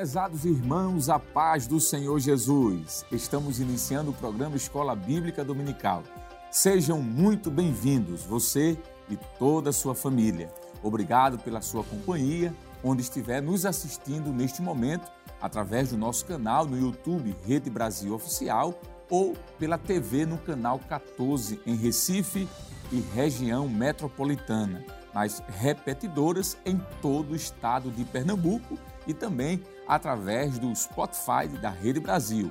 Prezados 0.00 0.46
irmãos, 0.46 1.10
a 1.10 1.18
paz 1.18 1.66
do 1.66 1.78
Senhor 1.78 2.18
Jesus. 2.18 3.04
Estamos 3.12 3.60
iniciando 3.60 4.10
o 4.10 4.14
programa 4.14 4.56
Escola 4.56 4.96
Bíblica 4.96 5.44
Dominical. 5.44 6.02
Sejam 6.50 7.02
muito 7.02 7.50
bem-vindos, 7.50 8.22
você 8.22 8.78
e 9.10 9.18
toda 9.38 9.68
a 9.68 9.74
sua 9.74 9.94
família. 9.94 10.50
Obrigado 10.82 11.38
pela 11.38 11.60
sua 11.60 11.84
companhia, 11.84 12.54
onde 12.82 13.02
estiver 13.02 13.42
nos 13.42 13.66
assistindo 13.66 14.32
neste 14.32 14.62
momento, 14.62 15.06
através 15.38 15.90
do 15.90 15.98
nosso 15.98 16.24
canal 16.24 16.64
no 16.64 16.78
YouTube 16.78 17.36
Rede 17.46 17.68
Brasil 17.68 18.14
Oficial 18.14 18.80
ou 19.10 19.36
pela 19.58 19.76
TV 19.76 20.24
no 20.24 20.38
canal 20.38 20.78
14 20.78 21.60
em 21.66 21.76
Recife 21.76 22.48
e 22.90 23.00
região 23.14 23.68
metropolitana, 23.68 24.82
nas 25.12 25.42
repetidoras 25.58 26.56
em 26.64 26.80
todo 27.02 27.32
o 27.32 27.36
estado 27.36 27.90
de 27.90 28.02
Pernambuco 28.06 28.78
e 29.06 29.12
também 29.12 29.62
através 29.90 30.56
do 30.56 30.72
Spotify 30.72 31.48
da 31.60 31.68
Rede 31.68 31.98
Brasil. 31.98 32.48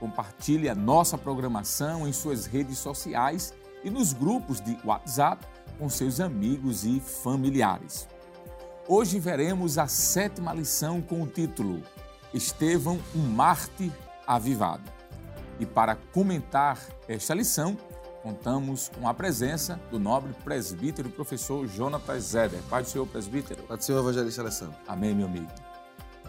Compartilhe 0.00 0.70
a 0.70 0.74
nossa 0.74 1.18
programação 1.18 2.08
em 2.08 2.12
suas 2.14 2.46
redes 2.46 2.78
sociais 2.78 3.52
e 3.84 3.90
nos 3.90 4.14
grupos 4.14 4.58
de 4.58 4.78
WhatsApp 4.82 5.46
com 5.78 5.88
seus 5.90 6.18
amigos 6.18 6.84
e 6.84 6.98
familiares. 6.98 8.08
Hoje 8.88 9.20
veremos 9.20 9.76
a 9.76 9.86
sétima 9.86 10.54
lição 10.54 11.02
com 11.02 11.22
o 11.22 11.26
título 11.26 11.82
Estevão, 12.32 12.98
um 13.14 13.20
mártir 13.20 13.92
avivado. 14.26 14.90
E 15.60 15.66
para 15.66 15.94
comentar 15.94 16.78
esta 17.06 17.34
lição, 17.34 17.76
contamos 18.22 18.90
com 18.98 19.06
a 19.06 19.12
presença 19.12 19.78
do 19.90 19.98
nobre 19.98 20.32
presbítero 20.42 21.08
e 21.08 21.12
professor 21.12 21.68
Jonatas 21.68 22.24
Zeder. 22.24 22.60
Pai 22.70 22.82
do 22.82 22.88
Senhor, 22.88 23.06
presbítero. 23.06 23.62
Pai 23.64 23.76
do 23.76 23.84
Senhor, 23.84 23.98
evangelista 23.98 24.40
Alessandro. 24.40 24.74
Amém, 24.88 25.14
meu 25.14 25.26
amigo. 25.26 25.71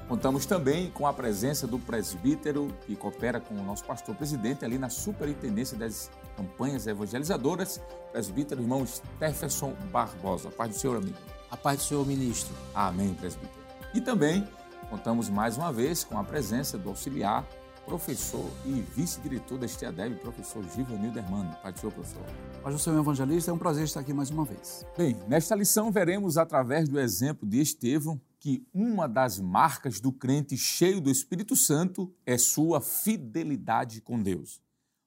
Contamos 0.08 0.46
também 0.46 0.92
com 0.92 1.08
a 1.08 1.14
presença 1.14 1.66
do 1.66 1.80
presbítero 1.80 2.68
que 2.86 2.96
coopera 2.96 3.40
com 3.40 3.56
o 3.56 3.64
nosso 3.64 3.86
pastor 3.86 4.14
presidente 4.16 4.66
ali 4.66 4.78
na 4.78 4.90
superintendência 4.90 5.78
das 5.78 6.12
campanhas 6.36 6.86
evangelizadoras, 6.88 7.82
presbítero 8.12 8.62
irmão 8.62 8.86
Stefferson 8.86 9.74
Barbosa. 9.92 10.52
Paz 10.52 10.72
do 10.72 10.78
Senhor, 10.78 10.98
amigo. 10.98 11.18
A 11.50 11.56
paz 11.56 11.78
do 11.78 11.84
Senhor, 11.84 12.06
ministro. 12.06 12.54
Amém, 12.76 13.14
presbítero. 13.14 13.64
E 13.94 14.02
também 14.02 14.48
contamos 14.90 15.30
mais 15.30 15.58
uma 15.58 15.72
vez 15.72 16.04
com 16.04 16.18
a 16.18 16.24
presença 16.24 16.78
do 16.78 16.90
auxiliar, 16.90 17.48
professor 17.86 18.46
e 18.66 18.84
vice-diretor 18.96 19.58
da 19.58 19.66
Estiadeb, 19.66 20.16
professor 20.16 20.64
Givanildo 20.76 21.18
Hermano. 21.18 21.56
Paz 21.64 21.76
do 21.76 21.80
Senhor, 21.80 21.94
professor. 21.94 22.24
Paz 22.62 22.76
do 22.76 22.82
Senhor, 22.82 23.00
evangelista. 23.00 23.52
É 23.52 23.54
um 23.54 23.58
prazer 23.58 23.86
estar 23.86 24.02
aqui 24.02 24.14
mais 24.14 24.30
uma 24.30 24.44
vez. 24.44 24.86
Bem, 24.98 25.18
nesta 25.28 25.56
lição 25.56 25.92
veremos 25.92 26.38
através 26.38 26.90
do 26.90 27.00
exemplo 27.00 27.48
de 27.48 27.62
Estevão 27.62 28.20
que 28.44 28.68
uma 28.74 29.08
das 29.08 29.40
marcas 29.40 30.02
do 30.02 30.12
crente 30.12 30.58
cheio 30.58 31.00
do 31.00 31.10
Espírito 31.10 31.56
Santo 31.56 32.14
é 32.26 32.38
sua 32.38 32.82
fidelidade 32.82 34.02
com 34.02 34.22
Deus. 34.22 34.62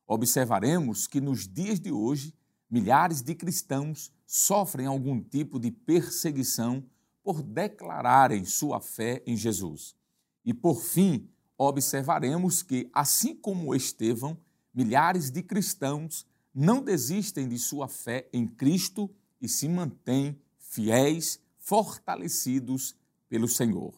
Observaremos 0.06 1.06
que 1.06 1.20
nos 1.20 1.46
dias 1.46 1.78
de 1.78 1.92
hoje, 1.92 2.32
milhares 2.70 3.20
de 3.20 3.34
cristãos 3.34 4.10
sofrem 4.26 4.86
algum 4.86 5.20
tipo 5.20 5.60
de 5.60 5.70
perseguição 5.70 6.82
por 7.22 7.42
declararem 7.42 8.42
sua 8.46 8.80
fé 8.80 9.22
em 9.26 9.36
Jesus. 9.36 9.94
E 10.42 10.54
por 10.54 10.80
fim, 10.80 11.28
observaremos 11.58 12.62
que, 12.62 12.88
assim 12.90 13.34
como 13.34 13.74
Estevão, 13.74 14.38
milhares 14.72 15.30
de 15.30 15.42
cristãos 15.42 16.26
não 16.54 16.82
desistem 16.82 17.46
de 17.46 17.58
sua 17.58 17.86
fé 17.86 18.30
em 18.32 18.48
Cristo 18.48 19.14
e 19.42 19.46
se 19.46 19.68
mantêm 19.68 20.40
fiéis, 20.58 21.38
fortalecidos 21.58 22.96
pelo 23.28 23.48
Senhor. 23.48 23.94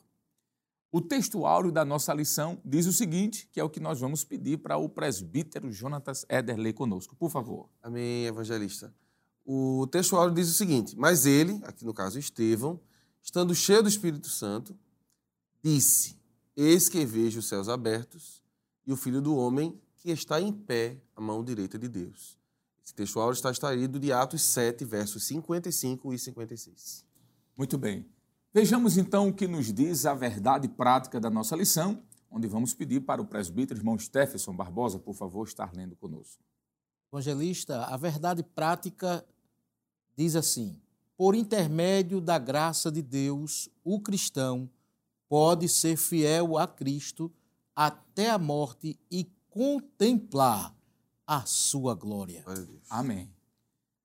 O 0.90 1.02
texto 1.02 1.44
áureo 1.44 1.70
da 1.70 1.84
nossa 1.84 2.14
lição 2.14 2.60
diz 2.64 2.86
o 2.86 2.92
seguinte, 2.92 3.46
que 3.52 3.60
é 3.60 3.64
o 3.64 3.68
que 3.68 3.78
nós 3.78 4.00
vamos 4.00 4.24
pedir 4.24 4.58
para 4.58 4.78
o 4.78 4.88
presbítero 4.88 5.70
Jonatas 5.70 6.24
Ederley 6.28 6.72
conosco. 6.72 7.14
Por 7.14 7.30
favor. 7.30 7.68
Amém, 7.82 8.24
evangelista. 8.24 8.94
O 9.44 9.86
texto 9.86 10.16
áureo 10.16 10.34
diz 10.34 10.48
o 10.48 10.54
seguinte: 10.54 10.96
Mas 10.96 11.26
ele, 11.26 11.60
aqui 11.64 11.84
no 11.84 11.92
caso 11.92 12.18
Estevão, 12.18 12.80
estando 13.22 13.54
cheio 13.54 13.82
do 13.82 13.88
Espírito 13.88 14.28
Santo, 14.28 14.78
disse: 15.62 16.18
Eis 16.56 16.88
que 16.88 17.04
vejo 17.04 17.40
os 17.40 17.48
céus 17.48 17.68
abertos 17.68 18.42
e 18.86 18.92
o 18.92 18.96
filho 18.96 19.20
do 19.20 19.36
homem 19.36 19.78
que 19.96 20.10
está 20.10 20.40
em 20.40 20.52
pé 20.52 20.96
à 21.14 21.20
mão 21.20 21.44
direita 21.44 21.78
de 21.78 21.88
Deus. 21.88 22.38
Esse 22.82 22.94
texto 22.94 23.20
áureo 23.20 23.34
está 23.34 23.50
extraído 23.50 24.00
de 24.00 24.10
Atos 24.10 24.40
7, 24.40 24.84
versos 24.86 25.24
55 25.24 26.14
e 26.14 26.18
56. 26.18 27.04
Muito 27.54 27.76
bem. 27.76 28.06
Vejamos 28.52 28.96
então 28.96 29.28
o 29.28 29.32
que 29.32 29.46
nos 29.46 29.72
diz 29.72 30.06
a 30.06 30.14
verdade 30.14 30.68
prática 30.68 31.20
da 31.20 31.28
nossa 31.28 31.54
lição, 31.54 32.02
onde 32.30 32.46
vamos 32.46 32.72
pedir 32.72 33.00
para 33.00 33.20
o 33.20 33.26
presbítero 33.26 33.78
irmão 33.78 33.98
Stephenson 33.98 34.54
Barbosa, 34.54 34.98
por 34.98 35.14
favor, 35.14 35.46
estar 35.46 35.70
lendo 35.74 35.94
conosco. 35.94 36.42
Evangelista, 37.12 37.84
a 37.84 37.96
verdade 37.96 38.42
prática 38.42 39.24
diz 40.16 40.34
assim: 40.34 40.80
por 41.16 41.34
intermédio 41.34 42.20
da 42.22 42.38
graça 42.38 42.90
de 42.90 43.02
Deus, 43.02 43.68
o 43.84 44.00
cristão 44.00 44.68
pode 45.28 45.68
ser 45.68 45.96
fiel 45.96 46.56
a 46.56 46.66
Cristo 46.66 47.30
até 47.76 48.30
a 48.30 48.38
morte 48.38 48.98
e 49.10 49.30
contemplar 49.50 50.74
a 51.26 51.44
sua 51.44 51.94
glória. 51.94 52.44
Amém. 52.88 53.30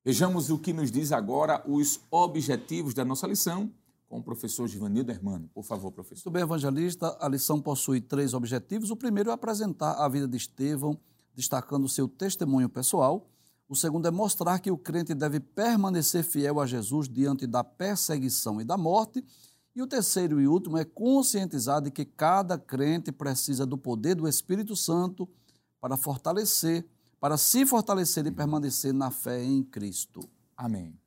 Vejamos 0.04 0.50
o 0.50 0.58
que 0.58 0.72
nos 0.72 0.90
diz 0.90 1.12
agora 1.12 1.62
os 1.66 1.98
objetivos 2.10 2.92
da 2.92 3.06
nossa 3.06 3.26
lição 3.26 3.72
com 4.14 4.20
o 4.20 4.22
professor 4.22 4.68
Givanildo 4.68 5.10
Hermano. 5.10 5.50
Por 5.52 5.64
favor, 5.64 5.90
professor. 5.90 6.26
Muito 6.26 6.34
bem, 6.34 6.42
evangelista. 6.42 7.16
A 7.20 7.28
lição 7.28 7.60
possui 7.60 8.00
três 8.00 8.32
objetivos. 8.32 8.92
O 8.92 8.96
primeiro 8.96 9.28
é 9.28 9.32
apresentar 9.32 9.94
a 9.94 10.08
vida 10.08 10.28
de 10.28 10.36
Estevão, 10.36 10.96
destacando 11.34 11.88
seu 11.88 12.06
testemunho 12.06 12.68
pessoal. 12.68 13.28
O 13.68 13.74
segundo 13.74 14.06
é 14.06 14.12
mostrar 14.12 14.60
que 14.60 14.70
o 14.70 14.78
crente 14.78 15.14
deve 15.14 15.40
permanecer 15.40 16.22
fiel 16.22 16.60
a 16.60 16.66
Jesus 16.66 17.08
diante 17.08 17.44
da 17.44 17.64
perseguição 17.64 18.60
e 18.60 18.64
da 18.64 18.76
morte. 18.76 19.24
E 19.74 19.82
o 19.82 19.86
terceiro 19.86 20.40
e 20.40 20.46
último 20.46 20.78
é 20.78 20.84
conscientizar 20.84 21.82
de 21.82 21.90
que 21.90 22.04
cada 22.04 22.56
crente 22.56 23.10
precisa 23.10 23.66
do 23.66 23.76
poder 23.76 24.14
do 24.14 24.28
Espírito 24.28 24.76
Santo 24.76 25.28
para 25.80 25.96
fortalecer, 25.96 26.86
para 27.18 27.36
se 27.36 27.66
fortalecer 27.66 28.24
e 28.28 28.30
permanecer 28.30 28.94
na 28.94 29.10
fé 29.10 29.42
em 29.42 29.64
Cristo. 29.64 30.20
Amém. 30.56 31.03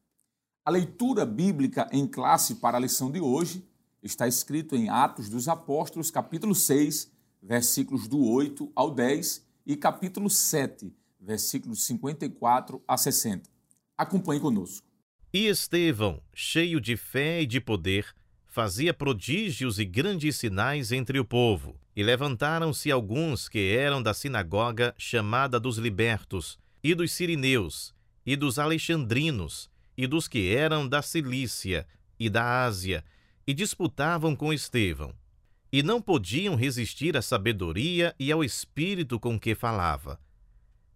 A 0.67 0.69
leitura 0.69 1.25
bíblica 1.25 1.87
em 1.93 2.05
classe 2.05 2.55
para 2.55 2.75
a 2.75 2.79
lição 2.81 3.09
de 3.09 3.21
hoje 3.21 3.63
está 4.03 4.27
escrito 4.27 4.75
em 4.75 4.89
Atos 4.89 5.29
dos 5.29 5.47
Apóstolos, 5.47 6.11
capítulo 6.11 6.53
6, 6.53 7.09
versículos 7.41 8.05
do 8.05 8.21
8 8.21 8.69
ao 8.75 8.93
10 8.93 9.47
e 9.65 9.77
capítulo 9.77 10.29
7, 10.29 10.93
versículos 11.21 11.85
54 11.85 12.83
a 12.85 12.97
60. 12.97 13.49
Acompanhe 13.97 14.41
conosco. 14.41 14.85
E 15.33 15.47
Estevão, 15.47 16.21
cheio 16.33 16.81
de 16.81 16.97
fé 16.97 17.43
e 17.43 17.45
de 17.45 17.61
poder, 17.61 18.13
fazia 18.45 18.93
prodígios 18.93 19.79
e 19.79 19.85
grandes 19.85 20.35
sinais 20.35 20.91
entre 20.91 21.17
o 21.17 21.23
povo. 21.23 21.79
E 21.95 22.03
levantaram-se 22.03 22.91
alguns 22.91 23.47
que 23.47 23.73
eram 23.73 24.03
da 24.03 24.13
sinagoga 24.13 24.93
chamada 24.97 25.61
dos 25.61 25.77
libertos, 25.77 26.59
e 26.83 26.93
dos 26.93 27.13
sirineus, 27.13 27.95
e 28.25 28.35
dos 28.35 28.59
alexandrinos, 28.59 29.69
e 29.97 30.05
dos 30.05 30.27
que 30.27 30.53
eram 30.53 30.87
da 30.87 31.01
Cilícia 31.01 31.87
e 32.19 32.29
da 32.29 32.63
Ásia, 32.63 33.03
e 33.45 33.53
disputavam 33.53 34.35
com 34.35 34.53
Estevão. 34.53 35.13
E 35.71 35.81
não 35.81 36.01
podiam 36.01 36.55
resistir 36.55 37.17
à 37.17 37.21
sabedoria 37.21 38.15
e 38.19 38.31
ao 38.31 38.43
espírito 38.43 39.19
com 39.19 39.39
que 39.39 39.55
falava. 39.55 40.19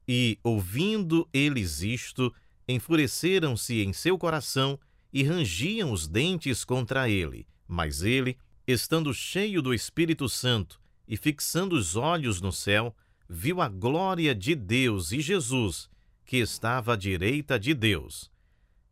E, 0.08 0.38
ouvindo 0.44 1.28
eles 1.34 1.82
isto, 1.82 2.34
enfureceram-se 2.68 3.82
em 3.82 3.92
seu 3.92 4.18
coração 4.18 4.80
e 5.12 5.24
rangiam 5.24 5.92
os 5.92 6.08
dentes 6.08 6.64
contra 6.64 7.10
ele. 7.10 7.48
Mas 7.68 8.02
ele, 8.02 8.38
estando 8.68 9.14
cheio 9.14 9.62
do 9.62 9.74
Espírito 9.74 10.30
Santo 10.30 10.80
e 11.08 11.18
fixando 11.18 11.76
os 11.76 11.96
olhos 11.96 12.40
no 12.40 12.52
céu, 12.52 12.96
viu 13.28 13.62
a 13.62 13.68
glória 13.68 14.34
de 14.34 14.56
Deus 14.56 15.12
e 15.12 15.20
Jesus, 15.20 15.90
que 16.26 16.38
estava 16.38 16.94
à 16.94 16.96
direita 16.96 17.60
de 17.60 17.74
Deus 17.74 18.31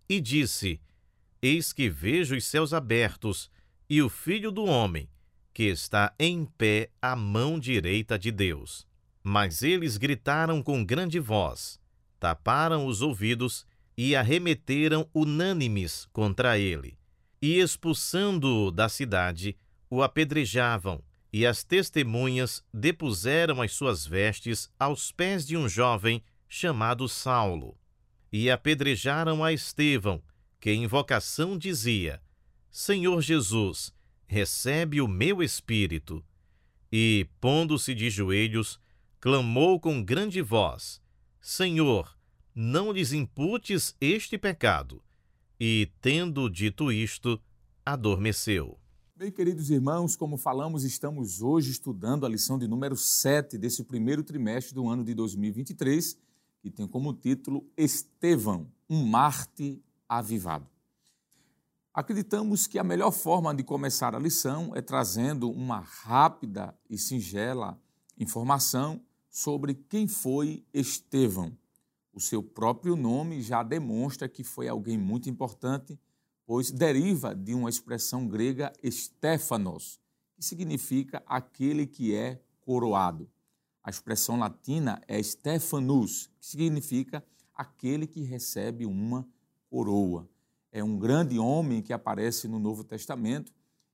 e 0.10 0.20
disse: 0.20 0.82
Eis 1.42 1.72
que 1.72 1.88
vejo 1.88 2.36
os 2.36 2.44
céus 2.44 2.74
abertos 2.74 3.50
e 3.88 4.02
o 4.02 4.10
Filho 4.10 4.52
do 4.52 4.66
Homem, 4.66 5.08
que 5.54 5.64
está 5.64 6.14
em 6.20 6.46
pé 6.46 6.90
à 7.02 7.16
mão 7.16 7.60
direita 7.60 8.18
de 8.18 8.32
Deus. 8.32 8.88
Mas 9.24 9.62
eles 9.62 9.98
gritaram 9.98 10.64
com 10.64 10.84
grande 10.84 11.20
voz, 11.20 11.80
taparam 12.20 12.88
os 12.88 13.02
ouvidos 13.02 13.66
e 13.96 14.16
arremeteram 14.16 15.08
unânimes 15.14 16.08
contra 16.12 16.58
ele. 16.58 16.98
E 17.42 17.60
expulsando-o 17.60 18.72
da 18.72 18.90
cidade, 18.90 19.56
o 19.90 20.02
apedrejavam, 20.02 21.04
e 21.32 21.46
as 21.46 21.64
testemunhas 21.64 22.64
depuseram 22.74 23.62
as 23.62 23.72
suas 23.74 24.06
vestes 24.06 24.70
aos 24.80 25.12
pés 25.12 25.46
de 25.46 25.56
um 25.56 25.70
jovem 25.70 26.24
chamado 26.48 27.08
Saulo 27.08 27.79
e 28.32 28.50
apedrejaram 28.50 29.44
a 29.44 29.52
Estevão, 29.52 30.22
que 30.60 30.72
em 30.72 30.88
vocação 30.88 31.58
dizia: 31.58 32.22
Senhor 32.72 33.22
Jesus, 33.22 33.94
recebe 34.28 35.02
o 35.02 35.08
meu 35.08 35.42
espírito. 35.42 36.24
E, 36.92 37.28
pondo-se 37.40 37.94
de 37.94 38.10
joelhos, 38.10 38.80
clamou 39.20 39.80
com 39.80 40.04
grande 40.04 40.42
voz: 40.42 41.02
Senhor, 41.42 42.18
não 42.54 42.92
lhes 42.92 43.14
imputes 43.14 43.96
este 44.00 44.38
pecado. 44.38 45.02
E, 45.60 45.92
tendo 46.02 46.50
dito 46.50 46.92
isto, 46.92 47.40
adormeceu. 47.86 48.80
Bem, 49.16 49.32
queridos 49.32 49.70
irmãos, 49.70 50.16
como 50.16 50.38
falamos, 50.38 50.86
estamos 50.86 51.42
hoje 51.42 51.72
estudando 51.72 52.26
a 52.26 52.30
lição 52.30 52.58
de 52.58 52.68
número 52.70 52.96
7 52.96 53.58
desse 53.58 53.84
primeiro 53.84 54.24
trimestre 54.24 54.74
do 54.74 54.88
ano 54.88 55.04
de 55.04 55.14
2023, 55.14 56.18
que 56.62 56.70
tem 56.70 56.88
como 56.88 57.14
título 57.14 57.66
Estevão, 57.78 58.72
um 58.90 59.06
Marte 59.06 59.84
avivado. 60.08 60.68
Acreditamos 61.94 62.68
que 62.68 62.78
a 62.78 62.84
melhor 62.84 63.12
forma 63.12 63.54
de 63.54 63.64
começar 63.64 64.16
a 64.16 64.20
lição 64.20 64.76
é 64.76 64.82
trazendo 64.82 65.50
uma 65.50 65.80
rápida 65.80 66.78
e 66.90 66.98
singela 66.98 67.80
informação 68.18 69.02
sobre 69.30 69.74
quem 69.74 70.08
foi 70.08 70.64
Estevão. 70.74 71.58
O 72.14 72.20
seu 72.20 72.42
próprio 72.44 72.96
nome 72.96 73.42
já 73.42 73.64
demonstra 73.64 74.28
que 74.28 74.44
foi 74.44 74.68
alguém 74.68 74.98
muito 74.98 75.30
importante 75.30 76.00
pois 76.50 76.72
deriva 76.72 77.36
de 77.36 77.54
uma 77.54 77.70
expressão 77.70 78.28
grega 78.28 78.74
Stéphanos, 78.84 80.00
que 80.36 80.44
significa 80.44 81.22
aquele 81.28 81.86
que 81.86 82.16
é 82.16 82.42
coroado. 82.62 83.30
A 83.84 83.90
expressão 83.90 84.38
latina 84.38 85.02
é 85.08 85.22
Stephanus, 85.22 86.30
que 86.40 86.46
significa 86.46 87.24
aquele 87.54 88.06
que 88.06 88.22
recebe 88.22 88.86
uma 88.86 89.28
coroa. 89.70 90.28
É 90.72 90.84
um 90.84 90.98
grande 90.98 91.40
homem 91.40 91.82
que 91.82 91.94
aparece 91.94 92.48
no 92.48 92.60
Novo 92.60 92.84
Testamento 92.84 93.52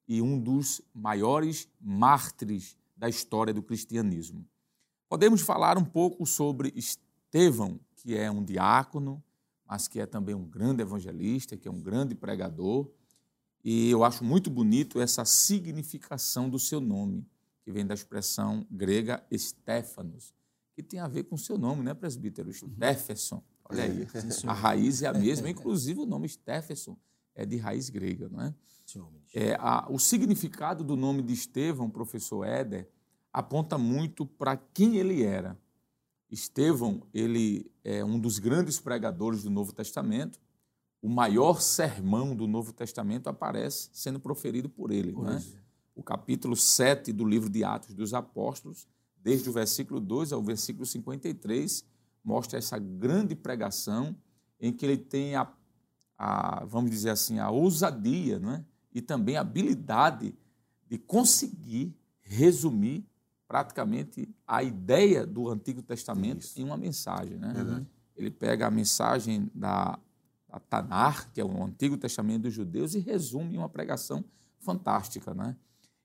e 0.07 0.21
um 0.21 0.39
dos 0.39 0.81
maiores 0.93 1.67
mártires 1.79 2.77
da 2.95 3.09
história 3.09 3.53
do 3.53 3.63
cristianismo. 3.63 4.45
Podemos 5.07 5.41
falar 5.41 5.77
um 5.77 5.85
pouco 5.85 6.25
sobre 6.25 6.73
Estevão, 6.75 7.79
que 7.95 8.15
é 8.15 8.29
um 8.29 8.43
diácono, 8.43 9.23
mas 9.67 9.87
que 9.87 9.99
é 9.99 10.05
também 10.05 10.35
um 10.35 10.45
grande 10.45 10.81
evangelista, 10.81 11.57
que 11.57 11.67
é 11.67 11.71
um 11.71 11.79
grande 11.79 12.13
pregador. 12.13 12.89
E 13.63 13.89
eu 13.89 14.03
acho 14.03 14.23
muito 14.23 14.49
bonito 14.49 14.99
essa 14.99 15.25
significação 15.25 16.49
do 16.49 16.59
seu 16.59 16.79
nome, 16.79 17.25
que 17.65 17.71
vem 17.71 17.85
da 17.85 17.95
expressão 17.95 18.65
grega 18.69 19.25
Stéphanos, 19.35 20.35
que 20.75 20.83
tem 20.83 20.99
a 20.99 21.07
ver 21.07 21.23
com 21.23 21.33
o 21.33 21.37
seu 21.37 21.57
nome, 21.57 21.83
né, 21.83 21.95
presbítero? 21.95 22.53
Stéphason. 22.53 23.43
Olha 23.67 23.83
aí, 23.83 24.07
a 24.45 24.53
raiz 24.53 25.01
é 25.01 25.07
a 25.07 25.13
mesma, 25.13 25.49
inclusive 25.49 25.99
o 25.99 26.05
nome 26.05 26.29
Stéphason 26.29 26.95
é 27.33 27.43
de 27.43 27.57
raiz 27.57 27.89
grega, 27.89 28.29
não 28.29 28.41
é? 28.41 28.53
é 29.33 29.55
a, 29.59 29.87
o 29.89 29.97
significado 29.97 30.83
do 30.83 30.95
nome 30.95 31.23
de 31.23 31.33
Estevão, 31.33 31.89
professor 31.89 32.45
Éder, 32.45 32.87
aponta 33.33 33.79
muito 33.79 34.27
para 34.27 34.55
quem 34.55 34.97
ele 34.97 35.23
era. 35.23 35.59
Estevão, 36.29 37.01
ele 37.11 37.69
é 37.83 38.05
um 38.05 38.19
dos 38.19 38.37
grandes 38.37 38.79
pregadores 38.79 39.41
do 39.41 39.49
Novo 39.49 39.73
Testamento. 39.73 40.39
O 41.01 41.09
maior 41.09 41.61
sermão 41.61 42.35
do 42.35 42.47
Novo 42.47 42.71
Testamento 42.71 43.27
aparece 43.27 43.89
sendo 43.91 44.19
proferido 44.19 44.69
por 44.69 44.91
ele. 44.91 45.11
Né? 45.11 45.43
O 45.95 46.03
capítulo 46.03 46.55
7 46.55 47.13
do 47.13 47.25
livro 47.25 47.49
de 47.49 47.63
Atos 47.63 47.93
dos 47.93 48.13
Apóstolos, 48.13 48.87
desde 49.15 49.49
o 49.49 49.53
versículo 49.53 49.99
2 49.99 50.33
ao 50.33 50.43
versículo 50.43 50.85
53, 50.85 51.83
mostra 52.23 52.59
essa 52.59 52.77
grande 52.77 53.33
pregação 53.33 54.15
em 54.59 54.73
que 54.73 54.85
ele 54.85 54.97
tem 54.97 55.35
a, 55.35 55.51
a 56.17 56.65
vamos 56.65 56.91
dizer 56.91 57.11
assim, 57.11 57.39
a 57.39 57.49
ousadia 57.49 58.39
né? 58.39 58.65
e 58.93 59.01
também 59.01 59.37
a 59.37 59.41
habilidade 59.41 60.35
de 60.87 60.97
conseguir 60.97 61.95
resumir 62.21 63.05
praticamente 63.47 64.27
a 64.47 64.63
ideia 64.63 65.25
do 65.25 65.49
Antigo 65.49 65.81
Testamento 65.81 66.41
Isso. 66.41 66.59
em 66.59 66.63
uma 66.63 66.77
mensagem. 66.77 67.37
Né? 67.37 67.53
Uhum. 67.53 67.85
Ele 68.15 68.31
pega 68.31 68.67
a 68.67 68.71
mensagem 68.71 69.49
da, 69.53 69.99
da 70.49 70.59
Tanar, 70.59 71.31
que 71.31 71.39
é 71.39 71.45
o 71.45 71.63
Antigo 71.63 71.97
Testamento 71.97 72.43
dos 72.43 72.53
judeus, 72.53 72.95
e 72.95 72.99
resume 72.99 73.55
em 73.55 73.57
uma 73.57 73.69
pregação 73.69 74.25
fantástica. 74.59 75.33
Né? 75.33 75.55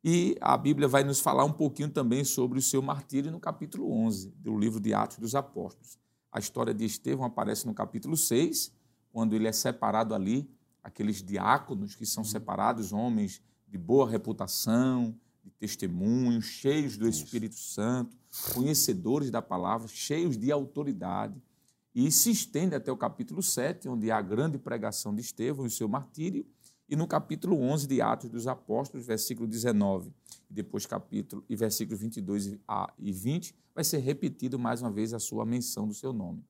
E 0.02 0.34
a 0.40 0.56
Bíblia 0.56 0.88
vai 0.88 1.04
nos 1.04 1.20
falar 1.20 1.44
um 1.44 1.52
pouquinho 1.52 1.90
também 1.90 2.24
sobre 2.24 2.58
o 2.58 2.62
seu 2.62 2.80
martírio 2.80 3.30
no 3.30 3.38
capítulo 3.38 3.92
11 3.92 4.30
do 4.38 4.56
livro 4.56 4.80
de 4.80 4.94
Atos 4.94 5.18
dos 5.18 5.34
Apóstolos. 5.34 5.98
A 6.32 6.38
história 6.38 6.72
de 6.72 6.86
Estevão 6.86 7.26
aparece 7.26 7.66
no 7.66 7.74
capítulo 7.74 8.16
6, 8.16 8.72
quando 9.12 9.34
ele 9.34 9.46
é 9.46 9.52
separado 9.52 10.14
ali, 10.14 10.48
aqueles 10.82 11.22
diáconos 11.22 11.94
que 11.94 12.06
são 12.06 12.22
uhum. 12.22 12.28
separados, 12.28 12.94
homens 12.94 13.42
de 13.68 13.76
boa 13.76 14.08
reputação, 14.08 15.14
de 15.44 15.50
testemunhos, 15.50 16.46
cheios 16.46 16.96
do 16.96 17.06
Espírito 17.06 17.56
Santo, 17.56 18.16
conhecedores 18.54 19.30
da 19.30 19.42
palavra, 19.42 19.86
cheios 19.86 20.38
de 20.38 20.50
autoridade. 20.50 21.42
E 21.94 22.10
se 22.10 22.30
estende 22.30 22.74
até 22.74 22.90
o 22.90 22.96
capítulo 22.96 23.42
7, 23.42 23.88
onde 23.88 24.10
há 24.10 24.16
a 24.16 24.22
grande 24.22 24.56
pregação 24.56 25.14
de 25.14 25.20
Estevão 25.20 25.66
e 25.66 25.68
o 25.68 25.70
seu 25.70 25.88
martírio, 25.88 26.46
e 26.90 26.96
no 26.96 27.06
capítulo 27.06 27.56
11 27.56 27.86
de 27.86 28.02
Atos 28.02 28.28
dos 28.28 28.48
Apóstolos, 28.48 29.06
versículo 29.06 29.46
19, 29.46 30.12
e 30.50 30.52
depois 30.52 30.86
capítulo 30.86 31.44
e 31.48 31.54
versículos 31.54 32.00
22 32.00 32.58
e 32.98 33.12
20, 33.12 33.54
vai 33.72 33.84
ser 33.84 33.98
repetido 33.98 34.58
mais 34.58 34.82
uma 34.82 34.90
vez 34.90 35.14
a 35.14 35.20
sua 35.20 35.46
menção 35.46 35.86
do 35.86 35.94
seu 35.94 36.12
nome. 36.12 36.44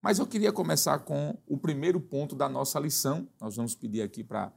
Mas 0.00 0.18
eu 0.18 0.26
queria 0.26 0.50
começar 0.50 1.00
com 1.00 1.36
o 1.46 1.58
primeiro 1.58 2.00
ponto 2.00 2.34
da 2.34 2.48
nossa 2.48 2.80
lição. 2.80 3.28
Nós 3.38 3.56
vamos 3.56 3.74
pedir 3.74 4.00
aqui 4.00 4.24
para 4.24 4.44
a 4.44 4.52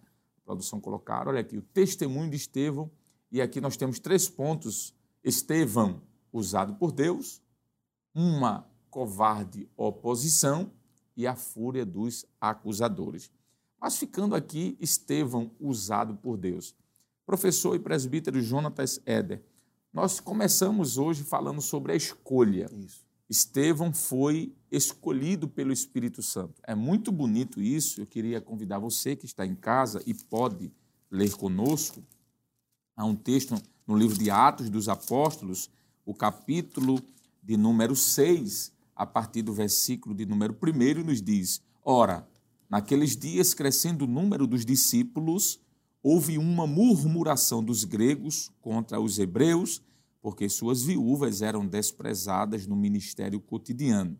produção 0.46 0.80
colocar, 0.80 1.28
olha 1.28 1.42
aqui, 1.42 1.58
o 1.58 1.62
testemunho 1.62 2.30
de 2.30 2.38
Estevão 2.38 2.90
e 3.30 3.42
aqui 3.42 3.60
nós 3.60 3.76
temos 3.76 4.00
três 4.00 4.30
pontos. 4.30 4.96
Estevão, 5.22 6.02
usado 6.32 6.76
por 6.76 6.94
Deus, 6.94 7.42
uma 8.16 8.66
covarde 8.90 9.70
oposição 9.76 10.72
e 11.18 11.28
a 11.28 11.36
fúria 11.36 11.86
dos 11.86 12.26
acusadores. 12.40 13.30
Mas 13.80 13.98
ficando 13.98 14.36
aqui, 14.36 14.78
Estevão, 14.80 15.52
usado 15.60 16.16
por 16.16 16.38
Deus. 16.38 16.76
Professor 17.26 17.76
e 17.76 17.80
presbítero 17.80 18.42
Jonatas 18.42 19.00
Éder, 19.06 19.42
nós 19.94 20.20
começamos 20.20 20.98
hoje 20.98 21.24
falando 21.24 21.62
sobre 21.62 21.94
a 21.94 21.96
escolha. 21.96 22.70
Isso. 22.74 23.06
Estevão 23.30 23.94
foi 23.94 24.54
escolhido 24.72 25.48
pelo 25.48 25.72
Espírito 25.72 26.22
Santo. 26.22 26.62
É 26.66 26.74
muito 26.74 27.12
bonito 27.12 27.62
isso. 27.62 28.02
Eu 28.02 28.08
queria 28.08 28.42
convidar 28.42 28.80
você 28.80 29.16
que 29.16 29.26
está 29.26 29.46
em 29.46 29.56
casa 29.56 30.02
e 30.06 30.14
pode 30.14 30.72
ler 31.12 31.36
conosco 31.36 32.04
Há 33.00 33.06
um 33.06 33.16
texto 33.16 33.56
no 33.88 33.96
livro 33.96 34.18
de 34.18 34.30
Atos 34.30 34.70
dos 34.70 34.90
Apóstolos, 34.90 35.70
o 36.06 36.14
capítulo 36.14 37.02
de 37.42 37.56
número 37.56 37.96
6, 37.96 38.74
a 38.94 39.06
partir 39.06 39.42
do 39.42 39.54
versículo 39.54 40.14
de 40.14 40.26
número 40.26 40.54
1, 40.62 41.06
nos 41.06 41.22
diz: 41.22 41.62
Ora, 41.82 42.28
naqueles 42.70 43.16
dias, 43.16 43.54
crescendo 43.54 44.06
o 44.06 44.08
número 44.08 44.46
dos 44.46 44.66
discípulos, 44.66 45.60
houve 46.04 46.38
uma 46.38 46.68
murmuração 46.68 47.64
dos 47.64 47.84
gregos 47.84 48.52
contra 48.62 49.00
os 49.00 49.18
hebreus, 49.20 49.82
porque 50.22 50.48
suas 50.50 50.84
viúvas 50.84 51.42
eram 51.42 51.66
desprezadas 51.66 52.68
no 52.68 52.76
ministério 52.76 53.40
cotidiano. 53.40 54.20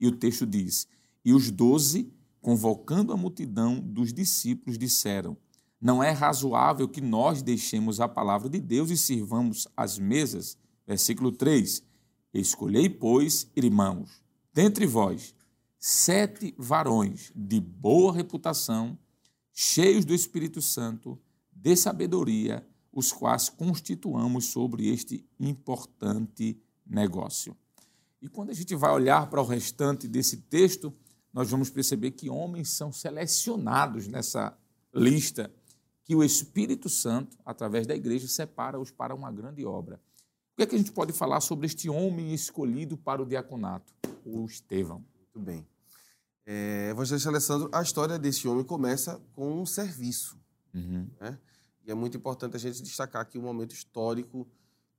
E 0.00 0.06
o 0.06 0.12
texto 0.12 0.46
diz: 0.46 0.88
E 1.24 1.32
os 1.32 1.50
doze, 1.50 2.12
convocando 2.40 3.12
a 3.12 3.16
multidão 3.16 3.78
dos 3.78 4.12
discípulos, 4.12 4.78
disseram: 4.78 5.36
não 5.80 6.02
é 6.02 6.10
razoável 6.10 6.86
que 6.86 7.00
nós 7.00 7.40
deixemos 7.40 8.00
a 8.00 8.08
palavra 8.08 8.50
de 8.50 8.60
Deus 8.60 8.90
e 8.90 8.98
sirvamos 8.98 9.66
as 9.74 9.98
mesas. 9.98 10.58
Versículo 10.86 11.32
3: 11.32 11.82
Escolhei, 12.34 12.90
pois, 12.90 13.50
irmãos, 13.56 14.22
dentre 14.52 14.86
vós, 14.86 15.34
sete 15.80 16.54
varões 16.58 17.32
de 17.34 17.58
boa 17.58 18.12
reputação, 18.12 18.98
cheios 19.50 20.04
do 20.04 20.12
Espírito 20.12 20.60
Santo, 20.60 21.18
de 21.50 21.74
sabedoria, 21.74 22.66
os 22.92 23.10
quais 23.10 23.48
constituamos 23.48 24.46
sobre 24.46 24.88
este 24.88 25.26
importante 25.38 26.60
negócio. 26.86 27.56
E 28.20 28.28
quando 28.28 28.50
a 28.50 28.54
gente 28.54 28.74
vai 28.74 28.92
olhar 28.92 29.30
para 29.30 29.40
o 29.40 29.46
restante 29.46 30.06
desse 30.06 30.36
texto, 30.36 30.92
nós 31.32 31.48
vamos 31.50 31.70
perceber 31.70 32.10
que 32.10 32.28
homens 32.28 32.68
são 32.68 32.92
selecionados 32.92 34.06
nessa 34.06 34.54
lista 34.94 35.50
que 36.04 36.14
o 36.14 36.22
Espírito 36.22 36.90
Santo, 36.90 37.38
através 37.42 37.86
da 37.86 37.94
igreja, 37.94 38.28
separa-os 38.28 38.90
para 38.90 39.14
uma 39.14 39.32
grande 39.32 39.64
obra. 39.64 39.98
O 40.52 40.56
que 40.56 40.64
é 40.64 40.66
que 40.66 40.74
a 40.74 40.78
gente 40.78 40.92
pode 40.92 41.12
falar 41.14 41.40
sobre 41.40 41.66
este 41.66 41.88
homem 41.88 42.34
escolhido 42.34 42.98
para 42.98 43.22
o 43.22 43.26
diaconato, 43.26 43.94
o 44.26 44.44
Estevão? 44.44 45.02
Muito 45.40 45.46
bem. 45.46 45.66
É, 46.46 46.88
Evangelista 46.90 47.28
Alessandro, 47.28 47.70
a 47.72 47.82
história 47.82 48.18
desse 48.18 48.46
homem 48.46 48.64
começa 48.64 49.20
com 49.34 49.60
um 49.60 49.66
serviço. 49.66 50.38
Uhum. 50.74 51.08
Né? 51.20 51.38
E 51.86 51.90
é 51.90 51.94
muito 51.94 52.16
importante 52.16 52.56
a 52.56 52.58
gente 52.58 52.82
destacar 52.82 53.22
aqui 53.22 53.38
o 53.38 53.42
momento 53.42 53.74
histórico 53.74 54.46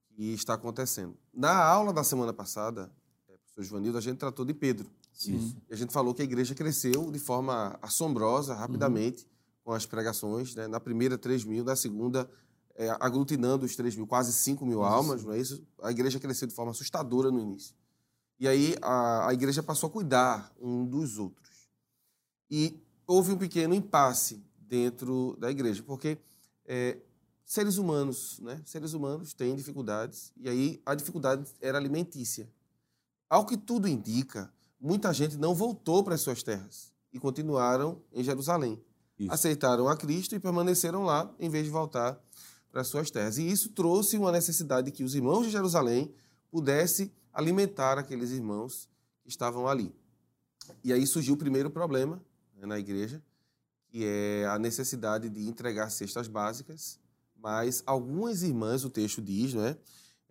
que 0.10 0.34
está 0.34 0.54
acontecendo. 0.54 1.18
Na 1.34 1.64
aula 1.64 1.94
da 1.94 2.04
semana 2.04 2.34
passada, 2.34 2.92
é, 3.28 3.38
professor 3.38 3.64
Joanildo, 3.64 3.98
a 3.98 4.02
gente 4.02 4.18
tratou 4.18 4.46
de 4.46 4.54
Pedro. 4.54 4.90
Sim. 5.14 5.56
E 5.70 5.74
a 5.74 5.78
gente 5.78 5.92
falou 5.92 6.14
que 6.14 6.22
a 6.22 6.26
igreja 6.26 6.56
cresceu 6.56 7.12
de 7.12 7.20
forma 7.20 7.78
assombrosa, 7.82 8.54
rapidamente. 8.56 9.24
Uhum 9.24 9.32
com 9.64 9.74
as 9.74 9.86
pregações. 9.86 10.56
Né? 10.56 10.68
Na 10.68 10.80
primeira, 10.80 11.18
3 11.18 11.44
mil, 11.44 11.64
na 11.64 11.76
segunda, 11.76 12.30
é, 12.76 12.90
aglutinando 13.00 13.66
os 13.66 13.76
3 13.76 13.96
mil, 13.96 14.08
quase 14.08 14.34
5 14.34 14.66
mil 14.66 14.84
almas, 14.84 15.24
não 15.24 15.34
é 15.34 15.40
isso? 15.40 15.64
A 15.82 15.92
igreja 15.92 16.20
cresceu 16.20 16.48
de 16.48 16.54
forma 16.54 16.72
assustadora 16.72 17.32
no 17.32 17.40
início. 17.40 17.76
E 18.42 18.48
aí 18.48 18.76
a, 18.82 19.28
a 19.30 19.34
igreja 19.36 19.62
passou 19.62 19.88
a 19.88 19.92
cuidar 19.92 20.52
um 20.60 20.84
dos 20.84 21.20
outros. 21.20 21.70
E 22.50 22.82
houve 23.06 23.32
um 23.32 23.38
pequeno 23.38 23.76
impasse 23.76 24.44
dentro 24.58 25.38
da 25.40 25.52
igreja, 25.52 25.84
porque 25.84 26.18
é, 26.66 26.98
seres 27.46 27.78
humanos, 27.78 28.40
né? 28.40 28.60
Seres 28.66 28.94
humanos 28.94 29.36
têm 29.36 29.56
dificuldades, 29.56 30.34
e 30.36 30.50
aí 30.50 30.82
a 30.84 30.96
dificuldade 30.96 31.48
era 31.62 31.78
alimentícia. 31.78 32.50
Ao 33.30 33.46
que 33.46 33.56
tudo 33.56 33.88
indica, 33.88 34.52
muita 34.80 35.14
gente 35.14 35.38
não 35.38 35.54
voltou 35.54 36.04
para 36.04 36.16
as 36.16 36.22
suas 36.22 36.42
terras 36.42 36.92
e 37.14 37.20
continuaram 37.20 38.02
em 38.12 38.24
Jerusalém. 38.24 38.84
Isso. 39.20 39.32
Aceitaram 39.32 39.88
a 39.88 39.96
Cristo 39.96 40.34
e 40.34 40.40
permaneceram 40.40 41.04
lá, 41.04 41.32
em 41.40 41.48
vez 41.48 41.66
de 41.66 41.70
voltar 41.70 42.20
para 42.72 42.82
as 42.82 42.88
suas 42.88 43.12
terras. 43.12 43.38
E 43.38 43.48
isso 43.48 43.70
trouxe 43.70 44.18
uma 44.18 44.32
necessidade 44.32 44.86
de 44.86 44.92
que 44.92 45.04
os 45.04 45.14
irmãos 45.14 45.44
de 45.44 45.52
Jerusalém 45.52 46.12
pudessem 46.50 47.12
alimentar 47.34 47.98
aqueles 47.98 48.32
irmãos 48.32 48.90
que 49.24 49.30
estavam 49.30 49.68
ali. 49.68 49.94
E 50.84 50.92
aí 50.92 51.06
surgiu 51.06 51.34
o 51.34 51.38
primeiro 51.38 51.70
problema 51.70 52.22
né, 52.56 52.66
na 52.66 52.80
igreja, 52.80 53.22
que 53.90 54.06
é 54.06 54.46
a 54.48 54.58
necessidade 54.58 55.30
de 55.30 55.48
entregar 55.48 55.90
cestas 55.90 56.28
básicas, 56.28 57.00
mas 57.36 57.84
algumas 57.86 58.44
irmãs, 58.44 58.86
o 58.86 58.90
texto 58.90 59.22
diz, 59.22 59.54
não 59.54 59.66
é? 59.66 59.78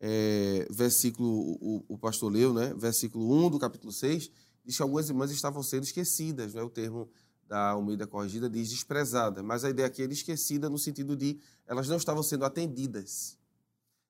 é 0.00 0.66
versículo, 0.70 1.28
o, 1.60 1.84
o 1.88 1.98
pastor 1.98 2.32
leu, 2.32 2.54
né? 2.54 2.72
versículo 2.74 3.46
1 3.46 3.50
do 3.50 3.58
capítulo 3.58 3.92
6, 3.92 4.30
diz 4.64 4.76
que 4.76 4.82
algumas 4.82 5.08
irmãs 5.08 5.30
estavam 5.30 5.62
sendo 5.62 5.84
esquecidas, 5.84 6.54
não 6.54 6.62
é? 6.62 6.64
o 6.64 6.70
termo 6.70 7.10
da 7.46 7.70
Almeida 7.70 8.06
Corrigida 8.06 8.48
diz 8.48 8.70
desprezada, 8.70 9.42
mas 9.42 9.64
a 9.64 9.70
ideia 9.70 9.88
aqui 9.88 10.02
é 10.02 10.06
esquecida 10.06 10.70
no 10.70 10.78
sentido 10.78 11.16
de 11.16 11.40
elas 11.66 11.88
não 11.88 11.96
estavam 11.96 12.22
sendo 12.22 12.44
atendidas. 12.44 13.36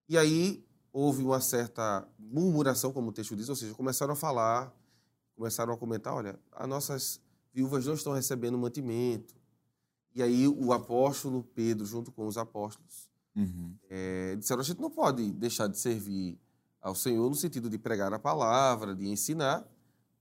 E 0.07 0.19
aí 0.19 0.63
houve 0.93 1.23
uma 1.23 1.41
certa 1.41 2.07
murmuração, 2.19 2.93
como 2.93 3.11
o 3.11 3.13
texto 3.13 3.37
diz, 3.37 3.49
ou 3.49 3.57
seja, 3.57 3.75
começaram 3.75 4.13
a 4.13 4.17
falar, 4.17 4.75
começaram 5.35 5.73
a 5.73 5.77
comentar, 5.77 6.15
olha, 6.15 6.39
as 6.53 6.69
nossas 6.69 7.21
viúvas 7.53 7.87
não 7.87 7.95
estão 7.95 8.13
recebendo 8.13 8.59
mantimento. 8.59 9.35
E 10.15 10.23
aí 10.23 10.49
o 10.49 10.73
apóstolo 10.73 11.45
Pedro, 11.55 11.87
junto 11.87 12.11
com 12.11 12.27
os 12.27 12.37
apóstolos, 12.37 13.09
uhum. 13.37 13.75
é, 13.89 14.37
disseram, 14.37 14.61
a 14.61 14.65
gente 14.65 14.81
não 14.81 14.91
pode 14.91 15.33
deixar 15.33 15.69
de 15.69 15.79
servir 15.79 16.39
ao 16.81 16.95
Senhor 16.95 17.29
no 17.29 17.37
sentido 17.37 17.71
de 17.71 17.79
pregar 17.79 18.13
a 18.13 18.19
palavra, 18.19 18.95
de 18.95 19.09
ensinar, 19.09 19.67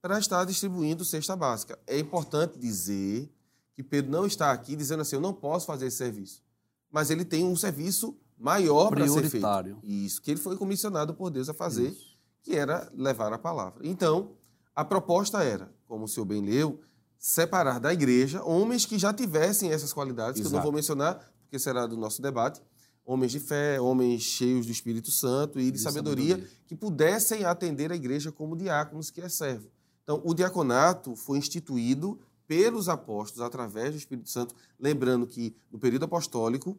para 0.00 0.18
estar 0.18 0.44
distribuindo 0.44 1.04
cesta 1.04 1.34
básica. 1.34 1.78
É 1.86 1.98
importante 1.98 2.58
dizer 2.58 3.30
que 3.74 3.82
Pedro 3.82 4.10
não 4.10 4.26
está 4.26 4.52
aqui 4.52 4.76
dizendo 4.76 5.00
assim, 5.00 5.16
eu 5.16 5.20
não 5.20 5.32
posso 5.32 5.66
fazer 5.66 5.86
esse 5.86 5.96
serviço. 5.96 6.42
Mas 6.90 7.10
ele 7.10 7.24
tem 7.24 7.44
um 7.44 7.56
serviço 7.56 8.16
maior 8.40 8.88
para 8.88 9.06
ser 9.06 9.28
feito. 9.28 9.46
Isso, 9.84 10.20
que 10.22 10.30
ele 10.30 10.40
foi 10.40 10.56
comissionado 10.56 11.14
por 11.14 11.30
Deus 11.30 11.48
a 11.48 11.54
fazer, 11.54 11.90
Isso. 11.90 12.16
que 12.42 12.56
era 12.56 12.90
levar 12.94 13.32
a 13.32 13.38
palavra. 13.38 13.86
Então, 13.86 14.32
a 14.74 14.84
proposta 14.84 15.44
era, 15.44 15.70
como 15.86 16.06
o 16.06 16.08
senhor 16.08 16.24
bem 16.24 16.40
leu, 16.40 16.80
separar 17.18 17.78
da 17.78 17.92
igreja 17.92 18.42
homens 18.42 18.86
que 18.86 18.98
já 18.98 19.12
tivessem 19.12 19.70
essas 19.70 19.92
qualidades, 19.92 20.40
Exato. 20.40 20.48
que 20.48 20.54
eu 20.54 20.56
não 20.56 20.62
vou 20.62 20.72
mencionar, 20.72 21.22
porque 21.42 21.58
será 21.58 21.86
do 21.86 21.98
nosso 21.98 22.22
debate, 22.22 22.62
homens 23.04 23.30
de 23.30 23.40
fé, 23.40 23.78
homens 23.78 24.22
cheios 24.22 24.64
do 24.64 24.72
Espírito 24.72 25.10
Santo 25.10 25.60
e 25.60 25.64
de, 25.64 25.72
de 25.72 25.78
sabedoria, 25.78 26.36
sabedoria, 26.36 26.56
que 26.66 26.74
pudessem 26.74 27.44
atender 27.44 27.92
a 27.92 27.96
igreja 27.96 28.32
como 28.32 28.56
diáconos 28.56 29.10
que 29.10 29.20
é 29.20 29.28
servo. 29.28 29.68
Então, 30.02 30.22
o 30.24 30.32
diaconato 30.32 31.14
foi 31.14 31.36
instituído 31.36 32.18
pelos 32.46 32.88
apóstolos 32.88 33.46
através 33.46 33.92
do 33.92 33.98
Espírito 33.98 34.30
Santo, 34.30 34.54
lembrando 34.78 35.26
que 35.26 35.54
no 35.70 35.78
período 35.78 36.06
apostólico 36.06 36.76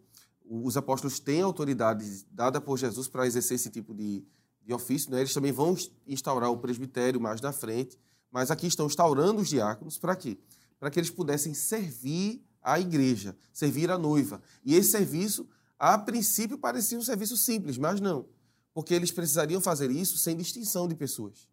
os 0.53 0.75
apóstolos 0.75 1.17
têm 1.17 1.41
autoridade 1.41 2.25
dada 2.29 2.59
por 2.59 2.77
Jesus 2.77 3.07
para 3.07 3.25
exercer 3.25 3.55
esse 3.55 3.69
tipo 3.69 3.93
de, 3.93 4.21
de 4.65 4.73
ofício, 4.73 5.09
né? 5.09 5.19
eles 5.21 5.33
também 5.33 5.53
vão 5.53 5.77
instaurar 6.05 6.51
o 6.51 6.57
presbitério 6.57 7.21
mais 7.21 7.39
na 7.39 7.53
frente, 7.53 7.97
mas 8.29 8.51
aqui 8.51 8.67
estão 8.67 8.85
instaurando 8.85 9.41
os 9.41 9.47
diáconos 9.47 9.97
para 9.97 10.13
quê? 10.13 10.37
Para 10.77 10.91
que 10.91 10.99
eles 10.99 11.09
pudessem 11.09 11.53
servir 11.53 12.43
a 12.61 12.77
igreja, 12.77 13.33
servir 13.53 13.89
a 13.89 13.97
noiva. 13.97 14.41
E 14.65 14.75
esse 14.75 14.91
serviço, 14.91 15.47
a 15.79 15.97
princípio, 15.97 16.57
parecia 16.57 16.97
um 16.99 17.01
serviço 17.01 17.37
simples, 17.37 17.77
mas 17.77 18.01
não, 18.01 18.25
porque 18.73 18.93
eles 18.93 19.11
precisariam 19.11 19.61
fazer 19.61 19.89
isso 19.89 20.17
sem 20.17 20.35
distinção 20.35 20.85
de 20.85 20.95
pessoas. 20.95 21.47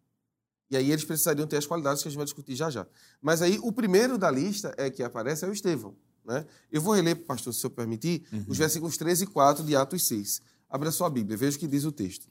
E 0.69 0.75
aí 0.75 0.91
eles 0.91 1.05
precisariam 1.05 1.47
ter 1.47 1.57
as 1.57 1.65
qualidades 1.65 2.01
que 2.01 2.09
a 2.09 2.11
gente 2.11 2.17
vai 2.17 2.25
discutir 2.25 2.53
já 2.53 2.69
já. 2.69 2.85
Mas 3.21 3.41
aí 3.41 3.59
o 3.63 3.71
primeiro 3.71 4.17
da 4.17 4.29
lista 4.29 4.73
é 4.77 4.89
que 4.89 5.01
aparece 5.01 5.45
é 5.45 5.47
o 5.47 5.53
Estevão. 5.53 5.95
Né? 6.29 6.45
Eu 6.71 6.79
vou 6.79 6.93
reler, 6.93 7.25
pastor, 7.25 7.51
se 7.51 7.65
eu 7.65 7.71
permitir, 7.71 8.23
uhum. 8.31 8.45
os 8.47 8.57
versículos 8.57 8.95
13 8.97 9.23
e 9.23 9.27
4 9.27 9.63
de 9.65 9.75
Atos 9.75 10.07
6. 10.07 10.41
Abra 10.69 10.91
sua 10.91 11.09
Bíblia, 11.09 11.35
veja 11.35 11.57
o 11.57 11.59
que 11.59 11.67
diz 11.67 11.85
o 11.85 11.91
texto. 11.91 12.27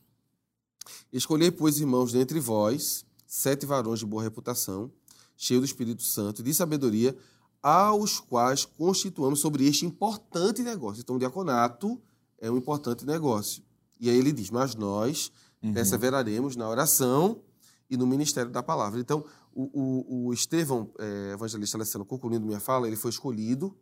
Escolhei, 1.13 1.51
pois, 1.51 1.81
irmãos, 1.81 2.13
dentre 2.13 2.39
vós, 2.39 3.05
sete 3.27 3.67
varões 3.67 3.99
de 3.99 4.07
boa 4.07 4.23
reputação, 4.23 4.89
cheios 5.37 5.63
do 5.63 5.67
Espírito 5.67 6.05
Santo 6.05 6.43
e 6.43 6.45
de 6.45 6.55
sabedoria, 6.55 7.17
aos 7.61 8.21
quais 8.21 8.65
constituamos 8.65 9.41
sobre 9.41 9.67
este 9.67 9.85
importante 9.85 10.63
negócio. 10.63 11.01
Então, 11.01 11.17
o 11.17 11.19
diaconato 11.19 12.01
é 12.39 12.49
um 12.49 12.57
importante 12.57 13.05
negócio. 13.05 13.65
E 13.99 14.09
aí 14.09 14.17
ele 14.17 14.31
diz: 14.31 14.49
Mas 14.49 14.77
nós 14.77 15.33
uhum. 15.61 15.73
perseveraremos 15.73 16.55
na 16.55 16.69
oração 16.69 17.43
e 17.91 17.97
no 17.97 18.07
ministério 18.07 18.53
da 18.53 18.63
palavra. 18.63 19.01
Então, 19.01 19.25
o, 19.53 19.65
o, 19.73 20.27
o 20.27 20.33
Estevão, 20.33 20.89
é, 21.01 21.33
evangelista 21.33 21.77
Alessandro, 21.77 22.07
concluindo 22.07 22.47
minha 22.47 22.61
fala, 22.61 22.87
ele 22.87 22.95
foi 22.95 23.11
escolhido 23.11 23.77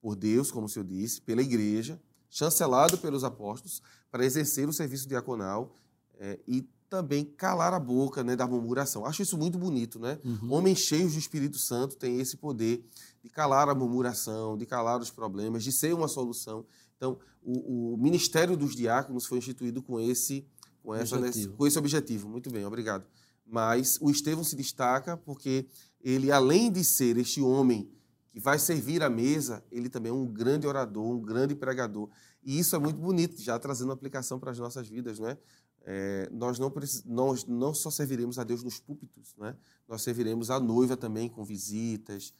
por 0.00 0.16
Deus, 0.16 0.50
como 0.50 0.66
o 0.66 0.68
senhor 0.68 0.84
disse, 0.84 1.20
pela 1.20 1.42
igreja, 1.42 2.00
chancelado 2.30 2.98
pelos 2.98 3.24
apóstolos, 3.24 3.82
para 4.10 4.24
exercer 4.24 4.68
o 4.68 4.72
serviço 4.72 5.08
diaconal 5.08 5.74
é, 6.18 6.38
e 6.46 6.68
também 6.88 7.24
calar 7.24 7.74
a 7.74 7.80
boca 7.80 8.24
né, 8.24 8.34
da 8.34 8.46
murmuração. 8.46 9.04
Acho 9.04 9.22
isso 9.22 9.36
muito 9.36 9.58
bonito, 9.58 9.98
né? 9.98 10.18
Uhum. 10.24 10.52
Homens 10.52 10.78
cheios 10.78 11.12
do 11.12 11.18
Espírito 11.18 11.58
Santo 11.58 11.96
têm 11.96 12.18
esse 12.18 12.36
poder 12.36 12.82
de 13.22 13.28
calar 13.28 13.68
a 13.68 13.74
murmuração, 13.74 14.56
de 14.56 14.64
calar 14.64 15.00
os 15.00 15.10
problemas, 15.10 15.62
de 15.62 15.72
ser 15.72 15.94
uma 15.94 16.08
solução. 16.08 16.64
Então, 16.96 17.18
o, 17.42 17.94
o 17.94 17.96
ministério 17.98 18.56
dos 18.56 18.74
diáconos 18.74 19.26
foi 19.26 19.38
instituído 19.38 19.82
com 19.82 20.00
esse, 20.00 20.46
com, 20.82 20.94
essa, 20.94 21.16
objetivo. 21.16 21.56
com 21.56 21.66
esse 21.66 21.78
objetivo. 21.78 22.28
Muito 22.28 22.50
bem, 22.50 22.64
obrigado. 22.64 23.04
Mas 23.46 23.98
o 24.00 24.10
Estevão 24.10 24.44
se 24.44 24.56
destaca 24.56 25.16
porque 25.16 25.66
ele, 26.00 26.32
além 26.32 26.70
de 26.70 26.84
ser 26.84 27.16
este 27.18 27.40
homem 27.40 27.90
que 28.30 28.40
vai 28.40 28.58
servir 28.58 29.02
à 29.02 29.10
mesa, 29.10 29.64
ele 29.70 29.88
também 29.88 30.10
é 30.10 30.14
um 30.14 30.26
grande 30.26 30.66
orador, 30.66 31.04
um 31.04 31.20
grande 31.20 31.54
pregador. 31.54 32.08
E 32.42 32.58
isso 32.58 32.76
é 32.76 32.78
muito 32.78 33.00
bonito, 33.00 33.40
já 33.40 33.58
trazendo 33.58 33.92
aplicação 33.92 34.38
para 34.38 34.50
as 34.50 34.58
nossas 34.58 34.88
vidas, 34.88 35.18
não 35.18 35.28
é? 35.28 35.38
é 35.82 36.28
nós, 36.30 36.58
não, 36.58 36.72
nós 37.06 37.44
não 37.46 37.74
só 37.74 37.90
serviremos 37.90 38.38
a 38.38 38.44
Deus 38.44 38.62
nos 38.62 38.78
púlpitos, 38.78 39.34
não 39.36 39.46
é? 39.46 39.56
nós 39.88 40.02
serviremos 40.02 40.50
a 40.50 40.60
noiva 40.60 40.96
também 40.96 41.28
com 41.28 41.44
visitas, 41.44 42.32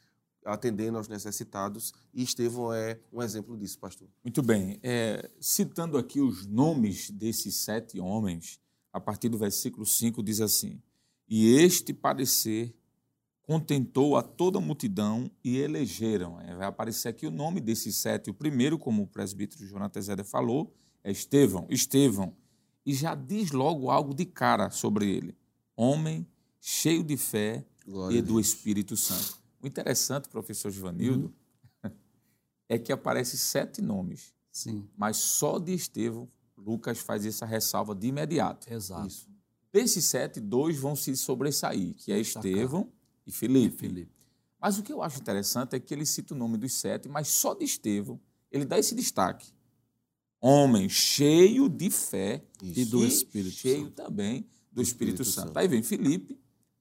atendendo 0.45 0.97
aos 0.97 1.09
necessitados, 1.09 1.93
e 2.15 2.23
Estevão 2.23 2.73
é 2.73 2.99
um 3.13 3.23
exemplo 3.23 3.57
disso, 3.57 3.79
pastor. 3.79 4.09
Muito 4.23 4.43
bem. 4.43 4.79
É, 4.83 5.29
citando 5.41 5.99
aqui 5.99 6.21
os 6.21 6.47
nomes 6.47 7.11
desses 7.11 7.65
sete 7.65 8.01
homens, 8.01 8.61
a 8.93 9.01
partir 9.01 9.29
do 9.29 9.37
versículo 9.37 9.85
5 9.85 10.23
diz 10.23 10.41
assim: 10.41 10.81
e 11.29 11.57
este 11.57 11.93
parecer 11.93 12.75
contentou 13.49 14.15
a 14.15 14.23
toda 14.23 14.59
a 14.59 14.61
multidão 14.61 15.31
e 15.43 15.57
elegeram. 15.57 16.39
É, 16.43 16.55
vai 16.55 16.67
aparecer 16.67 17.09
aqui 17.09 17.27
o 17.27 17.31
nome 17.31 17.63
desses 17.63 17.97
sete. 17.97 18.29
O 18.29 18.35
primeiro, 18.35 18.79
como 18.79 19.05
o 19.05 19.07
presbítero 19.07 19.67
Jonathan 19.67 20.03
Zé 20.03 20.23
falou, 20.23 20.77
é 21.03 21.11
Estevão. 21.11 21.67
Estevão. 21.71 22.37
E 22.85 22.93
já 22.93 23.15
diz 23.15 23.51
logo 23.51 23.91
algo 23.91 24.13
de 24.13 24.27
cara 24.27 24.69
sobre 24.69 25.11
ele. 25.11 25.35
Homem 25.75 26.27
cheio 26.61 27.03
de 27.03 27.17
fé 27.17 27.65
Glória 27.87 28.19
e 28.19 28.21
do 28.21 28.39
Espírito 28.39 28.99
Santo. 28.99 29.41
O 29.63 29.67
interessante, 29.67 30.29
professor 30.29 30.71
Givanildo, 30.71 31.33
uhum. 31.83 31.91
é 32.69 32.79
que 32.79 32.93
aparece 32.93 33.39
sete 33.39 33.81
nomes. 33.81 34.35
Sim. 34.53 34.87
Mas 34.95 35.17
só 35.17 35.59
de 35.59 35.73
Estevão, 35.73 36.29
Lucas 36.55 36.99
faz 36.99 37.25
essa 37.25 37.47
ressalva 37.47 37.95
de 37.95 38.09
imediato. 38.09 38.71
Exato. 38.71 39.07
Isso. 39.07 39.27
Desses 39.73 40.05
sete, 40.05 40.39
dois 40.39 40.79
vão 40.79 40.95
se 40.95 41.17
sobressair, 41.17 41.95
que 41.95 42.13
é 42.13 42.21
Estevão 42.21 42.93
e 43.29 43.33
Filipe. 43.33 43.75
e 43.75 43.79
Filipe. 43.79 44.13
Mas 44.61 44.79
o 44.79 44.83
que 44.83 44.93
eu 44.93 45.03
acho 45.03 45.21
interessante 45.21 45.77
é 45.77 45.81
que 45.81 45.95
ele 45.95 46.05
cita 46.05 46.35
o 46.35 46.37
nome 46.37 46.57
dos 46.59 46.73
sete, 46.73 47.09
mas 47.09 47.29
só 47.29 47.55
de 47.55 47.65
Estevão 47.65 48.21
ele 48.51 48.65
dá 48.65 48.79
esse 48.79 48.95
destaque. 48.95 49.53
Homem 50.41 50.89
cheio 50.89 51.69
de 51.69 51.91
fé 51.91 52.45
Isso. 52.63 52.81
e 52.81 52.85
do 52.85 53.05
Espírito 53.05 53.55
cheio 53.55 53.85
Santo. 53.85 53.93
também 53.95 54.47
do 54.73 54.81
Espírito, 54.81 55.23
Espírito 55.23 55.25
Santo. 55.25 55.47
Santo. 55.49 55.57
Aí 55.59 55.69
vem 55.69 55.83
Filipe, 55.83 56.39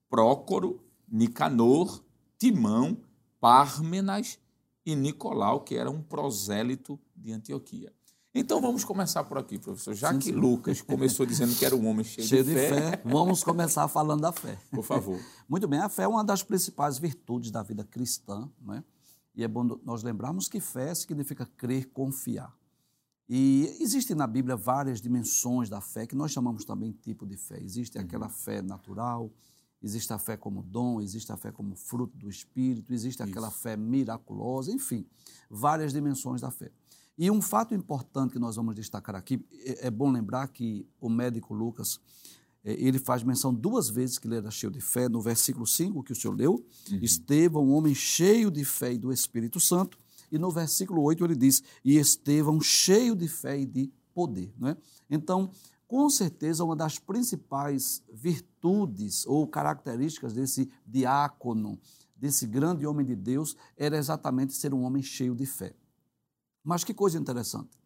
Prócoro, 0.08 0.82
Nicanor, 1.08 2.04
Timão, 2.38 3.00
Pármenas 3.40 4.38
e 4.86 4.94
Nicolau, 4.94 5.62
que 5.62 5.74
era 5.74 5.90
um 5.90 6.02
prosélito 6.02 6.98
de 7.14 7.32
Antioquia. 7.32 7.92
Então 8.34 8.60
vamos 8.60 8.84
começar 8.84 9.24
por 9.24 9.38
aqui, 9.38 9.58
professor. 9.58 9.94
Já 9.94 10.12
sim, 10.12 10.18
que 10.18 10.26
sim. 10.26 10.32
Lucas 10.32 10.82
começou 10.82 11.24
dizendo 11.26 11.54
que 11.54 11.64
era 11.64 11.74
um 11.74 11.86
homem 11.88 12.04
cheio, 12.04 12.26
cheio 12.26 12.44
de, 12.44 12.50
de 12.50 12.56
fé, 12.56 12.90
fé, 12.90 13.02
vamos 13.04 13.42
começar 13.42 13.88
falando 13.88 14.20
da 14.20 14.32
fé. 14.32 14.58
Por 14.70 14.84
favor. 14.84 15.18
Muito 15.48 15.66
bem, 15.66 15.80
a 15.80 15.88
fé 15.88 16.02
é 16.02 16.08
uma 16.08 16.22
das 16.22 16.42
principais 16.42 16.98
virtudes 16.98 17.50
da 17.50 17.62
vida 17.62 17.84
cristã, 17.84 18.48
não 18.60 18.74
é? 18.74 18.84
E 19.34 19.42
é 19.42 19.48
bom 19.48 19.64
nós 19.84 20.02
lembrarmos 20.02 20.48
que 20.48 20.60
fé 20.60 20.94
significa 20.94 21.46
crer, 21.56 21.86
confiar. 21.86 22.52
E 23.28 23.76
existem 23.80 24.16
na 24.16 24.26
Bíblia 24.26 24.56
várias 24.56 25.00
dimensões 25.00 25.68
da 25.68 25.80
fé, 25.80 26.06
que 26.06 26.16
nós 26.16 26.30
chamamos 26.30 26.64
também 26.64 26.92
tipo 26.92 27.26
de 27.26 27.36
fé. 27.36 27.58
Existe 27.62 27.98
Uhum. 27.98 28.04
aquela 28.04 28.28
fé 28.28 28.62
natural, 28.62 29.30
existe 29.82 30.12
a 30.12 30.18
fé 30.18 30.36
como 30.36 30.62
dom, 30.62 31.00
existe 31.00 31.30
a 31.30 31.36
fé 31.36 31.52
como 31.52 31.74
fruto 31.76 32.16
do 32.16 32.28
Espírito, 32.28 32.92
existe 32.92 33.22
aquela 33.22 33.50
fé 33.50 33.76
miraculosa, 33.76 34.72
enfim, 34.72 35.06
várias 35.48 35.92
dimensões 35.92 36.40
da 36.40 36.50
fé. 36.50 36.70
E 37.18 37.28
um 37.32 37.42
fato 37.42 37.74
importante 37.74 38.32
que 38.34 38.38
nós 38.38 38.54
vamos 38.54 38.76
destacar 38.76 39.16
aqui, 39.16 39.44
é 39.64 39.88
é 39.88 39.90
bom 39.90 40.08
lembrar 40.08 40.46
que 40.48 40.86
o 41.00 41.08
médico 41.08 41.52
Lucas, 41.52 41.98
eh, 42.64 42.76
ele 42.78 43.00
faz 43.00 43.24
menção 43.24 43.52
duas 43.52 43.90
vezes 43.90 44.18
que 44.18 44.28
ele 44.28 44.36
era 44.36 44.52
cheio 44.52 44.70
de 44.70 44.80
fé, 44.80 45.08
no 45.08 45.20
versículo 45.20 45.66
5 45.66 46.04
que 46.04 46.12
o 46.12 46.14
senhor 46.14 46.34
leu, 46.34 46.64
Estevão, 47.02 47.66
um 47.66 47.72
homem 47.72 47.92
cheio 47.92 48.52
de 48.52 48.64
fé 48.64 48.92
e 48.92 48.98
do 48.98 49.12
Espírito 49.12 49.58
Santo, 49.58 49.98
e 50.30 50.38
no 50.38 50.50
versículo 50.52 51.02
8 51.02 51.24
ele 51.24 51.34
diz, 51.34 51.60
e 51.84 51.96
Estevão 51.96 52.60
cheio 52.60 53.16
de 53.16 53.26
fé 53.26 53.58
e 53.58 53.66
de 53.66 53.90
poder. 54.14 54.54
Né? 54.56 54.76
Então, 55.10 55.50
com 55.88 56.08
certeza, 56.10 56.62
uma 56.62 56.76
das 56.76 57.00
principais 57.00 58.00
virtudes 58.12 59.26
ou 59.26 59.44
características 59.48 60.34
desse 60.34 60.70
diácono, 60.86 61.80
desse 62.14 62.46
grande 62.46 62.86
homem 62.86 63.04
de 63.04 63.16
Deus, 63.16 63.56
era 63.76 63.96
exatamente 63.96 64.52
ser 64.52 64.72
um 64.72 64.82
homem 64.82 65.02
cheio 65.02 65.34
de 65.34 65.46
fé. 65.46 65.74
Mas 66.62 66.84
que 66.84 66.92
coisa 66.94 67.18
interessante. 67.18 67.78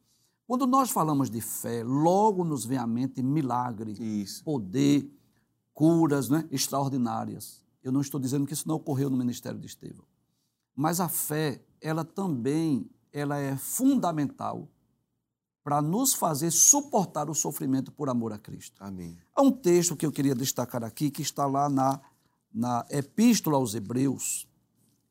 Quando 0.46 0.66
nós 0.66 0.90
falamos 0.90 1.30
de 1.30 1.40
fé, 1.40 1.82
logo 1.82 2.44
nos 2.44 2.64
vem 2.64 2.78
à 2.78 2.86
mente 2.86 3.22
milagre, 3.22 3.92
Isso. 3.92 4.42
poder, 4.44 5.10
curas 5.72 6.28
né, 6.28 6.46
extraordinárias. 6.50 7.64
Eu 7.82 7.90
não 7.90 8.00
estou 8.00 8.20
dizendo 8.20 8.46
que 8.46 8.52
isso 8.52 8.68
não 8.68 8.76
ocorreu 8.76 9.08
no 9.08 9.16
ministério 9.16 9.58
de 9.58 9.66
Estevão. 9.66 10.04
Mas 10.74 11.00
a 11.00 11.08
fé, 11.08 11.64
ela 11.80 12.04
também 12.04 12.88
ela 13.12 13.38
é 13.38 13.56
fundamental 13.56 14.68
para 15.62 15.80
nos 15.80 16.14
fazer 16.14 16.50
suportar 16.50 17.30
o 17.30 17.34
sofrimento 17.34 17.92
por 17.92 18.08
amor 18.08 18.32
a 18.32 18.38
Cristo. 18.38 18.82
Amém. 18.82 19.16
Há 19.34 19.42
um 19.42 19.52
texto 19.52 19.94
que 19.94 20.04
eu 20.04 20.10
queria 20.10 20.34
destacar 20.34 20.82
aqui, 20.82 21.10
que 21.10 21.22
está 21.22 21.46
lá 21.46 21.68
na, 21.68 22.00
na 22.52 22.84
Epístola 22.90 23.56
aos 23.56 23.74
Hebreus. 23.74 24.48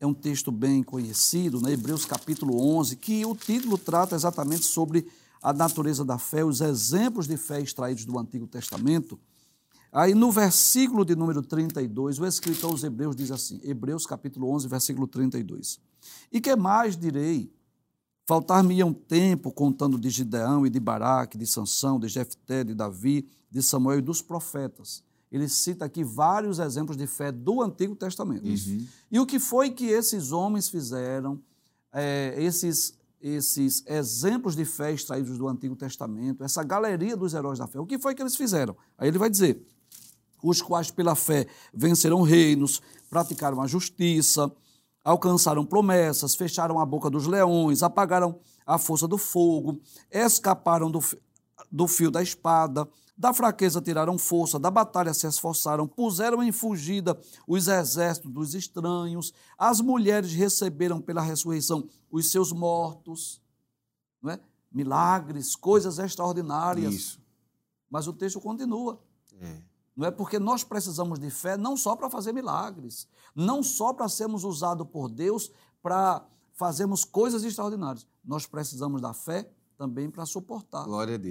É 0.01 0.08
um 0.08 0.15
texto 0.15 0.51
bem 0.51 0.81
conhecido, 0.81 1.62
né? 1.62 1.74
Hebreus 1.74 2.05
capítulo 2.05 2.60
11, 2.75 2.96
que 2.96 3.24
o 3.24 3.36
título 3.36 3.77
trata 3.77 4.15
exatamente 4.15 4.65
sobre 4.65 5.08
a 5.39 5.53
natureza 5.53 6.03
da 6.03 6.17
fé, 6.17 6.43
os 6.43 6.60
exemplos 6.60 7.27
de 7.27 7.38
fé 7.38 7.62
extraídos 7.62 8.03
do 8.03 8.17
Antigo 8.17 8.48
Testamento. 8.48 9.20
Aí 9.91 10.15
no 10.15 10.31
versículo 10.31 11.05
de 11.05 11.15
número 11.15 11.43
32, 11.43 12.17
o 12.17 12.25
escritor 12.25 12.72
aos 12.72 12.84
Hebreus 12.84 13.15
diz 13.15 13.29
assim, 13.29 13.60
Hebreus 13.63 14.08
capítulo 14.08 14.50
11, 14.50 14.67
versículo 14.67 15.05
32. 15.05 15.79
E 16.31 16.41
que 16.41 16.55
mais 16.55 16.98
direi? 16.98 17.53
Faltar-me 18.25 18.84
um 18.84 18.93
tempo 18.93 19.51
contando 19.51 20.00
de 20.00 20.10
Gideão 20.10 20.65
e 20.65 20.72
de 20.72 20.79
Baraque, 20.79 21.38
de 21.38 21.46
Sansão, 21.46 22.00
de 22.00 22.08
Jefté, 22.08 22.63
de 22.63 22.74
Davi, 22.74 23.29
de 23.51 23.62
Samuel 23.62 24.00
e 24.00 24.01
dos 24.01 24.20
profetas. 24.20 25.03
Ele 25.31 25.47
cita 25.47 25.85
aqui 25.85 26.03
vários 26.03 26.59
exemplos 26.59 26.97
de 26.97 27.07
fé 27.07 27.31
do 27.31 27.61
Antigo 27.61 27.95
Testamento. 27.95 28.45
E 29.09 29.19
o 29.19 29.25
que 29.25 29.39
foi 29.39 29.69
que 29.69 29.85
esses 29.85 30.31
homens 30.31 30.67
fizeram, 30.67 31.39
é, 31.93 32.35
esses, 32.38 32.97
esses 33.21 33.83
exemplos 33.88 34.55
de 34.55 34.65
fé 34.65 34.91
extraídos 34.91 35.38
do 35.38 35.47
Antigo 35.47 35.75
Testamento, 35.75 36.43
essa 36.43 36.63
galeria 36.63 37.15
dos 37.15 37.33
heróis 37.33 37.59
da 37.59 37.67
fé, 37.67 37.79
o 37.79 37.85
que 37.85 37.97
foi 37.97 38.13
que 38.13 38.21
eles 38.21 38.35
fizeram? 38.35 38.75
Aí 38.97 39.07
ele 39.07 39.17
vai 39.17 39.29
dizer: 39.29 39.65
os 40.43 40.61
quais 40.61 40.91
pela 40.91 41.15
fé 41.15 41.47
venceram 41.73 42.21
reinos, 42.23 42.81
praticaram 43.09 43.61
a 43.61 43.67
justiça, 43.67 44.51
alcançaram 45.03 45.65
promessas, 45.65 46.35
fecharam 46.35 46.79
a 46.79 46.85
boca 46.85 47.09
dos 47.09 47.25
leões, 47.25 47.83
apagaram 47.83 48.39
a 48.65 48.77
força 48.77 49.07
do 49.07 49.17
fogo, 49.17 49.79
escaparam 50.11 50.91
do, 50.91 51.00
do 51.72 51.87
fio 51.87 52.11
da 52.11 52.22
espada, 52.22 52.87
da 53.22 53.36
fraqueza 53.36 53.79
tiraram 53.79 54.18
força, 54.18 54.57
da 54.57 54.72
batalha 54.72 55.14
se 55.14 55.27
esforçaram, 55.27 55.88
puseram 55.88 56.42
em 56.42 56.51
fugida 56.51 57.16
os 57.48 57.68
exércitos 57.68 58.31
dos 58.31 58.55
estranhos, 58.55 59.31
as 59.55 59.79
mulheres 59.79 60.34
receberam 60.34 61.00
pela 61.00 61.22
ressurreição 61.22 61.88
os 62.10 62.31
seus 62.31 62.51
mortos, 62.51 63.40
não 64.20 64.31
é? 64.31 64.40
milagres, 64.72 65.55
coisas 65.55 66.00
extraordinárias. 66.00 66.96
Isso. 66.96 67.22
Mas 67.92 68.07
o 68.07 68.14
texto 68.14 68.42
continua. 68.42 69.00
É. 69.40 69.62
Não 69.96 70.07
é 70.07 70.10
porque 70.10 70.40
nós 70.40 70.64
precisamos 70.64 71.20
de 71.20 71.29
fé 71.29 71.55
não 71.55 71.77
só 71.77 71.96
para 71.96 72.10
fazer 72.10 72.34
milagres, 72.34 73.07
não 73.36 73.62
só 73.62 73.94
para 73.94 74.10
sermos 74.10 74.44
usados 74.44 74.88
por 74.88 75.07
Deus 75.07 75.51
para 75.79 76.25
fazermos 76.53 77.05
coisas 77.05 77.44
extraordinárias. 77.44 78.07
Nós 78.25 78.48
precisamos 78.48 79.00
da 79.00 79.14
fé 79.14 79.48
também 79.77 80.10
para 80.10 80.25
suportar, 80.25 80.86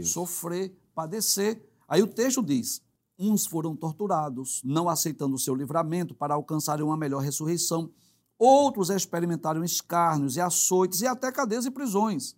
sofrer, 0.04 0.72
padecer. 0.94 1.68
Aí 1.90 2.00
o 2.02 2.06
texto 2.06 2.40
diz: 2.40 2.80
uns 3.18 3.44
foram 3.44 3.74
torturados, 3.74 4.62
não 4.64 4.88
aceitando 4.88 5.34
o 5.34 5.38
seu 5.38 5.54
livramento 5.56 6.14
para 6.14 6.34
alcançarem 6.34 6.84
uma 6.84 6.96
melhor 6.96 7.18
ressurreição. 7.18 7.90
Outros 8.38 8.88
experimentaram 8.88 9.62
escárnios 9.64 10.36
e 10.36 10.40
açoites 10.40 11.02
e 11.02 11.06
até 11.06 11.30
cadeias 11.30 11.66
e 11.66 11.70
prisões. 11.70 12.34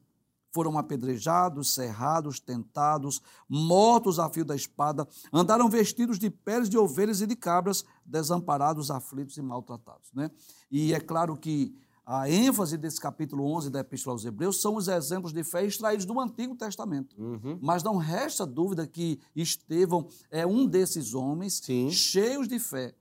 Foram 0.50 0.76
apedrejados, 0.76 1.72
cerrados, 1.72 2.40
tentados, 2.40 3.22
mortos 3.48 4.18
a 4.18 4.28
fio 4.28 4.44
da 4.44 4.56
espada, 4.56 5.08
andaram 5.32 5.68
vestidos 5.68 6.18
de 6.18 6.28
peles 6.28 6.68
de 6.68 6.76
ovelhas 6.76 7.20
e 7.20 7.26
de 7.26 7.36
cabras, 7.36 7.84
desamparados, 8.04 8.90
aflitos 8.90 9.36
e 9.36 9.42
maltratados. 9.42 10.10
Né? 10.12 10.30
E 10.70 10.92
é 10.92 11.00
claro 11.00 11.36
que 11.36 11.74
a 12.04 12.28
ênfase 12.28 12.76
desse 12.76 13.00
capítulo 13.00 13.44
11 13.44 13.70
da 13.70 13.80
Epístola 13.80 14.14
aos 14.14 14.24
Hebreus 14.24 14.60
são 14.60 14.76
os 14.76 14.88
exemplos 14.88 15.32
de 15.32 15.44
fé 15.44 15.64
extraídos 15.64 16.04
do 16.04 16.18
Antigo 16.18 16.56
Testamento. 16.56 17.14
Uhum. 17.20 17.58
Mas 17.60 17.82
não 17.82 17.96
resta 17.96 18.44
dúvida 18.44 18.86
que 18.86 19.20
Estevão 19.34 20.08
é 20.30 20.46
um 20.46 20.66
desses 20.66 21.14
homens 21.14 21.60
Sim. 21.64 21.90
cheios 21.90 22.48
de 22.48 22.58
fé, 22.58 22.94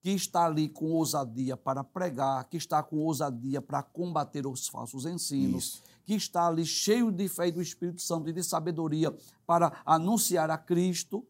que 0.00 0.10
está 0.10 0.46
ali 0.46 0.68
com 0.68 0.86
ousadia 0.92 1.56
para 1.56 1.84
pregar, 1.84 2.44
que 2.48 2.56
está 2.56 2.82
com 2.82 2.98
ousadia 2.98 3.62
para 3.62 3.82
combater 3.82 4.46
os 4.46 4.66
falsos 4.66 5.06
ensinos, 5.06 5.64
Isso. 5.64 5.82
que 6.04 6.14
está 6.14 6.48
ali 6.48 6.64
cheio 6.64 7.12
de 7.12 7.28
fé 7.28 7.48
e 7.48 7.52
do 7.52 7.62
Espírito 7.62 8.02
Santo 8.02 8.28
e 8.28 8.32
de 8.32 8.42
sabedoria 8.42 9.16
para 9.46 9.82
anunciar 9.86 10.50
a 10.50 10.58
Cristo, 10.58 11.24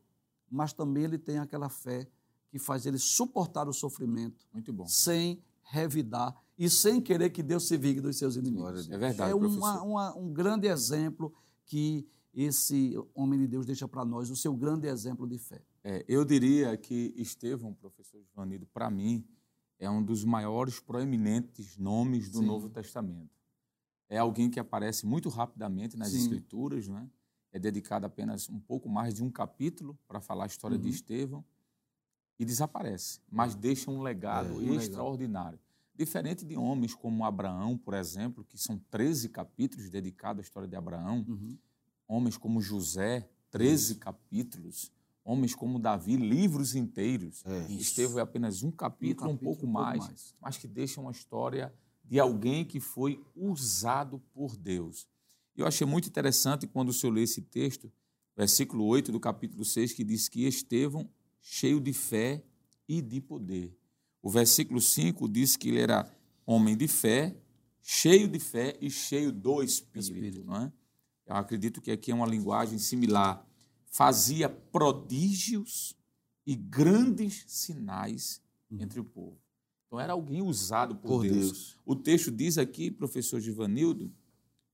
mas 0.50 0.72
também 0.72 1.04
ele 1.04 1.18
tem 1.18 1.38
aquela 1.38 1.68
fé 1.68 2.08
que 2.50 2.58
faz 2.58 2.86
ele 2.86 2.98
suportar 2.98 3.68
o 3.68 3.72
sofrimento 3.72 4.46
sem 4.86 5.42
revidar 5.62 6.34
e 6.58 6.68
sem 6.68 7.00
querer 7.00 7.30
que 7.30 7.42
Deus 7.42 7.68
se 7.68 7.76
vingue 7.76 8.00
dos 8.00 8.16
seus 8.16 8.36
inimigos. 8.36 8.90
É 8.90 8.98
verdade, 8.98 9.30
É 9.30 9.34
uma- 9.34 9.82
uma- 9.82 10.16
um 10.16 10.32
grande 10.32 10.66
exemplo 10.66 11.32
que 11.64 12.06
esse 12.34 12.94
homem 13.14 13.38
de 13.38 13.46
Deus 13.46 13.64
deixa 13.64 13.86
para 13.88 14.04
nós, 14.04 14.28
o 14.30 14.36
seu 14.36 14.54
grande 14.54 14.86
exemplo 14.88 15.26
de 15.26 15.38
fé. 15.38 15.62
É, 15.84 16.04
eu 16.08 16.24
diria 16.24 16.76
que 16.76 17.14
Estevão, 17.16 17.72
professor 17.72 18.20
Givanildo, 18.22 18.66
para 18.66 18.90
mim, 18.90 19.24
é 19.78 19.88
um 19.88 20.02
dos 20.02 20.24
maiores 20.24 20.80
proeminentes 20.80 21.76
nomes 21.76 22.28
do 22.28 22.38
Sim. 22.38 22.46
Novo 22.46 22.68
Testamento. 22.68 23.30
É 24.08 24.18
alguém 24.18 24.50
que 24.50 24.58
aparece 24.58 25.06
muito 25.06 25.28
rapidamente 25.28 25.96
nas 25.96 26.08
Sim. 26.10 26.18
Escrituras, 26.22 26.88
né? 26.88 27.08
é 27.50 27.58
dedicado 27.58 28.04
apenas 28.04 28.48
um 28.50 28.60
pouco 28.60 28.90
mais 28.90 29.14
de 29.14 29.22
um 29.22 29.30
capítulo 29.30 29.98
para 30.06 30.20
falar 30.20 30.44
a 30.44 30.46
história 30.46 30.76
de 30.76 30.84
Uhum. 30.84 30.90
Estevão 30.90 31.44
e 32.38 32.44
desaparece, 32.44 33.20
mas 33.30 33.54
deixa 33.54 33.90
um 33.90 34.02
legado 34.02 34.48
É, 34.50 34.52
um 34.52 34.58
legado. 34.58 34.80
extraordinário. 34.82 35.58
Diferente 35.98 36.44
de 36.44 36.56
homens 36.56 36.94
como 36.94 37.24
Abraão, 37.24 37.76
por 37.76 37.92
exemplo, 37.92 38.44
que 38.44 38.56
são 38.56 38.78
13 38.88 39.28
capítulos 39.30 39.90
dedicados 39.90 40.38
à 40.38 40.42
história 40.42 40.68
de 40.68 40.76
Abraão, 40.76 41.24
Uhum. 41.28 41.58
homens 42.06 42.36
como 42.36 42.60
José, 42.60 43.28
13 43.50 43.96
capítulos, 43.96 44.92
homens 45.24 45.56
como 45.56 45.78
Davi, 45.78 46.16
livros 46.16 46.76
inteiros. 46.76 47.44
É. 47.44 47.72
Estevão 47.72 48.20
é 48.20 48.22
apenas 48.22 48.62
um 48.62 48.70
capítulo, 48.70 49.30
um, 49.30 49.32
capítulo, 49.34 49.56
pouco, 49.56 49.66
mais, 49.66 50.34
mas 50.40 50.56
que 50.56 50.68
deixa 50.68 51.00
uma 51.00 51.10
história 51.10 51.74
de 52.04 52.20
alguém 52.20 52.64
que 52.64 52.78
foi 52.78 53.20
usado 53.34 54.20
por 54.32 54.56
Deus. 54.56 55.06
Eu 55.56 55.66
achei 55.66 55.86
muito 55.86 56.08
interessante 56.08 56.66
quando 56.66 56.90
o 56.90 56.92
senhor 56.92 57.12
lê 57.12 57.22
esse 57.22 57.42
texto, 57.42 57.92
versículo 58.36 58.84
8 58.84 59.10
do 59.10 59.18
capítulo 59.18 59.64
6, 59.64 59.92
que 59.92 60.04
diz 60.04 60.28
que 60.28 60.46
Estevão, 60.46 61.10
cheio 61.40 61.80
de 61.80 61.92
fé 61.92 62.42
e 62.88 63.02
de 63.02 63.20
poder. 63.20 63.77
O 64.28 64.30
versículo 64.30 64.78
5 64.78 65.26
diz 65.26 65.56
que 65.56 65.70
ele 65.70 65.80
era 65.80 66.06
homem 66.44 66.76
de 66.76 66.86
fé, 66.86 67.34
cheio 67.80 68.28
de 68.28 68.38
fé 68.38 68.76
e 68.78 68.90
cheio 68.90 69.32
do 69.32 69.62
Espírito. 69.62 70.12
Espírito. 70.12 70.44
Não 70.44 70.54
é? 70.54 70.72
Eu 71.26 71.36
acredito 71.36 71.80
que 71.80 71.90
aqui 71.90 72.10
é 72.10 72.14
uma 72.14 72.26
linguagem 72.26 72.78
similar. 72.78 73.42
Fazia 73.86 74.46
prodígios 74.46 75.96
e 76.46 76.54
grandes 76.54 77.42
sinais 77.46 78.42
entre 78.70 79.00
o 79.00 79.04
povo. 79.04 79.40
Então 79.86 79.98
era 79.98 80.12
alguém 80.12 80.42
usado 80.42 80.94
por, 80.94 81.08
Por 81.08 81.22
Deus. 81.22 81.34
Deus. 81.34 81.78
O 81.86 81.96
texto 81.96 82.30
diz 82.30 82.58
aqui, 82.58 82.90
professor 82.90 83.40
Givanildo, 83.40 84.12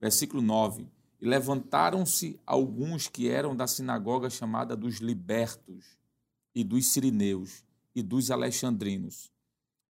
versículo 0.00 0.42
9: 0.42 0.88
E 1.20 1.26
levantaram-se 1.28 2.40
alguns 2.44 3.06
que 3.06 3.28
eram 3.28 3.54
da 3.54 3.68
sinagoga 3.68 4.28
chamada 4.28 4.76
dos 4.76 4.96
libertos, 4.96 5.96
e 6.52 6.64
dos 6.64 6.86
sirineus, 6.88 7.62
e 7.94 8.02
dos 8.02 8.32
alexandrinos. 8.32 9.32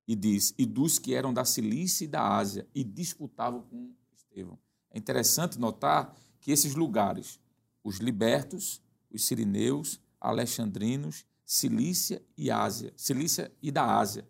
E 0.06 0.14
diz: 0.14 0.54
E 0.58 0.66
dos 0.66 0.98
que 0.98 1.14
eram 1.14 1.32
da 1.32 1.44
Cilícia 1.44 2.04
e 2.04 2.08
da 2.08 2.36
Ásia, 2.36 2.66
e 2.74 2.84
disputavam 2.84 3.62
com 3.62 3.92
Estevão. 4.14 4.58
É 4.90 4.98
interessante 4.98 5.58
notar 5.58 6.14
que 6.40 6.52
esses 6.52 6.74
lugares, 6.74 7.40
os 7.82 7.98
libertos, 7.98 8.82
os 9.10 9.26
sirineus, 9.26 10.00
alexandrinos, 10.20 11.24
Cilícia 11.44 12.22
e 12.36 12.50
Ásia, 12.50 12.92
Cilícia 12.96 13.52
e 13.62 13.70
da 13.70 13.98
Ásia, 13.98 14.26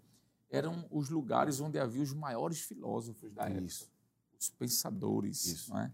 eram 0.50 0.86
os 0.90 1.08
lugares 1.08 1.60
onde 1.60 1.78
havia 1.78 2.02
os 2.02 2.12
maiores 2.12 2.60
filósofos 2.60 3.32
da 3.32 3.44
época, 3.44 3.66
Isso. 3.66 3.90
os 4.38 4.48
pensadores. 4.48 5.70
É? 5.70 5.90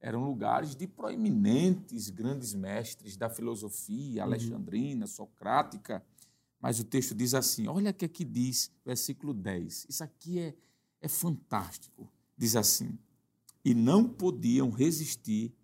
Eram 0.00 0.24
lugares 0.24 0.76
de 0.76 0.86
proeminentes 0.86 2.10
grandes 2.10 2.54
mestres 2.54 3.16
da 3.16 3.30
filosofia 3.30 4.22
alexandrina, 4.22 5.06
socrática. 5.06 6.04
Mas 6.64 6.80
o 6.80 6.84
texto 6.84 7.14
diz 7.14 7.34
assim: 7.34 7.68
olha 7.68 7.90
o 7.90 7.94
que 7.94 8.06
aqui 8.06 8.24
diz, 8.24 8.70
versículo 8.86 9.34
10. 9.34 9.84
Isso 9.86 10.02
aqui 10.02 10.38
é, 10.38 10.54
é 10.98 11.08
fantástico. 11.08 12.10
Diz 12.34 12.56
assim: 12.56 12.98
e 13.62 13.74
não 13.74 14.08
podiam 14.08 14.70
resistir 14.70 15.54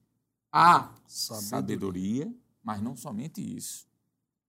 à 0.52 0.94
Sabedoria. 1.06 1.48
sabedoria, 1.48 2.34
mas 2.62 2.82
não 2.82 2.94
somente 2.94 3.40
isso. 3.40 3.88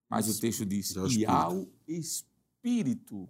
Mas 0.09 0.27
o 0.27 0.37
texto 0.41 0.65
diz: 0.65 0.93
E 1.15 1.25
ao 1.25 1.69
e 1.87 1.97
espírito." 1.97 3.15
ao 3.15 3.29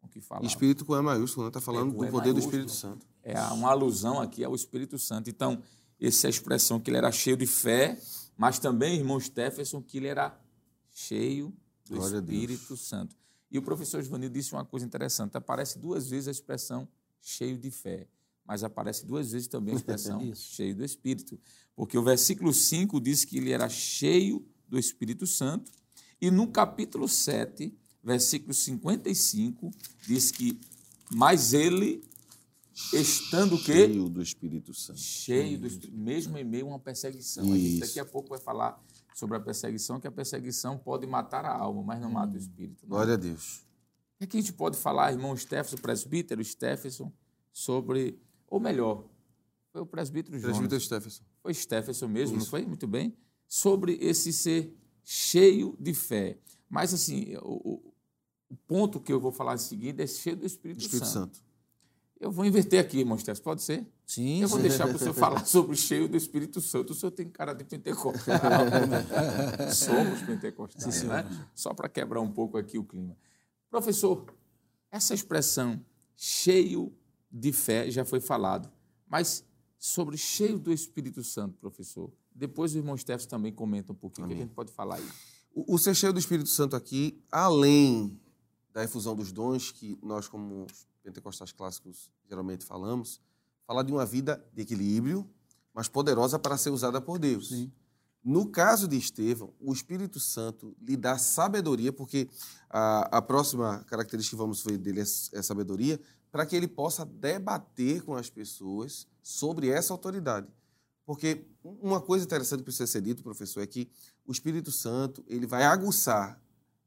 com 0.00 0.08
que 0.08 0.20
falava. 0.20 0.46
Espírito 0.46 0.84
com 0.84 0.94
E 0.94 1.02
maiúsculo, 1.02 1.48
está 1.48 1.60
falando 1.60 1.90
É, 1.90 1.96
com 1.96 2.04
do 2.04 2.10
poder 2.12 2.32
do. 2.32 2.38
Espírito 2.38 2.70
Santo. 2.70 3.04
É 3.24 3.36
uma 3.46 3.70
alusão 3.70 4.20
aqui 4.20 4.44
ao 4.44 4.54
Espírito 4.54 4.96
Santo. 4.96 5.28
Então, 5.28 5.60
essa 6.00 6.28
é 6.28 6.30
expressão 6.30 6.78
que 6.78 6.88
ele 6.88 6.98
era 6.98 7.10
cheio 7.10 7.36
de 7.36 7.48
fé, 7.48 8.00
mas 8.36 8.60
também, 8.60 8.96
irmão 8.96 9.18
Stephenson, 9.18 9.82
que 9.82 9.96
ele 9.96 10.06
era 10.06 10.40
cheio 10.92 11.52
do 11.86 11.96
Glória. 11.96 12.18
Espírito 12.18 12.76
Santo. 12.76 13.16
E 13.50 13.58
o 13.58 13.62
professor 13.62 14.02
Givanildo 14.02 14.34
disse 14.34 14.52
uma 14.52 14.64
coisa 14.64 14.84
interessante: 14.84 15.36
aparece 15.36 15.78
duas 15.78 16.08
vezes 16.08 16.28
a 16.28 16.30
expressão 16.30 16.88
cheio 17.20 17.56
de 17.56 17.70
fé, 17.70 18.08
mas 18.44 18.64
aparece 18.64 19.06
duas 19.06 19.32
vezes 19.32 19.46
também 19.48 19.74
a 19.74 19.76
expressão 19.76 20.20
Isso. 20.26 20.54
cheio 20.54 20.74
do 20.74 20.84
Espírito. 20.84 21.38
Porque 21.74 21.96
o 21.96 22.02
versículo 22.02 22.52
5 22.52 23.00
diz 23.00 23.24
que 23.24 23.38
ele 23.38 23.50
era 23.50 23.68
cheio 23.68 24.46
do 24.68 24.78
Espírito 24.78 25.26
Santo, 25.26 25.70
e 26.20 26.30
no 26.30 26.48
capítulo 26.48 27.08
7, 27.08 27.72
versículo 28.02 28.52
55, 28.52 29.70
diz 30.06 30.30
que, 30.30 30.58
mas 31.10 31.52
ele, 31.52 32.02
estando 32.92 33.56
o 33.56 33.62
quê? 33.62 33.86
Cheio 33.86 34.08
do 34.08 34.22
Espírito 34.22 34.74
Santo. 34.74 34.98
cheio 34.98 35.58
do 35.58 35.66
Espírito, 35.66 35.96
mesmo 35.96 36.36
em 36.38 36.44
meio 36.44 36.66
a 36.66 36.68
uma 36.70 36.78
perseguição. 36.78 37.52
A 37.52 37.56
gente 37.56 37.72
Isso. 37.72 37.80
daqui 37.80 38.00
a 38.00 38.04
pouco 38.04 38.30
vai 38.30 38.38
falar 38.38 38.82
sobre 39.14 39.36
a 39.38 39.40
perseguição, 39.40 39.98
que 39.98 40.06
a 40.06 40.12
perseguição 40.12 40.76
pode 40.76 41.06
matar 41.06 41.46
a 41.46 41.56
alma, 41.56 41.82
mas 41.82 42.00
não 42.02 42.10
mata 42.10 42.34
o 42.34 42.36
espírito. 42.36 42.82
né? 42.82 42.88
Glória 42.90 43.14
a 43.14 43.16
Deus. 43.16 43.60
O 43.60 44.18
que, 44.18 44.24
é 44.24 44.26
que 44.26 44.36
a 44.36 44.40
gente 44.40 44.52
pode 44.52 44.76
falar, 44.76 45.12
irmão 45.12 45.34
Stephenson, 45.36 45.76
presbítero 45.76 46.44
Stephenson, 46.44 47.10
sobre, 47.52 48.20
ou 48.48 48.58
melhor, 48.60 49.04
foi 49.72 49.80
o 49.82 49.86
presbítero 49.86 50.36
Jonas, 50.38 50.56
Presbítero 50.58 50.80
Stephenson. 50.80 51.22
foi 51.42 51.54
Stephenson 51.54 52.08
mesmo, 52.08 52.34
não 52.36 52.42
Isso. 52.42 52.50
foi? 52.50 52.66
Muito 52.66 52.86
bem. 52.86 53.16
Sobre 53.46 53.94
esse 54.00 54.32
ser 54.32 54.76
cheio 55.04 55.76
de 55.78 55.94
fé. 55.94 56.38
Mas, 56.68 56.92
assim, 56.92 57.36
o, 57.36 57.70
o- 57.74 57.94
o 58.50 58.56
ponto 58.66 59.00
que 59.00 59.12
eu 59.12 59.20
vou 59.20 59.30
falar 59.32 59.54
em 59.54 59.58
seguida 59.58 60.02
é 60.02 60.06
cheio 60.06 60.36
do 60.36 60.44
Espírito, 60.46 60.80
Espírito 60.80 61.06
Santo. 61.06 61.36
Santo. 61.36 61.44
Eu 62.24 62.30
vou 62.30 62.46
inverter 62.46 62.80
aqui, 62.80 63.00
irmão 63.00 63.18
pode 63.42 63.62
ser? 63.62 63.86
Sim, 64.06 64.40
Eu 64.40 64.48
vou 64.48 64.56
sim. 64.56 64.66
deixar 64.66 64.86
para 64.86 64.96
o 64.96 64.98
senhor 64.98 65.12
falar 65.12 65.44
sobre 65.44 65.74
o 65.74 65.76
cheio 65.76 66.08
do 66.08 66.16
Espírito 66.16 66.58
Santo. 66.58 66.94
O 66.94 66.94
senhor 66.94 67.12
tem 67.12 67.28
cara 67.28 67.52
de 67.52 67.64
pentecostal. 67.64 68.40
Somos 69.74 70.22
pentecostais, 70.22 71.02
né? 71.02 71.22
Só 71.54 71.74
para 71.74 71.86
quebrar 71.86 72.22
um 72.22 72.32
pouco 72.32 72.56
aqui 72.56 72.78
o 72.78 72.84
clima. 72.84 73.14
Professor, 73.68 74.24
essa 74.90 75.12
expressão 75.12 75.78
cheio 76.16 76.90
de 77.30 77.52
fé 77.52 77.90
já 77.90 78.06
foi 78.06 78.20
falado, 78.20 78.72
mas 79.06 79.44
sobre 79.78 80.16
cheio 80.16 80.58
do 80.58 80.72
Espírito 80.72 81.22
Santo, 81.22 81.58
professor, 81.58 82.10
depois 82.34 82.74
o 82.74 82.78
irmão 82.78 82.96
Stefan 82.96 83.28
também 83.28 83.52
comenta 83.52 83.92
um 83.92 83.96
pouquinho, 83.96 84.24
o 84.24 84.28
que 84.28 84.32
a 84.32 84.36
Amém. 84.36 84.46
gente 84.46 84.54
pode 84.54 84.72
falar 84.72 84.94
aí? 84.94 85.08
O, 85.54 85.74
o 85.74 85.78
ser 85.78 85.94
cheio 85.94 86.12
do 86.14 86.18
Espírito 86.18 86.48
Santo 86.48 86.74
aqui, 86.74 87.22
além 87.30 88.18
da 88.72 88.82
efusão 88.82 89.14
dos 89.14 89.30
dons, 89.30 89.70
que 89.70 89.98
nós, 90.02 90.26
como 90.26 90.66
pentecostais 91.04 91.52
clássicos, 91.52 92.10
geralmente 92.28 92.64
falamos, 92.64 93.20
fala 93.66 93.84
de 93.84 93.92
uma 93.92 94.04
vida 94.04 94.44
de 94.52 94.62
equilíbrio, 94.62 95.28
mas 95.72 95.86
poderosa 95.86 96.38
para 96.38 96.56
ser 96.56 96.70
usada 96.70 97.00
por 97.00 97.18
Deus. 97.18 97.50
Sim. 97.50 97.70
No 98.24 98.48
caso 98.48 98.88
de 98.88 98.96
Estevão, 98.96 99.52
o 99.60 99.72
Espírito 99.72 100.18
Santo 100.18 100.74
lhe 100.80 100.96
dá 100.96 101.18
sabedoria, 101.18 101.92
porque 101.92 102.26
a, 102.70 103.18
a 103.18 103.22
próxima 103.22 103.84
característica 103.84 104.34
que 104.34 104.40
vamos 104.40 104.64
ver 104.64 104.78
dele 104.78 105.00
é, 105.00 105.02
é 105.02 105.42
sabedoria, 105.42 106.00
para 106.32 106.46
que 106.46 106.56
ele 106.56 106.66
possa 106.66 107.04
debater 107.04 108.02
com 108.02 108.16
as 108.16 108.30
pessoas 108.30 109.06
sobre 109.22 109.68
essa 109.68 109.92
autoridade. 109.92 110.48
Porque 111.04 111.46
uma 111.62 112.00
coisa 112.00 112.24
interessante 112.24 112.60
que 112.60 112.64
precisa 112.64 112.86
ser 112.86 113.02
dito, 113.02 113.22
professor, 113.22 113.60
é 113.60 113.66
que 113.66 113.90
o 114.26 114.32
Espírito 114.32 114.72
Santo 114.72 115.22
ele 115.28 115.46
vai 115.46 115.64
aguçar 115.64 116.40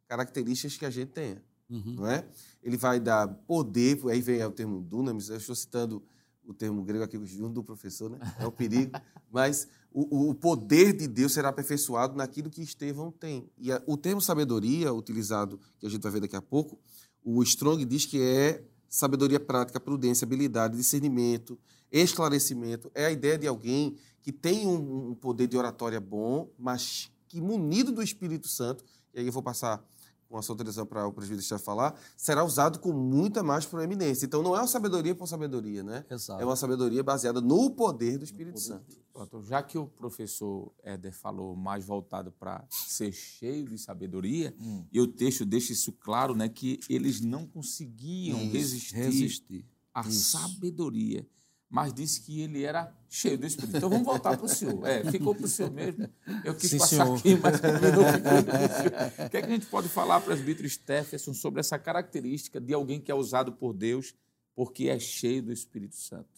características 0.08 0.76
que 0.76 0.86
a 0.86 0.90
gente 0.90 1.12
tenha, 1.12 1.44
Uhum. 1.70 1.96
não 1.96 2.08
é? 2.08 2.26
Ele 2.64 2.78
vai 2.78 3.00
dar 3.00 3.28
poder, 3.28 4.00
aí 4.10 4.22
vem 4.22 4.44
o 4.44 4.52
termo 4.52 4.82
dunamis, 4.82 5.30
eu 5.30 5.38
estou 5.38 5.56
citando 5.56 6.02
o 6.46 6.54
termo 6.54 6.82
grego 6.84 7.04
aqui 7.04 7.20
junto 7.26 7.54
do 7.56 7.64
professor, 7.64 8.10
né? 8.10 8.20
É 8.40 8.46
o 8.48 8.52
perigo, 8.52 8.92
mas 9.30 9.68
o, 9.92 10.30
o 10.30 10.34
poder 10.34 10.94
de 10.94 11.08
Deus 11.08 11.34
será 11.34 11.50
aperfeiçoado 11.50 12.16
naquilo 12.16 12.50
que 12.50 12.62
Estevão 12.62 13.12
tem. 13.12 13.50
E 13.58 13.72
a- 13.72 13.82
o 13.86 13.98
termo 13.98 14.22
sabedoria, 14.22 14.94
utilizado, 14.94 15.60
que 15.78 15.86
a 15.86 15.90
gente 15.90 16.02
vai 16.02 16.12
ver 16.14 16.22
daqui 16.22 16.36
a 16.38 16.42
pouco, 16.42 16.80
o 17.24 17.44
Strong 17.44 17.84
diz 17.84 18.06
que 18.06 18.22
é 18.22 18.64
sabedoria 18.88 19.40
prática, 19.40 19.78
prudência, 19.80 20.24
habilidade, 20.24 20.78
discernimento, 20.78 21.60
esclarecimento. 21.92 22.90
É 22.96 23.06
a 23.06 23.12
ideia 23.12 23.38
de 23.38 23.46
alguém 23.48 23.98
que 24.22 24.32
tem 24.32 24.66
um, 24.66 25.10
um 25.10 25.16
poder 25.16 25.48
de 25.48 25.58
oratória 25.58 26.00
bom, 26.00 26.50
mas 26.58 27.12
que 27.28 27.42
munido 27.42 27.92
do 27.92 28.02
Espírito 28.02 28.48
Santo, 28.48 28.86
e 29.14 29.20
aí 29.20 29.26
eu 29.28 29.32
vou 29.34 29.44
passar 29.44 29.84
com 30.30 30.38
a 30.38 30.42
sua 30.42 30.54
autorização 30.54 30.86
para 30.86 31.08
o 31.08 31.14
presbítero 31.14 31.60
falar, 31.60 32.00
será 32.16 32.44
usado 32.44 32.80
com 32.80 32.92
muita 32.92 33.42
mais 33.44 33.66
proeminência. 33.66 34.26
Então 34.26 34.42
não 34.44 34.56
é 34.56 34.60
uma 34.60 34.68
sabedoria 34.68 35.16
por 35.16 35.28
sabedoria, 35.28 35.84
né? 35.84 36.06
Exato. 36.10 36.42
É 36.42 36.46
uma 36.46 36.56
sabedoria 36.56 37.04
baseada 37.04 37.40
no 37.42 37.70
poder 37.72 38.18
do 38.18 38.24
Espírito 38.26 38.60
Santo. 38.60 38.86
Pronto, 39.14 39.42
já 39.44 39.64
que 39.64 39.78
o 39.78 39.88
professor 39.88 40.72
Éder 40.84 41.12
falou 41.14 41.56
mais 41.56 41.86
voltado 41.86 42.32
para 42.32 42.64
ser 42.70 43.12
cheio 43.12 43.66
de 43.68 43.78
sabedoria, 43.78 44.56
Hum. 44.60 44.86
e 44.92 45.00
o 45.02 45.08
texto 45.08 45.44
deixa 45.46 45.74
isso 45.74 45.92
claro, 45.92 46.36
né, 46.36 46.48
que 46.50 46.80
eles 46.90 47.20
não 47.22 47.48
conseguiam 47.48 48.38
Isso, 48.44 48.52
resistir, 48.54 48.96
Resistir. 48.96 49.66
à 49.94 50.04
sabedoria, 50.04 51.26
mas 51.70 51.94
disse 51.94 52.22
que 52.22 52.42
ele 52.42 52.64
era 52.64 52.94
cheio 53.10 53.38
do 53.38 53.46
Espírito. 53.46 53.78
Então 53.78 53.90
vamos 53.90 54.06
voltar 54.06 54.38
para 54.38 54.46
o 54.46 54.50
senhor. 54.50 54.86
É, 54.88 55.04
ficou 55.12 55.36
para 55.36 55.46
o 55.46 55.48
senhor 55.50 55.72
mesmo. 55.72 56.10
Eu 56.44 56.56
quis 56.56 56.70
Sim, 56.70 56.78
passar 56.78 57.06
senhor. 57.06 57.18
aqui, 57.18 57.36
mas 57.36 57.60
combinou 57.60 58.06
ficou. 58.14 59.26
O 59.26 59.30
que, 59.30 59.38
é 59.38 59.42
que 59.42 59.48
a 59.48 59.50
gente 59.50 59.66
pode 59.66 59.90
falar, 59.90 60.22
presbítero 60.22 60.70
Stephenson, 60.70 61.34
sobre 61.34 61.60
essa 61.60 61.78
característica 61.78 62.62
de 62.62 62.74
alguém 62.74 63.02
que 63.02 63.12
é 63.12 63.16
usado 63.16 63.52
por 63.52 63.74
Deus 63.74 64.14
porque 64.56 64.88
é 64.88 64.98
cheio 64.98 65.44
do 65.44 65.52
Espírito 65.52 65.96
Santo? 65.96 66.30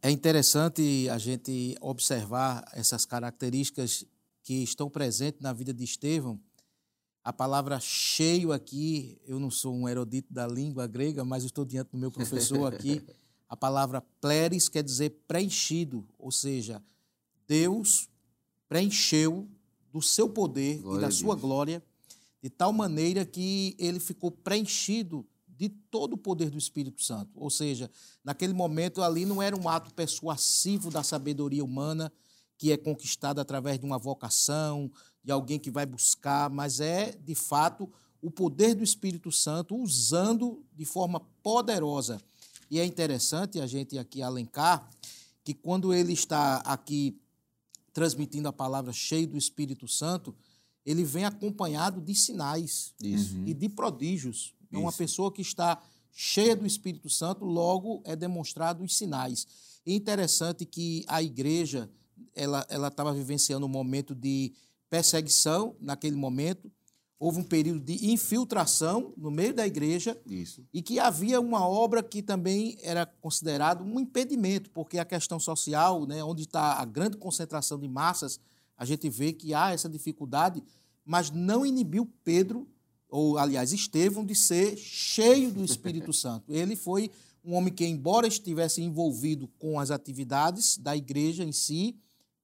É 0.00 0.10
interessante 0.10 1.08
a 1.10 1.18
gente 1.18 1.76
observar 1.80 2.64
essas 2.72 3.04
características 3.04 4.06
que 4.42 4.62
estão 4.62 4.88
presentes 4.88 5.40
na 5.40 5.52
vida 5.52 5.74
de 5.74 5.82
Estevão. 5.82 6.40
A 7.24 7.32
palavra 7.32 7.80
cheio 7.80 8.52
aqui, 8.52 9.20
eu 9.26 9.40
não 9.40 9.50
sou 9.50 9.74
um 9.74 9.88
erudito 9.88 10.32
da 10.32 10.46
língua 10.46 10.86
grega, 10.86 11.24
mas 11.24 11.42
estou 11.42 11.64
diante 11.64 11.90
do 11.90 11.98
meu 11.98 12.12
professor 12.12 12.72
aqui. 12.72 13.04
A 13.48 13.56
palavra 13.56 14.00
pleres 14.20 14.68
quer 14.68 14.82
dizer 14.82 15.10
preenchido, 15.28 16.06
ou 16.18 16.30
seja, 16.32 16.82
Deus 17.46 18.08
preencheu 18.68 19.48
do 19.92 20.02
seu 20.02 20.28
poder 20.28 20.78
Glória 20.78 20.98
e 20.98 21.00
da 21.00 21.10
sua 21.10 21.34
glória, 21.34 21.82
de 22.42 22.50
tal 22.50 22.72
maneira 22.72 23.24
que 23.24 23.76
ele 23.78 24.00
ficou 24.00 24.30
preenchido 24.30 25.26
de 25.48 25.68
todo 25.68 26.12
o 26.14 26.18
poder 26.18 26.50
do 26.50 26.58
Espírito 26.58 27.02
Santo. 27.02 27.30
Ou 27.34 27.48
seja, 27.48 27.90
naquele 28.22 28.52
momento 28.52 29.02
ali 29.02 29.24
não 29.24 29.40
era 29.40 29.56
um 29.56 29.68
ato 29.68 29.92
persuasivo 29.94 30.90
da 30.90 31.02
sabedoria 31.02 31.64
humana 31.64 32.12
que 32.58 32.72
é 32.72 32.76
conquistada 32.76 33.40
através 33.40 33.78
de 33.78 33.84
uma 33.84 33.98
vocação, 33.98 34.90
de 35.22 35.30
alguém 35.30 35.58
que 35.58 35.70
vai 35.70 35.84
buscar, 35.84 36.48
mas 36.50 36.80
é, 36.80 37.12
de 37.12 37.34
fato, 37.34 37.90
o 38.20 38.30
poder 38.30 38.74
do 38.74 38.82
Espírito 38.82 39.30
Santo 39.30 39.76
usando 39.76 40.64
de 40.74 40.84
forma 40.84 41.20
poderosa. 41.42 42.20
E 42.70 42.78
é 42.80 42.84
interessante 42.84 43.60
a 43.60 43.66
gente 43.66 43.98
aqui 43.98 44.22
alencar 44.22 44.88
que 45.44 45.54
quando 45.54 45.94
ele 45.94 46.12
está 46.12 46.56
aqui 46.58 47.18
transmitindo 47.92 48.48
a 48.48 48.52
palavra 48.52 48.92
cheio 48.92 49.26
do 49.26 49.38
Espírito 49.38 49.86
Santo, 49.88 50.34
ele 50.84 51.04
vem 51.04 51.24
acompanhado 51.24 52.00
de 52.00 52.14
sinais 52.14 52.94
Isso. 53.02 53.36
e 53.46 53.54
de 53.54 53.68
prodígios. 53.68 54.54
Então, 54.68 54.82
uma 54.82 54.92
pessoa 54.92 55.32
que 55.32 55.40
está 55.40 55.80
cheia 56.12 56.56
do 56.56 56.66
Espírito 56.66 57.08
Santo, 57.08 57.44
logo 57.44 58.02
é 58.04 58.16
demonstrado 58.16 58.82
os 58.82 58.96
sinais. 58.96 59.46
E 59.84 59.94
interessante 59.94 60.64
que 60.64 61.04
a 61.06 61.22
igreja 61.22 61.90
ela 62.34 62.88
estava 62.88 63.12
vivenciando 63.12 63.66
um 63.66 63.68
momento 63.68 64.14
de 64.14 64.52
perseguição 64.90 65.76
naquele 65.80 66.16
momento, 66.16 66.70
houve 67.18 67.40
um 67.40 67.44
período 67.44 67.80
de 67.80 68.10
infiltração 68.10 69.12
no 69.16 69.30
meio 69.30 69.54
da 69.54 69.66
igreja 69.66 70.20
Isso. 70.26 70.66
e 70.72 70.82
que 70.82 70.98
havia 70.98 71.40
uma 71.40 71.66
obra 71.66 72.02
que 72.02 72.22
também 72.22 72.76
era 72.82 73.06
considerado 73.06 73.82
um 73.82 73.98
impedimento, 73.98 74.70
porque 74.70 74.98
a 74.98 75.04
questão 75.04 75.40
social, 75.40 76.06
né, 76.06 76.22
onde 76.22 76.42
está 76.42 76.74
a 76.74 76.84
grande 76.84 77.16
concentração 77.16 77.78
de 77.78 77.88
massas, 77.88 78.38
a 78.76 78.84
gente 78.84 79.08
vê 79.08 79.32
que 79.32 79.54
há 79.54 79.72
essa 79.72 79.88
dificuldade, 79.88 80.62
mas 81.04 81.30
não 81.30 81.64
inibiu 81.64 82.10
Pedro, 82.22 82.68
ou 83.08 83.38
aliás 83.38 83.72
Estevão, 83.72 84.24
de 84.24 84.34
ser 84.34 84.76
cheio 84.76 85.50
do 85.50 85.64
Espírito 85.64 86.12
Santo. 86.14 86.52
Ele 86.52 86.76
foi 86.76 87.10
um 87.42 87.54
homem 87.54 87.72
que, 87.72 87.86
embora 87.86 88.26
estivesse 88.26 88.82
envolvido 88.82 89.48
com 89.58 89.80
as 89.80 89.90
atividades 89.90 90.76
da 90.76 90.94
igreja 90.94 91.44
em 91.44 91.52
si, 91.52 91.96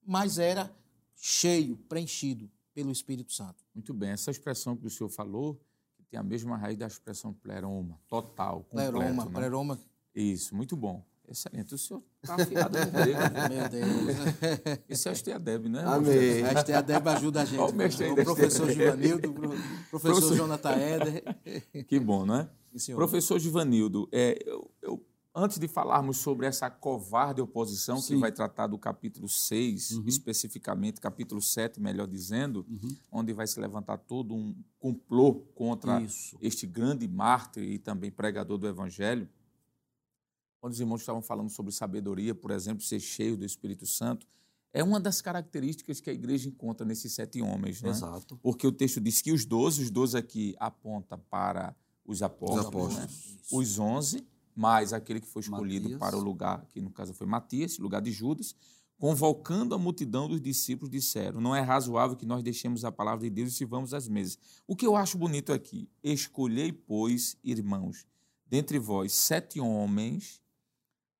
mas 0.07 0.39
era 0.39 0.75
cheio, 1.15 1.77
preenchido 1.89 2.49
pelo 2.75 2.91
Espírito 2.91 3.33
Santo. 3.33 3.65
Muito 3.75 3.93
bem, 3.95 4.11
essa 4.11 4.31
expressão 4.31 4.77
que 4.77 4.87
o 4.87 4.91
senhor 4.91 5.09
falou 5.11 5.61
que 5.97 6.05
tem 6.05 6.19
a 6.19 6.23
mesma 6.23 6.57
raiz 6.57 6.77
da 6.77 6.87
expressão 6.87 7.33
pleroma, 7.33 7.99
total, 8.09 8.65
completo. 8.65 8.93
Pleroma, 8.93 9.25
né? 9.25 9.31
pleroma. 9.33 9.79
Isso, 10.15 10.55
muito 10.55 10.77
bom. 10.77 11.05
Excelente. 11.29 11.75
O 11.75 11.79
senhor 11.79 12.03
está 12.23 12.35
afiado 12.43 12.79
no 12.79 12.91
grego. 12.91 13.21
Meu 13.49 13.69
Deus. 13.69 14.83
Esse 14.89 15.09
é 15.09 15.11
o 15.11 15.15
Esteadeb, 15.15 15.69
né? 15.69 15.83
Amém. 15.87 16.43
A 16.45 16.53
Esté 16.53 16.75
Adeb 16.75 17.07
ajuda 17.09 17.43
a 17.43 17.45
gente. 17.45 17.59
Olha 17.61 17.73
o 17.73 17.77
mestre 17.77 18.11
o 18.11 18.15
professor. 18.17 18.71
Givanildo, 18.71 19.33
professor 19.33 19.89
Professor- 19.91 20.37
Jonathan 20.37 20.71
Éder. 20.73 21.23
Que 21.87 21.99
bom, 22.01 22.27
não 22.27 22.35
é? 22.37 22.51
Sim, 22.73 22.79
senhor. 22.79 22.99
Professor 22.99 23.39
Givanildo, 23.39 24.09
é, 24.13 24.37
eu, 24.45 24.71
eu- 24.83 25.07
antes 25.35 25.59
de 25.59 25.67
falarmos 25.67 26.19
sobre 26.19 26.47
essa 26.47 26.69
covarde 26.71 27.41
oposição 27.41 27.97
que 27.97 28.03
Sim. 28.03 28.19
vai 28.19 28.31
tratar 28.31 28.67
do 28.67 28.79
capítulo 28.79 29.29
6, 29.29 30.03
especificamente, 30.07 31.01
capítulo 31.01 31.41
7, 31.41 31.81
melhor 31.81 32.07
dizendo, 32.07 32.67
onde 33.11 33.33
vai 33.33 33.47
se 33.47 33.59
levantar 33.59 33.99
todo 33.99 34.35
um 34.35 34.55
complô 34.79 35.35
contra 35.55 36.01
Isso. 36.01 36.37
este 36.41 36.67
grande 36.67 37.09
mártir 37.09 37.63
e 37.63 37.79
também 37.79 38.11
pregador 38.11 38.59
do 38.59 38.67
Evangelho. 38.67 39.29
Quando 40.61 40.75
os 40.75 40.81
irmãos 40.81 41.01
estavam 41.01 41.23
falando 41.23 41.51
sobre 41.51 41.73
sabedoria, 41.73 42.35
por 42.35 42.51
exemplo, 42.51 42.85
ser 42.85 43.01
cheio 43.01 43.37
do 43.37 43.45
Espírito 43.45 43.87
Santo, 43.87 44.27
é 44.73 44.83
uma 44.83 45.01
das 45.01 45.21
características 45.21 46.01
que 46.01 46.09
a 46.09 46.13
igreja 46.13 46.49
encontra 46.49 46.87
nesses 46.87 47.13
sete 47.13 47.43
homens. 47.43 47.83
Né? 47.83 47.91
Exato. 47.91 48.39
Porque 48.39 48.67
o 48.67 48.73
texto 48.73 49.01
diz 49.01 49.21
que 49.21 49.33
os 49.33 49.45
doze, 49.45 49.83
os 49.83 49.91
doze 49.91 50.17
aqui 50.17 50.55
aponta 50.59 51.19
para 51.19 51.75
os 52.05 52.23
apóstolos, 52.23 52.67
apóstolos. 52.67 52.97
né? 52.97 53.39
os 53.53 53.79
onze, 53.79 54.27
mais 54.55 54.93
aquele 54.93 55.21
que 55.21 55.27
foi 55.27 55.41
escolhido 55.41 55.85
Matias. 55.85 55.99
para 55.99 56.17
o 56.17 56.21
lugar, 56.21 56.67
que 56.67 56.81
no 56.81 56.91
caso 56.91 57.15
foi 57.15 57.27
Matias, 57.27 57.79
lugar 57.79 58.01
de 58.01 58.11
Judas, 58.11 58.55
convocando 58.99 59.75
a 59.75 59.79
multidão 59.79 60.29
dos 60.29 60.41
discípulos, 60.41 60.91
disseram: 60.91 61.41
Não 61.41 61.57
é 61.57 61.61
razoável 61.61 62.17
que 62.17 62.25
nós 62.27 62.43
deixemos 62.43 62.85
a 62.85 62.93
palavra 62.93 63.25
de 63.25 63.31
Deus 63.31 63.51
e 63.51 63.53
sirvamos 63.53 63.93
às 63.93 64.09
mesas. 64.09 64.39
O 64.67 64.77
que 64.77 64.87
eu 64.87 64.95
acho 64.95 65.19
bonito 65.19 65.53
aqui, 65.53 65.89
escolhei, 66.03 66.73
pois, 66.73 67.37
irmãos, 67.43 68.07
dentre 68.47 68.79
vós 68.79 69.13
sete 69.13 69.59
homens, 69.59 70.41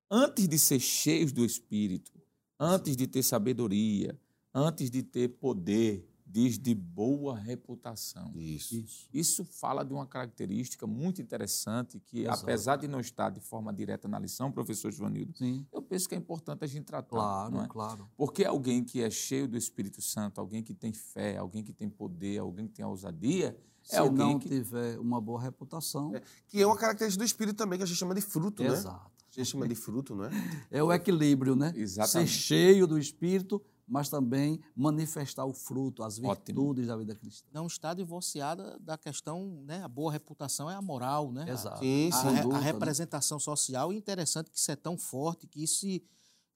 antes 0.09 0.47
de 0.47 0.59
ser 0.59 0.79
cheios 0.79 1.31
do 1.31 1.43
Espírito, 1.43 2.11
antes 2.59 2.95
de 2.95 3.07
ter 3.07 3.23
sabedoria, 3.23 4.17
antes 4.53 4.89
de 4.91 5.01
ter 5.01 5.27
poder, 5.27 6.07
diz 6.33 6.57
de 6.57 6.73
boa 6.73 7.37
reputação. 7.37 8.31
Isso. 8.35 8.73
Isso. 8.75 9.07
Isso 9.13 9.45
fala 9.45 9.85
de 9.85 9.93
uma 9.93 10.07
característica 10.07 10.87
muito 10.87 11.21
interessante 11.21 11.99
que, 11.99 12.21
Exato. 12.21 12.41
apesar 12.41 12.75
de 12.77 12.87
não 12.87 12.99
estar 12.99 13.29
de 13.29 13.39
forma 13.39 13.71
direta 13.71 14.07
na 14.07 14.17
lição, 14.17 14.51
professor 14.51 14.91
Joanildo, 14.91 15.37
Sim. 15.37 15.63
eu 15.71 15.79
penso 15.79 16.09
que 16.09 16.15
é 16.15 16.17
importante 16.17 16.63
a 16.63 16.67
gente 16.67 16.85
tratar. 16.85 17.07
Claro, 17.07 17.53
não 17.53 17.63
é? 17.63 17.67
claro. 17.67 18.09
Porque 18.17 18.43
alguém 18.43 18.83
que 18.83 19.03
é 19.03 19.11
cheio 19.11 19.47
do 19.47 19.55
Espírito 19.55 20.01
Santo, 20.01 20.41
alguém 20.41 20.63
que 20.63 20.73
tem 20.73 20.91
fé, 20.91 21.37
alguém 21.37 21.63
que 21.63 21.71
tem 21.71 21.87
poder, 21.87 22.39
alguém 22.39 22.65
que 22.65 22.73
tem 22.73 22.83
ousadia, 22.85 23.55
Se 23.83 23.95
é 23.95 23.99
alguém 23.99 24.33
não 24.33 24.39
que 24.39 24.49
tiver 24.49 24.97
uma 24.97 25.21
boa 25.21 25.39
reputação, 25.39 26.13
Que 26.47 26.63
é 26.63 26.65
uma 26.65 26.77
característica 26.77 27.23
do 27.23 27.27
espírito 27.27 27.57
também, 27.57 27.77
que 27.77 27.83
a 27.83 27.85
gente 27.85 27.97
chama 27.97 28.15
de 28.15 28.21
fruto, 28.21 28.63
né? 28.63 28.69
exato. 28.69 29.13
A 29.35 29.39
gente 29.39 29.49
chama 29.49 29.67
de 29.67 29.75
fruto, 29.75 30.15
não 30.15 30.25
é? 30.25 30.31
É 30.69 30.83
o 30.83 30.93
equilíbrio, 30.93 31.55
né? 31.55 31.73
Exatamente. 31.75 32.31
Ser 32.31 32.37
cheio 32.37 32.85
do 32.85 32.99
Espírito, 32.99 33.59
mas 33.87 34.09
também 34.09 34.59
manifestar 34.75 35.45
o 35.45 35.53
fruto, 35.53 36.03
as 36.03 36.17
Ótimo. 36.19 36.33
virtudes 36.61 36.87
da 36.87 36.95
vida 36.97 37.13
cristã. 37.15 37.47
Não 37.53 37.67
está 37.67 37.93
divorciada 37.93 38.79
da 38.79 38.97
questão, 38.97 39.61
né? 39.65 39.83
A 39.83 39.87
boa 39.87 40.11
reputação 40.11 40.69
é 40.71 40.75
a 40.75 40.81
moral, 40.81 41.31
né? 41.31 41.49
Exato. 41.49 41.79
Sim, 41.79 42.09
A, 42.09 42.11
sim. 42.11 42.27
a 42.27 42.31
a 42.31 42.35
conduta, 42.43 42.59
né? 42.59 42.63
representação 42.65 43.39
social 43.39 43.91
e 43.91 43.97
interessante 43.97 44.49
que 44.49 44.57
isso 44.57 44.71
é 44.71 44.75
tão 44.75 44.97
forte 44.97 45.45
que 45.47 45.63
isso, 45.63 45.81
se- 45.81 46.03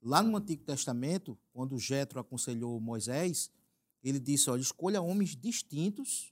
lá 0.02 0.24
no 0.24 0.38
Antigo 0.38 0.64
Testamento, 0.64 1.38
quando 1.52 1.78
Jetro 1.78 2.20
aconselhou 2.20 2.80
Moisés, 2.80 3.50
ele 4.04 4.20
disse, 4.20 4.50
olha, 4.50 4.62
escolha 4.62 5.02
homens 5.02 5.36
distintos 5.36 6.32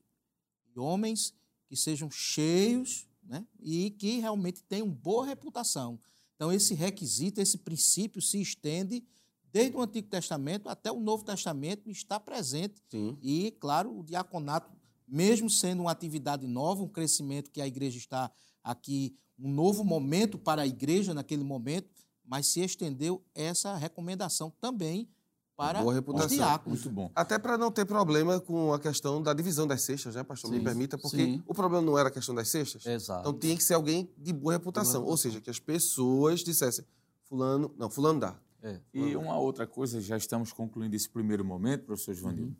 e 0.73 0.79
homens 0.79 1.33
que 1.67 1.75
sejam 1.75 2.09
cheios, 2.09 3.07
né? 3.23 3.45
E 3.59 3.89
que 3.91 4.19
realmente 4.19 4.63
tenham 4.63 4.89
boa 4.89 5.25
reputação. 5.25 5.99
Então 6.35 6.51
esse 6.51 6.73
requisito, 6.73 7.41
esse 7.41 7.57
princípio 7.57 8.21
se 8.21 8.39
estende 8.39 9.03
desde 9.51 9.75
o 9.75 9.81
Antigo 9.81 10.07
Testamento 10.07 10.67
até 10.69 10.91
o 10.91 10.99
Novo 10.99 11.23
Testamento 11.23 11.89
está 11.89 12.19
presente 12.19 12.81
Sim. 12.89 13.17
e, 13.21 13.51
claro, 13.59 13.99
o 13.99 14.03
diaconato, 14.03 14.69
mesmo 15.07 15.49
sendo 15.49 15.81
uma 15.83 15.91
atividade 15.91 16.45
nova, 16.47 16.83
um 16.83 16.87
crescimento 16.87 17.51
que 17.51 17.61
a 17.61 17.67
igreja 17.67 17.97
está 17.97 18.31
aqui, 18.63 19.15
um 19.39 19.51
novo 19.51 19.83
momento 19.83 20.37
para 20.37 20.61
a 20.63 20.67
igreja 20.67 21.13
naquele 21.13 21.43
momento, 21.43 21.89
mas 22.23 22.47
se 22.47 22.61
estendeu 22.61 23.23
essa 23.33 23.75
recomendação 23.75 24.51
também 24.59 25.07
para 25.55 25.79
Boa 25.79 25.91
os 25.91 25.95
reputação. 25.95 26.27
diáconos. 26.37 26.83
muito 26.83 26.93
bom. 26.93 27.11
Até 27.15 27.39
para 27.39 27.57
não 27.57 27.71
ter 27.71 27.85
problema 27.85 28.39
com 28.41 28.73
a 28.73 28.79
questão 28.79 29.21
da 29.21 29.33
divisão 29.33 29.65
das 29.65 29.83
cestas, 29.83 30.15
né, 30.15 30.23
pastor? 30.23 30.51
Me 30.51 30.57
Sim, 30.57 30.63
permita, 30.63 30.97
porque 30.97 31.17
sim. 31.17 31.43
o 31.47 31.53
problema 31.53 31.85
não 31.85 31.97
era 31.97 32.09
a 32.09 32.11
questão 32.11 32.35
das 32.35 32.49
cestas. 32.49 32.85
Exato. 32.85 33.21
Então 33.21 33.39
tinha 33.39 33.55
que 33.55 33.63
ser 33.63 33.73
alguém 33.75 34.11
de 34.17 34.33
boa 34.33 34.53
reputação. 34.53 35.05
Ou 35.05 35.15
seja, 35.15 35.39
que 35.39 35.49
as 35.49 35.59
pessoas 35.59 36.41
dissessem, 36.41 36.83
fulano, 37.23 37.73
não, 37.77 37.89
fulano 37.89 38.19
dá. 38.19 38.35
É. 38.65 38.81
E 38.93 39.15
uma 39.15 39.37
outra 39.37 39.67
coisa, 39.67 40.01
já 40.01 40.17
estamos 40.17 40.51
concluindo 40.51 40.95
esse 40.95 41.07
primeiro 41.07 41.45
momento, 41.45 41.85
professor 41.85 42.15
Joanildo. 42.15 42.49
Uhum. 42.49 42.55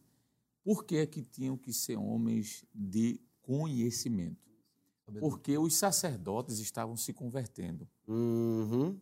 Por 0.63 0.84
que 0.86 0.98
é 0.98 1.06
que 1.06 1.24
tinham 1.24 1.58
que 1.58 1.74
ser 1.74 1.96
homens 1.98 2.63
de 2.74 3.20
conhecimento? 3.41 4.46
Porque 5.20 5.58
os 5.58 5.76
sacerdotes 5.76 6.60
estavam 6.60 6.96
se 6.96 7.12
convertendo. 7.12 7.88
Uhum. 8.08 9.00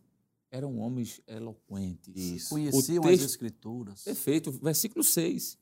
Eram 0.50 0.78
homens 0.78 1.20
eloquentes. 1.26 2.14
Isso. 2.16 2.50
Conheciam 2.50 3.02
texto- 3.02 3.24
as 3.24 3.30
escrituras. 3.30 4.02
Perfeito. 4.02 4.50
Versículo 4.52 5.04
6. 5.04 5.58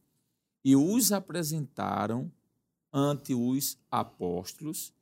E 0.64 0.76
os 0.76 1.10
apresentaram 1.10 2.30
ante 2.92 3.34
os 3.34 3.78
apóstolos, 3.90 4.92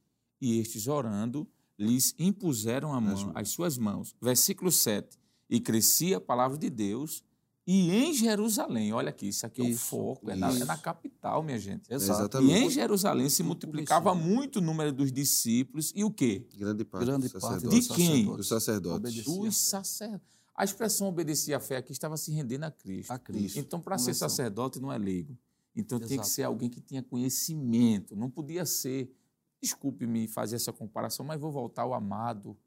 e 0.41 0.59
estes, 0.59 0.87
orando, 0.87 1.47
lhes 1.79 2.15
impuseram 2.19 2.95
a 2.95 3.01
mão, 3.01 3.33
as 3.35 3.51
suas 3.51 3.77
mãos. 3.77 4.15
Versículo 4.23 4.71
7. 4.71 5.20
E 5.51 5.61
crescia 5.61 6.19
a 6.19 6.21
palavra 6.21 6.57
de 6.57 6.71
Deus, 6.71 7.25
e 7.67 7.91
em 7.91 8.13
Jerusalém, 8.15 8.93
olha 8.93 9.11
aqui, 9.11 9.29
isso 9.29 9.45
aqui 9.45 9.61
é 9.61 9.65
o 9.65 9.69
Isso, 9.69 9.87
foco, 9.87 10.31
é 10.31 10.35
na, 10.35 10.51
é 10.51 10.65
na 10.65 10.77
capital, 10.77 11.43
minha 11.43 11.59
gente. 11.59 11.93
Exato. 11.93 12.23
Exatamente. 12.23 12.53
E 12.53 12.65
em 12.65 12.71
Jerusalém 12.71 13.29
se 13.29 13.43
multiplicava 13.43 14.15
muito 14.15 14.57
o 14.57 14.63
número 14.63 14.93
dos 14.93 15.13
discípulos, 15.13 15.93
e 15.95 16.03
o 16.03 16.11
quê? 16.11 16.49
Grande 16.57 16.85
parte 16.85 17.07
Grande 17.07 17.29
parte. 17.29 17.69
De 17.69 17.89
quem? 17.89 18.25
Dos 18.25 18.49
sacerdotes. 18.49 19.25
Dos 19.25 19.57
sacerdotes. 19.57 20.31
A 20.53 20.65
expressão 20.65 21.09
obedecia 21.09 21.59
à 21.59 21.61
fé 21.61 21.77
aqui 21.77 21.93
estava 21.93 22.17
se 22.17 22.33
rendendo 22.33 22.65
a 22.65 22.71
Cristo. 22.71 23.13
A 23.13 23.19
Cristo. 23.19 23.59
Então, 23.59 23.81
para 23.81 23.97
ser 23.99 24.15
sacerdote 24.15 24.81
não 24.81 24.93
é 24.93 24.99
leigo. 24.99 25.39
Então, 25.75 25.99
tinha 25.99 26.09
que 26.09 26.15
Exato. 26.15 26.29
ser 26.29 26.43
alguém 26.43 26.69
que 26.69 26.81
tinha 26.81 27.03
conhecimento. 27.03 28.17
Não 28.17 28.29
podia 28.29 28.67
ser, 28.67 29.15
desculpe-me 29.63 30.27
fazer 30.27 30.57
essa 30.57 30.73
comparação, 30.73 31.25
mas 31.25 31.41
vou 31.41 31.53
voltar 31.53 31.83
ao 31.83 31.95
amado 31.95 32.59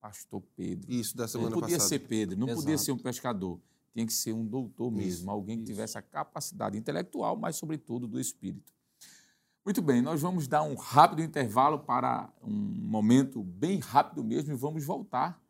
pastor 0.00 0.42
Pedro. 0.56 0.90
Isso, 0.90 1.16
da 1.16 1.24
Não 1.24 1.28
semana 1.28 1.50
podia 1.54 1.76
passada. 1.76 1.88
ser 1.88 1.98
Pedro, 2.00 2.38
não 2.38 2.46
podia 2.48 2.74
Exato. 2.74 2.84
ser 2.84 2.92
um 2.92 2.98
pescador. 2.98 3.60
Tinha 3.92 4.06
que 4.06 4.12
ser 4.12 4.32
um 4.32 4.46
doutor 4.46 4.90
mesmo, 4.90 5.22
Isso, 5.22 5.30
alguém 5.30 5.56
que 5.58 5.64
isso. 5.64 5.72
tivesse 5.72 5.98
a 5.98 6.02
capacidade 6.02 6.78
intelectual, 6.78 7.36
mas, 7.36 7.56
sobretudo, 7.56 8.06
do 8.06 8.20
espírito. 8.20 8.72
Muito 9.64 9.82
bem, 9.82 10.00
nós 10.00 10.20
vamos 10.20 10.48
dar 10.48 10.62
um 10.62 10.74
rápido 10.74 11.22
intervalo 11.22 11.78
para 11.80 12.32
um 12.42 12.50
momento 12.50 13.42
bem 13.42 13.78
rápido 13.78 14.24
mesmo 14.24 14.52
e 14.52 14.56
vamos 14.56 14.84
voltar 14.84 15.40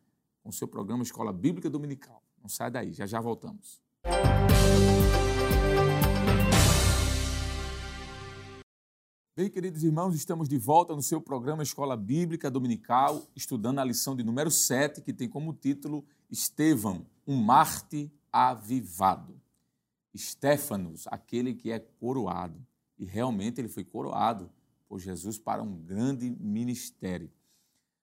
com 0.43 0.49
o 0.49 0.53
seu 0.53 0.67
programa 0.67 1.03
Escola 1.03 1.31
Bíblica 1.31 1.69
Dominical. 1.69 2.21
Não 2.41 2.49
sai 2.49 2.69
daí, 2.71 2.91
já 2.91 3.05
já 3.05 3.21
voltamos. 3.21 3.79
Bem, 9.33 9.49
queridos 9.49 9.81
irmãos, 9.81 10.13
estamos 10.13 10.49
de 10.49 10.57
volta 10.57 10.93
no 10.93 11.01
seu 11.01 11.21
programa 11.21 11.63
Escola 11.63 11.95
Bíblica 11.95 12.51
Dominical, 12.51 13.25
estudando 13.33 13.79
a 13.79 13.85
lição 13.85 14.13
de 14.13 14.25
número 14.25 14.51
7, 14.51 15.01
que 15.01 15.13
tem 15.13 15.29
como 15.29 15.53
título 15.53 16.03
Estevão, 16.29 17.05
um 17.25 17.37
Marte 17.37 18.11
avivado. 18.29 19.39
Estéfanos, 20.13 21.05
aquele 21.07 21.53
que 21.53 21.71
é 21.71 21.79
coroado. 21.79 22.59
E 22.99 23.05
realmente 23.05 23.61
ele 23.61 23.69
foi 23.69 23.85
coroado 23.85 24.51
por 24.89 24.99
Jesus 24.99 25.39
para 25.39 25.63
um 25.63 25.77
grande 25.77 26.29
ministério. 26.29 27.31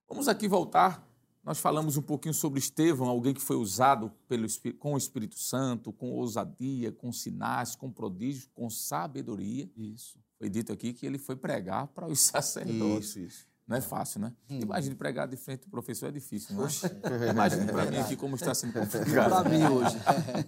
Vamos 0.08 0.28
aqui 0.28 0.48
voltar. 0.48 1.06
Nós 1.44 1.58
falamos 1.58 1.98
um 1.98 2.02
pouquinho 2.02 2.32
sobre 2.32 2.58
Estevão, 2.58 3.06
alguém 3.06 3.34
que 3.34 3.42
foi 3.42 3.56
usado 3.56 4.10
pelo, 4.26 4.46
com 4.78 4.94
o 4.94 4.98
Espírito 4.98 5.38
Santo, 5.38 5.92
com 5.92 6.10
ousadia, 6.10 6.90
com 6.90 7.12
sinais, 7.12 7.76
com 7.76 7.92
prodígios, 7.92 8.48
com 8.54 8.70
sabedoria. 8.70 9.70
Isso. 9.76 10.18
Foi 10.38 10.48
dito 10.48 10.72
aqui 10.72 10.92
que 10.92 11.04
ele 11.04 11.18
foi 11.18 11.36
pregar 11.36 11.88
para 11.88 12.06
os 12.06 12.20
sacerdotes. 12.26 13.10
Isso, 13.10 13.18
isso. 13.18 13.48
Não 13.66 13.76
é 13.76 13.82
fácil, 13.82 14.20
né? 14.20 14.32
Hum. 14.48 14.60
Imagine 14.62 14.94
pregar 14.94 15.28
de 15.28 15.36
frente 15.36 15.64
do 15.64 15.68
professor 15.68 16.06
é 16.06 16.10
difícil, 16.10 16.56
não 16.56 16.64
é? 16.64 16.68
Imagine 17.30 17.66
para 17.70 17.90
mim 17.90 17.98
aqui 17.98 18.16
como 18.16 18.34
está 18.34 18.54
sendo 18.54 18.72
complicado. 18.72 19.28
Para 19.28 19.48
mim 19.50 19.62
hoje. 19.62 19.94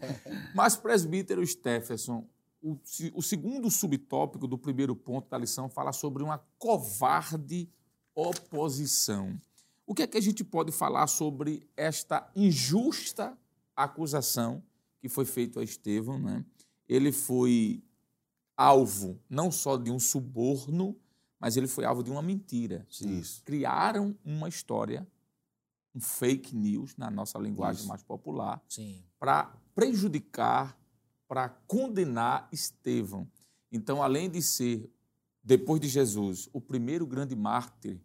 Mas, 0.55 0.75
presbítero 0.75 1.47
Stephenson, 1.47 2.27
o, 2.63 2.79
o 3.15 3.23
segundo 3.23 3.71
subtópico 3.71 4.47
do 4.47 4.57
primeiro 4.57 4.97
ponto 4.97 5.29
da 5.29 5.37
lição 5.37 5.69
fala 5.69 5.93
sobre 5.93 6.23
uma 6.23 6.39
covarde 6.59 7.69
oposição. 8.15 9.39
O 9.87 9.95
que 9.95 10.03
é 10.03 10.07
que 10.07 10.17
a 10.17 10.23
gente 10.23 10.45
pode 10.45 10.73
falar 10.73 11.07
sobre 11.07 11.69
esta 11.77 12.31
injusta 12.35 13.37
acusação 13.77 14.63
que 15.01 15.09
foi 15.09 15.25
feita 15.25 15.61
a 15.61 15.63
Estevão? 15.65 16.19
Né? 16.19 16.45
Ele 16.89 17.13
foi 17.13 17.83
alvo 18.61 19.19
não 19.29 19.51
só 19.51 19.79
de 19.79 19.91
um 19.91 19.99
suborno, 19.99 20.95
mas 21.39 21.57
ele 21.57 21.67
foi 21.67 21.87
alvo 21.87 22.03
de 22.03 22.11
uma 22.11 22.21
mentira. 22.21 22.87
Isso. 22.91 23.43
Criaram 23.43 24.15
uma 24.23 24.49
história, 24.49 25.09
um 25.95 26.01
fake 26.01 26.55
news, 26.55 26.95
na 26.97 27.11
nossa 27.11 27.39
linguagem 27.39 27.81
Isso. 27.81 27.89
mais 27.89 28.03
popular, 28.03 28.63
para 29.19 29.45
prejudicar, 29.75 30.79
para 31.27 31.49
condenar 31.67 32.49
Estevão. 32.53 33.27
Então, 33.73 34.03
além 34.03 34.29
de 34.29 34.43
ser, 34.43 34.93
depois 35.43 35.81
de 35.81 35.89
Jesus, 35.89 36.49
o 36.53 36.61
primeiro 36.61 37.07
grande 37.07 37.35
mártir 37.35 37.99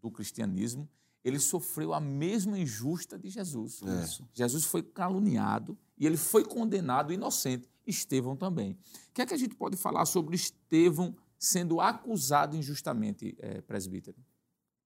do 0.00 0.10
cristianismo, 0.10 0.88
ele 1.22 1.38
sofreu 1.38 1.94
a 1.94 2.00
mesma 2.00 2.58
injusta 2.58 3.16
de 3.16 3.30
Jesus. 3.30 3.80
É. 3.84 4.02
Isso. 4.02 4.28
Jesus 4.32 4.64
foi 4.64 4.82
caluniado 4.82 5.78
e 5.96 6.04
ele 6.04 6.16
foi 6.16 6.44
condenado 6.44 7.12
inocente. 7.12 7.70
Estevão 7.86 8.36
também. 8.36 8.72
O 8.72 9.12
que 9.14 9.22
é 9.22 9.26
que 9.26 9.34
a 9.34 9.36
gente 9.36 9.54
pode 9.54 9.76
falar 9.76 10.04
sobre 10.06 10.36
Estevão 10.36 11.14
sendo 11.38 11.80
acusado 11.80 12.56
injustamente, 12.56 13.34
eh, 13.38 13.60
presbítero? 13.62 14.16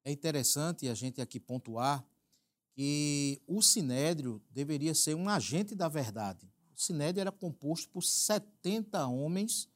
É 0.04 0.10
interessante 0.12 0.88
a 0.88 0.94
gente 0.94 1.20
aqui 1.20 1.38
pontuar 1.40 2.04
que 2.74 3.40
o 3.46 3.62
Sinédrio 3.62 4.40
deveria 4.50 4.94
ser 4.94 5.14
um 5.14 5.28
agente 5.28 5.74
da 5.74 5.88
verdade. 5.88 6.46
O 6.76 6.80
Sinédrio 6.80 7.22
era 7.22 7.32
composto 7.32 7.88
por 7.88 8.02
70 8.02 9.06
homens, 9.06 9.68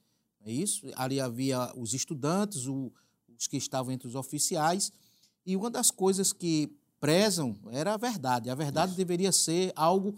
é 0.44 0.52
isso? 0.52 0.86
Ali 0.94 1.20
havia 1.20 1.72
os 1.76 1.94
estudantes, 1.94 2.66
o- 2.66 2.92
os 3.38 3.46
que 3.46 3.56
estavam 3.56 3.92
entre 3.92 4.06
os 4.06 4.14
oficiais, 4.14 4.92
e 5.46 5.56
uma 5.56 5.70
das 5.70 5.90
coisas 5.90 6.32
que 6.32 6.70
prezam 7.00 7.56
era 7.70 7.94
a 7.94 7.96
verdade. 7.96 8.50
A 8.50 8.54
verdade 8.54 8.94
deveria 8.94 9.32
ser 9.32 9.72
algo 9.74 10.14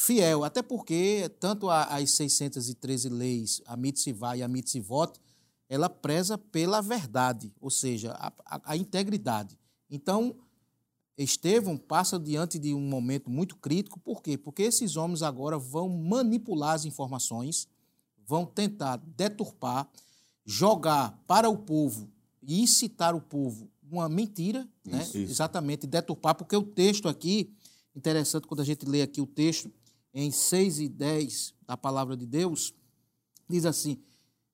fiel, 0.00 0.44
até 0.44 0.60
porque 0.62 1.26
tanto 1.40 1.70
a- 1.70 1.84
as 1.84 2.10
613 2.10 3.08
leis, 3.08 3.62
a 3.64 3.78
mitzvah 3.78 4.36
e 4.36 4.42
a 4.42 4.48
mitzvot, 4.48 5.14
ela 5.70 5.88
preza 5.88 6.36
pela 6.36 6.82
verdade, 6.82 7.50
ou 7.58 7.70
seja, 7.70 8.12
a, 8.12 8.26
a- 8.44 8.60
a 8.66 8.76
integridade. 8.76 9.58
Então, 9.90 10.36
Estevão 11.16 11.78
passa 11.78 12.18
diante 12.18 12.58
de 12.58 12.74
um 12.74 12.80
momento 12.80 13.30
muito 13.30 13.56
crítico, 13.56 13.98
por 13.98 14.22
quê? 14.22 14.36
Porque 14.36 14.64
esses 14.64 14.96
homens 14.96 15.22
agora 15.22 15.56
vão 15.58 15.88
manipular 15.88 16.74
as 16.74 16.84
informações, 16.84 17.66
vão 18.26 18.44
tentar 18.44 18.98
deturpar, 18.98 19.88
jogar 20.44 21.18
para 21.26 21.48
o 21.48 21.56
povo 21.56 22.10
e 22.42 22.60
incitar 22.60 23.14
o 23.16 23.20
povo 23.20 23.70
uma 23.90 24.10
mentira, 24.10 24.68
né? 24.84 25.00
Isso, 25.00 25.16
isso. 25.16 25.32
exatamente, 25.32 25.86
deturpar, 25.86 26.34
porque 26.34 26.54
o 26.54 26.62
texto 26.62 27.08
aqui, 27.08 27.50
interessante 27.94 28.46
quando 28.46 28.60
a 28.60 28.64
gente 28.64 28.84
lê 28.84 29.00
aqui 29.00 29.22
o 29.22 29.26
texto, 29.26 29.72
em 30.16 30.30
6 30.30 30.80
e 30.80 30.88
10 30.88 31.52
da 31.66 31.76
palavra 31.76 32.16
de 32.16 32.24
Deus, 32.24 32.72
diz 33.46 33.66
assim, 33.66 33.98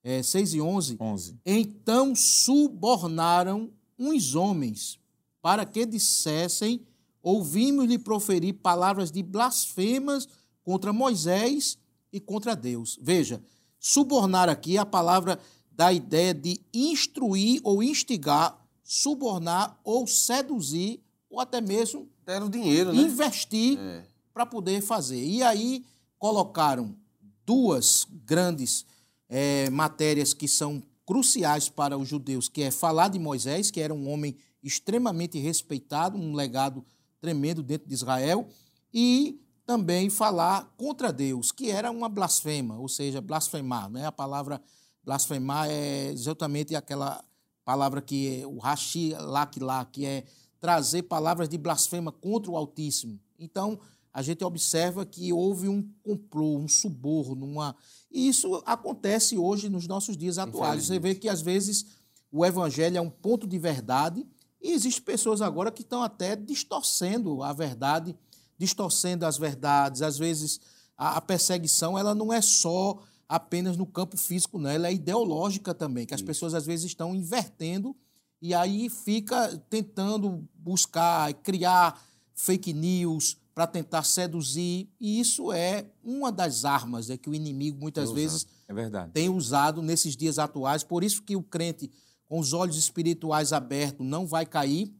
é, 0.02 0.20
6 0.20 0.54
e 0.54 0.60
11, 0.60 0.96
11. 1.00 1.38
então 1.46 2.16
subornaram 2.16 3.70
uns 3.96 4.34
homens 4.34 4.98
para 5.40 5.64
que 5.64 5.86
dissessem: 5.86 6.84
ouvimos-lhe 7.22 7.96
proferir 7.96 8.54
palavras 8.54 9.12
de 9.12 9.22
blasfemas 9.22 10.26
contra 10.64 10.92
Moisés 10.92 11.78
e 12.12 12.18
contra 12.18 12.56
Deus. 12.56 12.98
Veja, 13.00 13.40
subornar 13.78 14.48
aqui 14.48 14.76
é 14.76 14.80
a 14.80 14.86
palavra 14.86 15.38
da 15.70 15.92
ideia 15.92 16.34
de 16.34 16.60
instruir 16.74 17.60
ou 17.62 17.84
instigar, 17.84 18.60
subornar 18.82 19.80
ou 19.84 20.08
seduzir, 20.08 21.00
ou 21.30 21.38
até 21.38 21.60
mesmo 21.60 22.08
Deram 22.26 22.50
dinheiro, 22.50 22.92
né? 22.92 23.00
investir 23.00 23.78
É. 23.78 24.11
para 24.32 24.46
poder 24.46 24.80
fazer. 24.80 25.22
E 25.22 25.42
aí 25.42 25.84
colocaram 26.18 26.96
duas 27.44 28.06
grandes 28.24 28.86
eh, 29.28 29.68
matérias 29.70 30.32
que 30.32 30.46
são 30.46 30.82
cruciais 31.04 31.68
para 31.68 31.98
os 31.98 32.08
judeus, 32.08 32.48
que 32.48 32.62
é 32.62 32.70
falar 32.70 33.08
de 33.08 33.18
Moisés, 33.18 33.70
que 33.70 33.80
era 33.80 33.92
um 33.92 34.10
homem 34.10 34.36
extremamente 34.62 35.38
respeitado, 35.38 36.16
um 36.16 36.34
legado 36.34 36.84
tremendo 37.20 37.62
dentro 37.62 37.88
de 37.88 37.94
Israel, 37.94 38.48
e 38.94 39.40
também 39.66 40.10
falar 40.10 40.72
contra 40.76 41.12
Deus, 41.12 41.50
que 41.50 41.70
era 41.70 41.90
uma 41.90 42.08
blasfema, 42.08 42.78
ou 42.78 42.88
seja, 42.88 43.20
blasfemar. 43.20 43.90
Né? 43.90 44.06
A 44.06 44.12
palavra 44.12 44.60
blasfemar 45.04 45.68
é 45.70 46.10
exatamente 46.10 46.74
aquela 46.74 47.24
palavra 47.64 48.00
que 48.02 48.40
é 48.40 48.46
o 48.46 48.58
rashi 48.58 49.14
lak 49.18 49.58
lá, 49.60 49.84
que 49.84 50.04
é 50.04 50.24
trazer 50.60 51.02
palavras 51.02 51.48
de 51.48 51.58
blasfema 51.58 52.12
contra 52.12 52.50
o 52.50 52.56
Altíssimo. 52.56 53.18
Então, 53.38 53.78
a 54.12 54.20
gente 54.20 54.44
observa 54.44 55.06
que 55.06 55.32
houve 55.32 55.68
um 55.68 55.82
complô, 56.02 56.58
um 56.58 56.68
suborno, 56.68 57.46
uma... 57.46 57.74
e 58.10 58.28
isso 58.28 58.62
acontece 58.66 59.38
hoje 59.38 59.68
nos 59.70 59.86
nossos 59.86 60.16
dias 60.16 60.36
atuais. 60.36 60.84
Você 60.84 60.98
vê 60.98 61.14
que, 61.14 61.28
às 61.28 61.40
vezes, 61.40 61.86
o 62.30 62.44
evangelho 62.44 62.98
é 62.98 63.00
um 63.00 63.08
ponto 63.08 63.46
de 63.46 63.58
verdade 63.58 64.26
e 64.60 64.72
existem 64.72 65.02
pessoas 65.02 65.40
agora 65.40 65.72
que 65.72 65.82
estão 65.82 66.02
até 66.02 66.36
distorcendo 66.36 67.42
a 67.42 67.52
verdade, 67.52 68.14
distorcendo 68.58 69.24
as 69.24 69.38
verdades. 69.38 70.02
Às 70.02 70.18
vezes, 70.18 70.60
a, 70.96 71.16
a 71.16 71.20
perseguição 71.20 71.98
ela 71.98 72.14
não 72.14 72.32
é 72.32 72.42
só 72.42 73.00
apenas 73.26 73.78
no 73.78 73.86
campo 73.86 74.18
físico, 74.18 74.58
não, 74.58 74.68
ela 74.68 74.88
é 74.88 74.92
ideológica 74.92 75.72
também, 75.72 76.04
que 76.04 76.12
as 76.12 76.20
pessoas, 76.20 76.52
às 76.52 76.66
vezes, 76.66 76.84
estão 76.84 77.14
invertendo 77.14 77.96
e 78.42 78.52
aí 78.52 78.90
fica 78.90 79.56
tentando 79.70 80.46
buscar, 80.54 81.32
criar 81.34 81.98
fake 82.34 82.74
news 82.74 83.38
para 83.54 83.66
tentar 83.66 84.02
seduzir. 84.02 84.88
E 85.00 85.20
isso 85.20 85.52
é 85.52 85.86
uma 86.02 86.32
das 86.32 86.64
armas 86.64 87.10
é 87.10 87.16
que 87.16 87.28
o 87.28 87.34
inimigo 87.34 87.78
muitas 87.80 88.10
É 88.10 88.14
vezes 88.14 88.46
É 88.68 89.08
tem 89.12 89.28
usado 89.28 89.82
nesses 89.82 90.16
dias 90.16 90.38
atuais. 90.38 90.82
Por 90.82 91.04
isso 91.04 91.22
que 91.22 91.36
o 91.36 91.42
crente, 91.42 91.90
com 92.26 92.38
os 92.38 92.52
olhos 92.52 92.76
espirituais 92.76 93.52
abertos, 93.52 94.06
não 94.06 94.26
vai 94.26 94.46
cair 94.46 94.92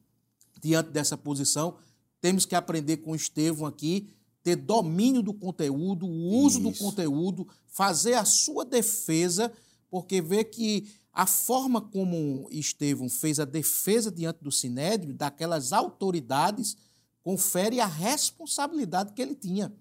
diante 0.61 0.91
dessa 0.91 1.17
posição. 1.17 1.77
Temos 2.21 2.47
que 2.47 2.55
aprender 2.55 2.99
com 2.99 3.17
Estevão 3.17 3.67
aqui, 3.67 4.09
ter 4.43 4.57
domínio 4.57 5.23
do 5.23 5.35
conteúdo, 5.35 6.07
o 6.07 6.29
uso 6.45 6.61
do 6.61 6.71
Isso. 6.71 6.83
conteúdo, 6.83 7.49
fazer 7.67 8.15
a 8.15 8.25
sua 8.25 8.65
defesa, 8.65 9.53
porque 9.91 10.21
vê 10.21 10.45
que 10.45 10.89
a 11.13 11.27
forma 11.27 11.81
como 11.81 12.49
Estevão 12.51 13.09
fez 13.09 13.39
a 13.39 13.45
defesa 13.45 14.11
diante 14.11 14.43
do 14.43 14.51
Sinédrio, 14.51 15.15
daquelas 15.15 15.73
autoridades, 15.73 16.77
confere 17.23 17.81
a 17.81 17.87
responsabilidade 17.87 19.13
que 19.13 19.23
ele 19.23 19.35
tinha 19.35 19.73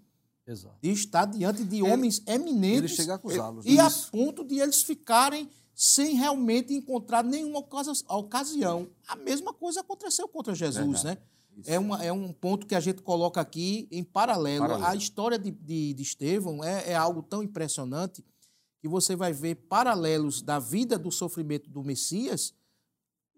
Exato. 0.45 0.75
de 0.81 0.91
estar 0.91 1.25
diante 1.25 1.63
de 1.63 1.81
homens 1.81 2.21
Ele 2.27 2.35
eminentes 2.43 3.07
acusá-los. 3.09 3.65
e 3.65 3.75
né? 3.75 3.81
a 3.81 3.89
ponto 4.11 4.43
de 4.43 4.59
eles 4.59 4.81
ficarem 4.83 5.49
sem 5.73 6.15
realmente 6.15 6.73
encontrar 6.73 7.23
nenhuma 7.23 7.59
ocasi- 7.59 8.03
ocasião. 8.07 8.87
A 9.07 9.15
mesma 9.15 9.53
coisa 9.53 9.79
aconteceu 9.81 10.27
contra 10.27 10.53
Jesus, 10.53 10.85
Verdade. 10.85 11.05
né? 11.05 11.17
É, 11.65 11.77
uma, 11.77 12.03
é 12.03 12.11
um 12.13 12.31
ponto 12.31 12.65
que 12.65 12.75
a 12.75 12.79
gente 12.79 13.01
coloca 13.01 13.41
aqui 13.41 13.87
em 13.91 14.03
paralelo. 14.03 14.65
Paralelo. 14.65 14.87
A 14.87 14.95
história 14.95 15.37
de, 15.37 15.51
de, 15.51 15.93
de 15.93 16.01
Estevão 16.01 16.63
é, 16.63 16.91
é 16.91 16.95
algo 16.95 17.21
tão 17.21 17.43
impressionante 17.43 18.23
que 18.79 18.87
você 18.87 19.15
vai 19.15 19.33
ver 19.33 19.55
paralelos 19.55 20.41
da 20.41 20.59
vida 20.59 20.97
do 20.97 21.11
sofrimento 21.11 21.69
do 21.69 21.83
Messias 21.83 22.53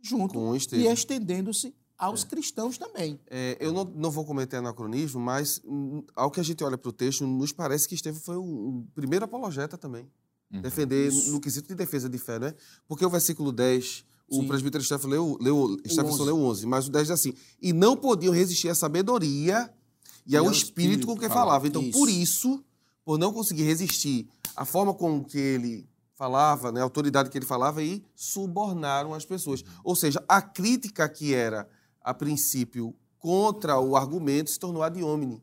junto 0.01 0.37
e 0.73 0.85
estendendo-se 0.87 1.73
aos 2.05 2.23
cristãos 2.23 2.77
também. 2.77 3.19
É, 3.29 3.57
eu 3.59 3.71
não, 3.71 3.83
não 3.83 4.11
vou 4.11 4.25
cometer 4.25 4.57
anacronismo, 4.57 5.19
mas 5.19 5.61
hum, 5.65 6.03
ao 6.15 6.29
que 6.29 6.39
a 6.39 6.43
gente 6.43 6.63
olha 6.63 6.77
para 6.77 6.89
o 6.89 6.93
texto, 6.93 7.25
nos 7.25 7.51
parece 7.51 7.87
que 7.87 7.95
Estevão 7.95 8.19
foi 8.19 8.35
o, 8.35 8.41
o 8.41 8.87
primeiro 8.93 9.25
apologeta 9.25 9.77
também. 9.77 10.07
Uhum. 10.51 10.61
Defender 10.61 11.07
Isso. 11.07 11.31
no 11.31 11.39
quesito 11.39 11.67
de 11.67 11.75
defesa 11.75 12.09
de 12.09 12.17
fé, 12.17 12.39
né? 12.39 12.53
Porque 12.87 13.05
o 13.05 13.09
versículo 13.09 13.51
10, 13.51 14.05
o 14.29 14.35
Sim. 14.35 14.47
presbítero 14.47 14.83
Stefano 14.83 15.11
leu, 15.11 15.37
leu, 15.41 15.77
11. 15.85 16.23
leu 16.23 16.37
11, 16.37 16.65
mas 16.67 16.87
o 16.87 16.91
10 16.91 17.07
diz 17.07 17.11
assim: 17.11 17.33
E 17.61 17.73
não 17.73 17.95
podiam 17.95 18.33
resistir 18.33 18.69
à 18.69 18.75
sabedoria 18.75 19.71
e 20.25 20.37
ao 20.37 20.45
ao 20.45 20.51
espírito 20.51 20.71
espírito 20.79 21.07
com 21.07 21.15
que 21.15 21.21
que 21.21 21.27
falava. 21.27 21.45
falava. 21.45 21.67
Então, 21.67 21.81
Isso. 21.81 21.97
por 21.97 22.09
isso, 22.09 22.63
por 23.03 23.17
não 23.17 23.33
conseguir 23.33 23.63
resistir 23.63 24.27
à 24.55 24.65
forma 24.65 24.93
com 24.93 25.23
que 25.23 25.37
ele 25.37 25.87
falava, 26.15 26.71
né, 26.71 26.79
a 26.79 26.83
autoridade 26.83 27.29
que 27.29 27.37
ele 27.37 27.45
falava, 27.45 27.83
e 27.83 28.03
subornaram 28.15 29.13
as 29.13 29.25
pessoas. 29.25 29.63
Ou 29.83 29.95
seja, 29.95 30.23
a 30.27 30.41
crítica 30.41 31.07
que 31.09 31.33
era, 31.33 31.67
a 32.03 32.13
princípio, 32.13 32.93
contra 33.17 33.79
o 33.79 33.95
argumento 33.95 34.49
se 34.49 34.59
tornou 34.59 34.83
ad 34.83 35.01
hominem. 35.01 35.41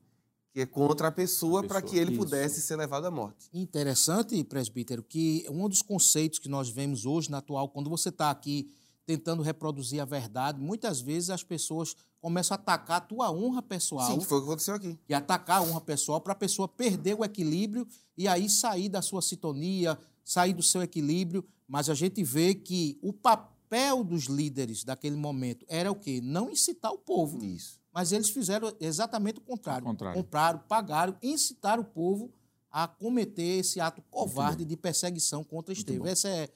que 0.52 0.60
é 0.62 0.66
contra 0.66 1.08
a 1.08 1.12
pessoa, 1.12 1.62
para 1.62 1.80
que 1.80 1.96
ele 1.96 2.10
isso. 2.12 2.18
pudesse 2.24 2.60
ser 2.60 2.74
levado 2.74 3.06
à 3.06 3.10
morte. 3.10 3.48
Interessante, 3.54 4.42
presbítero, 4.42 5.00
que 5.02 5.46
um 5.48 5.68
dos 5.68 5.80
conceitos 5.80 6.40
que 6.40 6.48
nós 6.48 6.68
vemos 6.68 7.06
hoje 7.06 7.30
na 7.30 7.38
atual, 7.38 7.68
quando 7.68 7.88
você 7.88 8.08
está 8.08 8.30
aqui 8.30 8.68
tentando 9.06 9.42
reproduzir 9.42 10.00
a 10.00 10.04
verdade, 10.04 10.60
muitas 10.60 11.00
vezes 11.00 11.30
as 11.30 11.42
pessoas 11.44 11.94
começam 12.20 12.56
a 12.56 12.60
atacar 12.60 12.96
a 12.98 13.00
tua 13.00 13.30
honra 13.30 13.62
pessoal 13.62 14.10
Sim, 14.10 14.20
foi 14.20 14.38
o 14.38 14.40
que 14.42 14.46
aconteceu 14.48 14.74
aqui. 14.74 14.98
e 15.08 15.14
atacar 15.14 15.58
a 15.58 15.62
honra 15.62 15.80
pessoal 15.80 16.20
para 16.20 16.32
a 16.32 16.36
pessoa 16.36 16.66
perder 16.68 17.14
o 17.14 17.24
equilíbrio 17.24 17.86
e 18.16 18.26
aí 18.28 18.48
sair 18.50 18.88
da 18.88 19.00
sua 19.00 19.22
sintonia, 19.22 19.96
sair 20.24 20.52
do 20.52 20.62
seu 20.62 20.82
equilíbrio. 20.82 21.44
Mas 21.66 21.88
a 21.88 21.94
gente 21.94 22.22
vê 22.24 22.54
que 22.54 22.98
o 23.00 23.12
papel 23.12 23.59
dos 24.04 24.24
líderes 24.24 24.84
daquele 24.84 25.16
momento 25.16 25.64
era 25.68 25.90
o 25.90 25.94
quê? 25.94 26.20
Não 26.22 26.50
incitar 26.50 26.92
o 26.92 26.98
povo. 26.98 27.42
Isso. 27.44 27.80
Mas 27.92 28.12
eles 28.12 28.30
fizeram 28.30 28.72
exatamente 28.80 29.38
o 29.38 29.42
contrário. 29.42 29.86
O 29.86 29.90
contrário. 29.90 30.22
Compraram, 30.22 30.58
pagaram, 30.68 31.16
incitaram 31.22 31.82
o 31.82 31.86
povo 31.86 32.32
a 32.70 32.86
cometer 32.86 33.58
esse 33.58 33.80
ato 33.80 34.02
covarde 34.10 34.64
de 34.64 34.76
perseguição 34.76 35.42
contra 35.42 35.72
Estevão. 35.72 36.06
Essa 36.06 36.28
é 36.28 36.48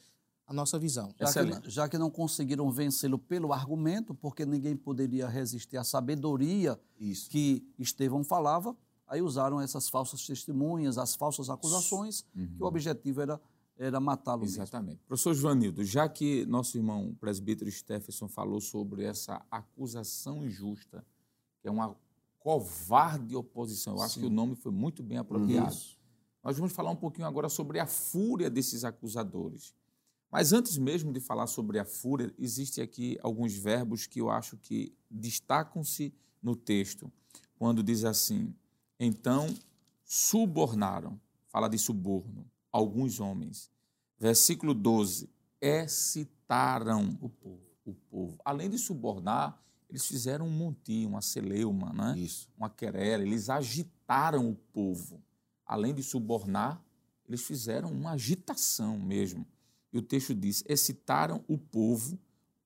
a 0.46 0.52
nossa 0.52 0.78
visão. 0.78 1.12
Já 1.18 1.32
que, 1.32 1.70
já 1.70 1.88
que 1.88 1.98
não 1.98 2.10
conseguiram 2.10 2.70
vencê-lo 2.70 3.18
pelo 3.18 3.52
argumento, 3.52 4.14
porque 4.14 4.44
ninguém 4.44 4.76
poderia 4.76 5.26
resistir 5.26 5.76
à 5.76 5.84
sabedoria 5.84 6.78
Isso. 6.98 7.30
que 7.30 7.66
Estevão 7.78 8.22
falava, 8.22 8.76
aí 9.06 9.22
usaram 9.22 9.60
essas 9.60 9.88
falsas 9.88 10.24
testemunhas, 10.26 10.98
as 10.98 11.14
falsas 11.14 11.48
acusações, 11.48 12.24
que 12.32 12.62
o 12.62 12.66
objetivo 12.66 13.22
era, 13.22 13.40
era 13.76 14.00
matá-lo. 14.00 14.42
mesmo. 14.42 14.56
Exatamente. 14.56 15.00
Professor 15.06 15.34
Joanildo, 15.34 15.84
já 15.84 16.08
que 16.08 16.46
nosso 16.46 16.76
irmão 16.76 17.14
presbítero 17.20 17.70
Stephenson 17.70 18.28
falou 18.28 18.60
sobre 18.60 19.04
essa 19.04 19.44
acusação 19.50 20.44
injusta, 20.44 21.04
que 21.60 21.68
é 21.68 21.70
uma 21.70 21.96
covarde 22.38 23.34
oposição, 23.34 23.96
eu 23.96 24.02
acho 24.02 24.20
que 24.20 24.26
o 24.26 24.30
nome 24.30 24.54
foi 24.54 24.70
muito 24.70 25.02
bem 25.02 25.18
apropriado. 25.18 25.76
Nós 26.42 26.58
vamos 26.58 26.72
falar 26.72 26.90
um 26.90 26.96
pouquinho 26.96 27.26
agora 27.26 27.48
sobre 27.48 27.80
a 27.80 27.86
fúria 27.86 28.50
desses 28.50 28.84
acusadores. 28.84 29.74
Mas 30.30 30.52
antes 30.52 30.76
mesmo 30.76 31.12
de 31.12 31.20
falar 31.20 31.46
sobre 31.46 31.78
a 31.78 31.84
fúria, 31.84 32.34
existem 32.38 32.82
aqui 32.84 33.16
alguns 33.22 33.54
verbos 33.54 34.06
que 34.06 34.20
eu 34.20 34.28
acho 34.28 34.56
que 34.56 34.92
destacam-se 35.10 36.12
no 36.42 36.54
texto, 36.54 37.10
quando 37.56 37.82
diz 37.82 38.04
assim: 38.04 38.54
então 38.98 39.46
subornaram, 40.04 41.18
fala 41.46 41.68
de 41.68 41.78
suborno, 41.78 42.44
alguns 42.74 43.20
homens. 43.20 43.70
Versículo 44.18 44.74
12: 44.74 45.30
excitaram 45.60 47.16
o 47.20 47.28
povo. 47.28 47.62
O 47.84 47.94
povo. 47.94 48.38
Além 48.44 48.68
de 48.68 48.78
subornar, 48.78 49.62
eles 49.88 50.06
fizeram 50.06 50.46
um 50.46 50.50
montinho, 50.50 51.10
uma 51.10 51.20
celeuma, 51.20 51.92
né? 51.92 52.18
Isso. 52.18 52.48
uma 52.56 52.68
querela, 52.68 53.22
eles 53.22 53.48
agitaram 53.48 54.50
o 54.50 54.56
povo. 54.56 55.22
Além 55.64 55.94
de 55.94 56.02
subornar, 56.02 56.82
eles 57.28 57.42
fizeram 57.42 57.92
uma 57.92 58.12
agitação 58.12 58.98
mesmo. 58.98 59.46
E 59.92 59.98
o 59.98 60.02
texto 60.02 60.34
diz: 60.34 60.64
excitaram 60.66 61.44
o 61.46 61.56
povo, 61.56 62.18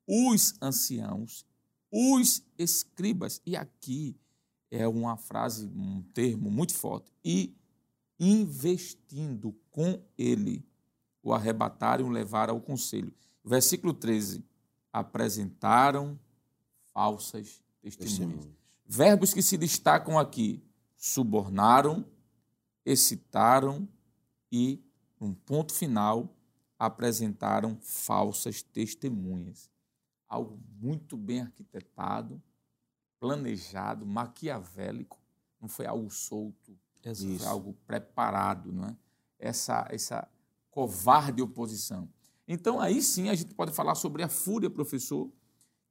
os 0.07 0.55
anciãos, 0.63 1.45
os 1.91 2.43
escribas. 2.57 3.43
E 3.45 3.57
aqui 3.57 4.17
é 4.71 4.87
uma 4.87 5.17
frase, 5.17 5.67
um 5.67 6.03
termo 6.15 6.51
muito 6.51 6.75
forte. 6.75 7.13
E 7.25 7.58
investindo 8.19 9.55
com 9.71 10.03
ele, 10.17 10.65
o 11.23 11.33
arrebataram 11.33 12.07
e 12.07 12.09
o 12.09 12.13
levaram 12.13 12.55
ao 12.55 12.61
conselho. 12.61 13.13
Versículo 13.45 13.95
13: 13.95 14.45
apresentaram 14.93 16.19
falsas 16.93 17.63
testemunhas. 17.81 18.49
Verbos 18.87 19.33
que 19.33 19.43
se 19.43 19.57
destacam 19.57 20.19
aqui: 20.19 20.63
subornaram, 20.97 22.05
excitaram 22.85 23.89
e, 24.51 24.83
num 25.21 25.35
ponto 25.35 25.73
final, 25.73 26.35
apresentaram 26.79 27.79
falsas 27.81 28.63
testemunhas. 28.63 29.71
Algo 30.29 30.61
muito 30.81 31.17
bem 31.17 31.43
arquitetado, 31.43 32.43
planejado, 33.19 34.07
maquiavélico. 34.07 35.19
Não 35.61 35.69
foi 35.69 35.87
algo 35.87 36.11
solto, 36.11 36.79
Exato. 37.05 37.39
foi 37.39 37.47
algo 37.47 37.77
preparado, 37.87 38.73
não 38.73 38.87
é? 38.87 38.97
Essa, 39.39 39.87
essa 39.91 40.29
covarde 40.71 41.43
oposição. 41.43 42.09
Então, 42.47 42.81
aí 42.81 43.03
sim 43.03 43.29
a 43.29 43.35
gente 43.35 43.55
pode 43.55 43.73
falar 43.73 43.95
sobre 43.95 44.23
a 44.23 44.29
fúria, 44.29 44.71
professor. 44.71 45.27
O 45.27 45.33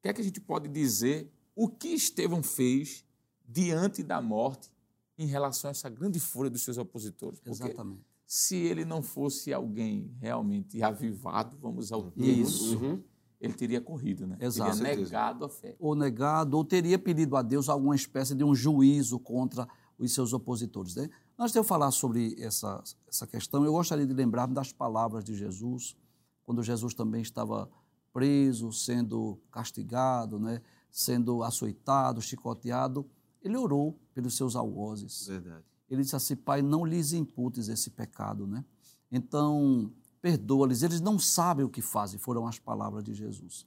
que 0.02 0.10
é 0.10 0.14
que 0.14 0.22
a 0.22 0.24
gente 0.24 0.42
pode 0.42 0.68
dizer? 0.68 1.32
O 1.56 1.68
que 1.68 1.90
Estevão 1.90 2.42
fez 2.42 3.06
diante 3.48 4.02
da 4.02 4.22
morte 4.22 4.72
em 5.18 5.28
relação 5.28 5.70
a 5.70 5.72
essa 5.72 5.90
grande 5.90 6.20
fúria 6.20 6.50
dos 6.50 6.64
seus 6.64 6.78
opositores? 6.78 7.40
Porque 7.40 7.64
Exatamente. 7.64 8.02
se 8.26 8.56
ele 8.56 8.86
não 8.86 9.02
fosse 9.02 9.54
alguém 9.54 10.12
realmente 10.20 10.82
avivado, 10.82 11.58
vamos 11.58 11.92
ao 11.92 12.10
termo, 12.12 12.42
Isso. 12.42 12.78
Uhum. 12.78 13.04
ele 13.40 13.54
teria 13.54 13.80
corrido, 13.80 14.26
né? 14.26 14.38
Exato. 14.40 14.78
Teria 14.80 14.96
negado 14.96 15.46
a 15.46 15.50
fé. 15.50 15.76
Ou 15.80 15.96
negado, 15.96 16.58
ou 16.58 16.64
teria 16.64 16.98
pedido 16.98 17.36
a 17.36 17.42
Deus 17.42 17.70
alguma 17.70 17.96
espécie 17.96 18.34
de 18.34 18.44
um 18.44 18.56
juízo 18.56 19.20
contra 19.20 19.68
os 20.00 20.14
seus 20.14 20.34
opositores. 20.34 20.96
Né? 20.96 21.10
Antes 21.38 21.54
de 21.54 21.60
eu 21.60 21.64
falar 21.64 21.92
sobre 21.92 22.36
essa, 22.40 22.84
essa 23.08 23.26
questão, 23.26 23.66
eu 23.66 23.72
gostaria 23.72 24.06
de 24.06 24.14
lembrar 24.14 24.48
das 24.48 24.72
palavras 24.72 25.24
de 25.24 25.36
Jesus, 25.36 25.96
quando 26.44 26.64
Jesus 26.64 26.94
também 26.94 27.22
estava 27.22 27.70
preso, 28.14 28.72
sendo 28.72 29.40
castigado, 29.52 30.40
né? 30.40 30.62
sendo 30.92 31.44
açoitado, 31.44 32.22
chicoteado. 32.22 33.06
Ele 33.42 33.58
orou 33.58 34.00
pelos 34.14 34.36
seus 34.36 34.56
algozes. 34.56 35.28
Verdade. 35.28 35.64
Ele 35.90 36.02
disse 36.02 36.16
assim: 36.16 36.36
Pai, 36.36 36.62
não 36.62 36.86
lhes 36.86 37.14
imputes 37.14 37.68
esse 37.70 37.90
pecado, 37.90 38.46
né? 38.46 38.66
Então, 39.12 39.92
perdoa-lhes, 40.22 40.84
eles 40.84 41.00
não 41.00 41.18
sabem 41.18 41.66
o 41.66 41.70
que 41.70 41.82
fazem, 41.82 42.20
foram 42.20 42.46
as 42.46 42.60
palavras 42.60 43.04
de 43.04 43.14
Jesus. 43.14 43.66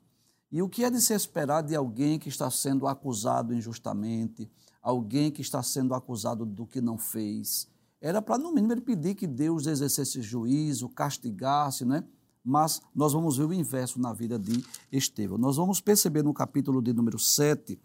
E 0.53 0.61
o 0.61 0.69
que 0.69 0.85
é 0.85 0.91
de 0.91 1.01
se 1.01 1.15
esperar 1.15 1.63
de 1.63 1.75
alguém 1.77 2.19
que 2.19 2.29
está 2.29 2.51
sendo 2.51 2.87
acusado 2.87 3.55
injustamente, 3.55 4.51
alguém 4.83 5.31
que 5.31 5.43
está 5.43 5.63
sendo 5.63 5.95
acusado 5.95 6.45
do 6.45 6.67
que 6.67 6.81
não 6.81 6.99
fez? 6.99 7.69
Era 8.01 8.23
para, 8.23 8.39
no 8.39 8.53
mínimo, 8.53 8.73
ele 8.73 8.81
pedir 8.81 9.15
que 9.15 9.27
Deus 9.27 9.67
exercesse 9.67 10.23
juízo, 10.23 10.89
castigasse, 10.89 11.85
né? 11.85 12.05
Mas 12.43 12.81
nós 12.95 13.13
vamos 13.13 13.37
ver 13.37 13.45
o 13.45 13.53
inverso 13.53 14.01
na 14.01 14.13
vida 14.13 14.39
de 14.39 14.65
Estevão. 14.91 15.37
Nós 15.37 15.57
vamos 15.57 15.81
perceber 15.81 16.23
no 16.23 16.33
capítulo 16.33 16.81
de 16.81 16.93
número 16.93 17.19
7, 17.19 17.79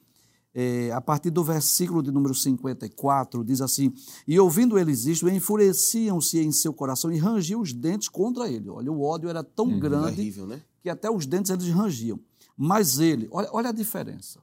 é, 0.57 0.89
a 0.93 1.01
partir 1.01 1.31
do 1.31 1.43
versículo 1.43 2.01
de 2.01 2.09
número 2.09 2.33
54, 2.33 3.43
diz 3.43 3.59
assim: 3.59 3.93
E 4.25 4.39
ouvindo 4.39 4.79
eles 4.79 5.05
isto, 5.05 5.27
enfureciam-se 5.27 6.39
em 6.39 6.51
seu 6.53 6.73
coração 6.73 7.11
e 7.11 7.17
rangiam 7.17 7.59
os 7.59 7.73
dentes 7.73 8.07
contra 8.07 8.49
ele. 8.49 8.69
Olha, 8.69 8.89
o 8.89 9.01
ódio 9.01 9.27
era 9.27 9.43
tão 9.43 9.77
grande 9.77 10.15
Terrível, 10.15 10.47
né? 10.47 10.61
que 10.81 10.89
até 10.89 11.11
os 11.11 11.25
dentes 11.25 11.51
eles 11.51 11.67
rangiam. 11.67 12.17
Mas 12.55 12.99
ele, 12.99 13.27
olha, 13.31 13.49
olha 13.51 13.69
a 13.69 13.73
diferença. 13.73 14.39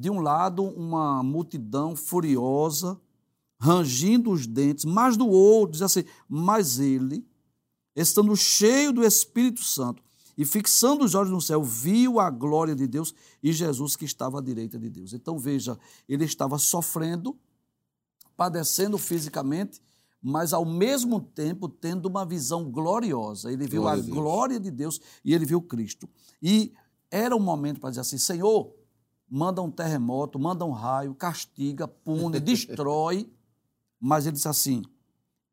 De 0.00 0.08
um 0.08 0.18
lado, 0.18 0.64
uma 0.64 1.22
multidão 1.22 1.94
furiosa, 1.94 2.98
rangindo 3.60 4.30
os 4.30 4.46
dentes, 4.46 4.86
mas 4.86 5.14
do 5.14 5.28
outro, 5.28 5.72
diz 5.72 5.82
assim: 5.82 6.04
Mas 6.26 6.78
ele, 6.78 7.22
estando 7.94 8.34
cheio 8.34 8.94
do 8.94 9.04
Espírito 9.04 9.62
Santo 9.62 10.02
e 10.38 10.46
fixando 10.46 11.04
os 11.04 11.14
olhos 11.14 11.30
no 11.30 11.38
céu, 11.38 11.62
viu 11.62 12.18
a 12.18 12.30
glória 12.30 12.74
de 12.74 12.86
Deus 12.86 13.14
e 13.42 13.52
Jesus 13.52 13.94
que 13.94 14.06
estava 14.06 14.38
à 14.38 14.42
direita 14.42 14.78
de 14.78 14.88
Deus. 14.88 15.12
Então 15.12 15.38
veja, 15.38 15.78
ele 16.08 16.24
estava 16.24 16.56
sofrendo, 16.56 17.36
padecendo 18.34 18.96
fisicamente, 18.96 19.82
mas 20.22 20.54
ao 20.54 20.64
mesmo 20.64 21.20
tempo 21.20 21.68
tendo 21.68 22.06
uma 22.06 22.24
visão 22.24 22.70
gloriosa. 22.70 23.52
Ele 23.52 23.66
viu 23.66 23.82
Glória 23.82 24.02
a 24.02 24.06
Deus. 24.06 24.16
glória 24.16 24.58
de 24.60 24.70
Deus 24.70 24.98
e 25.22 25.34
ele 25.34 25.44
viu 25.44 25.60
Cristo. 25.60 26.08
E 26.42 26.72
era 27.10 27.36
um 27.36 27.40
momento 27.40 27.80
para 27.80 27.90
dizer 27.90 28.00
assim: 28.00 28.16
Senhor, 28.16 28.79
manda 29.30 29.62
um 29.62 29.70
terremoto, 29.70 30.38
manda 30.38 30.64
um 30.64 30.72
raio, 30.72 31.14
castiga, 31.14 31.86
pune, 31.86 32.38
destrói. 32.40 33.30
Mas 34.00 34.26
ele 34.26 34.34
disse 34.34 34.48
assim: 34.48 34.82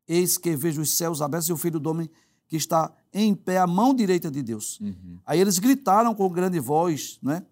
Eis 0.06 0.36
que 0.36 0.56
vejo 0.56 0.82
os 0.82 0.96
céus 0.96 1.22
abertos 1.22 1.48
e 1.48 1.52
o 1.52 1.56
filho 1.56 1.78
do 1.78 1.90
homem 1.90 2.10
que 2.48 2.56
está 2.56 2.92
em 3.12 3.34
pé 3.34 3.58
à 3.58 3.66
mão 3.66 3.94
direita 3.94 4.30
de 4.30 4.42
Deus. 4.42 4.80
Aí 5.24 5.38
eles 5.38 5.58
gritaram 5.58 6.14
com 6.14 6.28
grande 6.30 6.58
voz, 6.58 7.18
né? 7.22 7.44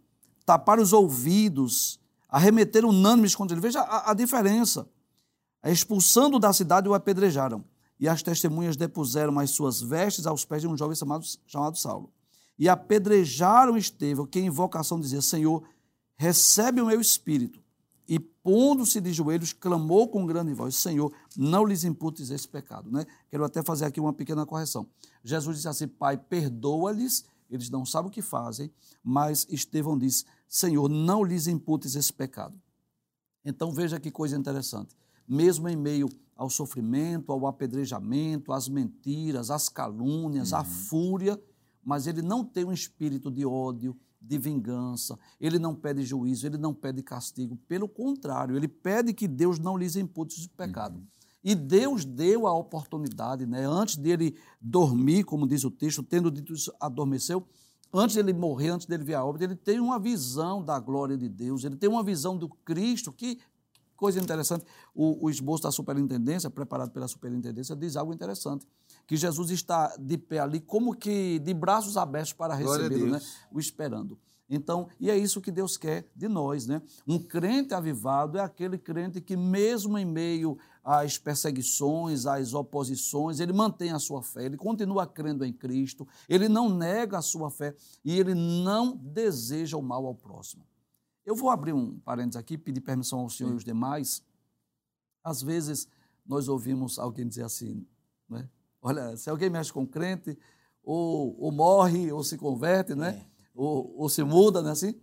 taparam 0.46 0.82
os 0.82 0.92
ouvidos, 0.92 2.00
arremeteram 2.28 2.88
unânimes 2.88 3.34
contra 3.34 3.54
ele. 3.54 3.60
Veja 3.60 3.80
a, 3.80 4.12
a 4.12 4.14
diferença. 4.14 4.88
Expulsando 5.64 6.38
da 6.38 6.52
cidade, 6.52 6.88
o 6.88 6.94
apedrejaram. 6.94 7.64
E 7.98 8.08
as 8.08 8.22
testemunhas 8.22 8.76
depuseram 8.76 9.38
as 9.38 9.50
suas 9.50 9.80
vestes 9.80 10.26
aos 10.26 10.44
pés 10.44 10.62
de 10.62 10.68
um 10.68 10.76
jovem 10.76 10.94
chamado, 10.94 11.26
chamado 11.46 11.76
Saulo. 11.76 12.12
E 12.58 12.68
apedrejaram 12.68 13.76
Estevão, 13.76 14.26
que 14.26 14.38
em 14.38 14.46
invocação 14.46 15.00
dizia: 15.00 15.20
Senhor, 15.20 15.62
recebe 16.16 16.80
o 16.80 16.86
meu 16.86 17.00
espírito. 17.00 17.62
E 18.08 18.18
pondo-se 18.18 19.00
de 19.00 19.12
joelhos, 19.12 19.52
clamou 19.52 20.08
com 20.08 20.24
grande 20.24 20.52
voz: 20.54 20.76
Senhor, 20.76 21.12
não 21.36 21.64
lhes 21.64 21.84
imputes 21.84 22.30
esse 22.30 22.46
pecado. 22.46 22.90
Né? 22.90 23.04
Quero 23.28 23.44
até 23.44 23.62
fazer 23.62 23.84
aqui 23.84 24.00
uma 24.00 24.12
pequena 24.12 24.46
correção. 24.46 24.86
Jesus 25.24 25.56
disse 25.56 25.68
assim: 25.68 25.88
Pai, 25.88 26.16
perdoa-lhes, 26.16 27.24
eles 27.50 27.68
não 27.68 27.84
sabem 27.84 28.08
o 28.08 28.12
que 28.12 28.22
fazem, 28.22 28.70
mas 29.02 29.46
Estevão 29.50 29.98
disse: 29.98 30.24
Senhor, 30.48 30.88
não 30.88 31.24
lhes 31.24 31.46
imputes 31.48 31.96
esse 31.96 32.12
pecado. 32.12 32.56
Então 33.44 33.72
veja 33.72 33.98
que 33.98 34.10
coisa 34.10 34.36
interessante. 34.36 34.96
mesmo 35.28 35.68
em 35.68 35.76
meio 35.76 36.08
ao 36.36 36.50
sofrimento, 36.50 37.32
ao 37.32 37.46
apedrejamento, 37.46 38.52
às 38.52 38.68
mentiras, 38.68 39.50
às 39.50 39.68
calúnias, 39.68 40.52
à 40.52 40.62
fúria, 40.62 41.40
mas 41.82 42.06
ele 42.06 42.22
não 42.22 42.44
tem 42.44 42.64
um 42.64 42.72
espírito 42.72 43.30
de 43.30 43.44
ódio, 43.46 43.96
de 44.20 44.38
vingança, 44.38 45.18
ele 45.40 45.58
não 45.58 45.74
pede 45.74 46.02
juízo, 46.02 46.46
ele 46.46 46.58
não 46.58 46.74
pede 46.74 47.02
castigo. 47.02 47.56
Pelo 47.68 47.88
contrário, 47.88 48.56
ele 48.56 48.68
pede 48.68 49.12
que 49.12 49.28
Deus 49.28 49.58
não 49.58 49.76
lhes 49.76 49.96
impute 49.96 50.44
o 50.44 50.50
pecado. 50.50 51.02
E 51.42 51.54
Deus 51.54 52.04
deu 52.04 52.46
a 52.46 52.52
oportunidade, 52.52 53.46
né? 53.46 53.64
antes 53.64 53.96
dele 53.96 54.36
dormir, 54.60 55.22
como 55.22 55.46
diz 55.46 55.62
o 55.62 55.70
texto, 55.70 56.02
tendo 56.02 56.28
dito 56.28 56.52
isso, 56.52 56.72
adormeceu, 56.80 57.46
antes 57.92 58.16
dele 58.16 58.32
morrer, 58.32 58.70
antes 58.70 58.86
dele 58.86 59.04
vir 59.04 59.14
a 59.14 59.24
obra, 59.24 59.44
ele 59.44 59.54
tem 59.54 59.78
uma 59.78 59.98
visão 59.98 60.60
da 60.60 60.78
glória 60.80 61.16
de 61.16 61.28
Deus, 61.28 61.62
ele 61.62 61.76
tem 61.76 61.88
uma 61.88 62.02
visão 62.02 62.36
do 62.36 62.48
Cristo, 62.48 63.12
que 63.12 63.38
coisa 63.96 64.20
interessante, 64.20 64.64
o, 64.94 65.24
o 65.24 65.30
esboço 65.30 65.62
da 65.62 65.70
superintendência, 65.70 66.50
preparado 66.50 66.90
pela 66.90 67.06
superintendência, 67.06 67.76
diz 67.76 67.96
algo 67.96 68.12
interessante, 68.12 68.66
que 69.06 69.16
Jesus 69.16 69.50
está 69.50 69.94
de 69.96 70.18
pé 70.18 70.40
ali, 70.40 70.60
como 70.60 70.94
que 70.94 71.38
de 71.38 71.54
braços 71.54 71.96
abertos 71.96 72.32
para 72.32 72.54
recebê-lo, 72.54 73.10
né? 73.10 73.20
o 73.52 73.60
esperando. 73.60 74.18
Então, 74.48 74.88
e 75.00 75.10
é 75.10 75.18
isso 75.18 75.40
que 75.40 75.50
Deus 75.50 75.76
quer 75.76 76.08
de 76.14 76.28
nós, 76.28 76.66
né? 76.66 76.80
Um 77.06 77.18
crente 77.18 77.74
avivado 77.74 78.38
é 78.38 78.40
aquele 78.40 78.78
crente 78.78 79.20
que, 79.20 79.36
mesmo 79.36 79.98
em 79.98 80.04
meio 80.04 80.56
às 80.84 81.18
perseguições, 81.18 82.26
às 82.26 82.54
oposições, 82.54 83.40
ele 83.40 83.52
mantém 83.52 83.90
a 83.90 83.98
sua 83.98 84.22
fé, 84.22 84.44
ele 84.44 84.56
continua 84.56 85.04
crendo 85.04 85.44
em 85.44 85.52
Cristo, 85.52 86.06
ele 86.28 86.48
não 86.48 86.68
nega 86.68 87.18
a 87.18 87.22
sua 87.22 87.50
fé 87.50 87.74
e 88.04 88.16
ele 88.16 88.34
não 88.34 88.96
deseja 88.96 89.76
o 89.76 89.82
mal 89.82 90.06
ao 90.06 90.14
próximo. 90.14 90.64
Eu 91.24 91.34
vou 91.34 91.50
abrir 91.50 91.72
um 91.72 91.98
parênteses 91.98 92.36
aqui, 92.36 92.56
pedir 92.56 92.80
permissão 92.80 93.18
ao 93.20 93.28
senhor 93.28 93.48
Sim. 93.48 93.54
e 93.54 93.56
os 93.56 93.64
demais. 93.64 94.22
Às 95.24 95.42
vezes, 95.42 95.88
nós 96.24 96.46
ouvimos 96.46 97.00
alguém 97.00 97.26
dizer 97.26 97.42
assim, 97.42 97.84
né? 98.28 98.48
Olha, 98.86 99.16
se 99.16 99.28
alguém 99.28 99.50
mexe 99.50 99.72
com 99.72 99.86
crente, 99.86 100.38
ou, 100.82 101.36
ou 101.40 101.50
morre, 101.50 102.12
ou 102.12 102.22
se 102.22 102.36
converte, 102.36 102.94
né? 102.94 103.26
É 103.32 103.36
ou, 103.56 103.94
ou 103.96 104.08
se 104.08 104.22
muda, 104.22 104.62
né, 104.62 104.70
assim? 104.70 104.94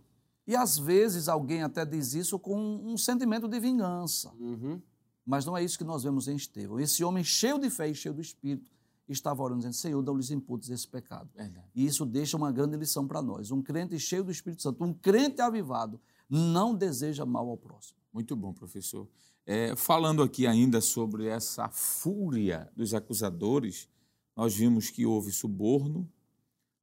E 0.46 0.54
às 0.54 0.78
vezes 0.78 1.28
alguém 1.28 1.62
até 1.62 1.84
diz 1.84 2.14
isso 2.14 2.38
com 2.38 2.56
um 2.56 2.96
sentimento 2.96 3.48
de 3.48 3.58
vingança. 3.58 4.32
Uhum. 4.38 4.80
Mas 5.26 5.44
não 5.44 5.56
é 5.56 5.64
isso 5.64 5.76
que 5.76 5.84
nós 5.84 6.04
vemos 6.04 6.28
em 6.28 6.36
Estevão. 6.36 6.78
Esse 6.78 7.02
homem 7.02 7.24
cheio 7.24 7.58
de 7.58 7.68
fé 7.70 7.88
e 7.88 7.94
cheio 7.94 8.14
do 8.14 8.20
Espírito 8.20 8.70
estava 9.08 9.42
orando, 9.42 9.60
dizendo: 9.60 9.74
Senhor, 9.74 10.02
não-lhes 10.02 10.30
imputes 10.30 10.68
esse 10.68 10.86
pecado. 10.86 11.30
Verdade. 11.34 11.66
E 11.74 11.84
isso 11.86 12.04
deixa 12.04 12.36
uma 12.36 12.52
grande 12.52 12.76
lição 12.76 13.06
para 13.06 13.22
nós. 13.22 13.50
Um 13.50 13.62
crente 13.62 13.98
cheio 13.98 14.22
do 14.22 14.30
Espírito 14.30 14.62
Santo, 14.62 14.84
um 14.84 14.92
crente 14.92 15.40
avivado, 15.40 15.98
não 16.28 16.74
deseja 16.74 17.24
mal 17.24 17.48
ao 17.48 17.56
próximo. 17.56 17.98
Muito 18.12 18.36
bom, 18.36 18.52
professor. 18.52 19.08
É, 19.46 19.76
falando 19.76 20.22
aqui 20.22 20.46
ainda 20.46 20.80
sobre 20.80 21.26
essa 21.26 21.68
fúria 21.68 22.70
dos 22.74 22.94
acusadores, 22.94 23.88
nós 24.34 24.54
vimos 24.54 24.90
que 24.90 25.04
houve 25.04 25.30
suborno, 25.30 26.10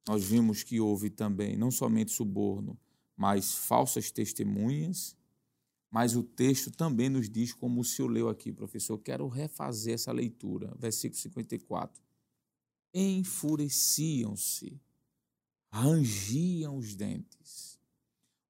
nós 0.06 0.24
vimos 0.24 0.62
que 0.62 0.80
houve 0.80 1.10
também 1.10 1.56
não 1.56 1.70
somente 1.70 2.12
suborno, 2.12 2.78
mas 3.16 3.54
falsas 3.54 4.10
testemunhas. 4.10 5.16
Mas 5.90 6.16
o 6.16 6.22
texto 6.22 6.70
também 6.70 7.10
nos 7.10 7.28
diz, 7.28 7.52
como 7.52 7.82
o 7.82 7.84
senhor 7.84 8.08
leu 8.08 8.28
aqui, 8.30 8.50
professor, 8.50 8.96
quero 8.98 9.28
refazer 9.28 9.92
essa 9.92 10.10
leitura, 10.10 10.74
versículo 10.78 11.20
54. 11.20 12.02
Enfureciam-se, 12.94 14.80
rangiam 15.70 16.78
os 16.78 16.94
dentes. 16.94 17.71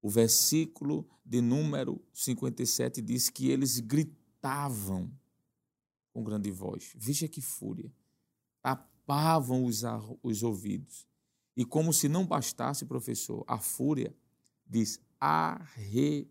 O 0.02 0.10
versículo 0.10 1.08
de 1.24 1.40
número 1.40 2.04
57 2.12 3.00
diz 3.00 3.30
que 3.30 3.48
eles 3.48 3.78
gritavam 3.78 5.10
com 6.12 6.22
grande 6.22 6.50
voz. 6.50 6.92
Veja 6.96 7.28
que 7.28 7.40
fúria. 7.40 7.90
Tapavam 8.60 9.64
os, 9.64 9.82
os 10.22 10.42
ouvidos 10.42 11.06
e 11.56 11.64
como 11.64 11.92
se 11.92 12.08
não 12.08 12.26
bastasse, 12.26 12.84
professor, 12.84 13.44
a 13.46 13.58
fúria 13.58 14.12
diz: 14.66 14.98
arremeteram 15.20 16.26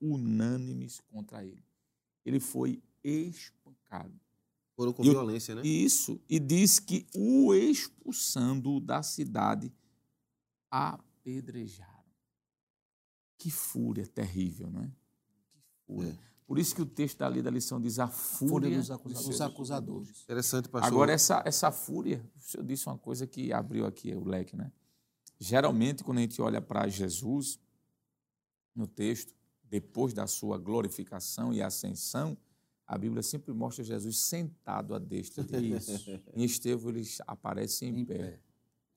unânimes 0.00 1.00
contra 1.00 1.44
ele. 1.44 1.62
Ele 2.24 2.40
foi 2.40 2.80
espancado. 3.02 4.18
Foram 4.76 4.92
com 4.92 5.04
e 5.04 5.10
violência, 5.10 5.56
né? 5.56 5.62
Isso. 5.62 6.20
E 6.28 6.38
diz 6.38 6.78
que 6.78 7.04
o 7.14 7.52
expulsando 7.52 8.78
da 8.78 9.02
cidade 9.02 9.72
apedrejaram. 10.70 11.97
Que 13.38 13.50
fúria 13.50 14.06
terrível, 14.06 14.70
não 14.70 14.82
é? 14.82 14.86
Que 14.86 15.60
fúria. 15.86 16.10
É. 16.10 16.28
Por 16.48 16.58
isso 16.58 16.74
que 16.74 16.80
o 16.80 16.86
texto 16.86 17.18
dali 17.18 17.42
da 17.42 17.50
lição 17.50 17.78
diz 17.78 17.98
a 17.98 18.08
fúria, 18.08 18.48
fúria 18.48 18.78
dos, 18.78 18.90
acusadores. 18.90 19.28
dos, 19.28 19.40
acusadores. 19.42 20.22
Interessante, 20.22 20.68
pastor. 20.68 20.90
Agora, 20.90 21.12
essa, 21.12 21.42
essa 21.44 21.70
fúria, 21.70 22.24
o 22.36 22.40
senhor 22.40 22.64
disse 22.64 22.86
uma 22.86 22.96
coisa 22.96 23.26
que 23.26 23.52
abriu 23.52 23.84
aqui 23.84 24.14
o 24.14 24.24
leque, 24.26 24.56
né? 24.56 24.72
Geralmente, 25.38 26.02
quando 26.02 26.18
a 26.18 26.20
gente 26.22 26.40
olha 26.40 26.60
para 26.60 26.88
Jesus, 26.88 27.60
no 28.74 28.86
texto, 28.86 29.34
depois 29.62 30.14
da 30.14 30.26
sua 30.26 30.56
glorificação 30.56 31.52
e 31.52 31.60
ascensão, 31.60 32.36
a 32.86 32.96
Bíblia 32.96 33.22
sempre 33.22 33.52
mostra 33.52 33.84
Jesus 33.84 34.18
sentado 34.18 34.94
à 34.94 34.98
destra 34.98 35.44
de 35.44 35.60
Deus. 35.60 36.08
em 36.34 36.44
Estevão, 36.44 36.88
ele 36.88 37.06
aparece 37.26 37.84
em, 37.84 38.00
em 38.00 38.04
pé, 38.06 38.14
pé. 38.16 38.40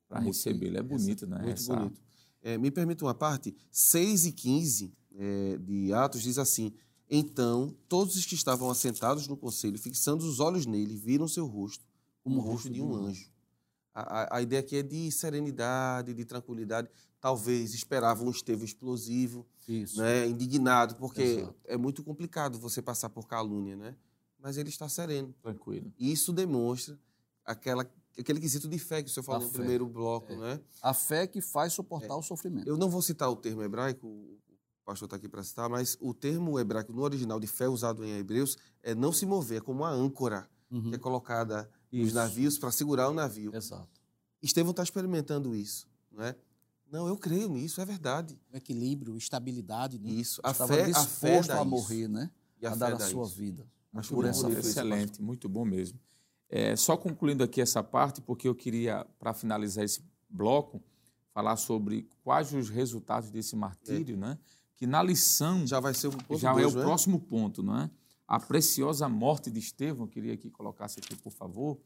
para 0.07 0.19
recebê-lo. 0.21 0.77
É 0.77 0.81
bonito, 0.81 1.27
não 1.27 1.37
é? 1.37 1.41
Muito 1.41 1.53
essa... 1.53 1.75
bonito. 1.75 2.01
É, 2.41 2.57
me 2.57 2.71
permita 2.71 3.05
uma 3.05 3.13
parte, 3.13 3.55
6 3.69 4.25
e 4.25 4.31
15 4.31 4.93
é, 5.15 5.57
de 5.57 5.93
Atos 5.93 6.23
diz 6.23 6.37
assim 6.37 6.73
então, 7.13 7.75
todos 7.89 8.15
os 8.15 8.25
que 8.25 8.35
estavam 8.35 8.69
assentados 8.69 9.27
no 9.27 9.35
conselho, 9.35 9.77
fixando 9.77 10.25
os 10.25 10.39
olhos 10.39 10.65
nele, 10.65 10.95
viram 10.95 11.27
seu 11.27 11.45
rosto 11.45 11.83
como 12.23 12.37
o 12.37 12.41
rosto 12.41 12.69
de 12.69 12.81
um 12.81 12.95
anjo. 12.95 13.29
A, 13.93 14.21
a, 14.21 14.37
a, 14.37 14.41
ideia 14.41 14.61
aqui 14.61 14.77
é 14.77 14.81
de 14.81 15.11
serenidade, 15.11 16.13
de 16.13 16.23
tranquilidade. 16.23 16.87
Talvez 17.19 17.73
esperavam 17.73 18.27
um 18.27 18.31
Estevão 18.31 18.63
explosivo, 18.63 19.45
né, 19.97 20.25
indignado, 20.25 20.95
porque 20.95 21.21
Exato. 21.21 21.55
é 21.65 21.75
muito 21.75 22.01
complicado 22.01 22.57
você 22.57 22.81
passar 22.81 23.09
por 23.09 23.27
calúnia, 23.27 23.75
né? 23.75 23.93
Mas 24.39 24.55
ele 24.55 24.69
está 24.69 24.87
sereno. 24.87 25.35
Tranquilo. 25.43 25.91
Isso 25.99 26.31
demonstra 26.31 26.97
aquela, 27.43 27.85
aquele 28.17 28.39
quesito 28.39 28.67
de 28.67 28.77
fé 28.77 29.01
que 29.01 29.09
o 29.09 29.13
senhor 29.13 29.23
falou 29.23 29.41
a 29.41 29.45
no 29.45 29.51
fé. 29.51 29.57
primeiro 29.57 29.87
bloco, 29.87 30.31
é. 30.33 30.37
né? 30.37 30.59
A 30.81 30.93
fé 30.93 31.27
que 31.27 31.41
faz 31.41 31.73
suportar 31.73 32.13
é. 32.13 32.17
o 32.17 32.21
sofrimento. 32.21 32.67
Eu 32.67 32.77
não 32.77 32.89
vou 32.89 33.01
citar 33.01 33.29
o 33.29 33.35
termo 33.35 33.63
hebraico, 33.63 34.07
o 34.07 34.39
pastor 34.85 35.07
está 35.07 35.15
aqui 35.15 35.29
para 35.29 35.43
citar, 35.43 35.69
mas 35.69 35.97
o 35.99 36.13
termo 36.13 36.59
hebraico 36.59 36.91
no 36.91 37.01
original 37.01 37.39
de 37.39 37.47
fé 37.47 37.67
usado 37.67 38.03
em 38.03 38.17
Hebreus 38.17 38.57
é 38.83 38.93
não 38.93 39.13
se 39.13 39.25
mover, 39.25 39.59
é 39.59 39.61
como 39.61 39.81
uma 39.81 39.91
âncora 39.91 40.49
uhum. 40.69 40.89
que 40.89 40.95
é 40.95 40.97
colocada 40.97 41.69
isso. 41.91 42.05
nos 42.05 42.13
navios 42.13 42.57
para 42.57 42.71
segurar 42.71 43.09
o 43.09 43.13
navio. 43.13 43.55
Exato. 43.55 44.01
Estevão 44.41 44.71
está 44.71 44.83
experimentando 44.83 45.55
isso, 45.55 45.87
não 46.11 46.23
é? 46.23 46.35
Não, 46.91 47.07
eu 47.07 47.17
creio 47.17 47.47
nisso, 47.47 47.79
é 47.79 47.85
verdade. 47.85 48.37
O 48.51 48.57
equilíbrio, 48.57 49.15
estabilidade. 49.15 49.97
Né? 49.97 50.09
Isso, 50.09 50.41
a 50.43 50.51
Estava 50.51 50.73
fé, 50.73 50.91
a 50.91 51.05
fé 51.05 51.39
a 51.53 51.63
morrer, 51.63 52.09
né? 52.09 52.29
E 52.59 52.67
a, 52.67 52.73
a 52.73 52.75
dar 52.75 52.93
a 52.93 52.99
sua 52.99 53.25
isso. 53.25 53.35
vida. 53.35 53.65
Mas 53.93 54.07
por 54.07 54.25
essa 54.25 54.49
excelente, 54.49 55.21
muito 55.21 55.47
bom 55.47 55.63
mesmo. 55.63 55.97
É, 56.53 56.75
só 56.75 56.97
concluindo 56.97 57.45
aqui 57.45 57.61
essa 57.61 57.81
parte, 57.81 58.19
porque 58.19 58.45
eu 58.45 58.53
queria, 58.53 59.07
para 59.17 59.33
finalizar 59.33 59.85
esse 59.85 60.03
bloco, 60.29 60.83
falar 61.33 61.55
sobre 61.55 62.09
quais 62.21 62.53
os 62.53 62.67
resultados 62.67 63.31
desse 63.31 63.55
martírio, 63.55 64.15
é. 64.15 64.17
né? 64.17 64.37
que 64.75 64.85
na 64.85 65.01
lição 65.01 65.65
já 65.65 65.79
vai 65.79 65.93
ser 65.93 66.07
um 66.07 66.17
ponto 66.17 66.39
já 66.39 66.51
dois, 66.51 66.73
é 66.73 66.77
o 66.77 66.81
é? 66.81 66.83
próximo 66.83 67.19
ponto, 67.19 67.63
não 67.63 67.79
é? 67.79 67.89
A 68.27 68.39
preciosa 68.39 69.07
morte 69.07 69.49
de 69.49 69.59
Estevão, 69.59 70.07
queria 70.07 70.35
que 70.35 70.49
colocasse 70.49 70.99
aqui, 70.99 71.15
por 71.15 71.31
favor, 71.31 71.79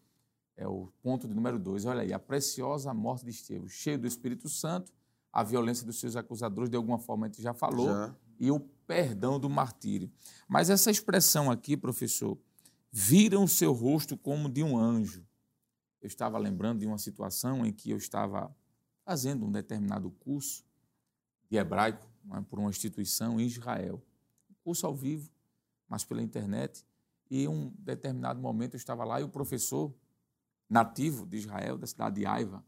é 0.57 0.67
o 0.67 0.87
ponto 1.03 1.27
de 1.27 1.33
número 1.33 1.59
dois. 1.59 1.85
Olha 1.85 2.01
aí, 2.01 2.13
a 2.13 2.19
preciosa 2.19 2.93
morte 2.93 3.25
de 3.25 3.31
Estevão, 3.31 3.67
cheio 3.67 3.99
do 3.99 4.07
Espírito 4.07 4.49
Santo, 4.49 4.91
a 5.31 5.43
violência 5.43 5.85
dos 5.85 5.99
seus 5.99 6.15
acusadores, 6.15 6.69
de 6.69 6.77
alguma 6.77 6.97
forma 6.97 7.25
a 7.25 7.29
gente 7.29 7.41
já 7.41 7.53
falou, 7.53 7.87
já. 7.87 8.15
e 8.39 8.49
o 8.49 8.59
perdão 8.87 9.39
do 9.39 9.49
martírio. 9.49 10.09
Mas 10.47 10.69
essa 10.69 10.89
expressão 10.89 11.51
aqui, 11.51 11.75
professor, 11.75 12.37
viram 12.97 13.45
seu 13.45 13.73
rosto 13.73 14.15
como 14.15 14.49
de 14.49 14.63
um 14.63 14.77
anjo. 14.77 15.27
Eu 16.01 16.07
estava 16.07 16.37
lembrando 16.37 16.79
de 16.79 16.85
uma 16.85 16.97
situação 16.97 17.65
em 17.65 17.73
que 17.73 17.91
eu 17.91 17.97
estava 17.97 18.55
fazendo 19.03 19.45
um 19.45 19.51
determinado 19.51 20.09
curso 20.09 20.63
de 21.49 21.57
hebraico 21.57 22.07
é, 22.31 22.39
por 22.43 22.57
uma 22.57 22.69
instituição 22.69 23.37
em 23.37 23.47
Israel. 23.47 24.01
Curso 24.63 24.87
ao 24.87 24.95
vivo, 24.95 25.29
mas 25.89 26.05
pela 26.05 26.21
internet. 26.21 26.87
E 27.29 27.43
em 27.43 27.49
um 27.49 27.73
determinado 27.79 28.39
momento 28.39 28.75
eu 28.75 28.77
estava 28.77 29.03
lá 29.03 29.19
e 29.19 29.25
o 29.25 29.29
professor 29.29 29.93
nativo 30.69 31.25
de 31.25 31.35
Israel, 31.35 31.77
da 31.77 31.85
cidade 31.85 32.21
de 32.21 32.25
Aiva, 32.25 32.63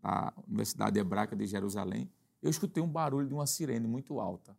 da 0.00 0.32
Universidade 0.48 0.98
Hebraica 0.98 1.36
de 1.36 1.46
Jerusalém, 1.46 2.10
eu 2.40 2.48
escutei 2.48 2.82
um 2.82 2.90
barulho 2.90 3.28
de 3.28 3.34
uma 3.34 3.46
sirene 3.46 3.86
muito 3.86 4.20
alta. 4.20 4.56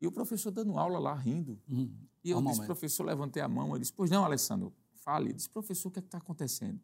E 0.00 0.06
o 0.08 0.10
professor 0.10 0.50
dando 0.50 0.76
aula 0.76 0.98
lá, 0.98 1.14
rindo. 1.14 1.60
Uhum. 1.68 1.94
E 2.24 2.30
eu 2.30 2.38
um 2.38 2.42
disse, 2.42 2.54
momento. 2.56 2.66
professor, 2.66 3.04
levantei 3.04 3.42
a 3.42 3.48
mão. 3.48 3.70
Ele 3.70 3.80
disse, 3.80 3.92
pois 3.92 4.10
não, 4.10 4.24
Alessandro, 4.24 4.72
fale. 4.94 5.30
Eu 5.30 5.34
disse, 5.34 5.48
professor, 5.50 5.88
o 5.88 5.90
que 5.90 5.98
é 5.98 6.02
está 6.02 6.18
acontecendo? 6.18 6.80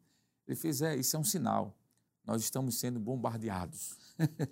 Ele 0.47 0.57
fez, 0.57 0.83
é, 0.83 0.97
isso 0.97 1.17
é 1.17 1.19
um 1.19 1.25
sinal 1.25 1.77
nós 2.29 2.43
estamos 2.43 2.79
sendo 2.79 3.01
bombardeados. 3.01 3.97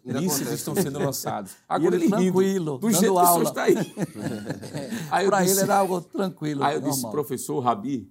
Mísseis 0.02 0.50
estão 0.50 0.74
sendo 0.74 0.98
lançados. 0.98 1.52
E 1.52 1.56
Agora 1.68 1.94
ele 1.94 2.06
ele 2.06 2.16
rindo, 2.16 2.22
tranquilo, 2.32 2.78
do 2.78 2.90
dando 2.90 3.00
jeito 3.00 3.14
que 3.14 3.20
o 3.20 3.20
senhor 3.20 3.26
aula. 3.28 3.44
está 3.44 3.62
aí. 3.64 3.74
Aí 5.12 5.26
Para 5.26 5.38
ele 5.42 5.48
disse- 5.50 5.62
era 5.62 5.76
algo 5.76 6.00
tranquilo. 6.00 6.64
Aí 6.64 6.76
eu 6.76 6.80
disse, 6.80 7.02
normal. 7.02 7.12
professor 7.12 7.60
Rabi, 7.60 8.10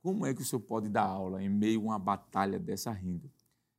como 0.00 0.24
é 0.24 0.32
que 0.32 0.40
o 0.40 0.44
senhor 0.46 0.60
pode 0.60 0.88
dar 0.88 1.02
aula 1.04 1.42
em 1.42 1.50
meio 1.50 1.80
a 1.80 1.84
uma 1.84 1.98
batalha 1.98 2.58
dessa 2.58 2.90
rindo? 2.90 3.30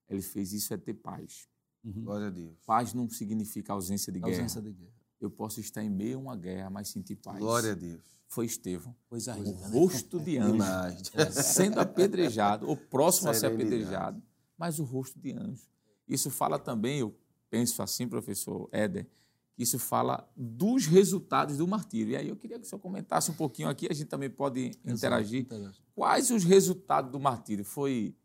Ele 0.07 0.21
fez 0.21 0.53
isso 0.53 0.71
é 0.71 0.77
ter 0.77 0.93
paz. 0.93 1.47
Uhum. 1.83 2.03
Glória 2.03 2.27
a 2.27 2.29
Deus. 2.29 2.53
Paz 2.63 2.93
não 2.93 3.09
significa 3.09 3.73
ausência 3.73 4.13
de 4.13 4.19
guerra. 4.19 4.33
Ausência 4.33 4.61
de 4.61 4.71
guerra. 4.71 4.93
Eu 5.25 5.31
posso 5.31 5.59
estar 5.59 5.83
em 5.83 5.89
meio 5.89 6.17
a 6.17 6.21
uma 6.21 6.35
guerra, 6.35 6.69
mas 6.69 6.89
sentir 6.89 7.15
paz. 7.15 7.39
Glória 7.39 7.71
a 7.71 7.75
Deus. 7.75 8.01
Foi 8.27 8.45
Estevão. 8.45 8.95
Coisa 9.09 9.35
O 9.35 9.43
rica, 9.43 9.67
né? 9.69 9.79
rosto 9.79 10.19
de 10.19 10.37
anjo, 10.37 10.51
Demais. 10.53 11.11
sendo 11.31 11.79
apedrejado, 11.79 12.67
ou 12.67 12.75
próximo 12.75 13.29
a 13.29 13.33
ser 13.33 13.47
apedrejado, 13.47 14.21
mas 14.57 14.79
o 14.79 14.83
rosto 14.83 15.19
de 15.19 15.33
anjo. 15.33 15.63
Isso 16.07 16.29
fala 16.29 16.59
também, 16.59 16.99
eu 16.99 17.15
penso 17.49 17.81
assim, 17.81 18.07
professor 18.07 18.67
Éder, 18.71 19.07
que 19.55 19.63
isso 19.63 19.77
fala 19.77 20.27
dos 20.35 20.87
resultados 20.87 21.57
do 21.57 21.67
martírio. 21.67 22.13
E 22.13 22.15
aí 22.17 22.27
eu 22.27 22.35
queria 22.35 22.57
que 22.59 22.65
o 22.65 22.67
senhor 22.69 22.79
comentasse 22.81 23.29
um 23.29 23.35
pouquinho 23.35 23.69
aqui, 23.69 23.87
a 23.89 23.93
gente 23.93 24.07
também 24.07 24.29
pode 24.29 24.71
interagir. 24.83 25.47
Quais 25.93 26.31
os 26.31 26.43
resultados 26.43 27.11
do 27.11 27.19
martírio? 27.19 27.63
Foi 27.63 28.15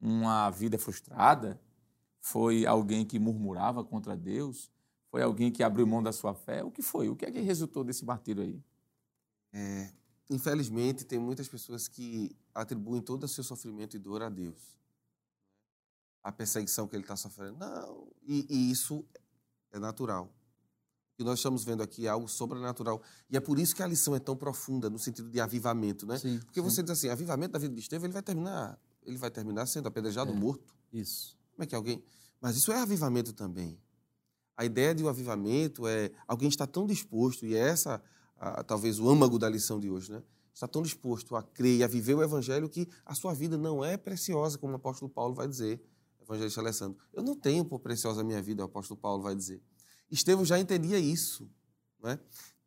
uma 0.00 0.50
vida 0.50 0.78
frustrada? 0.78 1.58
Foi 2.20 2.66
alguém 2.66 3.04
que 3.04 3.18
murmurava 3.18 3.82
contra 3.82 4.14
Deus? 4.16 4.70
Foi 5.14 5.22
alguém 5.22 5.48
que 5.52 5.62
abriu 5.62 5.86
mão 5.86 6.02
da 6.02 6.10
sua 6.10 6.34
fé? 6.34 6.64
O 6.64 6.72
que 6.72 6.82
foi? 6.82 7.08
O 7.08 7.14
que 7.14 7.24
é 7.24 7.30
que 7.30 7.38
resultou 7.38 7.84
desse 7.84 8.04
martírio 8.04 8.42
aí? 8.42 8.60
É, 9.52 9.92
infelizmente, 10.28 11.04
tem 11.04 11.20
muitas 11.20 11.46
pessoas 11.46 11.86
que 11.86 12.36
atribuem 12.52 13.00
todo 13.00 13.22
o 13.22 13.28
seu 13.28 13.44
sofrimento 13.44 13.94
e 13.94 14.00
dor 14.00 14.24
a 14.24 14.28
Deus. 14.28 14.76
A 16.20 16.32
perseguição 16.32 16.88
que 16.88 16.96
ele 16.96 17.04
está 17.04 17.14
sofrendo. 17.14 17.56
Não. 17.56 18.08
E, 18.24 18.44
e 18.50 18.72
isso 18.72 19.04
é 19.70 19.78
natural. 19.78 20.24
O 20.24 21.16
que 21.18 21.22
nós 21.22 21.38
estamos 21.38 21.62
vendo 21.62 21.84
aqui 21.84 22.08
é 22.08 22.10
algo 22.10 22.26
sobrenatural. 22.26 23.00
E 23.30 23.36
é 23.36 23.40
por 23.40 23.60
isso 23.60 23.72
que 23.72 23.84
a 23.84 23.86
lição 23.86 24.16
é 24.16 24.18
tão 24.18 24.34
profunda, 24.36 24.90
no 24.90 24.98
sentido 24.98 25.30
de 25.30 25.40
avivamento, 25.40 26.04
né? 26.06 26.18
Sim, 26.18 26.40
Porque 26.40 26.60
sim. 26.60 26.68
você 26.68 26.82
diz 26.82 26.90
assim, 26.90 27.08
avivamento 27.08 27.52
da 27.52 27.60
vida 27.60 27.72
de 27.72 27.80
Estevão, 27.80 28.06
ele 28.06 28.12
vai 28.12 28.22
terminar, 28.22 28.76
ele 29.04 29.16
vai 29.16 29.30
terminar 29.30 29.66
sendo 29.66 29.86
apedrejado, 29.86 30.32
É. 30.32 30.34
morto. 30.34 30.74
Isso. 30.92 31.38
Como 31.52 31.62
é 31.62 31.66
que 31.68 31.74
alguém. 31.76 32.02
Mas 32.40 32.56
isso 32.56 32.72
é 32.72 32.82
avivamento 32.82 33.32
também. 33.32 33.78
A 34.56 34.64
ideia 34.64 34.94
de 34.94 35.02
um 35.02 35.08
avivamento 35.08 35.86
é 35.86 36.10
alguém 36.26 36.48
está 36.48 36.66
tão 36.66 36.86
disposto, 36.86 37.44
e 37.44 37.54
é 37.54 37.58
essa 37.58 38.02
a- 38.38 38.62
talvez 38.62 38.98
o 38.98 39.08
âmago 39.08 39.38
da 39.38 39.48
lição 39.48 39.80
de 39.80 39.90
hoje, 39.90 40.12
né? 40.12 40.22
Está 40.52 40.68
tão 40.68 40.82
disposto 40.82 41.34
a 41.34 41.42
crer 41.42 41.78
e 41.78 41.84
a 41.84 41.88
viver 41.88 42.14
o 42.14 42.22
evangelho 42.22 42.68
que 42.68 42.88
a 43.04 43.14
sua 43.14 43.34
vida 43.34 43.58
não 43.58 43.84
é 43.84 43.96
preciosa, 43.96 44.56
como 44.56 44.72
o 44.72 44.76
apóstolo 44.76 45.10
Paulo 45.10 45.34
vai 45.34 45.48
dizer, 45.48 45.82
evangelista 46.22 46.60
Alessandro. 46.60 46.96
Eu 47.12 47.22
não 47.22 47.34
tenho 47.34 47.64
por 47.64 47.80
preciosa 47.80 48.20
a 48.20 48.24
minha 48.24 48.40
vida, 48.40 48.62
o 48.62 48.66
apóstolo 48.66 48.98
Paulo 49.00 49.22
vai 49.22 49.34
dizer. 49.34 49.60
Estevão 50.10 50.44
já 50.44 50.58
entendia 50.58 50.98
isso, 50.98 51.48
né? 52.02 52.18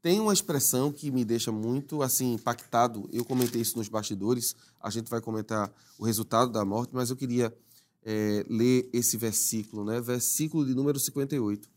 Tem 0.02 0.20
uma 0.20 0.34
expressão 0.34 0.92
que 0.92 1.10
me 1.10 1.26
deixa 1.26 1.52
muito 1.52 2.02
assim 2.02 2.34
impactado. 2.34 3.10
Eu 3.12 3.26
comentei 3.26 3.62
isso 3.62 3.78
nos 3.78 3.90
bastidores. 3.90 4.56
A 4.80 4.90
gente 4.90 5.10
vai 5.10 5.20
comentar 5.22 5.74
o 5.98 6.06
resultado 6.06 6.52
da 6.52 6.64
morte, 6.64 6.92
mas 6.94 7.10
eu 7.10 7.16
queria 7.16 7.56
é, 8.04 8.46
ler 8.48 8.90
esse 8.94 9.18
versículo, 9.18 9.84
né? 9.84 10.00
Versículo 10.00 10.66
de 10.66 10.74
número 10.74 11.00
58. 11.00 11.70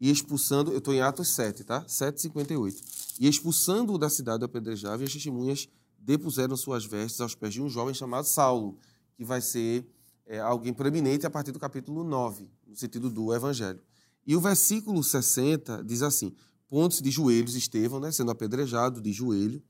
E 0.00 0.10
expulsando, 0.10 0.72
eu 0.72 0.78
estou 0.78 0.94
em 0.94 1.00
Atos 1.00 1.28
7, 1.28 1.62
tá? 1.62 1.84
7,58. 1.84 3.16
E 3.20 3.28
expulsando-o 3.28 3.98
da 3.98 4.08
cidade 4.08 4.44
apedrejava, 4.44 5.02
e 5.02 5.06
as 5.06 5.12
testemunhas 5.12 5.68
depuseram 5.98 6.56
suas 6.56 6.86
vestes 6.86 7.20
aos 7.20 7.34
pés 7.34 7.52
de 7.52 7.60
um 7.60 7.68
jovem 7.68 7.92
chamado 7.92 8.24
Saulo, 8.24 8.78
que 9.14 9.24
vai 9.24 9.42
ser 9.42 9.86
é, 10.24 10.40
alguém 10.40 10.72
preeminente 10.72 11.26
a 11.26 11.30
partir 11.30 11.52
do 11.52 11.58
capítulo 11.58 12.02
9, 12.02 12.48
no 12.66 12.76
sentido 12.76 13.10
do 13.10 13.34
evangelho. 13.34 13.80
E 14.26 14.34
o 14.34 14.40
versículo 14.40 15.02
60 15.02 15.84
diz 15.84 16.02
assim: 16.02 16.32
Pontos 16.68 17.02
de 17.02 17.10
joelhos, 17.10 17.54
Estevão, 17.54 18.00
né, 18.00 18.10
sendo 18.12 18.30
apedrejado 18.30 19.00
de 19.00 19.12
joelho, 19.12 19.62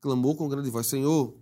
clamou 0.00 0.36
com 0.36 0.48
grande 0.48 0.68
voz: 0.68 0.88
Senhor, 0.88 1.34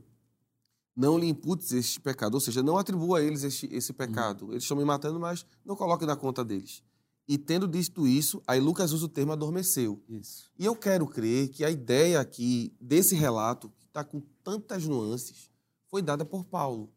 não 0.95 1.19
lhe 1.19 1.27
imputes 1.27 1.73
este 1.73 2.01
pecado, 2.01 2.35
ou 2.35 2.41
seja, 2.41 2.63
não 2.63 2.77
atribua 2.77 3.19
a 3.19 3.23
eles 3.23 3.43
este, 3.43 3.69
esse 3.73 3.93
pecado. 3.93 4.53
Eles 4.53 4.65
estão 4.65 4.77
me 4.77 4.85
matando, 4.85 5.19
mas 5.19 5.47
não 5.65 5.75
coloque 5.75 6.05
na 6.05 6.15
conta 6.15 6.45
deles. 6.45 6.83
E 7.29 7.37
tendo 7.37 7.69
dito 7.69 8.07
isso, 8.07 8.43
aí 8.47 8.59
Lucas 8.59 8.91
usa 8.93 9.05
o 9.05 9.09
termo 9.09 9.33
adormeceu. 9.33 10.03
Isso. 10.09 10.51
E 10.59 10.65
eu 10.65 10.75
quero 10.75 11.07
crer 11.07 11.51
que 11.51 11.63
a 11.63 11.71
ideia 11.71 12.19
aqui 12.21 12.75
desse 12.81 13.15
relato, 13.15 13.69
que 13.79 13.85
está 13.85 14.03
com 14.03 14.23
tantas 14.43 14.87
nuances, 14.87 15.51
foi 15.89 16.01
dada 16.01 16.25
por 16.25 16.45
Paulo. 16.45 16.91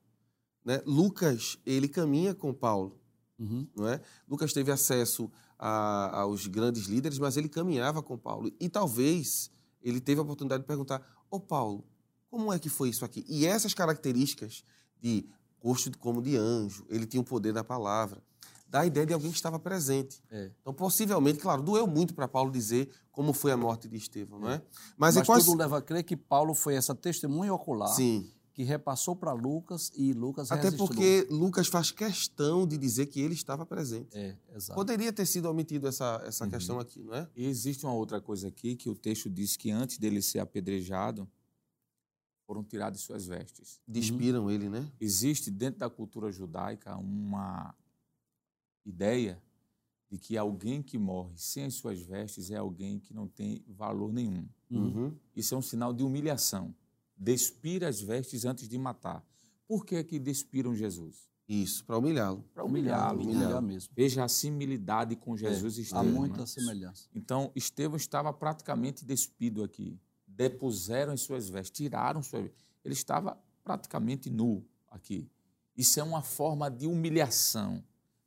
Né? 0.63 0.81
Lucas, 0.85 1.57
ele 1.65 1.89
caminha 1.89 2.33
com 2.33 2.53
Paulo. 2.53 2.97
Uhum. 3.37 3.67
Não 3.75 3.87
é? 3.89 3.99
Lucas 4.27 4.53
teve 4.53 4.71
acesso 4.71 5.29
a- 5.59 6.21
aos 6.21 6.47
grandes 6.47 6.85
líderes, 6.85 7.19
mas 7.19 7.35
ele 7.35 7.49
caminhava 7.49 8.01
com 8.01 8.17
Paulo. 8.17 8.49
E 8.59 8.69
talvez 8.69 9.51
ele 9.81 9.99
teve 9.99 10.19
a 10.19 10.23
oportunidade 10.23 10.63
de 10.63 10.67
perguntar: 10.67 11.01
Ô 11.29 11.39
Paulo, 11.39 11.83
como 12.29 12.53
é 12.53 12.59
que 12.59 12.69
foi 12.69 12.89
isso 12.89 13.03
aqui? 13.03 13.25
E 13.27 13.45
essas 13.45 13.73
características 13.73 14.63
de 15.01 15.25
rosto 15.59 15.91
como 15.97 16.21
de 16.21 16.37
anjo, 16.37 16.85
ele 16.89 17.05
tinha 17.05 17.19
o 17.19 17.25
poder 17.25 17.51
da 17.51 17.63
palavra, 17.63 18.23
dá 18.71 18.79
a 18.81 18.85
ideia 18.85 19.05
de 19.05 19.13
alguém 19.13 19.29
que 19.29 19.35
estava 19.35 19.59
presente. 19.59 20.23
É. 20.31 20.49
Então, 20.61 20.73
possivelmente, 20.73 21.39
claro, 21.39 21.61
doeu 21.61 21.85
muito 21.85 22.13
para 22.15 22.27
Paulo 22.27 22.49
dizer 22.51 22.89
como 23.11 23.33
foi 23.33 23.51
a 23.51 23.57
morte 23.57 23.87
de 23.89 23.97
Estevão, 23.97 24.39
não 24.39 24.49
é? 24.49 24.61
Mas, 24.97 25.15
Mas, 25.15 25.17
é 25.17 25.25
quase. 25.25 25.45
tudo 25.45 25.57
leva 25.59 25.77
a 25.77 25.81
crer 25.81 26.03
que 26.03 26.15
Paulo 26.15 26.53
foi 26.55 26.75
essa 26.75 26.95
testemunha 26.95 27.53
ocular 27.53 27.89
Sim. 27.89 28.31
que 28.53 28.63
repassou 28.63 29.13
para 29.15 29.33
Lucas 29.33 29.91
e 29.93 30.13
Lucas 30.13 30.49
Até 30.51 30.63
registrou. 30.63 30.87
porque 30.87 31.27
Lucas 31.29 31.67
faz 31.67 31.91
questão 31.91 32.65
de 32.65 32.77
dizer 32.77 33.07
que 33.07 33.19
ele 33.19 33.33
estava 33.33 33.65
presente. 33.65 34.07
É, 34.17 34.37
exato. 34.55 34.75
Poderia 34.75 35.11
ter 35.11 35.25
sido 35.25 35.49
omitido 35.49 35.87
essa, 35.87 36.21
essa 36.25 36.45
Uhum. 36.45 36.49
questão 36.51 36.79
aqui, 36.79 37.03
não 37.03 37.13
é? 37.13 37.27
E 37.35 37.45
existe 37.45 37.85
uma 37.85 37.93
outra 37.93 38.21
coisa 38.21 38.47
aqui 38.47 38.75
que 38.77 38.89
o 38.89 38.95
texto 38.95 39.29
diz 39.29 39.57
que 39.57 39.69
antes 39.69 39.97
dele 39.97 40.21
ser 40.21 40.39
apedrejado, 40.39 41.29
foram 42.47 42.63
tiradas 42.63 43.01
suas 43.01 43.25
vestes. 43.25 43.79
Despiram 43.87 44.49
ele, 44.51 44.67
né? 44.69 44.89
Existe 44.99 45.49
dentro 45.51 45.79
da 45.79 45.89
cultura 45.89 46.31
judaica 46.31 46.95
uma 46.97 47.73
ideia 48.85 49.41
de 50.09 50.17
que 50.17 50.37
alguém 50.37 50.81
que 50.81 50.97
morre 50.97 51.31
sem 51.37 51.63
as 51.63 51.75
suas 51.75 52.01
vestes 52.01 52.51
é 52.51 52.57
alguém 52.57 52.99
que 52.99 53.13
não 53.13 53.27
tem 53.27 53.63
valor 53.67 54.11
nenhum. 54.11 54.45
Uhum. 54.69 55.15
Isso 55.35 55.55
é 55.55 55.57
um 55.57 55.61
sinal 55.61 55.93
de 55.93 56.03
humilhação. 56.03 56.75
Despira 57.15 57.87
as 57.87 58.01
vestes 58.01 58.43
antes 58.43 58.67
de 58.67 58.77
matar. 58.77 59.23
Por 59.65 59.85
que 59.85 60.03
que 60.03 60.19
despiram 60.19 60.75
Jesus? 60.75 61.29
Isso, 61.47 61.85
para 61.85 61.97
humilhá-lo. 61.97 62.43
Para 62.53 62.63
humilhá-lo. 62.63 63.23
humilhar 63.23 63.61
mesmo. 63.61 63.93
Veja 63.95 64.23
a 64.23 64.27
similidade 64.27 65.15
com 65.15 65.35
Jesus 65.35 65.77
e 65.77 65.81
Há 65.81 65.83
Estevão. 65.83 66.05
muita 66.05 66.41
né? 66.41 66.45
semelhança. 66.45 67.09
Então, 67.13 67.51
Estevão 67.55 67.97
estava 67.97 68.33
praticamente 68.33 69.05
despido 69.05 69.63
aqui. 69.63 69.99
Depuseram 70.27 71.13
as 71.13 71.21
suas 71.21 71.49
vestes, 71.49 71.71
tiraram 71.71 72.21
suas 72.21 72.43
vestes. 72.43 72.65
Ele 72.83 72.93
estava 72.93 73.37
praticamente 73.63 74.29
nu 74.29 74.65
aqui. 74.89 75.29
Isso 75.75 75.99
é 75.99 76.03
uma 76.03 76.21
forma 76.21 76.69
de 76.69 76.87
humilhação 76.87 77.83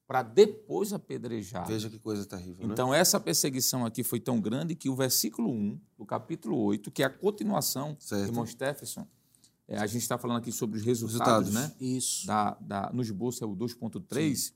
para 0.07 0.22
depois 0.22 0.92
apedrejar. 0.92 1.66
Veja 1.66 1.88
que 1.88 1.98
coisa 1.98 2.24
terrível, 2.26 2.66
né? 2.66 2.72
Então, 2.72 2.92
essa 2.92 3.18
perseguição 3.18 3.86
aqui 3.86 4.02
foi 4.02 4.20
tão 4.20 4.40
grande 4.40 4.74
que 4.74 4.88
o 4.90 4.94
versículo 4.94 5.50
1 5.50 5.80
do 5.96 6.05
capítulo 6.05 6.59
8, 6.59 6.90
que 6.90 7.02
é 7.02 7.07
a 7.07 7.11
continuação, 7.11 7.96
Certo. 7.98 8.28
irmão 8.28 8.46
Stephenson, 8.46 9.07
é, 9.66 9.78
a 9.78 9.86
gente 9.86 10.02
está 10.02 10.18
falando 10.18 10.38
aqui 10.38 10.52
sobre 10.52 10.78
os 10.78 10.84
resultados, 10.84 11.48
Resultados. 11.48 11.80
né? 11.80 11.86
Isso. 11.86 12.26
da, 12.26 12.50
da, 12.61 12.90
no 12.92 13.00
esboço 13.00 13.42
é 13.42 13.46
o 13.46 13.57
2.3, 13.57 14.52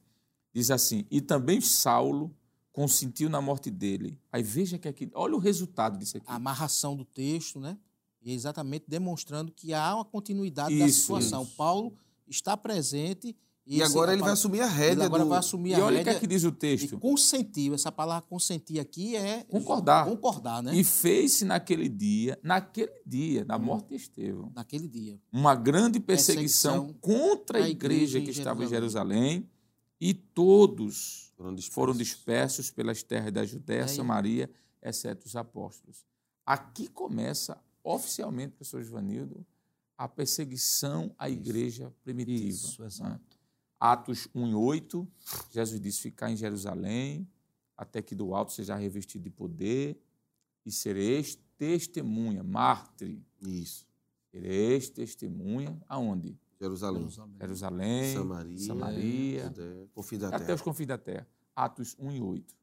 diz 0.53 0.70
assim: 0.70 1.07
E 1.11 1.20
também 1.22 1.61
Saulo 1.62 2.30
consentiu 2.70 3.30
na 3.30 3.40
morte 3.40 3.70
dele. 3.70 4.20
Aí 4.30 4.42
veja 4.42 4.78
que 4.78 4.86
aqui, 4.86 5.11
olha 5.14 5.34
o 5.34 5.38
resultado 5.38 5.99
disso 5.99 6.18
aqui. 6.18 6.26
A 6.28 6.34
amarração 6.34 6.94
do 6.94 7.05
texto, 7.07 7.59
né? 7.59 7.78
E 8.20 8.30
é 8.30 8.34
exatamente 8.34 8.84
demonstrando 8.86 9.51
que 9.51 9.72
há 9.72 9.94
uma 9.94 10.05
continuidade 10.05 10.78
da 10.78 10.86
Isso, 10.86 11.01
situação. 11.01 11.42
isso. 11.44 11.57
Paulo 11.57 11.94
está 12.26 12.57
presente. 12.57 13.34
E 13.71 13.83
agora 13.83 14.12
ele 14.12 14.23
vai 14.23 14.33
assumir 14.33 14.61
a 14.62 14.66
ele 14.66 14.75
rédea 14.75 15.05
agora 15.05 15.25
do... 15.25 15.29
vai 15.29 15.39
assumir 15.39 15.71
E 15.71 15.75
a 15.75 15.85
olha 15.85 16.01
o 16.01 16.03
que 16.03 16.09
é 16.09 16.12
rédea 16.12 16.21
que 16.21 16.27
diz 16.27 16.43
o 16.45 16.49
e 16.49 16.53
texto. 16.53 16.99
consentiu. 16.99 17.75
Essa 17.75 17.93
palavra 17.93 18.27
consentir 18.29 18.81
aqui 18.81 19.14
é 19.14 19.45
Concordar. 19.45 20.07
concordar, 20.07 20.62
né? 20.62 20.75
E 20.75 20.83
fez-se 20.83 21.45
naquele 21.45 21.89
dia, 21.89 22.39
naquele 22.43 22.93
dia, 23.05 23.45
da 23.45 23.59
morte 23.59 23.89
de 23.91 23.97
Estevão, 23.97 24.51
Naquele 24.55 24.89
dia. 24.89 25.21
uma 25.31 25.55
grande 25.55 26.01
perseguição, 26.01 26.87
Perseguição 26.87 27.01
contra 27.01 27.59
a 27.64 27.69
igreja 27.69 28.19
igreja 28.19 28.21
que 28.21 28.31
estava 28.31 28.64
em 28.64 28.69
Jerusalém. 28.69 29.19
Jerusalém, 29.33 29.51
e 30.01 30.14
todos 30.14 31.33
Foram 31.37 31.55
dispersos. 31.55 31.75
foram 31.75 31.93
dispersos 31.95 32.71
pelas 32.71 33.03
terras 33.03 33.33
da 33.33 33.45
Judéia, 33.45 33.83
aí? 33.83 33.89
Samaria, 33.89 34.51
exceto 34.83 35.27
os 35.27 35.37
apóstolos. 35.37 36.05
Aqui 36.47 36.87
começa 36.89 37.61
oficialmente, 37.85 38.53
professor 38.55 38.83
Givanildo, 38.83 39.45
a 39.97 40.07
perseguição 40.09 41.12
à 41.19 41.29
igreja 41.29 41.93
primitiva. 42.05 42.49
Isso, 42.49 42.81
né? 42.81 42.87
exato. 42.87 43.28
Atos 43.81 44.29
1 44.35 44.49
e 44.49 44.55
8, 44.55 45.09
Jesus 45.51 45.81
diz: 45.81 45.99
Ficar 45.99 46.31
em 46.31 46.37
Jerusalém, 46.37 47.29
até 47.76 48.03
que 48.03 48.14
do 48.14 48.35
alto 48.35 48.53
seja 48.53 48.74
revestido 48.74 49.24
de 49.24 49.31
poder, 49.31 50.01
e 50.66 50.72
sereis 50.72 51.39
testemunha, 51.57 52.43
mártir. 52.43 53.18
Isso. 53.41 53.87
Sereis 54.31 54.91
testemunha, 54.91 55.81
aonde? 55.89 56.37
Jerusalém. 56.61 57.09
Jerusalém, 57.39 58.14
Samaria, 58.14 58.59
Samaria, 58.59 59.45
Judéia, 59.45 60.29
até 60.29 60.39
terra. 60.39 60.55
os 60.55 60.62
confins 60.62 60.87
da 60.89 60.99
terra. 60.99 61.26
Atos 61.55 61.97
1 61.99 62.12
e 62.12 62.20
8. 62.20 62.55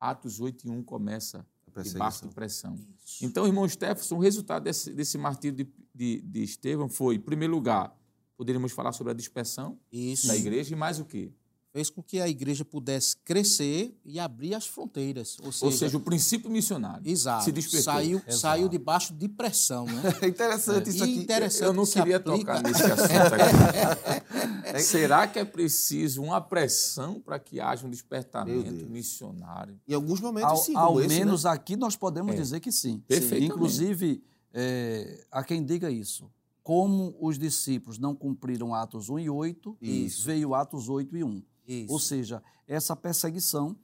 Atos 0.00 0.40
8 0.40 0.66
e 0.66 0.70
1 0.70 0.82
começa 0.82 1.46
debaixo 1.82 2.26
de 2.26 2.34
pressão. 2.34 2.74
Isso. 3.04 3.24
Então, 3.24 3.46
irmão 3.46 3.68
Stephenson, 3.68 4.16
o 4.16 4.20
resultado 4.20 4.64
desse, 4.64 4.92
desse 4.92 5.16
martírio 5.16 5.56
de, 5.56 5.72
de, 5.94 6.20
de 6.20 6.42
Estevão 6.42 6.88
foi, 6.88 7.16
em 7.16 7.20
primeiro 7.20 7.54
lugar, 7.54 7.96
poderíamos 8.38 8.72
falar 8.72 8.92
sobre 8.92 9.12
a 9.12 9.14
dispersão 9.14 9.76
Isso. 9.92 10.28
da 10.28 10.36
igreja 10.36 10.72
e 10.72 10.76
mais 10.76 10.98
o 10.98 11.04
quê? 11.04 11.30
Fez 11.70 11.90
com 11.90 12.02
que 12.02 12.18
a 12.18 12.26
igreja 12.26 12.64
pudesse 12.64 13.14
crescer 13.18 13.94
e 14.02 14.18
abrir 14.18 14.54
as 14.54 14.66
fronteiras. 14.66 15.36
Ou 15.44 15.52
seja, 15.52 15.64
Ou 15.66 15.72
seja, 15.72 15.96
o 15.98 16.00
princípio 16.00 16.50
missionário 16.50 17.06
exato, 17.06 17.44
se 17.44 17.52
despertou. 17.52 17.82
saiu, 17.92 18.16
Exato. 18.20 18.38
saiu 18.38 18.68
debaixo 18.70 19.12
de 19.12 19.28
pressão. 19.28 19.84
Né? 19.84 20.02
É 20.22 20.28
interessante 20.28 20.88
isso 20.88 21.00
E 21.00 21.02
aqui. 21.02 21.18
interessante 21.18 21.64
Eu 21.66 21.74
não 21.74 21.84
que 21.84 21.92
queria 21.92 22.16
aplica- 22.16 22.38
tocar 22.38 22.62
nesse 22.62 22.82
assunto 22.84 23.34
aqui. 23.34 24.80
Será 24.82 25.26
que 25.26 25.38
é 25.38 25.44
preciso 25.44 26.22
uma 26.22 26.40
pressão 26.40 27.20
para 27.20 27.38
que 27.38 27.60
haja 27.60 27.86
um 27.86 27.90
despertamento 27.90 28.86
missionário? 28.88 29.78
Em 29.86 29.92
alguns 29.94 30.20
momentos, 30.20 30.50
Ao, 30.50 30.56
sim, 30.56 30.74
ao 30.76 31.00
esse, 31.00 31.08
né? 31.08 31.18
menos 31.18 31.44
aqui 31.44 31.76
nós 31.76 31.96
podemos 31.96 32.32
É. 32.34 32.36
dizer 32.36 32.60
que 32.60 32.72
sim. 32.72 33.02
Perfeitamente. 33.06 33.44
Inclusive, 33.52 34.22
é, 34.54 35.24
há 35.30 35.44
quem 35.44 35.62
diga 35.64 35.90
isso. 35.90 36.30
Como 36.62 37.16
os 37.20 37.38
discípulos 37.38 37.98
não 37.98 38.14
cumpriram 38.14 38.74
Atos 38.74 39.08
1 39.08 39.18
e 39.20 39.30
8, 39.30 39.78
Isso. 39.80 40.24
veio 40.24 40.54
Atos 40.54 40.88
8 40.88 41.16
e 41.16 41.24
1. 41.24 41.42
Isso. 41.66 41.92
Ou 41.92 41.98
seja, 41.98 42.42
essa 42.66 42.94
perseguição, 42.94 43.76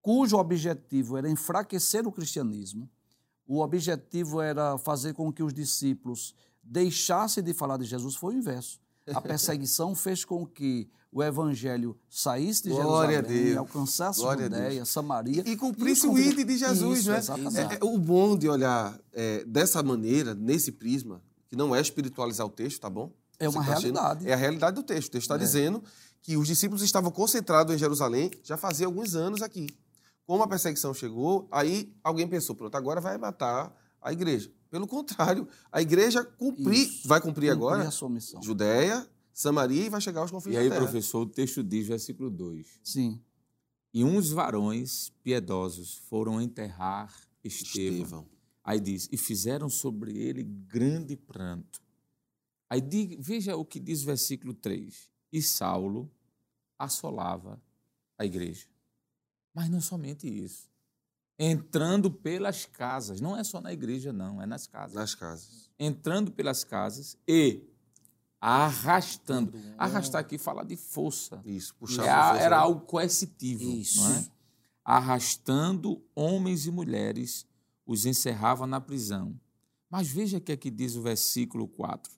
cujo 0.00 0.36
objetivo 0.36 1.16
era 1.16 1.28
enfraquecer 1.28 2.06
o 2.06 2.12
cristianismo, 2.12 2.88
o 3.46 3.60
objetivo 3.60 4.40
era 4.40 4.76
fazer 4.76 5.14
com 5.14 5.32
que 5.32 5.42
os 5.42 5.52
discípulos 5.54 6.34
deixassem 6.62 7.42
de 7.42 7.54
falar 7.54 7.78
de 7.78 7.84
Jesus, 7.84 8.14
foi 8.14 8.34
o 8.34 8.38
inverso. 8.38 8.80
A 9.06 9.20
perseguição 9.20 9.94
fez 9.96 10.24
com 10.24 10.46
que 10.46 10.88
o 11.10 11.22
evangelho 11.22 11.96
saísse 12.10 12.64
de 12.64 12.68
Glória 12.68 13.20
a 13.20 13.22
Jerusalém, 13.22 13.56
alcançasse 13.56 14.20
Glória 14.20 14.46
a 14.46 14.48
Judéia, 14.50 14.84
Samaria. 14.84 15.42
E, 15.46 15.52
e 15.52 15.56
cumprisse 15.56 16.06
E 16.06 16.10
o 16.10 16.18
ID 16.18 16.46
de 16.46 16.58
Jesus, 16.58 17.00
Isso, 17.00 17.12
é? 17.12 17.18
exatamente. 17.18 17.74
É, 17.74 17.78
é, 17.80 17.84
O 17.84 17.98
bom 17.98 18.36
de 18.36 18.46
olhar 18.48 19.00
é, 19.12 19.42
dessa 19.46 19.82
maneira, 19.82 20.34
nesse 20.34 20.70
prisma, 20.72 21.22
que 21.48 21.56
não 21.56 21.74
é 21.74 21.80
espiritualizar 21.80 22.46
o 22.46 22.50
texto, 22.50 22.80
tá 22.80 22.90
bom? 22.90 23.12
É 23.38 23.48
uma 23.48 23.64
tá 23.64 23.72
achando? 23.72 23.94
realidade. 23.94 24.28
É 24.28 24.32
a 24.32 24.36
realidade 24.36 24.76
do 24.76 24.82
texto. 24.82 25.08
O 25.08 25.12
texto 25.12 25.24
está 25.24 25.36
É. 25.36 25.38
dizendo 25.38 25.82
que 26.22 26.36
os 26.36 26.46
discípulos 26.46 26.82
estavam 26.82 27.10
concentrados 27.10 27.74
em 27.74 27.78
Jerusalém 27.78 28.30
já 28.42 28.56
fazia 28.56 28.86
alguns 28.86 29.14
anos 29.14 29.42
aqui. 29.42 29.68
Como 30.26 30.42
a 30.42 30.48
perseguição 30.48 30.92
chegou, 30.92 31.48
aí 31.50 31.92
alguém 32.04 32.28
pensou, 32.28 32.54
pronto, 32.54 32.74
agora 32.74 33.00
vai 33.00 33.16
matar 33.16 33.74
a 34.02 34.12
igreja. 34.12 34.50
Pelo 34.70 34.86
contrário, 34.86 35.48
a 35.72 35.80
igreja 35.80 36.22
cumprir, 36.22 36.86
Isso. 36.88 37.08
vai 37.08 37.20
cumprir 37.20 37.50
Cumprir 37.50 37.50
agora 37.52 37.88
a 37.88 37.90
sua 37.90 38.10
missão. 38.10 38.42
Judéia, 38.42 39.08
Samaria 39.32 39.86
e 39.86 39.88
vai 39.88 40.00
chegar 40.00 40.20
aos 40.20 40.30
confins 40.30 40.52
E 40.54 40.58
aí, 40.58 40.68
professor, 40.68 41.20
o 41.22 41.26
texto 41.26 41.62
diz, 41.62 41.86
versículo 41.86 42.28
2: 42.28 42.66
Sim. 42.82 43.22
E 43.94 44.04
uns 44.04 44.30
varões 44.30 45.10
piedosos 45.22 46.02
foram 46.10 46.42
enterrar 46.42 47.10
Estevão. 47.42 48.02
Estevão. 48.02 48.26
Aí 48.68 48.78
diz: 48.80 49.08
E 49.10 49.16
fizeram 49.16 49.70
sobre 49.70 50.14
ele 50.18 50.42
grande 50.42 51.16
pranto. 51.16 51.80
Aí 52.68 52.82
di- 52.82 53.16
veja 53.18 53.56
o 53.56 53.64
que 53.64 53.80
diz 53.80 54.02
o 54.02 54.06
versículo 54.06 54.52
3. 54.52 55.08
E 55.32 55.40
Saulo 55.40 56.10
assolava 56.78 57.58
a 58.18 58.26
igreja. 58.26 58.66
Mas 59.54 59.70
não 59.70 59.80
somente 59.80 60.28
isso. 60.28 60.68
Entrando 61.38 62.10
pelas 62.10 62.66
casas. 62.66 63.22
Não 63.22 63.34
é 63.34 63.42
só 63.42 63.58
na 63.58 63.72
igreja, 63.72 64.12
não, 64.12 64.42
é 64.42 64.44
nas 64.44 64.66
casas. 64.66 64.94
Nas 64.94 65.14
casas. 65.14 65.70
Entrando 65.78 66.30
pelas 66.30 66.62
casas 66.62 67.16
e 67.26 67.62
arrastando. 68.38 69.58
Arrastar 69.78 70.20
aqui 70.20 70.36
fala 70.36 70.62
de 70.62 70.76
força. 70.76 71.40
Isso, 71.44 71.74
puxar 71.76 72.02
É 72.04 72.06
com 72.06 72.12
a- 72.12 72.28
força, 72.30 72.42
era 72.44 72.56
né? 72.56 72.62
algo 72.62 72.80
coercitivo. 72.82 73.64
Isso. 73.64 74.02
Não 74.02 74.14
é? 74.14 74.26
Arrastando 74.84 76.02
homens 76.14 76.66
e 76.66 76.70
mulheres, 76.70 77.46
os 77.88 78.04
encerrava 78.04 78.66
na 78.66 78.80
prisão. 78.82 79.34
Mas 79.88 80.08
veja 80.08 80.36
o 80.36 80.40
que 80.40 80.52
aqui 80.52 80.70
diz 80.70 80.94
o 80.94 81.00
versículo 81.00 81.66
4. 81.66 82.12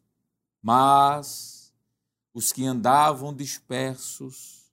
Mas 0.61 1.73
os 2.35 2.53
que 2.53 2.67
andavam 2.67 3.33
dispersos 3.33 4.69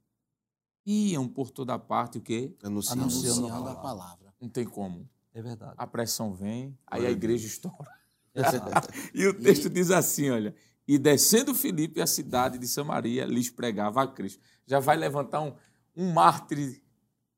iam 0.84 1.28
por 1.28 1.52
toda 1.52 1.78
parte 1.78 2.18
o 2.18 2.22
quê? 2.22 2.52
Anunciando. 2.64 3.04
Anunciando 3.04 3.46
a 3.46 3.50
Anunciando 3.52 3.70
a 3.70 3.76
palavra. 3.76 3.82
palavra. 3.82 4.34
Não 4.42 4.50
tem 4.50 4.66
como. 4.66 5.08
É 5.34 5.42
verdade. 5.42 5.76
A 5.78 5.86
pressão 5.86 6.34
vem, 6.34 6.76
aí 6.88 7.02
Glória 7.02 7.10
a 7.10 7.12
igreja 7.12 7.46
estoura. 7.46 7.92
Exato. 8.34 8.90
E 9.14 9.28
o 9.28 9.40
texto 9.40 9.70
diz 9.70 9.92
assim, 9.92 10.32
olha, 10.32 10.56
e 10.88 10.98
descendo 10.98 11.54
Filipe 11.54 12.02
a 12.02 12.08
cidade 12.08 12.58
de 12.58 12.68
Samaria, 12.68 13.26
lhes 13.26 13.52
pregava 13.52 14.02
a 14.02 14.08
Cristo. 14.08 14.42
Já 14.66 14.80
vai 14.80 14.98
levantar 14.98 15.42
um, 15.42 15.54
um 15.96 16.12
mártir, 16.12 16.82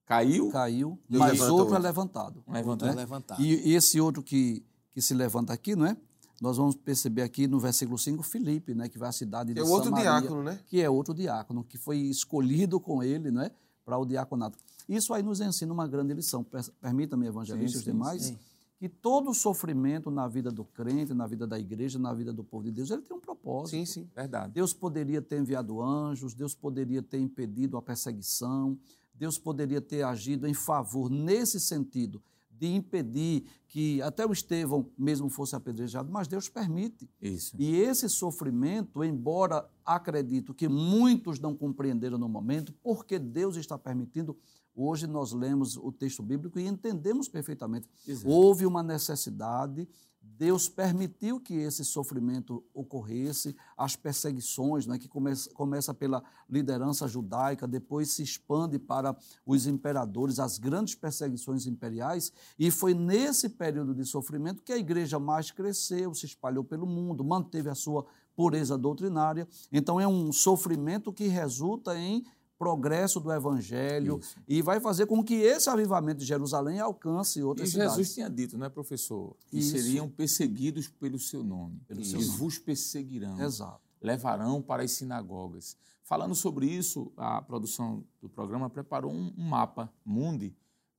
caiu, 0.09 0.49
Caiu, 0.49 0.99
mas 1.07 1.33
levanta 1.33 1.53
outro 1.53 1.75
é 1.75 1.79
levantado. 1.79 2.43
levantou. 2.47 2.87
Então, 2.87 2.97
levantar. 2.99 3.39
E, 3.39 3.69
e 3.69 3.75
esse 3.75 4.01
outro 4.01 4.23
que, 4.23 4.65
que 4.91 5.01
se 5.01 5.13
levanta 5.13 5.53
aqui, 5.53 5.75
não 5.75 5.85
é? 5.85 5.95
Nós 6.41 6.57
vamos 6.57 6.75
perceber 6.75 7.21
aqui 7.21 7.47
no 7.47 7.59
versículo 7.59 7.97
5, 7.97 8.23
Filipe, 8.23 8.73
né, 8.73 8.89
que 8.89 8.97
vai 8.97 9.09
à 9.09 9.11
cidade 9.11 9.53
de 9.53 9.59
é 9.59 9.63
outro 9.63 9.89
Samaria, 9.89 10.19
diácono, 10.19 10.41
né? 10.43 10.59
que 10.67 10.81
é 10.81 10.89
outro 10.89 11.13
diácono, 11.13 11.63
que 11.63 11.77
foi 11.77 11.97
escolhido 11.97 12.79
com 12.79 13.03
ele, 13.03 13.29
né, 13.29 13.51
para 13.85 13.97
o 13.97 14.05
diaconato. 14.05 14.57
Isso 14.87 15.13
aí 15.13 15.21
nos 15.21 15.41
ensina 15.41 15.71
uma 15.71 15.87
grande 15.87 16.13
lição. 16.13 16.43
Per- 16.43 16.71
Permita-me, 16.81 17.27
evangelista 17.27 17.77
e 17.77 17.79
os 17.79 17.83
demais, 17.85 18.21
sim. 18.23 18.37
que 18.79 18.87
todo 18.89 19.33
sofrimento 19.33 20.09
na 20.09 20.27
vida 20.29 20.49
do 20.49 20.63
crente, 20.63 21.13
na 21.13 21.27
vida 21.27 21.45
da 21.45 21.59
igreja, 21.59 21.99
na 21.99 22.13
vida 22.13 22.31
do 22.33 22.43
povo 22.43 22.63
de 22.63 22.71
Deus, 22.71 22.89
ele 22.89 23.01
tem 23.01 23.15
um 23.15 23.19
propósito. 23.19 23.71
Sim, 23.71 23.85
sim. 23.85 24.09
Verdade. 24.15 24.53
Deus 24.53 24.73
poderia 24.73 25.21
ter 25.21 25.39
enviado 25.39 25.81
anjos, 25.81 26.33
Deus 26.33 26.55
poderia 26.55 27.03
ter 27.03 27.19
impedido 27.19 27.75
a 27.77 27.81
perseguição, 27.81 28.77
Deus 29.19 29.37
poderia 29.37 29.81
ter 29.81 30.01
agido 30.01 30.47
em 30.47 30.53
favor, 30.53 31.09
nesse 31.09 31.59
sentido, 31.59 32.23
de 32.49 32.67
impedir 32.67 33.43
que 33.67 34.01
até 34.01 34.25
o 34.25 34.31
Estevão 34.31 34.89
mesmo 34.97 35.29
fosse 35.29 35.55
apedrejado, 35.55 36.09
mas 36.09 36.27
Deus 36.27 36.47
permite. 36.47 37.09
Isso. 37.21 37.55
E 37.59 37.75
esse 37.75 38.07
sofrimento, 38.09 39.03
embora 39.03 39.69
acredito 39.85 40.53
que 40.53 40.69
muitos 40.69 41.37
não 41.37 41.53
compreenderam 41.53 42.17
no 42.17 42.29
momento, 42.29 42.73
porque 42.81 43.19
Deus 43.19 43.57
está 43.57 43.77
permitindo, 43.77 44.37
hoje 44.73 45.05
nós 45.05 45.33
lemos 45.33 45.75
o 45.75 45.91
texto 45.91 46.23
bíblico 46.23 46.57
e 46.57 46.65
entendemos 46.65 47.27
perfeitamente. 47.27 47.89
Exato. 48.07 48.29
Houve 48.29 48.65
uma 48.65 48.81
necessidade, 48.81 49.87
Deus 50.21 50.69
permitiu 50.69 51.39
que 51.39 51.53
esse 51.53 51.83
sofrimento 51.83 52.63
ocorresse, 52.73 53.55
as 53.77 53.95
perseguições, 53.95 54.85
né, 54.85 54.97
que 54.97 55.07
começa, 55.07 55.49
começa 55.51 55.93
pela 55.93 56.23
liderança 56.49 57.07
judaica, 57.07 57.67
depois 57.67 58.11
se 58.11 58.23
expande 58.23 58.79
para 58.79 59.17
os 59.45 59.67
imperadores, 59.67 60.39
as 60.39 60.57
grandes 60.57 60.95
perseguições 60.95 61.65
imperiais, 61.65 62.31
e 62.57 62.71
foi 62.71 62.93
nesse 62.93 63.49
período 63.49 63.93
de 63.93 64.05
sofrimento 64.05 64.63
que 64.63 64.71
a 64.71 64.77
igreja 64.77 65.19
mais 65.19 65.51
cresceu, 65.51 66.13
se 66.13 66.25
espalhou 66.25 66.63
pelo 66.63 66.85
mundo, 66.85 67.23
manteve 67.23 67.69
a 67.69 67.75
sua 67.75 68.05
pureza 68.39 68.77
doutrinária. 68.77 69.45
Então 69.69 69.99
é 69.99 70.07
um 70.07 70.31
sofrimento 70.31 71.11
que 71.11 71.27
resulta 71.27 71.97
em 71.97 72.23
progresso 72.59 73.21
do 73.21 73.31
evangelho 73.31 74.19
Isso. 74.19 74.37
e 74.45 74.61
vai 74.61 74.81
fazer 74.81 75.05
com 75.05 75.23
que 75.23 75.35
esse 75.35 75.69
avivamento 75.69 76.19
de 76.19 76.25
Jerusalém 76.25 76.77
alcance 76.79 77.39
E 77.39 77.43
outras 77.43 77.71
Jesus 77.71 77.91
cidades. 77.93 78.13
tinha 78.13 78.29
dito, 78.29 78.57
não 78.57 78.65
é, 78.65 78.69
professor? 78.69 79.35
Que 79.47 79.59
Isso. 79.59 79.71
seriam 79.71 80.09
perseguidos 80.09 80.89
pelo 80.89 81.17
seu 81.17 81.41
nome. 81.41 81.79
Pelo 81.87 82.01
e 82.01 82.05
seu 82.05 82.19
nome. 82.19 82.31
vos 82.37 82.59
perseguirão. 82.59 83.41
Exato. 83.41 83.79
levarão 84.01 84.61
para 84.61 84.83
as 84.83 84.91
sinagogas. 84.91 85.77
Falando 86.03 86.35
sobre 86.35 86.65
isso, 86.65 87.11
a 87.15 87.41
produção 87.41 88.03
do 88.21 88.27
programa 88.27 88.69
preparou 88.69 89.11
um, 89.11 89.33
mapa 89.37 89.91
mundi, 90.03 90.53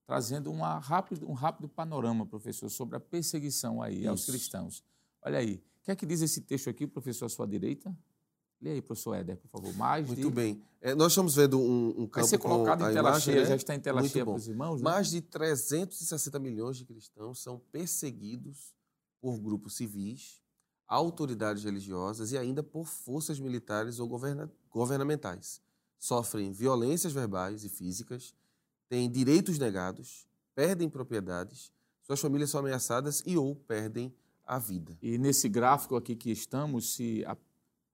trazendo 0.07 0.53
rápido, 0.53 1.29
um 1.29 1.33
rápido 1.35 1.69
panorama, 1.69 2.25
professor, 2.25 2.69
sobre 2.71 2.97
a 2.97 3.01
perseguição 3.01 3.83
aí 3.83 4.07
aos 4.07 4.21
Isso. 4.23 4.31
cristãos. 4.33 4.85
Olha 5.23 5.39
aí, 5.39 5.57
o 5.81 5.85
que 5.85 5.91
é 5.91 5.97
que 5.97 6.07
diz 6.07 6.21
esse 6.21 6.41
texto 6.43 6.71
aqui, 6.71 6.87
professor, 6.87 7.27
à 7.27 7.29
sua 7.29 7.47
direita? 7.47 7.95
Lê 8.61 8.73
aí, 8.73 8.83
professor 8.83 9.15
Éder, 9.15 9.37
por 9.39 9.49
favor. 9.49 9.75
Mais 9.75 10.07
Muito 10.07 10.21
de... 10.29 10.31
bem. 10.31 10.63
É, 10.83 10.95
nós 10.95 11.13
estamos 11.13 11.35
vendo 11.35 11.59
um, 11.59 11.89
um 11.91 12.07
campo 12.07 12.11
Vai 12.21 12.25
ser 12.25 12.39
colocado 12.39 12.83
em 12.83 12.93
tela 12.93 13.09
imagem, 13.11 13.21
cheia, 13.35 13.41
né? 13.43 13.47
já 13.49 13.57
está 13.57 13.75
em 13.75 13.81
tela 13.81 14.01
Muito 14.01 14.13
cheia 14.13 14.25
bom. 14.25 14.33
para 14.33 14.39
os 14.39 14.49
irmãos. 14.49 14.83
né? 14.83 14.85
Mais 14.91 15.11
de 15.11 15.21
360 15.23 16.39
milhões 16.39 16.77
de 16.77 16.85
cristãos 16.85 17.43
são 17.43 17.59
perseguidos 17.73 18.75
por 19.21 19.39
grupos 19.39 19.75
civis, 19.77 20.41
autoridades 20.87 21.65
religiosas 21.65 22.33
e 22.33 22.39
ainda 22.39 22.63
por 22.63 22.87
forças 22.87 23.39
militares 23.39 23.99
ou 23.99 24.09
governa- 24.09 24.51
governamentais. 24.71 25.61
Sofrem 25.99 26.53
violências 26.53 27.13
verbais 27.13 27.65
e 27.65 27.69
físicas, 27.69 28.35
têm 28.89 29.11
direitos 29.11 29.59
negados, 29.59 30.27
perdem 30.55 30.89
propriedades, 30.89 31.73
suas 32.03 32.21
famílias 32.21 32.51
são 32.51 32.61
ameaçadas 32.61 33.23
e 33.27 33.37
ou 33.37 33.55
perdem 33.55 34.13
a 34.47 34.59
vida. 34.59 34.99
E 35.01 35.17
nesse 35.17 35.49
gráfico 35.49 35.95
aqui 35.97 36.17
que 36.17 36.31
estamos, 36.31 36.95
se 36.95 37.25
a- 37.27 37.37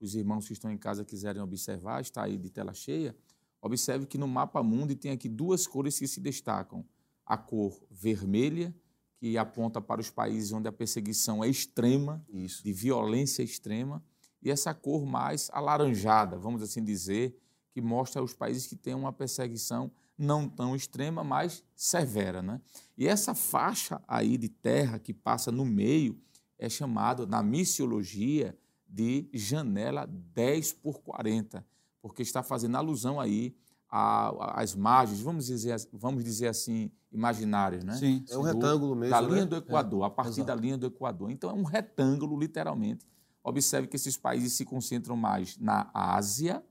os 0.01 0.15
irmãos 0.15 0.47
que 0.47 0.53
estão 0.53 0.71
em 0.71 0.79
casa 0.79 1.05
quiserem 1.05 1.43
observar, 1.43 2.01
está 2.01 2.25
aí 2.25 2.37
de 2.37 2.51
tela 2.51 2.75
cheia, 2.75 3.17
observe 3.61 4.07
que 4.07 4.19
no 4.19 4.29
mapa 4.29 4.63
mundo 4.63 4.95
tem 4.95 5.11
aqui 5.11 5.29
duas 5.29 5.67
cores 5.67 5.99
que 5.99 6.07
se 6.07 6.21
destacam. 6.21 6.85
A 7.25 7.37
cor 7.37 7.81
vermelha, 7.91 8.75
que 9.19 9.37
aponta 9.37 9.81
para 9.81 10.01
os 10.01 10.11
países 10.11 10.53
onde 10.53 10.69
a 10.69 10.73
perseguição 10.73 11.43
é 11.43 11.49
extrema, 11.49 12.25
Isso. 12.29 12.63
de 12.63 12.73
violência 12.73 13.43
extrema, 13.43 14.05
e 14.43 14.51
essa 14.51 14.73
cor 14.73 15.05
mais 15.05 15.51
alaranjada, 15.53 16.39
vamos 16.39 16.63
assim 16.63 16.85
dizer, 16.85 17.37
que 17.73 17.81
mostra 17.81 18.23
os 18.23 18.33
países 18.33 18.67
que 18.67 18.77
têm 18.77 18.95
uma 18.95 19.13
perseguição 19.13 19.91
não 20.17 20.49
tão 20.49 20.75
extrema, 20.75 21.23
mas 21.23 21.65
severa. 21.75 22.43
Né? 22.43 22.61
E 22.97 23.07
essa 23.07 23.35
faixa 23.35 24.01
aí 24.07 24.39
de 24.39 24.49
terra 24.49 24.99
que 24.99 25.13
passa 25.13 25.51
no 25.53 25.65
meio 25.65 26.19
é 26.59 26.69
chamada, 26.69 27.27
na 27.27 27.43
missiologia, 27.43 28.57
de 28.87 29.29
janela 29.33 30.07
10 30.07 30.73
por 30.75 31.01
40, 31.01 31.65
porque 32.01 32.23
está 32.23 32.43
fazendo 32.43 32.77
alusão 32.77 33.21
aí 33.21 33.55
às 33.89 34.75
margens, 34.75 35.21
vamos 35.21 35.47
dizer, 35.47 35.77
vamos 35.93 36.25
dizer 36.25 36.49
assim, 36.49 36.91
imaginárias, 37.11 37.85
né? 37.85 37.95
Sim, 37.95 38.25
é 38.29 38.37
um 38.37 38.43
do, 38.43 38.47
retângulo 38.47 38.95
mesmo. 38.95 39.15
Da 39.15 39.23
né? 39.23 39.29
linha 39.29 39.47
do 39.47 39.57
Equador, 39.57 40.03
é, 40.03 40.07
a 40.07 40.11
partir 40.11 40.41
exato. 40.41 40.47
da 40.47 40.55
linha 40.55 40.77
do 40.77 40.87
Equador. 40.87 41.31
Então 41.31 41.51
é 41.51 41.53
um 41.53 41.63
retângulo, 41.63 42.39
literalmente. 42.39 43.07
Observe 43.43 43.87
que 43.87 43.97
esses 43.97 44.17
países 44.17 44.55
se 44.55 44.65
concentram 44.65 45.17
mais 45.17 45.57
na 45.59 45.89
Ásia, 45.95 46.65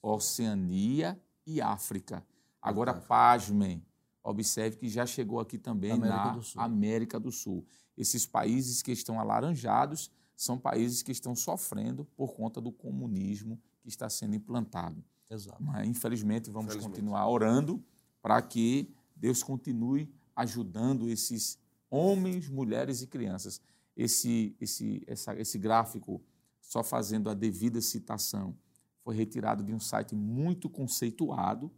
Oceania 0.00 1.20
e 1.46 1.60
África. 1.60 2.24
Agora, 2.60 2.94
pasmem, 2.94 3.84
observe 4.24 4.76
que 4.76 4.88
já 4.88 5.04
chegou 5.04 5.40
aqui 5.40 5.58
também 5.58 5.92
América 5.92 6.16
na 6.16 6.32
do 6.32 6.42
América 6.56 7.20
do 7.20 7.30
Sul. 7.30 7.66
Esses 7.96 8.24
países 8.24 8.82
que 8.82 8.92
estão 8.92 9.20
alaranjados 9.20 10.10
são 10.36 10.58
países 10.58 11.02
que 11.02 11.12
estão 11.12 11.34
sofrendo 11.34 12.04
por 12.16 12.34
conta 12.34 12.60
do 12.60 12.72
comunismo 12.72 13.60
que 13.80 13.88
está 13.88 14.08
sendo 14.08 14.34
implantado. 14.34 15.04
Exato. 15.30 15.62
Mas, 15.62 15.88
infelizmente, 15.88 16.50
vamos 16.50 16.74
infelizmente. 16.74 16.96
continuar 16.96 17.28
orando 17.28 17.82
para 18.20 18.40
que 18.42 18.94
Deus 19.16 19.42
continue 19.42 20.12
ajudando 20.34 21.08
esses 21.08 21.58
homens, 21.90 22.48
mulheres 22.48 23.02
e 23.02 23.06
crianças. 23.06 23.60
Esse, 23.96 24.56
esse, 24.60 25.02
essa, 25.06 25.38
esse 25.38 25.58
gráfico, 25.58 26.22
só 26.60 26.82
fazendo 26.82 27.28
a 27.28 27.34
devida 27.34 27.80
citação, 27.80 28.56
foi 29.02 29.14
retirado 29.14 29.62
de 29.62 29.74
um 29.74 29.80
site 29.80 30.14
muito 30.14 30.70
conceituado, 30.70 31.70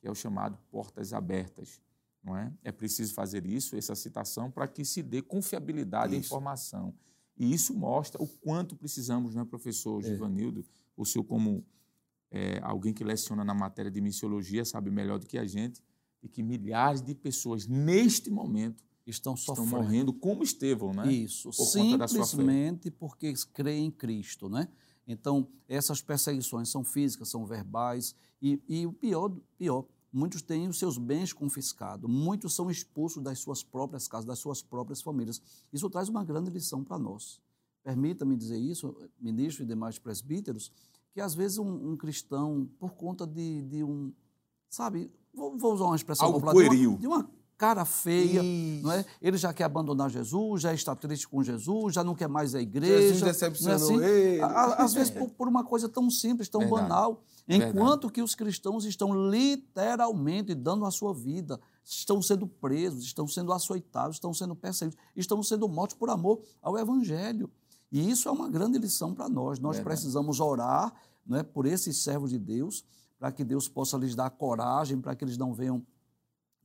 que 0.00 0.06
é 0.06 0.10
o 0.10 0.14
chamado 0.14 0.58
Portas 0.70 1.12
Abertas. 1.12 1.80
Não 2.22 2.36
é? 2.36 2.52
é 2.62 2.72
preciso 2.72 3.14
fazer 3.14 3.46
isso, 3.46 3.76
essa 3.76 3.94
citação, 3.94 4.50
para 4.50 4.66
que 4.66 4.84
se 4.84 5.02
dê 5.02 5.22
confiabilidade 5.22 6.14
à 6.14 6.18
informação. 6.18 6.94
E 7.38 7.52
isso 7.52 7.72
mostra 7.74 8.22
o 8.22 8.26
quanto 8.26 8.74
precisamos, 8.76 9.34
não 9.34 9.42
é, 9.42 9.44
professor. 9.44 10.02
Givanildo? 10.02 10.64
O 10.96 11.04
senhor, 11.04 11.24
como 11.24 11.64
é, 12.30 12.58
alguém 12.62 12.92
que 12.92 13.04
leciona 13.04 13.44
na 13.44 13.54
matéria 13.54 13.90
de 13.90 14.00
missiologia, 14.00 14.64
sabe 14.64 14.90
melhor 14.90 15.18
do 15.18 15.26
que 15.26 15.38
a 15.38 15.46
gente, 15.46 15.82
e 16.22 16.28
que 16.28 16.42
milhares 16.42 17.00
de 17.00 17.14
pessoas, 17.14 17.66
neste 17.66 18.30
momento, 18.30 18.82
estão, 19.06 19.34
estão 19.34 19.64
morrendo 19.64 20.12
como 20.12 20.42
Estevão, 20.42 20.92
né? 20.92 21.10
Isso, 21.12 21.50
Por 21.50 21.64
simplesmente 21.64 22.90
porque 22.90 23.32
creem 23.52 23.86
em 23.86 23.90
Cristo, 23.90 24.48
né? 24.48 24.68
Então, 25.06 25.48
essas 25.66 26.02
perseguições 26.02 26.68
são 26.68 26.84
físicas, 26.84 27.30
são 27.30 27.46
verbais, 27.46 28.14
e, 28.42 28.60
e 28.68 28.86
o 28.86 28.92
pior, 28.92 29.34
pior, 29.56 29.86
muitos 30.12 30.42
têm 30.42 30.68
os 30.68 30.78
seus 30.78 30.98
bens 30.98 31.32
confiscados, 31.32 32.10
muitos 32.10 32.54
são 32.54 32.70
expulsos 32.70 33.22
das 33.22 33.38
suas 33.38 33.62
próprias 33.62 34.08
casas, 34.08 34.26
das 34.26 34.38
suas 34.38 34.62
próprias 34.62 35.02
famílias. 35.02 35.40
Isso 35.72 35.88
traz 35.90 36.08
uma 36.08 36.24
grande 36.24 36.50
lição 36.50 36.82
para 36.82 36.98
nós. 36.98 37.40
Permita-me 37.82 38.36
dizer 38.36 38.58
isso, 38.58 38.94
ministro 39.18 39.62
e 39.62 39.66
demais 39.66 39.98
presbíteros, 39.98 40.72
que 41.12 41.20
às 41.20 41.34
vezes 41.34 41.58
um, 41.58 41.92
um 41.92 41.96
cristão, 41.96 42.68
por 42.78 42.92
conta 42.92 43.26
de, 43.26 43.62
de 43.62 43.82
um, 43.82 44.12
sabe, 44.68 45.10
vou, 45.32 45.56
vou, 45.56 45.74
usar 45.74 45.84
uma 45.84 45.96
expressão 45.96 46.26
Algo 46.26 46.38
uma, 46.94 46.98
de 46.98 47.06
uma 47.06 47.30
cara 47.58 47.84
feia, 47.84 48.40
não 48.40 48.92
é? 48.92 49.04
Ele 49.20 49.36
já 49.36 49.52
quer 49.52 49.64
abandonar 49.64 50.08
Jesus, 50.08 50.62
já 50.62 50.72
está 50.72 50.94
triste 50.94 51.26
com 51.26 51.42
Jesus, 51.42 51.92
já 51.92 52.04
não 52.04 52.14
quer 52.14 52.28
mais 52.28 52.54
a 52.54 52.62
igreja. 52.62 53.02
Jesus 53.02 53.22
decepcionou 53.22 54.00
é 54.00 54.40
assim? 54.40 54.40
Às 54.78 54.94
vezes 54.94 55.10
por, 55.12 55.28
por, 55.30 55.48
uma 55.48 55.64
coisa 55.64 55.88
tão 55.88 56.08
simples, 56.08 56.48
tão 56.48 56.60
Verdade. 56.60 56.82
banal, 56.82 57.24
enquanto 57.48 57.74
Verdade. 57.74 58.12
que 58.12 58.22
os 58.22 58.36
cristãos 58.36 58.84
estão 58.84 59.28
literalmente 59.28 60.54
dando 60.54 60.84
a 60.84 60.90
sua 60.92 61.12
vida, 61.12 61.60
estão 61.84 62.22
sendo 62.22 62.46
presos, 62.46 63.02
estão 63.02 63.26
sendo 63.26 63.52
açoitados, 63.52 64.16
estão 64.16 64.32
sendo 64.32 64.54
perseguidos, 64.54 64.96
estão 65.16 65.42
sendo 65.42 65.68
mortos 65.68 65.96
por 65.96 66.10
amor 66.10 66.40
ao 66.62 66.78
Evangelho. 66.78 67.50
E 67.90 68.08
isso 68.08 68.28
é 68.28 68.32
uma 68.32 68.48
grande 68.48 68.78
lição 68.78 69.12
para 69.12 69.28
nós. 69.28 69.58
Nós 69.58 69.76
Verdade. 69.76 69.96
precisamos 69.96 70.38
orar 70.38 70.94
é, 71.32 71.42
por 71.42 71.66
esses 71.66 72.04
servos 72.04 72.30
de 72.30 72.38
Deus, 72.38 72.84
para 73.18 73.32
que 73.32 73.42
Deus 73.42 73.68
possa 73.68 73.96
lhes 73.96 74.14
dar 74.14 74.30
coragem, 74.30 75.00
para 75.00 75.16
que 75.16 75.24
eles 75.24 75.36
não 75.36 75.52
venham 75.52 75.84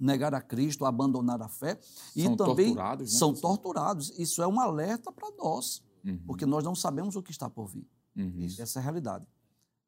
negar 0.03 0.33
a 0.33 0.41
Cristo, 0.41 0.85
abandonar 0.85 1.41
a 1.41 1.47
fé. 1.47 1.79
E 2.15 2.23
são 2.23 2.35
também 2.35 2.67
torturados, 2.67 3.13
né? 3.13 3.19
são 3.19 3.33
torturados. 3.33 4.19
Isso 4.19 4.41
é 4.41 4.47
um 4.47 4.59
alerta 4.59 5.11
para 5.11 5.29
nós, 5.37 5.81
uhum. 6.05 6.19
porque 6.27 6.45
nós 6.45 6.63
não 6.63 6.75
sabemos 6.75 7.15
o 7.15 7.23
que 7.23 7.31
está 7.31 7.49
por 7.49 7.67
vir. 7.67 7.87
Uhum. 8.15 8.47
Essa 8.59 8.79
é 8.79 8.81
a 8.81 8.83
realidade. 8.83 9.25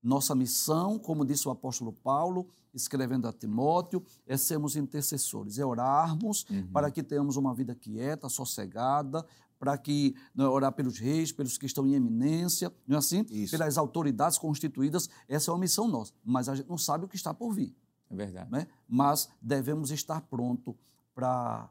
Nossa 0.01 0.35
missão, 0.35 0.99
como 0.99 1.25
disse 1.25 1.47
o 1.47 1.51
apóstolo 1.51 1.91
Paulo, 1.91 2.47
escrevendo 2.73 3.27
a 3.27 3.33
Timóteo, 3.33 4.03
é 4.27 4.37
sermos 4.37 4.75
intercessores, 4.75 5.57
é 5.57 5.65
orarmos 5.65 6.45
uhum. 6.49 6.67
para 6.71 6.91
que 6.91 7.01
tenhamos 7.01 7.37
uma 7.37 7.55
vida 7.55 7.73
quieta, 7.73 8.29
sossegada, 8.29 9.25
para 9.57 9.77
que 9.77 10.15
é, 10.37 10.43
orar 10.43 10.71
pelos 10.73 10.99
reis, 10.99 11.31
pelos 11.31 11.57
que 11.57 11.65
estão 11.65 11.87
em 11.87 11.95
eminência, 11.95 12.71
não 12.87 12.97
é 12.97 12.99
assim? 12.99 13.25
Isso. 13.31 13.51
Pelas 13.51 13.77
autoridades 13.77 14.37
constituídas, 14.37 15.09
essa 15.27 15.49
é 15.49 15.53
uma 15.53 15.59
missão 15.59 15.87
nossa. 15.87 16.13
Mas 16.23 16.47
a 16.49 16.55
gente 16.55 16.69
não 16.69 16.77
sabe 16.77 17.05
o 17.05 17.07
que 17.07 17.15
está 17.15 17.33
por 17.33 17.51
vir. 17.51 17.75
É 18.09 18.15
verdade. 18.15 18.51
Né? 18.51 18.67
Mas 18.87 19.29
devemos 19.41 19.91
estar 19.91 20.21
pronto 20.21 20.75
para 21.13 21.69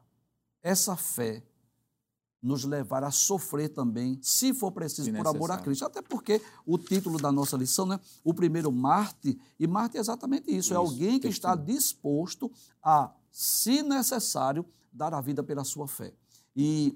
essa 0.61 0.95
fé 0.95 1.43
nos 2.45 2.63
levar 2.63 3.03
a 3.03 3.09
sofrer 3.09 3.69
também, 3.69 4.19
se 4.21 4.53
for 4.53 4.71
preciso, 4.71 5.11
por 5.11 5.25
amor 5.25 5.49
a 5.49 5.57
Cristo. 5.57 5.83
Até 5.83 5.99
porque 5.99 6.39
o 6.63 6.77
título 6.77 7.17
da 7.17 7.31
nossa 7.31 7.57
lição, 7.57 7.87
né? 7.87 7.99
O 8.23 8.35
primeiro 8.35 8.71
Marte, 8.71 9.35
e 9.59 9.65
Marte 9.65 9.97
é 9.97 9.99
exatamente 9.99 10.47
isso, 10.49 10.59
isso 10.59 10.73
é 10.73 10.77
alguém 10.77 11.19
que 11.19 11.27
está 11.27 11.55
disposto 11.55 12.51
a, 12.83 13.11
se 13.31 13.81
necessário, 13.81 14.63
dar 14.93 15.11
a 15.15 15.21
vida 15.21 15.43
pela 15.43 15.63
sua 15.63 15.87
fé. 15.87 16.13
E 16.55 16.95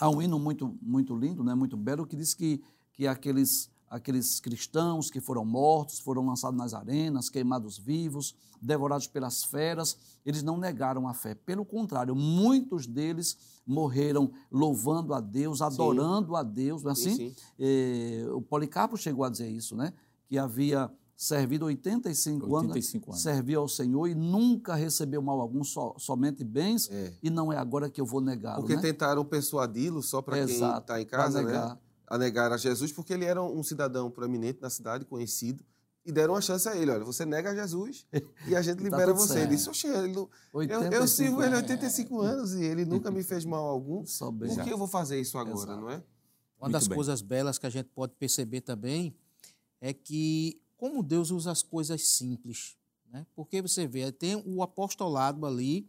há 0.00 0.10
um 0.10 0.20
hino 0.20 0.36
muito, 0.36 0.76
muito 0.82 1.14
lindo, 1.14 1.44
né? 1.44 1.54
muito 1.54 1.76
belo, 1.76 2.04
que 2.04 2.16
diz 2.16 2.34
que, 2.34 2.60
que 2.92 3.06
aqueles 3.06 3.70
aqueles 3.88 4.40
cristãos 4.40 5.10
que 5.10 5.20
foram 5.20 5.44
mortos, 5.44 5.98
foram 5.98 6.26
lançados 6.26 6.58
nas 6.58 6.74
arenas, 6.74 7.28
queimados 7.28 7.78
vivos, 7.78 8.34
devorados 8.60 9.06
pelas 9.06 9.44
feras, 9.44 9.96
eles 10.24 10.42
não 10.42 10.58
negaram 10.58 11.06
a 11.06 11.14
fé. 11.14 11.34
Pelo 11.34 11.64
contrário, 11.64 12.14
muitos 12.14 12.86
deles 12.86 13.36
morreram 13.66 14.30
louvando 14.50 15.14
a 15.14 15.20
Deus, 15.20 15.62
adorando 15.62 16.32
sim. 16.32 16.38
a 16.38 16.42
Deus. 16.42 16.82
Não 16.82 16.90
é 16.90 16.92
assim? 16.92 17.16
Sim, 17.16 17.30
sim. 17.30 17.36
É, 17.58 18.26
o 18.32 18.40
Policarpo 18.40 18.96
chegou 18.96 19.24
a 19.24 19.30
dizer 19.30 19.48
isso, 19.48 19.76
né? 19.76 19.92
Que 20.28 20.38
havia 20.38 20.90
servido 21.16 21.64
85, 21.64 22.46
85 22.46 23.10
anos, 23.10 23.22
serviu 23.22 23.60
ao 23.60 23.68
Senhor 23.68 24.06
e 24.06 24.14
nunca 24.14 24.74
recebeu 24.74 25.22
mal 25.22 25.40
algum, 25.40 25.64
so, 25.64 25.94
somente 25.96 26.44
bens, 26.44 26.90
é. 26.90 27.14
e 27.22 27.30
não 27.30 27.50
é 27.50 27.56
agora 27.56 27.88
que 27.88 27.98
eu 27.98 28.04
vou 28.04 28.20
negá-lo. 28.20 28.60
Porque 28.60 28.76
né? 28.76 28.82
tentaram 28.82 29.24
persuadi-lo 29.24 30.02
só 30.02 30.20
para 30.20 30.44
quem 30.44 30.54
está 30.54 31.00
em 31.00 31.06
casa, 31.06 31.42
né? 31.42 31.78
A 32.06 32.16
negar 32.16 32.52
a 32.52 32.56
Jesus, 32.56 32.92
porque 32.92 33.12
ele 33.12 33.24
era 33.24 33.42
um 33.42 33.62
cidadão 33.62 34.10
proeminente 34.10 34.60
na 34.60 34.70
cidade, 34.70 35.04
conhecido, 35.04 35.64
e 36.04 36.12
deram 36.12 36.34
uma 36.34 36.40
chance 36.40 36.68
a 36.68 36.76
ele. 36.76 36.90
Olha, 36.90 37.04
você 37.04 37.26
nega 37.26 37.50
a 37.50 37.54
Jesus 37.54 38.06
e 38.46 38.54
a 38.54 38.62
gente 38.62 38.78
tá 38.78 38.84
libera 38.84 39.06
tá 39.06 39.12
você. 39.12 39.34
Certo. 39.34 39.46
Ele 39.46 39.56
disse, 39.56 39.68
Oxe, 39.68 39.88
ele 39.88 40.12
não, 40.12 40.30
eu, 40.54 40.92
eu 40.92 41.08
sirvo 41.08 41.42
ele 41.42 41.54
há 41.54 41.58
85 41.58 42.20
anos 42.20 42.54
e 42.54 42.62
ele 42.62 42.84
nunca 42.84 43.10
me 43.10 43.24
fez 43.24 43.44
mal 43.44 43.66
algum. 43.66 44.04
Por 44.38 44.64
que 44.64 44.70
eu 44.70 44.78
vou 44.78 44.86
fazer 44.86 45.20
isso 45.20 45.36
agora, 45.36 45.56
Exato. 45.56 45.80
não 45.80 45.90
é? 45.90 45.96
Uma 46.58 46.68
Muito 46.68 46.72
das 46.72 46.86
bem. 46.86 46.94
coisas 46.94 47.20
belas 47.22 47.58
que 47.58 47.66
a 47.66 47.70
gente 47.70 47.88
pode 47.94 48.14
perceber 48.14 48.60
também 48.60 49.14
é 49.80 49.92
que 49.92 50.60
como 50.76 51.02
Deus 51.02 51.30
usa 51.30 51.50
as 51.50 51.62
coisas 51.62 52.06
simples. 52.06 52.76
Né? 53.10 53.26
Porque 53.34 53.60
você 53.60 53.86
vê, 53.86 54.10
tem 54.12 54.40
o 54.46 54.62
apostolado 54.62 55.44
ali 55.44 55.88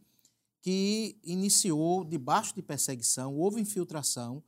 que 0.62 1.18
iniciou 1.24 2.04
debaixo 2.04 2.56
de 2.56 2.62
perseguição, 2.62 3.36
houve 3.36 3.62
infiltração, 3.62 4.44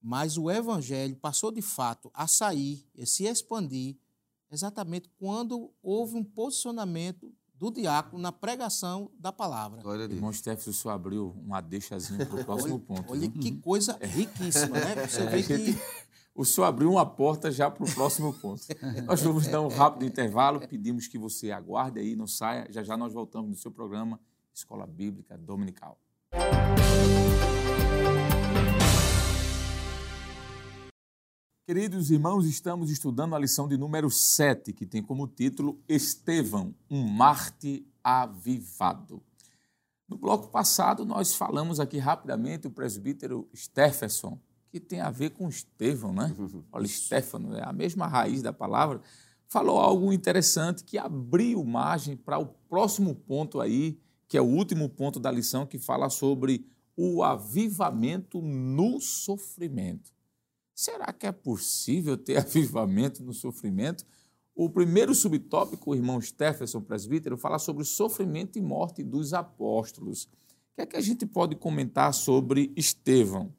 mas 0.00 0.36
o 0.36 0.50
evangelho 0.50 1.16
passou 1.16 1.50
de 1.52 1.62
fato 1.62 2.10
a 2.14 2.26
sair 2.26 2.86
e 2.94 3.06
se 3.06 3.24
expandir 3.24 3.96
exatamente 4.50 5.08
quando 5.18 5.70
houve 5.82 6.16
um 6.16 6.24
posicionamento 6.24 7.32
do 7.54 7.70
diácono 7.70 8.22
na 8.22 8.32
pregação 8.32 9.10
da 9.18 9.30
palavra. 9.30 9.82
Glória 9.82 10.04
a 10.04 10.08
Deus. 10.08 10.16
Irmão 10.16 10.32
Stefano, 10.32 10.70
o 10.70 10.74
senhor 10.74 10.94
abriu 10.94 11.36
uma 11.44 11.60
deixazinha 11.60 12.24
para 12.24 12.40
o 12.40 12.44
próximo 12.44 12.80
ponto. 12.80 13.12
Olha 13.12 13.28
que 13.28 13.52
coisa 13.60 13.98
riquíssima, 14.00 14.80
né? 14.80 14.94
Você 15.06 15.26
vê 15.26 15.42
que... 15.42 15.78
O 16.34 16.44
senhor 16.44 16.66
abriu 16.66 16.90
uma 16.90 17.04
porta 17.04 17.50
já 17.50 17.70
para 17.70 17.84
o 17.84 17.94
próximo 17.94 18.32
ponto. 18.32 18.62
nós 19.04 19.20
vamos 19.20 19.46
dar 19.46 19.60
um 19.60 19.68
rápido 19.68 20.06
intervalo, 20.06 20.60
pedimos 20.60 21.06
que 21.06 21.18
você 21.18 21.50
aguarde 21.50 21.98
aí, 21.98 22.16
não 22.16 22.26
saia. 22.26 22.66
Já 22.70 22.82
já 22.82 22.96
nós 22.96 23.12
voltamos 23.12 23.50
no 23.50 23.56
seu 23.56 23.70
programa 23.70 24.18
Escola 24.54 24.86
Bíblica 24.86 25.36
Dominical. 25.36 25.98
Queridos 31.72 32.10
irmãos, 32.10 32.46
estamos 32.46 32.90
estudando 32.90 33.36
a 33.36 33.38
lição 33.38 33.68
de 33.68 33.78
número 33.78 34.10
7, 34.10 34.72
que 34.72 34.84
tem 34.84 35.00
como 35.00 35.28
título 35.28 35.80
Estevão, 35.88 36.74
um 36.90 37.06
Marte 37.06 37.86
avivado. 38.02 39.22
No 40.08 40.18
bloco 40.18 40.48
passado, 40.48 41.04
nós 41.04 41.32
falamos 41.32 41.78
aqui 41.78 41.96
rapidamente 41.96 42.66
o 42.66 42.72
presbítero 42.72 43.48
Stephenson, 43.54 44.36
que 44.68 44.80
tem 44.80 45.00
a 45.00 45.10
ver 45.10 45.30
com 45.30 45.48
Estevão, 45.48 46.12
né? 46.12 46.34
Olha, 46.72 46.88
Stefano, 46.88 47.56
é 47.56 47.62
a 47.62 47.72
mesma 47.72 48.08
raiz 48.08 48.42
da 48.42 48.52
palavra. 48.52 49.00
Falou 49.46 49.78
algo 49.78 50.12
interessante 50.12 50.82
que 50.82 50.98
abriu 50.98 51.62
margem 51.62 52.16
para 52.16 52.36
o 52.36 52.46
próximo 52.46 53.14
ponto 53.14 53.60
aí, 53.60 53.96
que 54.26 54.36
é 54.36 54.42
o 54.42 54.44
último 54.44 54.88
ponto 54.88 55.20
da 55.20 55.30
lição, 55.30 55.64
que 55.64 55.78
fala 55.78 56.10
sobre 56.10 56.66
o 56.96 57.22
avivamento 57.22 58.42
no 58.42 59.00
sofrimento. 59.00 60.10
Será 60.80 61.12
que 61.12 61.26
é 61.26 61.32
possível 61.32 62.16
ter 62.16 62.38
avivamento 62.40 63.22
no 63.22 63.34
sofrimento? 63.34 64.02
O 64.54 64.70
primeiro 64.70 65.14
subtópico, 65.14 65.90
o 65.90 65.94
irmão 65.94 66.18
Stephenson, 66.22 66.80
presbítero, 66.80 67.36
fala 67.36 67.58
sobre 67.58 67.82
o 67.82 67.84
sofrimento 67.84 68.58
e 68.58 68.62
morte 68.62 69.04
dos 69.04 69.34
apóstolos. 69.34 70.24
O 70.24 70.28
que 70.76 70.80
é 70.80 70.86
que 70.86 70.96
a 70.96 71.00
gente 71.02 71.26
pode 71.26 71.54
comentar 71.54 72.14
sobre 72.14 72.72
Estevão? 72.74 73.54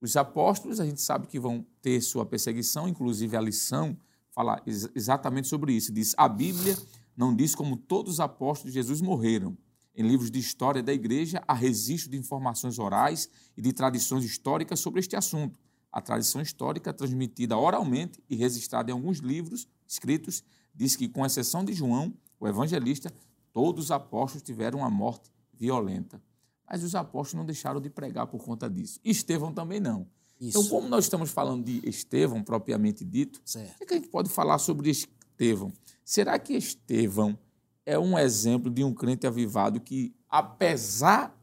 Os 0.00 0.16
apóstolos, 0.16 0.80
a 0.80 0.84
gente 0.84 1.00
sabe 1.00 1.28
que 1.28 1.38
vão 1.38 1.64
ter 1.80 2.00
sua 2.00 2.26
perseguição, 2.26 2.88
inclusive 2.88 3.36
a 3.36 3.40
lição 3.40 3.96
fala 4.32 4.60
exatamente 4.92 5.46
sobre 5.46 5.72
isso. 5.72 5.92
Diz: 5.92 6.16
a 6.18 6.28
Bíblia 6.28 6.76
não 7.16 7.32
diz 7.32 7.54
como 7.54 7.76
todos 7.76 8.14
os 8.14 8.20
apóstolos 8.20 8.72
de 8.72 8.80
Jesus 8.80 9.00
morreram. 9.00 9.56
Em 9.94 10.02
livros 10.02 10.32
de 10.32 10.40
história 10.40 10.82
da 10.82 10.92
igreja, 10.92 11.40
há 11.46 11.54
registro 11.54 12.10
de 12.10 12.18
informações 12.18 12.76
orais 12.76 13.28
e 13.56 13.62
de 13.62 13.72
tradições 13.72 14.24
históricas 14.24 14.80
sobre 14.80 14.98
este 14.98 15.14
assunto. 15.14 15.56
A 15.92 16.00
tradição 16.00 16.40
histórica, 16.40 16.92
transmitida 16.92 17.56
oralmente 17.56 18.22
e 18.28 18.36
registrada 18.36 18.90
em 18.90 18.94
alguns 18.94 19.18
livros 19.18 19.66
escritos, 19.86 20.44
diz 20.74 20.94
que, 20.94 21.08
com 21.08 21.26
exceção 21.26 21.64
de 21.64 21.72
João, 21.72 22.14
o 22.38 22.46
evangelista, 22.46 23.12
todos 23.52 23.86
os 23.86 23.90
apóstolos 23.90 24.42
tiveram 24.42 24.80
uma 24.80 24.90
morte 24.90 25.30
violenta. 25.52 26.22
Mas 26.68 26.84
os 26.84 26.94
apóstolos 26.94 27.34
não 27.34 27.44
deixaram 27.44 27.80
de 27.80 27.90
pregar 27.90 28.26
por 28.28 28.44
conta 28.44 28.70
disso. 28.70 29.00
Estevão 29.04 29.52
também 29.52 29.80
não. 29.80 30.06
Isso. 30.40 30.58
Então, 30.58 30.70
como 30.70 30.88
nós 30.88 31.04
estamos 31.04 31.30
falando 31.30 31.64
de 31.64 31.86
Estevão 31.86 32.42
propriamente 32.42 33.04
dito, 33.04 33.42
certo. 33.44 33.82
o 33.82 33.86
que 33.86 33.92
a 33.92 33.96
gente 33.96 34.08
pode 34.08 34.30
falar 34.30 34.58
sobre 34.58 34.88
Estevão? 34.88 35.72
Será 36.04 36.38
que 36.38 36.54
Estevão 36.54 37.38
é 37.84 37.98
um 37.98 38.16
exemplo 38.16 38.70
de 38.70 38.84
um 38.84 38.94
crente 38.94 39.26
avivado 39.26 39.80
que, 39.80 40.14
apesar 40.28 41.36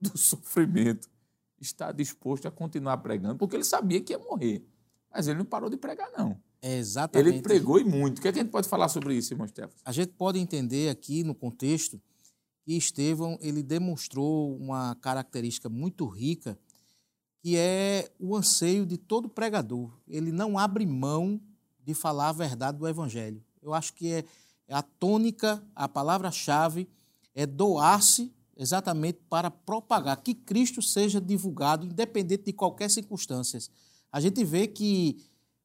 do 0.00 0.16
sofrimento, 0.18 1.09
está 1.60 1.92
disposto 1.92 2.46
a 2.46 2.50
continuar 2.50 2.96
pregando, 2.98 3.36
porque 3.36 3.56
ele 3.56 3.64
sabia 3.64 4.00
que 4.00 4.12
ia 4.12 4.18
morrer. 4.18 4.64
Mas 5.12 5.28
ele 5.28 5.38
não 5.38 5.44
parou 5.44 5.68
de 5.68 5.76
pregar, 5.76 6.10
não. 6.16 6.40
É 6.62 6.76
exatamente. 6.76 7.28
Ele 7.28 7.42
pregou 7.42 7.78
e 7.78 7.84
muito. 7.84 8.18
O 8.18 8.22
que, 8.22 8.28
é 8.28 8.32
que 8.32 8.38
a 8.38 8.42
gente 8.42 8.52
pode 8.52 8.68
falar 8.68 8.88
sobre 8.88 9.14
isso, 9.14 9.32
irmão 9.32 9.46
Stefano? 9.46 9.74
A 9.84 9.92
gente 9.92 10.12
pode 10.12 10.38
entender 10.38 10.88
aqui 10.88 11.24
no 11.24 11.34
contexto 11.34 12.00
que 12.62 12.76
Estevão 12.76 13.38
ele 13.40 13.62
demonstrou 13.62 14.56
uma 14.56 14.94
característica 14.96 15.68
muito 15.68 16.06
rica, 16.06 16.58
que 17.42 17.56
é 17.56 18.10
o 18.18 18.36
anseio 18.36 18.84
de 18.84 18.98
todo 18.98 19.28
pregador. 19.28 19.90
Ele 20.06 20.30
não 20.30 20.58
abre 20.58 20.84
mão 20.84 21.40
de 21.82 21.94
falar 21.94 22.28
a 22.28 22.32
verdade 22.32 22.78
do 22.78 22.86
evangelho. 22.86 23.42
Eu 23.62 23.72
acho 23.72 23.94
que 23.94 24.12
é 24.12 24.24
a 24.68 24.82
tônica, 24.82 25.62
a 25.74 25.88
palavra-chave 25.88 26.88
é 27.34 27.46
doar-se 27.46 28.32
exatamente 28.60 29.18
para 29.30 29.50
propagar 29.50 30.22
que 30.22 30.34
Cristo 30.34 30.82
seja 30.82 31.18
divulgado, 31.18 31.86
independente 31.86 32.44
de 32.44 32.52
qualquer 32.52 32.90
circunstância. 32.90 33.58
A 34.12 34.20
gente 34.20 34.44
vê 34.44 34.66
que 34.66 35.16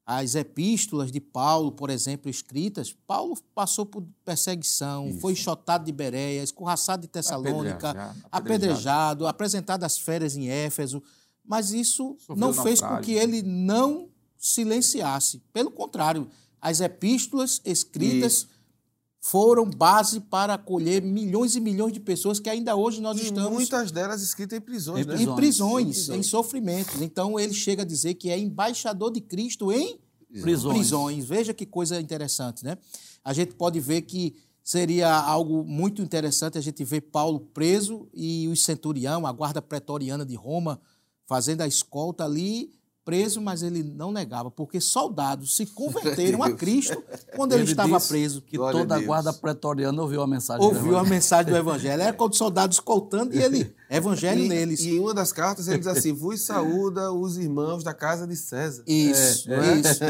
as 0.06 0.34
epístolas 0.34 1.12
de 1.12 1.20
Paulo, 1.20 1.72
por 1.72 1.90
exemplo, 1.90 2.30
escritas, 2.30 2.96
Paulo 3.06 3.36
passou 3.54 3.84
por 3.84 4.02
perseguição, 4.24 5.08
Isso. 5.08 5.20
foi 5.20 5.34
enxotado 5.34 5.84
de 5.84 5.92
Bereia, 5.92 6.42
escorraçado 6.42 7.02
de 7.02 7.08
Tessalônica, 7.08 7.90
apedrejado, 7.90 8.26
apedrejado, 8.32 9.26
apresentado 9.26 9.84
às 9.84 9.98
férias 9.98 10.34
em 10.34 10.48
Éfeso, 10.48 11.02
mas 11.44 11.72
isso 11.72 12.16
Sofreu 12.18 12.36
não 12.36 12.54
fez 12.54 12.80
com 12.80 12.98
que 13.00 13.12
ele 13.12 13.42
não 13.42 14.08
silenciasse. 14.38 15.42
Pelo 15.52 15.70
contrário, 15.70 16.28
as 16.60 16.80
epístolas 16.80 17.60
escritas 17.62 18.32
Isso 18.32 18.55
foram 19.30 19.68
base 19.68 20.20
para 20.20 20.54
acolher 20.54 21.02
milhões 21.02 21.56
e 21.56 21.60
milhões 21.60 21.92
de 21.92 21.98
pessoas 21.98 22.38
que 22.38 22.48
ainda 22.48 22.76
hoje 22.76 23.00
nós 23.00 23.18
e 23.18 23.24
estamos. 23.24 23.52
Muitas 23.52 23.90
delas 23.90 24.22
escritas 24.22 24.56
em 24.56 24.60
prisões, 24.60 25.04
em 25.04 25.08
né? 25.08 25.22
Em 25.22 25.34
prisões, 25.34 26.08
em, 26.08 26.18
em 26.18 26.22
sofrimentos. 26.22 27.02
Então 27.02 27.38
ele 27.38 27.52
chega 27.52 27.82
a 27.82 27.84
dizer 27.84 28.14
que 28.14 28.30
é 28.30 28.38
embaixador 28.38 29.10
de 29.10 29.20
Cristo 29.20 29.72
em 29.72 29.98
prisões. 30.40 30.76
prisões. 30.76 31.24
Veja 31.24 31.52
que 31.52 31.66
coisa 31.66 32.00
interessante, 32.00 32.64
né? 32.64 32.78
A 33.24 33.32
gente 33.32 33.56
pode 33.56 33.80
ver 33.80 34.02
que 34.02 34.36
seria 34.62 35.12
algo 35.12 35.64
muito 35.64 36.00
interessante 36.00 36.56
a 36.56 36.60
gente 36.60 36.84
ver 36.84 37.00
Paulo 37.00 37.40
preso 37.40 38.08
e 38.14 38.46
o 38.46 38.56
centurião, 38.56 39.26
a 39.26 39.32
guarda 39.32 39.60
pretoriana 39.60 40.24
de 40.24 40.36
Roma, 40.36 40.80
fazendo 41.26 41.62
a 41.62 41.66
escolta 41.66 42.24
ali 42.24 42.70
preso, 43.06 43.40
mas 43.40 43.62
ele 43.62 43.84
não 43.84 44.10
negava, 44.10 44.50
porque 44.50 44.80
soldados 44.80 45.54
se 45.54 45.64
converteram 45.64 46.42
a 46.42 46.50
Cristo 46.50 47.00
quando 47.36 47.52
ele, 47.52 47.62
ele 47.62 47.70
estava 47.70 48.00
preso. 48.00 48.42
Que 48.42 48.56
Glória 48.56 48.80
toda 48.80 48.96
a, 48.96 48.98
a 48.98 49.00
guarda 49.00 49.32
pretoriana 49.32 50.02
ouviu 50.02 50.20
a 50.20 50.26
mensagem 50.26 50.66
Ouviu 50.66 50.98
a 50.98 51.04
mensagem 51.04 51.52
do 51.52 51.56
Evangelho. 51.56 52.02
Era 52.02 52.12
quando 52.12 52.36
soldados 52.36 52.78
escoltando 52.78 53.32
e 53.32 53.40
ele, 53.40 53.72
Evangelho 53.88 54.44
e, 54.44 54.48
neles. 54.48 54.80
E 54.80 54.96
em 54.96 54.98
uma 54.98 55.14
das 55.14 55.30
cartas 55.32 55.68
ele 55.68 55.78
diz 55.78 55.86
assim: 55.86 56.12
Vos 56.12 56.40
saúda 56.40 57.12
os 57.12 57.38
irmãos 57.38 57.84
da 57.84 57.94
casa 57.94 58.26
de 58.26 58.34
César. 58.34 58.82
Isso, 58.88 59.52
é, 59.52 59.54
é. 59.54 59.76
isso. 59.76 60.00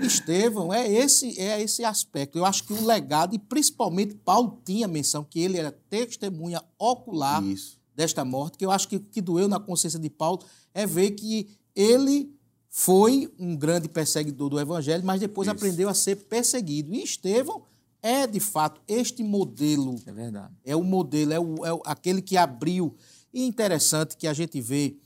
Estevão, 0.00 0.72
é 0.72 0.88
esse, 0.88 1.38
é 1.40 1.60
esse 1.60 1.84
aspecto. 1.84 2.38
Eu 2.38 2.44
acho 2.44 2.62
que 2.62 2.72
o 2.72 2.86
legado, 2.86 3.34
e 3.34 3.38
principalmente 3.38 4.14
Paulo 4.14 4.60
tinha 4.64 4.86
menção 4.86 5.24
que 5.24 5.40
ele 5.40 5.58
era 5.58 5.72
testemunha 5.90 6.62
ocular 6.78 7.42
isso. 7.42 7.80
desta 7.96 8.24
morte, 8.24 8.56
que 8.56 8.64
eu 8.64 8.70
acho 8.70 8.86
que 8.86 9.00
que 9.00 9.20
doeu 9.20 9.48
na 9.48 9.58
consciência 9.58 9.98
de 9.98 10.08
Paulo 10.08 10.38
é 10.72 10.86
ver 10.86 11.10
que 11.10 11.48
ele 11.74 12.33
foi 12.76 13.32
um 13.38 13.54
grande 13.54 13.88
perseguidor 13.88 14.50
do 14.50 14.58
evangelho, 14.58 15.04
mas 15.04 15.20
depois 15.20 15.46
Isso. 15.46 15.54
aprendeu 15.54 15.88
a 15.88 15.94
ser 15.94 16.16
perseguido. 16.16 16.92
E 16.92 17.04
Estevão 17.04 17.62
é, 18.02 18.26
de 18.26 18.40
fato, 18.40 18.80
este 18.88 19.22
modelo. 19.22 19.94
É 20.04 20.12
verdade. 20.12 20.52
É 20.64 20.74
o 20.74 20.82
modelo, 20.82 21.32
é, 21.32 21.38
o, 21.38 21.64
é 21.64 21.80
aquele 21.84 22.20
que 22.20 22.36
abriu. 22.36 22.96
E 23.32 23.44
interessante 23.44 24.16
que 24.16 24.26
a 24.26 24.32
gente 24.32 24.60
vê 24.60 24.96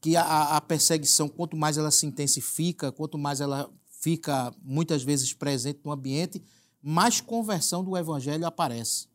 que 0.00 0.16
a, 0.16 0.56
a 0.56 0.60
perseguição, 0.62 1.28
quanto 1.28 1.54
mais 1.54 1.76
ela 1.76 1.90
se 1.90 2.06
intensifica, 2.06 2.90
quanto 2.90 3.18
mais 3.18 3.42
ela 3.42 3.70
fica 4.00 4.50
muitas 4.62 5.02
vezes 5.02 5.34
presente 5.34 5.80
no 5.84 5.92
ambiente, 5.92 6.42
mais 6.82 7.20
conversão 7.20 7.84
do 7.84 7.94
evangelho 7.94 8.46
aparece. 8.46 9.06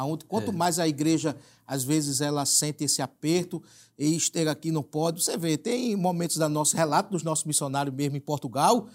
Aonde, 0.00 0.24
quanto 0.24 0.50
é. 0.50 0.54
mais 0.54 0.78
a 0.78 0.88
igreja, 0.88 1.36
às 1.66 1.84
vezes, 1.84 2.22
ela 2.22 2.46
sente 2.46 2.84
esse 2.84 3.02
aperto, 3.02 3.62
e 3.98 4.16
esteja 4.16 4.50
aqui 4.50 4.72
não 4.72 4.82
pode. 4.82 5.22
Você 5.22 5.36
vê, 5.36 5.58
tem 5.58 5.94
momentos 5.94 6.38
da 6.38 6.48
nosso 6.48 6.74
relato 6.74 7.10
dos 7.10 7.22
nossos 7.22 7.44
missionários 7.44 7.94
mesmo 7.94 8.16
em 8.16 8.20
Portugal, 8.20 8.88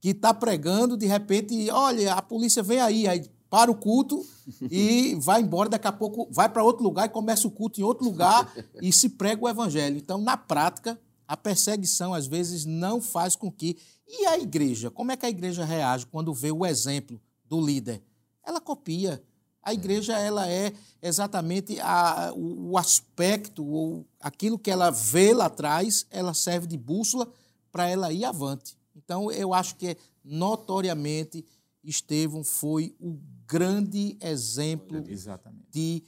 que 0.00 0.10
está 0.10 0.32
pregando, 0.32 0.96
de 0.96 1.06
repente, 1.06 1.68
olha, 1.70 2.14
a 2.14 2.22
polícia 2.22 2.62
vem 2.62 2.80
aí, 2.80 3.08
aí 3.08 3.28
para 3.50 3.72
o 3.72 3.74
culto 3.74 4.24
e 4.70 5.16
vai 5.20 5.42
embora, 5.42 5.68
daqui 5.68 5.88
a 5.88 5.92
pouco 5.92 6.28
vai 6.30 6.48
para 6.48 6.62
outro 6.62 6.84
lugar 6.84 7.06
e 7.06 7.10
começa 7.10 7.46
o 7.46 7.50
culto 7.50 7.80
em 7.80 7.82
outro 7.82 8.04
lugar 8.04 8.50
e 8.80 8.92
se 8.92 9.08
prega 9.08 9.44
o 9.44 9.48
evangelho. 9.48 9.96
Então, 9.96 10.16
na 10.16 10.36
prática, 10.36 10.98
a 11.26 11.36
perseguição 11.36 12.14
às 12.14 12.26
vezes 12.26 12.64
não 12.64 13.00
faz 13.00 13.34
com 13.34 13.50
que. 13.50 13.76
E 14.06 14.26
a 14.26 14.38
igreja? 14.38 14.90
Como 14.90 15.10
é 15.10 15.16
que 15.16 15.26
a 15.26 15.28
igreja 15.28 15.64
reage 15.64 16.06
quando 16.06 16.32
vê 16.32 16.52
o 16.52 16.64
exemplo 16.64 17.20
do 17.44 17.60
líder? 17.60 18.02
Ela 18.46 18.60
copia. 18.60 19.22
A 19.62 19.72
igreja 19.72 20.18
ela 20.18 20.48
é 20.48 20.72
exatamente 21.00 21.78
a, 21.80 22.32
o, 22.34 22.76
aspecto 22.76 23.64
ou 23.64 24.06
aquilo 24.20 24.58
que 24.58 24.70
ela 24.70 24.90
vê 24.90 25.32
lá 25.32 25.46
atrás, 25.46 26.04
ela 26.10 26.34
serve 26.34 26.66
de 26.66 26.76
bússola 26.76 27.28
para 27.70 27.88
ela 27.88 28.12
ir 28.12 28.24
avante. 28.24 28.76
Então 28.96 29.30
eu 29.30 29.54
acho 29.54 29.76
que 29.76 29.96
notoriamente 30.24 31.44
Estevão 31.84 32.44
foi 32.44 32.94
o 33.00 33.18
grande 33.46 34.16
exemplo 34.20 35.04
exatamente. 35.08 35.66
de 35.70 36.02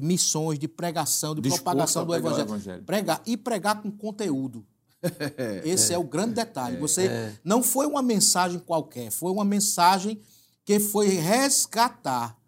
missões, 0.00 0.58
de 0.58 0.68
pregação, 0.68 1.34
de 1.34 1.40
Disposto 1.40 1.64
propagação 1.64 2.06
do 2.06 2.14
evangelho. 2.14 2.42
evangelho. 2.42 2.84
Pregar 2.84 3.22
e 3.26 3.36
pregar 3.36 3.82
com 3.82 3.90
conteúdo. 3.90 4.64
Esse 5.64 5.92
é, 5.92 5.96
é, 5.96 5.98
o 5.98 6.04
grande 6.04 6.34
detalhe. 6.34 6.76
É, 6.76 6.80
Você 6.80 7.06
é. 7.06 7.34
não 7.42 7.62
foi 7.62 7.86
uma 7.86 8.02
mensagem 8.02 8.58
qualquer, 8.58 9.10
foi 9.10 9.32
uma 9.32 9.44
mensagem 9.44 10.20
que 10.64 10.78
foi 10.78 11.08
resgatar 11.08 12.39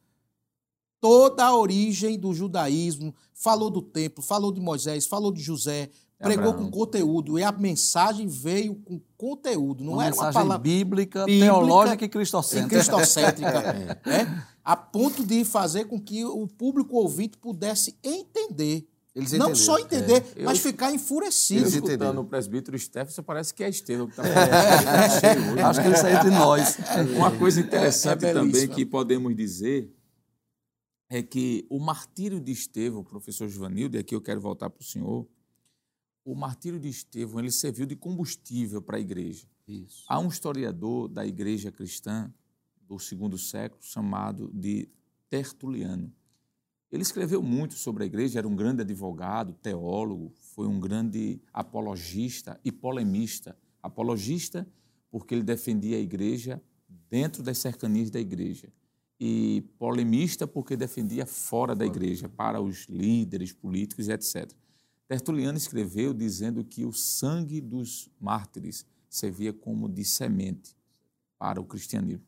toda 1.03 1.44
a 1.44 1.57
origem 1.57 2.16
do 2.16 2.32
judaísmo, 2.32 3.12
falou 3.34 3.68
do 3.68 3.82
templo, 3.82 4.22
falou 4.22 4.53
de 4.53 4.61
Moisés, 4.61 5.05
falou 5.05 5.32
de 5.32 5.42
José, 5.42 5.90
pregou 6.16 6.50
Abraão. 6.50 6.66
com 6.66 6.70
conteúdo 6.70 7.40
e 7.40 7.42
a 7.42 7.50
mensagem 7.50 8.28
veio 8.28 8.76
com 8.76 9.00
conteúdo, 9.16 9.82
não 9.82 9.94
uma 9.94 10.07
era 10.07 10.14
uma 10.14 10.32
palavra 10.32 10.59
bíblica, 10.59 11.24
bíblica 11.24 11.44
teológica 11.44 12.05
e 12.05 12.09
cristocêntrica. 12.09 12.76
E 12.76 12.78
cristocêntrica 12.78 14.00
é. 14.07 14.11
é. 14.22 14.42
a 14.64 14.76
ponto 14.76 15.26
de 15.26 15.44
fazer 15.44 15.86
com 15.86 16.00
que 16.00 16.24
o 16.24 16.46
público 16.46 16.96
ouvinte 16.96 17.36
pudesse 17.36 17.96
entender. 18.05 18.86
Eles 19.12 19.32
não 19.32 19.57
só 19.57 19.80
entender, 19.80 20.24
é. 20.36 20.44
mas 20.44 20.59
eu, 20.59 20.62
ficar 20.62 20.92
enfurecido. 20.92 21.62
Eles 21.62 21.74
escutando 21.74 22.20
o 22.20 22.24
presbítero 22.24 22.78
Stefan, 22.78 23.22
parece 23.24 23.53
que 23.53 23.64
é 23.64 23.68
Estevão 23.68 24.07
que 24.07 24.12
está 24.12 24.22
falando. 24.22 25.59
É. 25.59 25.62
Acho 25.66 25.82
que 25.82 25.88
isso 25.88 26.07
é 26.07 26.14
entre 26.14 26.30
nós. 26.30 26.78
Uma 27.16 27.32
coisa 27.32 27.61
interessante 27.61 28.24
é 28.24 28.32
também 28.32 28.68
que 28.68 28.86
podemos 28.86 29.34
dizer 29.34 29.92
é 31.14 31.22
que 31.22 31.66
o 31.68 31.78
martírio 31.78 32.40
de 32.40 32.50
Estevão, 32.50 33.04
professor 33.04 33.46
Givanildo, 33.46 33.98
e 33.98 34.00
aqui 34.00 34.14
eu 34.14 34.20
quero 34.22 34.40
voltar 34.40 34.70
para 34.70 34.80
o 34.80 34.84
senhor, 34.84 35.28
o 36.24 36.34
martírio 36.34 36.80
de 36.80 36.88
Estevão 36.88 37.40
ele 37.40 37.52
serviu 37.52 37.84
de 37.84 37.94
combustível 37.94 38.80
para 38.80 38.96
a 38.96 39.00
igreja. 39.00 39.46
Isso. 39.68 40.06
Há 40.08 40.18
um 40.18 40.28
historiador 40.28 41.08
da 41.08 41.26
igreja 41.26 41.70
cristã 41.70 42.32
do 42.80 42.98
segundo 42.98 43.36
século 43.36 43.82
chamado 43.82 44.50
de 44.54 44.88
Tertuliano. 45.28 46.10
Ele 46.90 47.02
escreveu 47.02 47.42
muito 47.42 47.74
sobre 47.74 48.04
a 48.04 48.06
igreja, 48.06 48.38
era 48.38 48.48
um 48.48 48.56
grande 48.56 48.80
advogado, 48.80 49.52
teólogo, 49.52 50.32
foi 50.54 50.66
um 50.66 50.80
grande 50.80 51.42
apologista 51.52 52.58
e 52.64 52.72
polemista. 52.72 53.54
Apologista 53.82 54.66
porque 55.10 55.34
ele 55.34 55.42
defendia 55.42 55.98
a 55.98 56.00
igreja 56.00 56.62
dentro 57.10 57.42
das 57.42 57.58
cercanias 57.58 58.10
da 58.10 58.18
igreja. 58.18 58.72
E 59.24 59.60
polemista 59.78 60.48
porque 60.48 60.76
defendia 60.76 61.24
fora 61.24 61.76
da 61.76 61.86
igreja, 61.86 62.28
para 62.28 62.60
os 62.60 62.86
líderes 62.88 63.52
políticos, 63.52 64.08
etc. 64.08 64.50
Tertuliano 65.06 65.56
escreveu 65.56 66.12
dizendo 66.12 66.64
que 66.64 66.84
o 66.84 66.92
sangue 66.92 67.60
dos 67.60 68.10
mártires 68.20 68.84
servia 69.08 69.52
como 69.52 69.88
de 69.88 70.04
semente 70.04 70.76
para 71.38 71.60
o 71.60 71.64
cristianismo. 71.64 72.26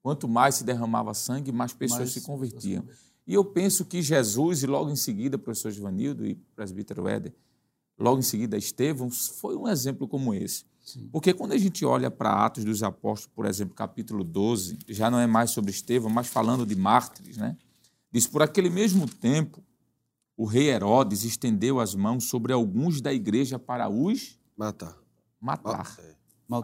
Quanto 0.00 0.28
mais 0.28 0.54
se 0.54 0.62
derramava 0.62 1.12
sangue, 1.14 1.50
mais 1.50 1.72
pessoas 1.72 1.98
Mais 2.00 2.12
se 2.12 2.20
convertiam. 2.20 2.86
E 3.26 3.34
eu 3.34 3.44
penso 3.44 3.84
que 3.84 4.00
Jesus, 4.00 4.62
e 4.62 4.68
logo 4.68 4.88
em 4.88 4.94
seguida, 4.96 5.36
professor 5.36 5.72
Givanildo 5.72 6.24
e 6.24 6.36
presbítero 6.54 7.08
Éder, 7.08 7.34
logo 7.98 8.20
em 8.20 8.22
seguida 8.22 8.56
Estevão, 8.56 9.10
foi 9.10 9.56
um 9.56 9.66
exemplo 9.66 10.06
como 10.06 10.32
esse. 10.32 10.64
Porque 11.12 11.32
quando 11.32 11.52
a 11.52 11.58
gente 11.58 11.84
olha 11.84 12.10
para 12.10 12.44
Atos 12.44 12.64
dos 12.64 12.82
Apóstolos, 12.82 13.34
por 13.34 13.46
exemplo, 13.46 13.74
capítulo 13.74 14.24
12, 14.24 14.78
já 14.88 15.10
não 15.10 15.18
é 15.18 15.26
mais 15.26 15.50
sobre 15.50 15.70
Estevão, 15.70 16.10
mas 16.10 16.26
falando 16.26 16.64
de 16.66 16.74
mártires, 16.74 17.36
né? 17.36 17.56
Diz: 18.12 18.26
Por 18.26 18.42
aquele 18.42 18.70
mesmo 18.70 19.08
tempo, 19.08 19.62
o 20.36 20.44
rei 20.44 20.70
Herodes 20.70 21.24
estendeu 21.24 21.80
as 21.80 21.94
mãos 21.94 22.24
sobre 22.24 22.52
alguns 22.52 23.00
da 23.00 23.12
igreja 23.12 23.58
para 23.58 23.88
os 23.88 24.38
Matar. 24.56 24.96
matar. 25.40 25.96
É. 26.00 26.14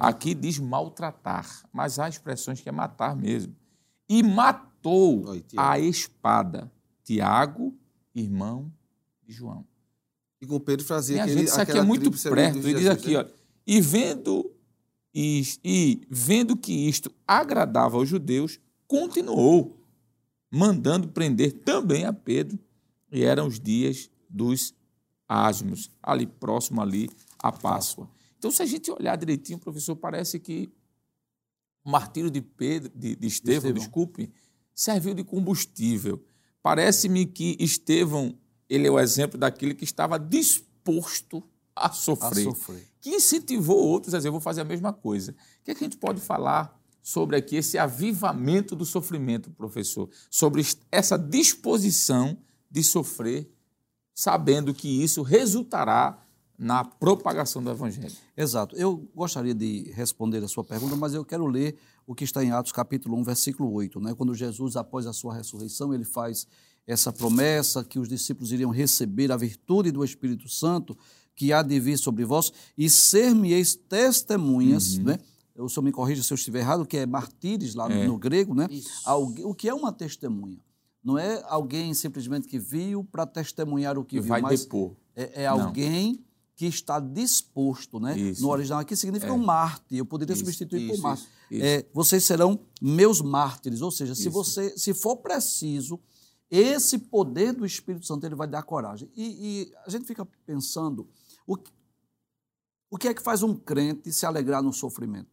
Aqui 0.00 0.34
diz 0.34 0.58
maltratar, 0.58 1.46
mas 1.72 1.98
há 1.98 2.08
expressões 2.08 2.60
que 2.60 2.68
é 2.68 2.72
matar 2.72 3.14
mesmo. 3.14 3.54
E 4.08 4.22
matou 4.22 5.28
Oi, 5.28 5.44
a 5.56 5.78
espada 5.78 6.70
Tiago, 7.04 7.72
irmão 8.14 8.72
de 9.22 9.32
João. 9.32 9.64
E 10.40 10.46
com 10.46 10.58
Pedro 10.60 10.84
fazia 10.84 11.22
aquele, 11.22 11.40
gente, 11.40 11.48
isso 11.48 11.60
aqui 11.60 11.78
é 11.78 11.82
muito 11.82 12.10
perto. 12.10 12.58
Ele 12.58 12.74
diz 12.74 12.86
aqui, 12.88 13.14
né? 13.14 13.20
ó, 13.20 13.24
e 13.66 13.80
vendo, 13.80 14.50
is- 15.12 15.58
e 15.64 16.00
vendo 16.10 16.56
que 16.56 16.72
isto 16.88 17.10
agradava 17.26 17.96
aos 17.96 18.08
judeus, 18.08 18.58
continuou 18.86 19.76
mandando 20.50 21.08
prender 21.08 21.52
também 21.64 22.04
a 22.04 22.12
Pedro, 22.12 22.58
e 23.10 23.22
eram 23.24 23.46
os 23.46 23.58
dias 23.58 24.10
dos 24.28 24.74
asmos, 25.28 25.90
ali 26.02 26.26
próximo 26.26 26.80
ali 26.80 27.08
à 27.38 27.50
Páscoa. 27.50 28.08
Então, 28.38 28.50
se 28.50 28.62
a 28.62 28.66
gente 28.66 28.90
olhar 28.90 29.16
direitinho, 29.16 29.58
professor, 29.58 29.96
parece 29.96 30.38
que 30.38 30.70
o 31.84 31.90
martírio 31.90 32.30
de 32.30 32.40
Pedro, 32.40 32.92
de, 32.94 33.16
de 33.16 33.26
Estevão, 33.26 33.56
Estevão. 33.70 33.78
desculpe, 33.80 34.30
serviu 34.74 35.14
de 35.14 35.24
combustível. 35.24 36.24
Parece-me 36.62 37.26
que 37.26 37.56
Estevão, 37.60 38.36
ele 38.68 38.86
é 38.86 38.90
o 38.90 38.98
exemplo 39.00 39.38
daquele 39.38 39.74
que 39.74 39.84
estava 39.84 40.18
disposto 40.18 41.42
a 41.76 41.86
A 41.86 41.92
sofrer, 41.92 42.44
sofrer. 42.44 42.88
que 43.00 43.10
incentivou 43.10 43.78
outros 43.78 44.14
a 44.14 44.18
dizer, 44.18 44.28
eu 44.28 44.32
vou 44.32 44.40
fazer 44.40 44.62
a 44.62 44.64
mesma 44.64 44.92
coisa. 44.92 45.32
O 45.32 45.64
que, 45.64 45.70
é 45.70 45.74
que 45.74 45.84
a 45.84 45.86
gente 45.86 45.98
pode 45.98 46.20
falar 46.20 46.74
sobre 47.02 47.36
aqui 47.36 47.56
esse 47.56 47.76
avivamento 47.78 48.74
do 48.74 48.84
sofrimento, 48.84 49.50
professor? 49.50 50.08
Sobre 50.30 50.66
essa 50.90 51.16
disposição 51.16 52.36
de 52.70 52.82
sofrer, 52.82 53.48
sabendo 54.14 54.74
que 54.74 54.88
isso 55.02 55.22
resultará 55.22 56.26
na 56.58 56.84
propagação 56.84 57.62
do 57.62 57.70
evangelho. 57.70 58.14
Exato. 58.36 58.74
Eu 58.76 59.08
gostaria 59.14 59.54
de 59.54 59.92
responder 59.92 60.42
a 60.42 60.48
sua 60.48 60.64
pergunta, 60.64 60.96
mas 60.96 61.12
eu 61.12 61.24
quero 61.24 61.46
ler 61.46 61.76
o 62.06 62.14
que 62.14 62.24
está 62.24 62.42
em 62.42 62.50
Atos 62.50 62.72
capítulo 62.72 63.16
1, 63.18 63.24
versículo 63.24 63.70
8, 63.72 64.00
né? 64.00 64.14
Quando 64.14 64.34
Jesus, 64.34 64.76
após 64.76 65.06
a 65.06 65.12
sua 65.12 65.34
ressurreição, 65.34 65.92
ele 65.92 66.04
faz 66.04 66.46
essa 66.86 67.12
promessa 67.12 67.84
que 67.84 67.98
os 67.98 68.08
discípulos 68.08 68.52
iriam 68.52 68.70
receber 68.70 69.32
a 69.32 69.36
virtude 69.36 69.90
do 69.90 70.04
Espírito 70.04 70.48
Santo 70.48 70.96
que 71.37 71.53
há 71.53 71.62
de 71.62 71.78
vir 71.78 71.97
sobre 71.99 72.24
vós 72.24 72.53
e 72.76 72.89
ser-me-eis 72.91 73.76
testemunhas, 73.76 74.99
né? 74.99 75.18
O 75.59 75.68
senhor 75.68 75.84
me 75.84 75.93
corrija 75.93 76.22
se 76.22 76.32
eu 76.32 76.34
estiver 76.34 76.61
errado, 76.61 76.84
que 76.84 76.97
é 76.97 77.07
martírios 77.07 77.74
lá 77.74 77.89
no, 77.89 78.05
no 78.05 78.18
grego, 78.18 78.55
né? 78.55 78.68
Algu- 79.05 79.49
O 79.49 79.55
que 79.55 79.68
é 79.68 79.74
uma 79.74 79.93
testemunha? 79.93 80.59
Não 81.03 81.16
é 81.16 81.43
alguém 81.49 81.95
simplesmente 81.95 82.49
que 82.49 82.59
viu 82.59 83.05
para 83.05 83.24
testemunhar 83.24 83.97
o 83.97 84.05
que 84.05 84.16
Que 84.16 84.20
viu, 84.20 84.28
vai 84.30 84.41
mas 84.43 84.62
depor. 84.64 84.97
é, 85.14 85.43
é 85.45 85.47
alguém 85.47 86.22
que 86.57 86.66
está 86.66 86.99
disposto, 86.99 88.01
né? 88.01 88.18
Isso. 88.18 88.43
No 88.43 88.49
original 88.49 88.80
aqui 88.80 88.97
significa 88.97 89.30
É. 89.30 89.34
um 89.34 89.39
mártir. 89.39 89.99
Eu 89.99 90.07
poderia 90.07 90.32
Isso, 90.32 90.43
substituir 90.45 90.89
por 90.89 90.95
isso, 90.95 91.03
mártir. 91.03 91.26
isso, 91.51 91.55
isso. 91.55 91.64
É, 91.64 91.87
vocês 91.93 92.24
serão 92.24 92.59
meus 92.82 93.20
mártires, 93.20 93.80
ou 93.82 93.91
seja, 93.91 94.14
se 94.14 94.22
Isso. 94.22 94.30
você, 94.30 94.76
se 94.76 94.93
for 94.95 95.16
preciso, 95.18 95.99
esse 96.51 96.99
poder 96.99 97.53
do 97.53 97.64
Espírito 97.66 98.05
Santo 98.07 98.24
ele 98.26 98.34
vai 98.34 98.47
dar 98.49 98.62
coragem. 98.62 99.09
E, 99.16 99.24
e 99.24 99.72
a 99.87 99.91
gente 99.91 100.05
fica 100.07 100.26
pensando 100.47 101.07
o, 101.47 101.57
que- 101.57 101.72
o 102.90 102.97
que 102.99 103.09
é 103.09 103.14
que 103.14 103.22
faz 103.22 103.42
um 103.42 103.55
crente 103.55 104.12
se 104.12 104.26
alegrar 104.26 104.62
no 104.62 104.72
sofrimento? 104.72 105.28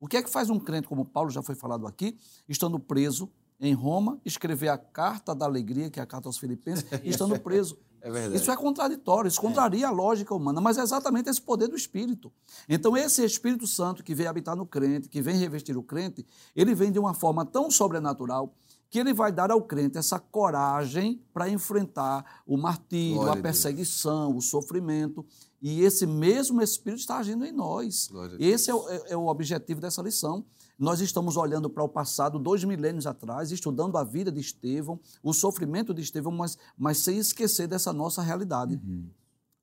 O 0.00 0.06
que 0.06 0.16
é 0.16 0.22
que 0.22 0.30
faz 0.30 0.48
um 0.48 0.58
crente, 0.60 0.86
como 0.86 1.04
Paulo 1.04 1.30
já 1.30 1.42
foi 1.42 1.54
falado 1.54 1.86
aqui, 1.86 2.16
estando 2.48 2.78
preso 2.78 3.30
em 3.60 3.74
Roma, 3.74 4.20
escrever 4.24 4.68
a 4.68 4.78
carta 4.78 5.34
da 5.34 5.44
alegria, 5.44 5.90
que 5.90 5.98
é 5.98 6.02
a 6.02 6.06
carta 6.06 6.28
aos 6.28 6.38
Filipenses, 6.38 6.84
estando 7.04 7.38
preso? 7.40 7.76
É. 8.00 8.28
Isso 8.28 8.48
é 8.48 8.56
contraditório, 8.56 9.26
isso 9.26 9.40
contraria 9.40 9.88
a 9.88 9.90
lógica 9.90 10.32
humana, 10.32 10.60
mas 10.60 10.78
é 10.78 10.82
exatamente 10.82 11.28
esse 11.28 11.42
poder 11.42 11.66
do 11.66 11.74
Espírito. 11.74 12.32
Então, 12.68 12.96
esse 12.96 13.24
Espírito 13.24 13.66
Santo 13.66 14.04
que 14.04 14.14
vem 14.14 14.28
habitar 14.28 14.54
no 14.54 14.64
crente, 14.64 15.08
que 15.08 15.20
vem 15.20 15.36
revestir 15.36 15.76
o 15.76 15.82
crente, 15.82 16.24
ele 16.54 16.76
vem 16.76 16.92
de 16.92 16.98
uma 17.00 17.12
forma 17.12 17.44
tão 17.44 17.68
sobrenatural 17.68 18.54
que 18.90 18.98
ele 18.98 19.12
vai 19.12 19.30
dar 19.30 19.50
ao 19.50 19.60
crente 19.62 19.98
essa 19.98 20.18
coragem 20.18 21.22
para 21.32 21.48
enfrentar 21.48 22.42
o 22.46 22.56
martírio, 22.56 23.16
Glória 23.16 23.32
a 23.32 23.34
Deus. 23.34 23.42
perseguição, 23.42 24.36
o 24.36 24.40
sofrimento. 24.40 25.24
E 25.60 25.82
esse 25.82 26.06
mesmo 26.06 26.62
Espírito 26.62 27.00
está 27.00 27.18
agindo 27.18 27.44
em 27.44 27.52
nós. 27.52 28.08
Esse 28.40 28.70
é 28.70 28.74
o, 28.74 28.88
é- 28.88 29.02
é 29.10 29.16
o 29.16 29.26
objetivo 29.26 29.80
dessa 29.80 30.00
lição. 30.00 30.44
Nós 30.78 31.00
estamos 31.00 31.36
olhando 31.36 31.68
para 31.68 31.82
o 31.82 31.88
passado, 31.88 32.38
dois 32.38 32.62
milênios 32.64 33.06
atrás, 33.06 33.50
estudando 33.50 33.98
a 33.98 34.04
vida 34.04 34.30
de 34.30 34.40
Estevão, 34.40 35.00
o 35.22 35.32
sofrimento 35.34 35.92
de 35.92 36.00
Estevão, 36.00 36.30
mas, 36.32 36.56
mas 36.78 36.98
sem 36.98 37.18
esquecer 37.18 37.66
dessa 37.66 37.92
nossa 37.92 38.22
realidade. 38.22 38.80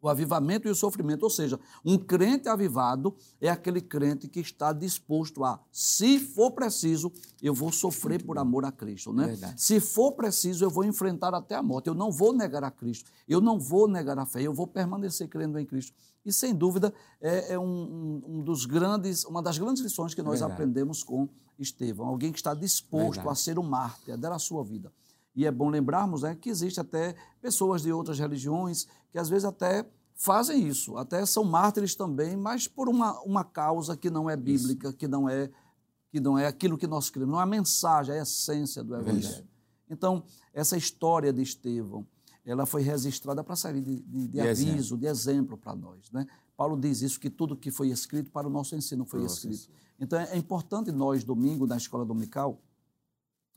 O 0.05 0.09
avivamento 0.09 0.67
e 0.67 0.71
o 0.71 0.75
sofrimento, 0.75 1.23
ou 1.23 1.31
seja, 1.31 1.59
um 1.83 1.97
crente 1.97 2.47
avivado 2.47 3.15
é 3.41 3.49
aquele 3.49 3.81
crente 3.81 4.27
que 4.27 4.39
está 4.39 4.71
disposto 4.71 5.43
a, 5.43 5.59
se 5.71 6.19
for 6.19 6.51
preciso, 6.51 7.11
eu 7.41 7.55
vou 7.55 7.71
sofrer 7.71 8.23
por 8.23 8.37
amor 8.37 8.65
a 8.65 8.71
Cristo, 8.71 9.11
né? 9.11 9.25
Verdade. 9.25 9.59
Se 9.59 9.79
for 9.79 10.11
preciso, 10.11 10.63
eu 10.63 10.69
vou 10.69 10.83
enfrentar 10.83 11.33
até 11.33 11.55
a 11.55 11.63
morte. 11.63 11.87
Eu 11.87 11.95
não 11.95 12.11
vou 12.11 12.33
negar 12.33 12.63
a 12.63 12.69
Cristo, 12.69 13.09
eu 13.27 13.41
não 13.41 13.59
vou 13.59 13.87
negar 13.87 14.19
a 14.19 14.27
fé, 14.27 14.43
eu 14.43 14.53
vou 14.53 14.67
permanecer 14.67 15.27
crendo 15.27 15.57
em 15.57 15.65
Cristo. 15.65 15.91
E 16.23 16.31
sem 16.31 16.53
dúvida 16.53 16.93
é, 17.19 17.53
é 17.53 17.59
um, 17.59 18.21
um- 18.27 18.43
dos 18.43 18.67
grandes, 18.67 19.25
uma 19.25 19.41
das 19.41 19.57
grandes 19.57 19.81
lições 19.81 20.13
que 20.13 20.21
nós 20.21 20.39
Verdade. 20.39 20.53
aprendemos 20.53 21.03
com 21.03 21.27
Estevão, 21.57 22.05
alguém 22.05 22.31
que 22.31 22.37
está 22.37 22.53
disposto 22.53 23.15
Verdade. 23.15 23.29
a 23.29 23.33
ser 23.33 23.57
um 23.57 23.63
mártir, 23.63 24.13
a 24.13 24.17
dar 24.17 24.33
a 24.33 24.37
sua 24.37 24.63
vida. 24.63 24.93
E 25.35 25.45
é 25.47 25.51
bom 25.51 25.67
lembrarmos 25.67 26.21
né, 26.21 26.33
que 26.39 26.49
existe 26.49 26.79
até 26.79 27.13
pessoas 27.41 27.81
de 27.81 27.91
outras 27.91 28.19
religiões 28.19 28.87
que 29.11 29.17
às 29.19 29.27
vezes 29.29 29.43
até 29.45 29.85
fazem 30.15 30.67
isso, 30.67 30.97
até 30.97 31.25
são 31.25 31.43
mártires 31.43 31.93
também, 31.95 32.35
mas 32.37 32.67
por 32.67 32.87
uma, 32.89 33.19
uma 33.21 33.43
causa 33.43 33.95
que 33.97 34.09
não 34.09 34.29
é 34.29 34.35
bíblica, 34.35 34.93
que 34.93 35.07
não 35.07 35.27
é 35.29 35.49
que 36.11 36.19
não 36.21 36.37
é 36.39 36.47
aquilo 36.47 36.77
que 36.77 36.87
nós 36.87 37.09
cremos, 37.09 37.31
não 37.33 37.39
é 37.41 37.43
a 37.43 37.45
mensagem, 37.45 38.15
é 38.15 38.19
a 38.19 38.23
essência 38.23 38.81
do 38.81 38.95
Evangelho. 38.95 39.45
Então, 39.89 40.23
essa 40.53 40.77
história 40.77 41.33
de 41.33 41.41
Estevão, 41.41 42.07
ela 42.45 42.65
foi 42.65 42.81
registrada 42.83 43.43
para 43.43 43.53
servir 43.57 43.81
de, 43.81 43.99
de- 43.99 44.27
de 44.29 44.39
aviso, 44.71 44.97
de 44.97 45.07
exemplo 45.07 45.57
para 45.57 45.75
nós. 45.75 46.09
Né? 46.13 46.25
Paulo 46.55 46.79
diz 46.79 47.01
isso, 47.01 47.19
que 47.19 47.29
tudo 47.29 47.53
que 47.57 47.69
foi 47.69 47.89
escrito 47.89 48.31
para 48.31 48.47
o 48.47 48.49
nosso 48.49 48.75
ensino 48.77 49.03
foi 49.03 49.19
nosso 49.23 49.49
escrito. 49.49 49.73
Então, 49.99 50.17
é 50.17 50.37
importante 50.37 50.89
nós, 50.89 51.21
domingo, 51.25 51.67
na 51.67 51.75
escola 51.75 52.05
dominical, 52.05 52.61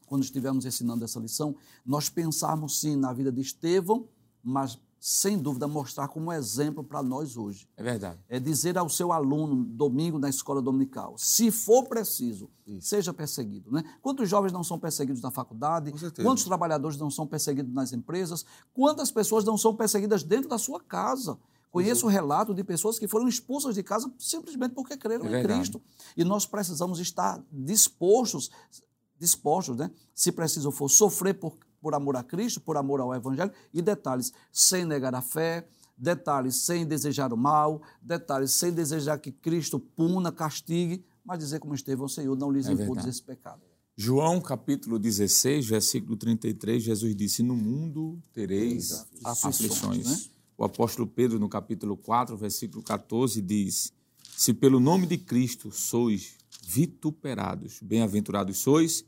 quando 0.06 0.24
estivermos 0.24 0.64
ensinando 0.64 1.04
essa 1.04 1.20
lição, 1.20 1.54
nós 1.86 2.08
pensarmos 2.08 2.80
sim 2.80 2.96
na 2.96 3.12
vida 3.12 3.30
de 3.30 3.40
Estevão, 3.40 4.08
mas 4.42 4.76
sem 5.00 5.38
dúvida 5.38 5.68
mostrar 5.68 6.08
como 6.08 6.32
exemplo 6.32 6.82
para 6.82 7.02
nós 7.02 7.36
hoje. 7.36 7.68
É 7.76 7.82
verdade. 7.82 8.18
É 8.28 8.40
dizer 8.40 8.76
ao 8.76 8.88
seu 8.88 9.12
aluno, 9.12 9.64
domingo 9.64 10.18
na 10.18 10.28
escola 10.28 10.60
dominical, 10.60 11.16
se 11.16 11.50
for 11.50 11.84
preciso, 11.84 12.50
seja 12.80 13.12
perseguido. 13.12 13.70
Né? 13.70 13.84
Quantos 14.02 14.28
jovens 14.28 14.52
não 14.52 14.64
são 14.64 14.78
perseguidos 14.78 15.22
na 15.22 15.30
faculdade? 15.30 15.92
Quantos 16.22 16.44
trabalhadores 16.44 16.98
não 16.98 17.10
são 17.10 17.26
perseguidos 17.26 17.72
nas 17.72 17.92
empresas? 17.92 18.44
Quantas 18.74 19.10
pessoas 19.10 19.44
não 19.44 19.56
são 19.56 19.74
perseguidas 19.74 20.22
dentro 20.22 20.48
da 20.48 20.58
sua 20.58 20.80
casa? 20.80 21.38
Conheço 21.70 22.06
o 22.06 22.08
relato 22.08 22.54
de 22.54 22.64
pessoas 22.64 22.98
que 22.98 23.06
foram 23.06 23.28
expulsas 23.28 23.74
de 23.74 23.82
casa 23.82 24.10
simplesmente 24.18 24.72
porque 24.72 24.96
creram 24.96 25.26
É 25.26 25.40
em. 25.40 25.44
Cristo. 25.44 25.82
E 26.16 26.24
nós 26.24 26.46
precisamos 26.46 26.98
estar 26.98 27.42
dispostos, 27.52 28.50
dispostos, 29.18 29.76
né? 29.76 29.90
Se 30.14 30.32
preciso 30.32 30.70
for, 30.70 30.88
sofrer 30.88 31.34
por, 31.34 31.56
por 31.80 31.94
amor 31.94 32.16
a 32.16 32.22
Cristo, 32.22 32.60
por 32.60 32.76
amor 32.76 33.00
ao 33.00 33.14
Evangelho, 33.14 33.52
e 33.72 33.80
detalhes, 33.80 34.32
sem 34.52 34.84
negar 34.84 35.14
a 35.14 35.22
fé, 35.22 35.66
detalhes 35.96 36.56
sem 36.64 36.86
desejar 36.86 37.32
o 37.32 37.36
mal, 37.36 37.82
detalhes 38.02 38.52
sem 38.52 38.72
desejar 38.72 39.18
que 39.18 39.32
Cristo 39.32 39.78
puna, 39.80 40.30
castigue, 40.32 41.04
mas 41.24 41.38
dizer 41.38 41.58
como 41.60 41.74
Estevão, 41.74 42.08
Senhor, 42.08 42.36
não 42.36 42.50
lhes 42.50 42.66
É 42.66 42.74
verdade. 42.74 43.08
esse 43.08 43.22
pecado. 43.22 43.62
João 43.96 44.40
capítulo 44.40 44.96
16, 44.98 45.66
versículo 45.66 46.16
33, 46.16 46.82
Jesus 46.84 47.16
disse: 47.16 47.42
No 47.42 47.56
mundo 47.56 48.18
tereis 48.32 49.04
Aflições, 49.24 49.44
aflições. 49.72 50.06
né? 50.06 50.30
O 50.56 50.64
apóstolo 50.64 51.06
Pedro, 51.06 51.38
no 51.40 51.48
capítulo 51.48 51.96
4, 51.96 52.36
versículo 52.36 52.80
14, 52.82 53.42
diz: 53.42 53.92
Se 54.36 54.54
pelo 54.54 54.78
nome 54.78 55.04
de 55.06 55.18
Cristo 55.18 55.72
sois 55.72 56.36
vituperados, 56.62 57.80
bem-aventurados 57.82 58.58
sois, 58.58 59.04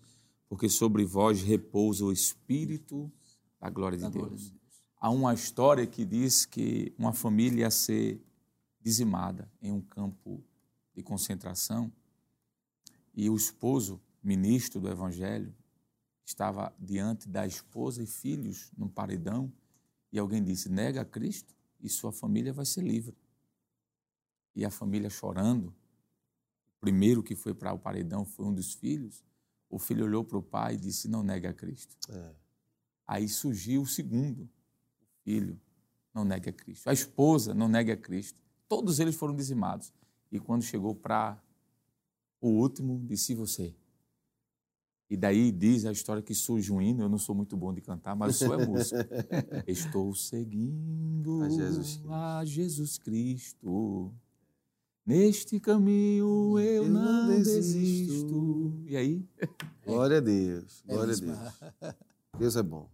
porque 0.50 0.68
sobre 0.68 1.04
vós 1.04 1.42
repousa 1.42 2.04
o 2.04 2.12
Espírito 2.12 3.10
da 3.60 3.70
glória 3.70 3.96
de 3.96 4.02
Da 4.02 4.10
Deus. 4.10 4.24
glória 4.24 4.36
de 4.36 4.50
Deus. 4.50 4.60
Há 4.96 5.08
uma 5.08 5.32
história 5.32 5.86
que 5.86 6.04
diz 6.04 6.44
que 6.44 6.92
uma 6.98 7.12
família 7.12 7.60
ia 7.60 7.70
ser 7.70 8.20
dizimada 8.80 9.48
em 9.62 9.70
um 9.70 9.80
campo 9.80 10.42
de 10.92 11.04
concentração 11.04 11.90
e 13.14 13.30
o 13.30 13.36
esposo, 13.36 14.00
ministro 14.20 14.80
do 14.80 14.90
Evangelho, 14.90 15.54
estava 16.26 16.74
diante 16.80 17.28
da 17.28 17.46
esposa 17.46 18.02
e 18.02 18.06
filhos 18.06 18.72
num 18.76 18.88
paredão 18.88 19.52
e 20.12 20.18
alguém 20.18 20.42
disse: 20.42 20.68
nega 20.68 21.02
a 21.02 21.04
Cristo 21.04 21.54
e 21.80 21.88
sua 21.88 22.10
família 22.10 22.52
vai 22.52 22.66
ser 22.66 22.82
livre. 22.82 23.16
E 24.56 24.64
a 24.64 24.70
família 24.70 25.10
chorando, 25.10 25.68
o 25.68 26.80
primeiro 26.80 27.22
que 27.22 27.36
foi 27.36 27.54
para 27.54 27.72
o 27.72 27.78
paredão 27.78 28.24
foi 28.24 28.46
um 28.46 28.52
dos 28.52 28.74
filhos. 28.74 29.22
O 29.70 29.78
filho 29.78 30.04
olhou 30.04 30.24
para 30.24 30.36
o 30.36 30.42
pai 30.42 30.74
e 30.74 30.76
disse: 30.76 31.08
não 31.08 31.22
nega 31.22 31.50
a 31.50 31.54
Cristo. 31.54 31.96
É. 32.10 32.34
Aí 33.06 33.28
surgiu 33.28 33.82
o 33.82 33.86
segundo, 33.86 34.42
o 34.42 35.22
filho, 35.24 35.58
não 36.14 36.24
negue 36.24 36.50
a 36.50 36.52
Cristo. 36.52 36.88
A 36.88 36.92
esposa, 36.92 37.54
não 37.54 37.68
negue 37.68 37.92
a 37.92 37.96
Cristo. 37.96 38.38
Todos 38.68 39.00
eles 39.00 39.14
foram 39.14 39.34
dizimados. 39.34 39.92
E 40.30 40.38
quando 40.38 40.62
chegou 40.62 40.94
para 40.94 41.40
o 42.40 42.48
último, 42.48 43.00
disse 43.06 43.34
você. 43.34 43.74
E 45.08 45.16
daí 45.16 45.50
diz 45.50 45.84
a 45.84 45.90
história 45.90 46.22
que 46.22 46.34
surge 46.36 46.72
um 46.72 46.80
hino, 46.80 47.02
eu 47.02 47.08
não 47.08 47.18
sou 47.18 47.34
muito 47.34 47.56
bom 47.56 47.74
de 47.74 47.80
cantar, 47.80 48.14
mas 48.14 48.40
eu 48.40 48.46
sou 48.46 48.60
é 48.60 48.64
músico. 48.64 48.96
Estou 49.66 50.14
seguindo 50.14 51.42
A 51.42 51.48
Jesus 51.48 51.96
Cristo. 51.96 52.12
a 52.12 52.44
Jesus 52.44 52.98
Cristo. 52.98 54.14
Neste 55.10 55.58
caminho 55.58 56.56
eu, 56.60 56.84
Eu 56.84 56.88
não 56.88 57.26
não 57.26 57.36
desisto. 57.36 57.78
desisto. 57.80 58.82
E 58.86 58.96
aí? 58.96 59.28
Glória 59.84 60.18
a 60.18 60.20
Deus. 60.20 60.84
Glória 60.86 61.02
a 61.02 61.06
mesmo. 61.08 61.26
Deus. 61.26 61.94
Deus 62.38 62.56
é 62.56 62.62
bom. 62.62 62.88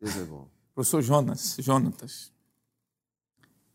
Deus 0.00 0.16
é 0.16 0.24
bom. 0.24 0.48
Professor 0.72 1.02
Jonas, 1.02 1.56
Jonatas. 1.58 2.32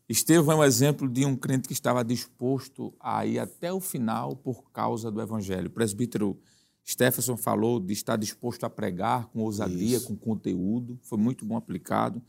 Estevão 0.08 0.62
é 0.62 0.64
um 0.64 0.64
exemplo 0.64 1.06
de 1.06 1.26
um 1.26 1.36
crente 1.36 1.66
que 1.68 1.74
estava 1.74 2.02
disposto 2.02 2.94
a 2.98 3.26
ir 3.26 3.38
até 3.38 3.70
o 3.70 3.78
final 3.78 4.34
por 4.34 4.70
causa 4.70 5.10
do 5.10 5.20
evangelho. 5.20 5.66
O 5.66 5.70
presbítero 5.70 6.40
Stephenson 6.82 7.36
falou 7.36 7.78
de 7.78 7.92
estar 7.92 8.16
disposto 8.16 8.64
a 8.64 8.70
pregar 8.70 9.26
com 9.26 9.40
ousadia, 9.40 9.98
Isso. 9.98 10.06
com 10.06 10.16
conteúdo. 10.16 10.98
Foi 11.02 11.18
muito 11.18 11.44
bom 11.44 11.58
aplicado. 11.58 12.22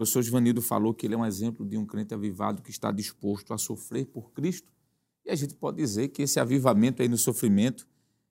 O 0.00 0.02
professor 0.02 0.22
Givanildo 0.22 0.62
falou 0.62 0.94
que 0.94 1.06
ele 1.06 1.12
é 1.12 1.18
um 1.18 1.26
exemplo 1.26 1.62
de 1.62 1.76
um 1.76 1.84
crente 1.84 2.14
avivado 2.14 2.62
que 2.62 2.70
está 2.70 2.90
disposto 2.90 3.52
a 3.52 3.58
sofrer 3.58 4.06
por 4.06 4.32
Cristo. 4.32 4.72
E 5.26 5.30
a 5.30 5.34
gente 5.34 5.54
pode 5.54 5.76
dizer 5.76 6.08
que 6.08 6.22
esse 6.22 6.40
avivamento 6.40 7.02
aí 7.02 7.08
no 7.08 7.18
sofrimento, 7.18 7.86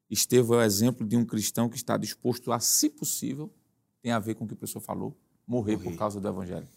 Estevão 0.10 0.60
é 0.60 0.64
o 0.64 0.66
exemplo 0.66 1.06
de 1.06 1.16
um 1.16 1.24
cristão 1.24 1.70
que 1.70 1.76
está 1.76 1.96
disposto 1.96 2.52
a, 2.52 2.60
se 2.60 2.90
possível, 2.90 3.54
tem 4.02 4.12
a 4.12 4.18
ver 4.18 4.34
com 4.34 4.46
o 4.46 4.48
que 4.48 4.56
o 4.56 4.58
professor 4.58 4.80
falou, 4.80 5.16
morrer, 5.46 5.74
Morrer. 5.74 5.92
por 5.92 5.96
causa 5.96 6.20
do 6.20 6.28
evangelho. 6.28 6.68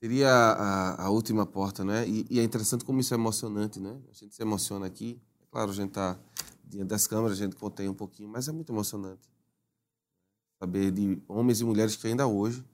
Seria 0.00 0.30
a, 0.30 1.04
a 1.04 1.10
última 1.10 1.44
porta, 1.44 1.84
né? 1.84 2.08
E, 2.08 2.24
e 2.30 2.40
é 2.40 2.42
interessante 2.42 2.86
como 2.86 3.00
isso 3.00 3.12
é 3.12 3.18
emocionante, 3.18 3.78
né? 3.78 4.00
A 4.08 4.14
gente 4.14 4.34
se 4.34 4.40
emociona 4.40 4.86
aqui. 4.86 5.20
É 5.42 5.44
claro, 5.50 5.70
a 5.72 5.74
gente 5.74 5.88
está 5.88 6.18
diante 6.64 6.88
das 6.88 7.06
câmeras, 7.06 7.38
a 7.38 7.44
gente 7.44 7.54
contém 7.54 7.86
um 7.86 7.94
pouquinho, 7.94 8.30
mas 8.30 8.48
é 8.48 8.52
muito 8.52 8.72
emocionante. 8.72 9.28
Saber 10.58 10.90
de 10.90 11.20
homens 11.28 11.60
e 11.60 11.64
mulheres 11.66 11.96
que 11.96 12.06
ainda 12.06 12.26
hoje 12.26 12.64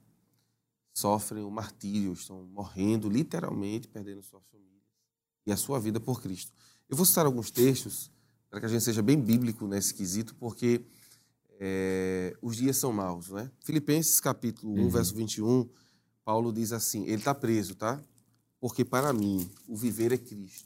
sofrem 0.95 1.43
o 1.43 1.51
martírio, 1.51 2.13
estão 2.13 2.45
morrendo, 2.45 3.09
literalmente, 3.09 3.85
perdendo 3.85 4.23
suas 4.23 4.41
famílias 4.45 4.81
e 5.45 5.51
a 5.51 5.57
sua 5.57 5.77
vida 5.77 5.99
por 5.99 6.21
Cristo. 6.21 6.53
Eu 6.87 6.95
vou 6.95 7.05
citar 7.05 7.25
alguns 7.25 7.51
textos 7.51 8.09
para 8.49 8.61
que 8.61 8.65
a 8.65 8.69
gente 8.69 8.83
seja 8.83 9.01
bem 9.01 9.19
bíblico 9.19 9.67
nesse 9.67 9.93
quesito, 9.93 10.33
porque 10.35 10.85
é, 11.59 12.33
os 12.41 12.55
dias 12.55 12.77
são 12.77 12.93
maus, 12.93 13.29
né? 13.29 13.51
Filipenses 13.59 14.21
capítulo 14.21 14.73
1, 14.73 14.83
Uhum. 14.83 14.89
verso 14.89 15.13
21, 15.13 15.69
Paulo 16.23 16.53
diz 16.53 16.71
assim, 16.71 17.03
ele 17.03 17.15
está 17.15 17.35
preso, 17.35 17.75
tá? 17.75 18.01
Porque 18.57 18.85
para 18.85 19.11
mim 19.11 19.51
o 19.67 19.75
viver 19.75 20.13
é 20.13 20.17
Cristo 20.17 20.65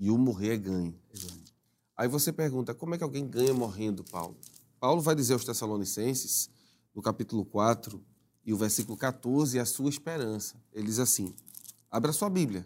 e 0.00 0.10
o 0.10 0.18
morrer 0.18 0.54
é 0.54 0.56
ganho. 0.56 0.98
Aí 1.96 2.08
você 2.08 2.32
pergunta, 2.32 2.74
como 2.74 2.94
é 2.94 2.98
que 2.98 3.04
alguém 3.04 3.26
ganha 3.26 3.54
morrendo, 3.54 4.02
Paulo? 4.02 4.36
Paulo 4.80 5.00
vai 5.00 5.14
dizer 5.14 5.32
aos 5.34 5.44
Tessalonicenses, 5.44 6.50
no 6.92 7.00
capítulo 7.00 7.44
4 7.44 8.02
e 8.46 8.52
o 8.52 8.56
versículo 8.56 8.96
14, 8.96 9.58
a 9.58 9.66
sua 9.66 9.90
esperança. 9.90 10.54
Ele 10.72 10.86
diz 10.86 11.00
assim, 11.00 11.34
abra 11.90 12.12
sua 12.12 12.30
Bíblia. 12.30 12.64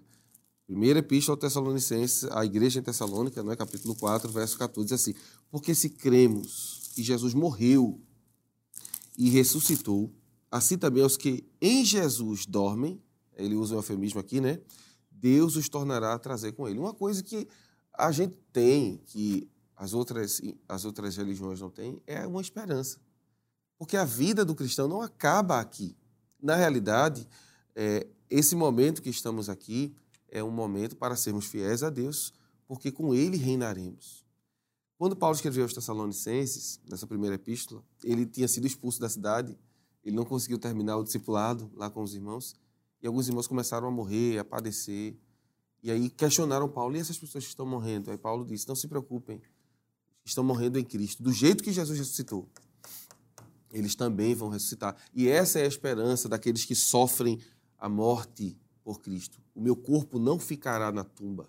Primeira 0.66 0.98
epístola 0.98 1.38
Tessalonicenses, 1.38 2.24
a 2.30 2.44
igreja 2.44 2.78
em 2.78 2.82
Tessalônica, 2.82 3.42
não 3.42 3.50
é? 3.50 3.56
capítulo 3.56 3.96
4, 3.96 4.30
verso 4.30 4.58
14, 4.58 4.86
diz 4.86 5.00
assim, 5.00 5.14
porque 5.50 5.74
se 5.74 5.88
cremos 5.88 6.90
que 6.94 7.02
Jesus 7.02 7.32
morreu 7.32 7.98
e 9.16 9.30
ressuscitou, 9.30 10.12
assim 10.50 10.76
também 10.76 11.02
os 11.02 11.16
que 11.16 11.48
em 11.60 11.82
Jesus 11.84 12.44
dormem, 12.44 13.02
ele 13.34 13.54
usa 13.54 13.74
um 13.74 13.78
eufemismo 13.78 14.20
aqui, 14.20 14.38
né? 14.38 14.60
Deus 15.10 15.56
os 15.56 15.68
tornará 15.68 16.12
a 16.12 16.18
trazer 16.18 16.52
com 16.52 16.68
ele. 16.68 16.78
Uma 16.78 16.94
coisa 16.94 17.22
que 17.22 17.48
a 17.94 18.12
gente 18.12 18.36
tem, 18.52 18.98
que 19.06 19.48
as 19.74 19.94
outras, 19.94 20.40
as 20.68 20.84
outras 20.84 21.16
religiões 21.16 21.60
não 21.60 21.70
têm, 21.70 22.00
é 22.06 22.26
uma 22.26 22.40
esperança. 22.40 22.98
Porque 23.80 23.96
a 23.96 24.04
vida 24.04 24.44
do 24.44 24.54
cristão 24.54 24.86
não 24.86 25.00
acaba 25.00 25.58
aqui. 25.58 25.96
Na 26.38 26.54
realidade, 26.54 27.26
é, 27.74 28.06
esse 28.28 28.54
momento 28.54 29.00
que 29.00 29.08
estamos 29.08 29.48
aqui 29.48 29.96
é 30.28 30.44
um 30.44 30.50
momento 30.50 30.94
para 30.96 31.16
sermos 31.16 31.46
fiéis 31.46 31.82
a 31.82 31.88
Deus, 31.88 32.34
porque 32.68 32.92
com 32.92 33.14
ele 33.14 33.38
reinaremos. 33.38 34.22
Quando 34.98 35.16
Paulo 35.16 35.34
escreveu 35.34 35.62
aos 35.62 35.72
Tessalonicenses, 35.72 36.78
nessa 36.90 37.06
primeira 37.06 37.36
epístola, 37.36 37.82
ele 38.04 38.26
tinha 38.26 38.46
sido 38.46 38.66
expulso 38.66 39.00
da 39.00 39.08
cidade, 39.08 39.58
ele 40.04 40.14
não 40.14 40.26
conseguiu 40.26 40.58
terminar 40.58 40.98
o 40.98 41.02
discipulado 41.02 41.70
lá 41.74 41.88
com 41.88 42.02
os 42.02 42.14
irmãos, 42.14 42.54
e 43.00 43.06
alguns 43.06 43.28
irmãos 43.28 43.46
começaram 43.46 43.88
a 43.88 43.90
morrer, 43.90 44.38
a 44.38 44.44
padecer. 44.44 45.16
E 45.82 45.90
aí 45.90 46.10
questionaram 46.10 46.68
Paulo, 46.68 46.96
e 46.96 47.00
essas 47.00 47.16
pessoas 47.16 47.44
que 47.44 47.48
estão 47.48 47.64
morrendo? 47.64 48.10
Aí 48.10 48.18
Paulo 48.18 48.44
disse: 48.44 48.68
não 48.68 48.76
se 48.76 48.86
preocupem, 48.86 49.40
estão 50.22 50.44
morrendo 50.44 50.78
em 50.78 50.84
Cristo, 50.84 51.22
do 51.22 51.32
jeito 51.32 51.64
que 51.64 51.72
Jesus 51.72 51.98
ressuscitou. 51.98 52.46
Eles 53.72 53.94
também 53.94 54.34
vão 54.34 54.48
ressuscitar. 54.48 54.96
E 55.14 55.28
essa 55.28 55.58
é 55.58 55.64
a 55.64 55.68
esperança 55.68 56.28
daqueles 56.28 56.64
que 56.64 56.74
sofrem 56.74 57.38
a 57.78 57.88
morte 57.88 58.56
por 58.82 59.00
Cristo. 59.00 59.40
O 59.54 59.60
meu 59.60 59.76
corpo 59.76 60.18
não 60.18 60.38
ficará 60.38 60.90
na 60.90 61.04
tumba. 61.04 61.48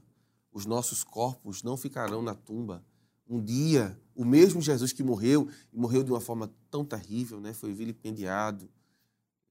Os 0.52 0.66
nossos 0.66 1.04
corpos 1.04 1.64
não 1.64 1.78
ficarão 1.78 2.22
na 2.22 2.36
tumba. 2.36 2.84
Um 3.28 3.42
dia, 3.42 3.98
o 4.14 4.26
mesmo 4.26 4.62
Jesus 4.62 4.92
que 4.92 5.04
morreu, 5.04 5.48
e 5.72 5.78
morreu 5.78 6.04
de 6.04 6.12
uma 6.12 6.20
forma 6.20 6.52
tão 6.70 6.84
terrível, 6.84 7.40
né? 7.40 7.54
foi 7.54 7.74
vilipendiado, 7.74 8.70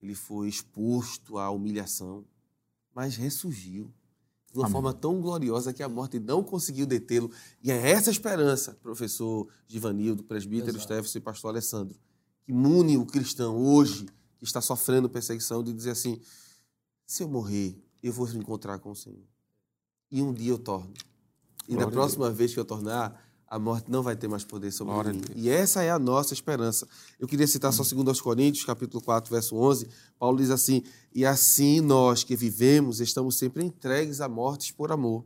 ele 0.03 0.15
foi 0.15 0.49
exposto 0.49 1.39
à 1.39 1.51
humilhação, 1.51 2.25
mas 2.95 3.17
ressurgiu 3.17 3.93
de 4.53 4.59
uma 4.59 4.67
Amém. 4.67 4.73
forma 4.73 4.93
tão 4.93 5.21
gloriosa 5.21 5.73
que 5.73 5.83
a 5.83 5.89
morte 5.89 6.19
não 6.19 6.43
conseguiu 6.43 6.87
detê-lo. 6.87 7.31
E 7.63 7.71
é 7.71 7.91
essa 7.91 8.11
esperança, 8.11 8.75
professor 8.83 9.49
Givanildo, 9.67 10.25
presbítero. 10.25 10.79
Stefano 10.81 11.09
e 11.15 11.21
pastor 11.21 11.51
Alessandro, 11.51 11.99
que 12.51 12.53
mune 12.53 12.99
o 12.99 13.07
cristão 13.07 13.57
hoje, 13.57 14.07
que 14.37 14.45
está 14.45 14.61
sofrendo 14.61 15.09
perseguição, 15.09 15.63
de 15.63 15.73
dizer 15.73 15.91
assim: 15.91 16.21
se 17.07 17.23
eu 17.23 17.29
morrer, 17.29 17.81
eu 18.03 18.13
vou 18.13 18.27
me 18.27 18.39
encontrar 18.39 18.81
com 18.81 18.91
o 18.91 18.97
Senhor. 18.97 19.23
E 20.11 20.21
um 20.21 20.35
dia 20.35 20.51
eu 20.51 20.59
torno. 20.59 20.93
E 21.69 21.75
Glória 21.75 21.87
na 21.87 21.87
a 21.87 21.91
próxima 21.93 22.29
vez 22.29 22.53
que 22.53 22.59
eu 22.59 22.65
tornar, 22.65 23.25
a 23.47 23.57
morte 23.57 23.89
não 23.89 24.03
vai 24.03 24.17
ter 24.17 24.27
mais 24.27 24.43
poder 24.43 24.73
sobre 24.73 24.93
Glória 24.93 25.13
mim. 25.13 25.23
E 25.37 25.49
essa 25.49 25.85
é 25.85 25.93
a 25.93 25.99
nossa 25.99 26.35
esperança. 26.35 26.89
Eu 27.21 27.29
queria 27.29 27.47
citar 27.47 27.73
só 27.73 27.85
2 27.85 28.09
aos 28.09 28.21
Coríntios, 28.21 28.65
capítulo 28.65 29.01
4, 29.01 29.31
verso 29.31 29.55
11. 29.55 29.87
Paulo 30.19 30.39
diz 30.39 30.51
assim: 30.51 30.83
E 31.15 31.25
assim 31.25 31.81
nós 31.81 32.25
que 32.25 32.35
vivemos 32.35 32.99
estamos 32.99 33.39
sempre 33.39 33.65
entregues 33.65 34.21
a 34.21 34.29
mortes 34.29 34.73
por 34.73 34.91
amor. 34.91 35.25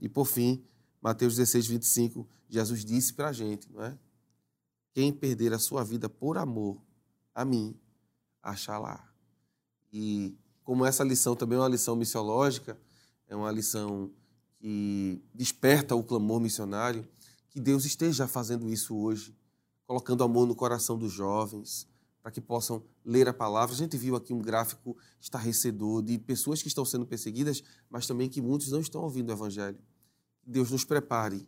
E 0.00 0.08
por 0.08 0.24
fim, 0.24 0.60
Mateus 1.00 1.36
16, 1.36 1.68
25, 1.68 2.26
Jesus 2.48 2.84
disse 2.84 3.14
para 3.14 3.28
a 3.28 3.32
gente, 3.32 3.70
não 3.72 3.84
é? 3.84 3.96
Quem 4.94 5.12
perder 5.12 5.52
a 5.52 5.58
sua 5.58 5.84
vida 5.84 6.08
por 6.08 6.38
amor 6.38 6.80
a 7.34 7.44
mim, 7.44 7.76
achar 8.40 8.78
lá. 8.78 9.06
E 9.92 10.38
como 10.62 10.86
essa 10.86 11.02
lição 11.02 11.34
também 11.34 11.58
é 11.58 11.60
uma 11.60 11.68
lição 11.68 11.96
missiológica, 11.96 12.78
é 13.26 13.34
uma 13.34 13.50
lição 13.50 14.10
que 14.56 15.20
desperta 15.34 15.96
o 15.96 16.04
clamor 16.04 16.40
missionário, 16.40 17.06
que 17.50 17.60
Deus 17.60 17.84
esteja 17.84 18.28
fazendo 18.28 18.70
isso 18.70 18.96
hoje, 18.96 19.36
colocando 19.84 20.22
amor 20.22 20.46
no 20.46 20.54
coração 20.54 20.96
dos 20.96 21.12
jovens, 21.12 21.88
para 22.22 22.30
que 22.30 22.40
possam 22.40 22.82
ler 23.04 23.28
a 23.28 23.34
palavra. 23.34 23.74
A 23.74 23.78
gente 23.78 23.98
viu 23.98 24.16
aqui 24.16 24.32
um 24.32 24.40
gráfico 24.40 24.96
estarrecedor 25.20 26.02
de 26.02 26.18
pessoas 26.18 26.62
que 26.62 26.68
estão 26.68 26.84
sendo 26.84 27.04
perseguidas, 27.04 27.62
mas 27.90 28.06
também 28.06 28.28
que 28.28 28.40
muitos 28.40 28.70
não 28.70 28.80
estão 28.80 29.02
ouvindo 29.02 29.28
o 29.28 29.32
Evangelho. 29.32 29.78
Deus 30.46 30.70
nos 30.70 30.84
prepare 30.84 31.46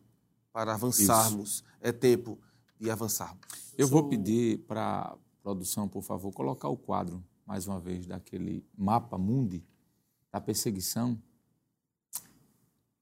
para 0.52 0.74
avançarmos. 0.74 1.54
Isso. 1.54 1.64
É 1.80 1.92
tempo 1.92 2.38
de 2.78 2.90
avançarmos. 2.90 3.40
Eu 3.76 3.88
vou 3.88 4.08
pedir 4.08 4.58
para 4.66 5.00
a 5.00 5.16
produção, 5.42 5.88
por 5.88 6.02
favor, 6.02 6.32
colocar 6.32 6.68
o 6.68 6.76
quadro, 6.76 7.24
mais 7.44 7.66
uma 7.66 7.80
vez, 7.80 8.06
daquele 8.06 8.64
mapa 8.76 9.16
mundi 9.16 9.64
da 10.30 10.40
perseguição. 10.40 11.20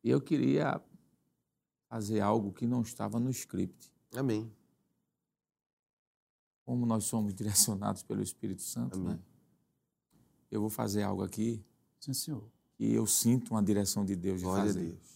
E 0.02 0.10
eu 0.10 0.20
queria 0.20 0.80
fazer 1.88 2.20
algo 2.20 2.52
que 2.52 2.66
não 2.66 2.82
estava 2.82 3.18
no 3.18 3.30
script. 3.30 3.90
Amém. 4.14 4.50
Como 6.64 6.84
nós 6.86 7.04
somos 7.04 7.32
direcionados 7.34 8.02
pelo 8.02 8.22
Espírito 8.22 8.62
Santo, 8.62 8.98
Amém. 8.98 9.14
né? 9.14 9.20
Eu 10.50 10.60
vou 10.60 10.70
fazer 10.70 11.02
algo 11.02 11.22
aqui. 11.22 11.64
Sim, 11.98 12.12
senhor. 12.12 12.44
Que 12.76 12.92
eu 12.92 13.06
sinto 13.06 13.52
uma 13.52 13.62
direção 13.62 14.04
de 14.04 14.14
Deus 14.14 14.38
de 14.38 14.44
Glória 14.44 14.66
fazer. 14.66 14.80
A 14.80 14.82
Deus. 14.82 15.13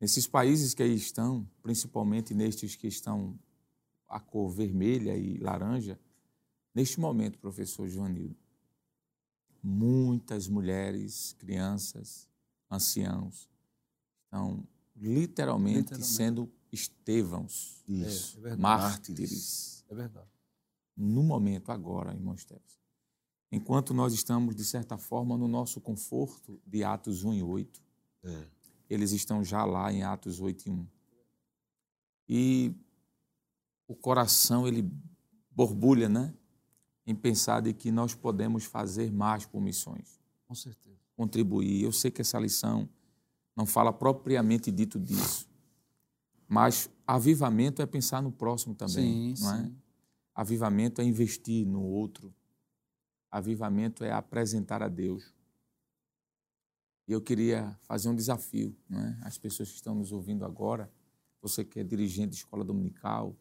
Nesses 0.00 0.26
países 0.26 0.74
que 0.74 0.82
aí 0.82 0.94
estão, 0.94 1.48
principalmente 1.62 2.34
nestes 2.34 2.76
que 2.76 2.86
estão 2.86 3.38
a 4.08 4.20
cor 4.20 4.50
vermelha 4.50 5.16
e 5.16 5.38
laranja, 5.38 5.98
neste 6.74 7.00
momento, 7.00 7.38
professor 7.38 7.88
Joanildo, 7.88 8.36
muitas 9.62 10.48
mulheres, 10.48 11.32
crianças, 11.38 12.28
anciãos 12.70 13.48
estão 14.24 14.66
literalmente, 14.94 15.78
literalmente. 15.78 16.06
sendo 16.06 16.52
estevãos, 16.70 17.82
Isso, 17.88 18.46
é, 18.46 18.50
é 18.50 18.56
mártires. 18.56 19.84
É 19.88 19.94
verdade. 19.94 20.28
No 20.96 21.22
momento, 21.22 21.70
agora, 21.70 22.12
irmão 22.12 22.36
Steves. 22.36 22.76
Enquanto 23.50 23.94
nós 23.94 24.12
estamos, 24.12 24.54
de 24.54 24.64
certa 24.64 24.98
forma, 24.98 25.36
no 25.36 25.46
nosso 25.46 25.80
conforto 25.80 26.60
de 26.66 26.82
Atos 26.82 27.24
1 27.24 27.34
e 27.34 27.42
8, 27.42 27.82
é. 28.24 28.46
Eles 28.88 29.12
estão 29.12 29.42
já 29.42 29.64
lá 29.64 29.92
em 29.92 30.02
Atos 30.02 30.40
8 30.40 30.68
e 30.68 30.70
1. 30.70 30.86
E 32.28 32.74
o 33.86 33.94
coração, 33.94 34.66
ele 34.66 34.90
borbulha, 35.50 36.08
né? 36.08 36.34
Em 37.06 37.14
pensar 37.14 37.60
de 37.60 37.72
que 37.72 37.90
nós 37.90 38.14
podemos 38.14 38.64
fazer 38.64 39.12
mais 39.12 39.46
por 39.46 39.60
missões. 39.60 40.20
Com 40.46 40.54
certeza. 40.54 40.96
Contribuir. 41.16 41.82
Eu 41.82 41.92
sei 41.92 42.10
que 42.10 42.20
essa 42.20 42.38
lição 42.38 42.88
não 43.54 43.64
fala 43.64 43.92
propriamente 43.92 44.70
dito 44.70 44.98
disso. 44.98 45.48
Mas 46.48 46.90
avivamento 47.06 47.80
é 47.80 47.86
pensar 47.86 48.22
no 48.22 48.30
próximo 48.30 48.74
também, 48.74 49.34
sim, 49.34 49.42
não 49.42 49.54
é? 49.54 49.62
Sim. 49.62 49.76
Avivamento 50.34 51.00
é 51.00 51.04
investir 51.04 51.66
no 51.66 51.82
outro. 51.82 52.34
Avivamento 53.30 54.04
é 54.04 54.12
apresentar 54.12 54.82
a 54.82 54.88
Deus. 54.88 55.32
E 57.06 57.12
eu 57.12 57.20
queria 57.20 57.78
fazer 57.82 58.08
um 58.08 58.14
desafio, 58.14 58.76
não 58.88 58.98
é? 58.98 59.18
As 59.22 59.38
pessoas 59.38 59.68
que 59.68 59.76
estão 59.76 59.94
nos 59.94 60.10
ouvindo 60.10 60.44
agora, 60.44 60.90
você 61.40 61.64
que 61.64 61.78
é 61.78 61.84
dirigente 61.84 62.30
de 62.30 62.36
escola 62.36 62.64
dominical, 62.64 63.36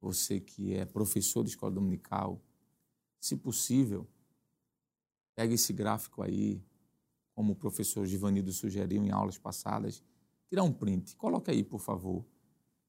você 0.00 0.38
que 0.38 0.74
é 0.74 0.84
professor 0.84 1.42
de 1.42 1.50
escola 1.50 1.72
dominical, 1.72 2.40
se 3.20 3.36
possível, 3.36 4.06
pegue 5.34 5.54
esse 5.54 5.72
gráfico 5.72 6.22
aí, 6.22 6.62
como 7.34 7.52
o 7.52 7.56
professor 7.56 8.06
Givanildo 8.06 8.52
sugeriu 8.52 9.04
em 9.04 9.10
aulas 9.10 9.38
passadas, 9.38 10.02
tirar 10.48 10.62
um 10.62 10.72
print. 10.72 11.16
Coloque 11.16 11.50
aí, 11.50 11.64
por 11.64 11.80
favor, 11.80 12.24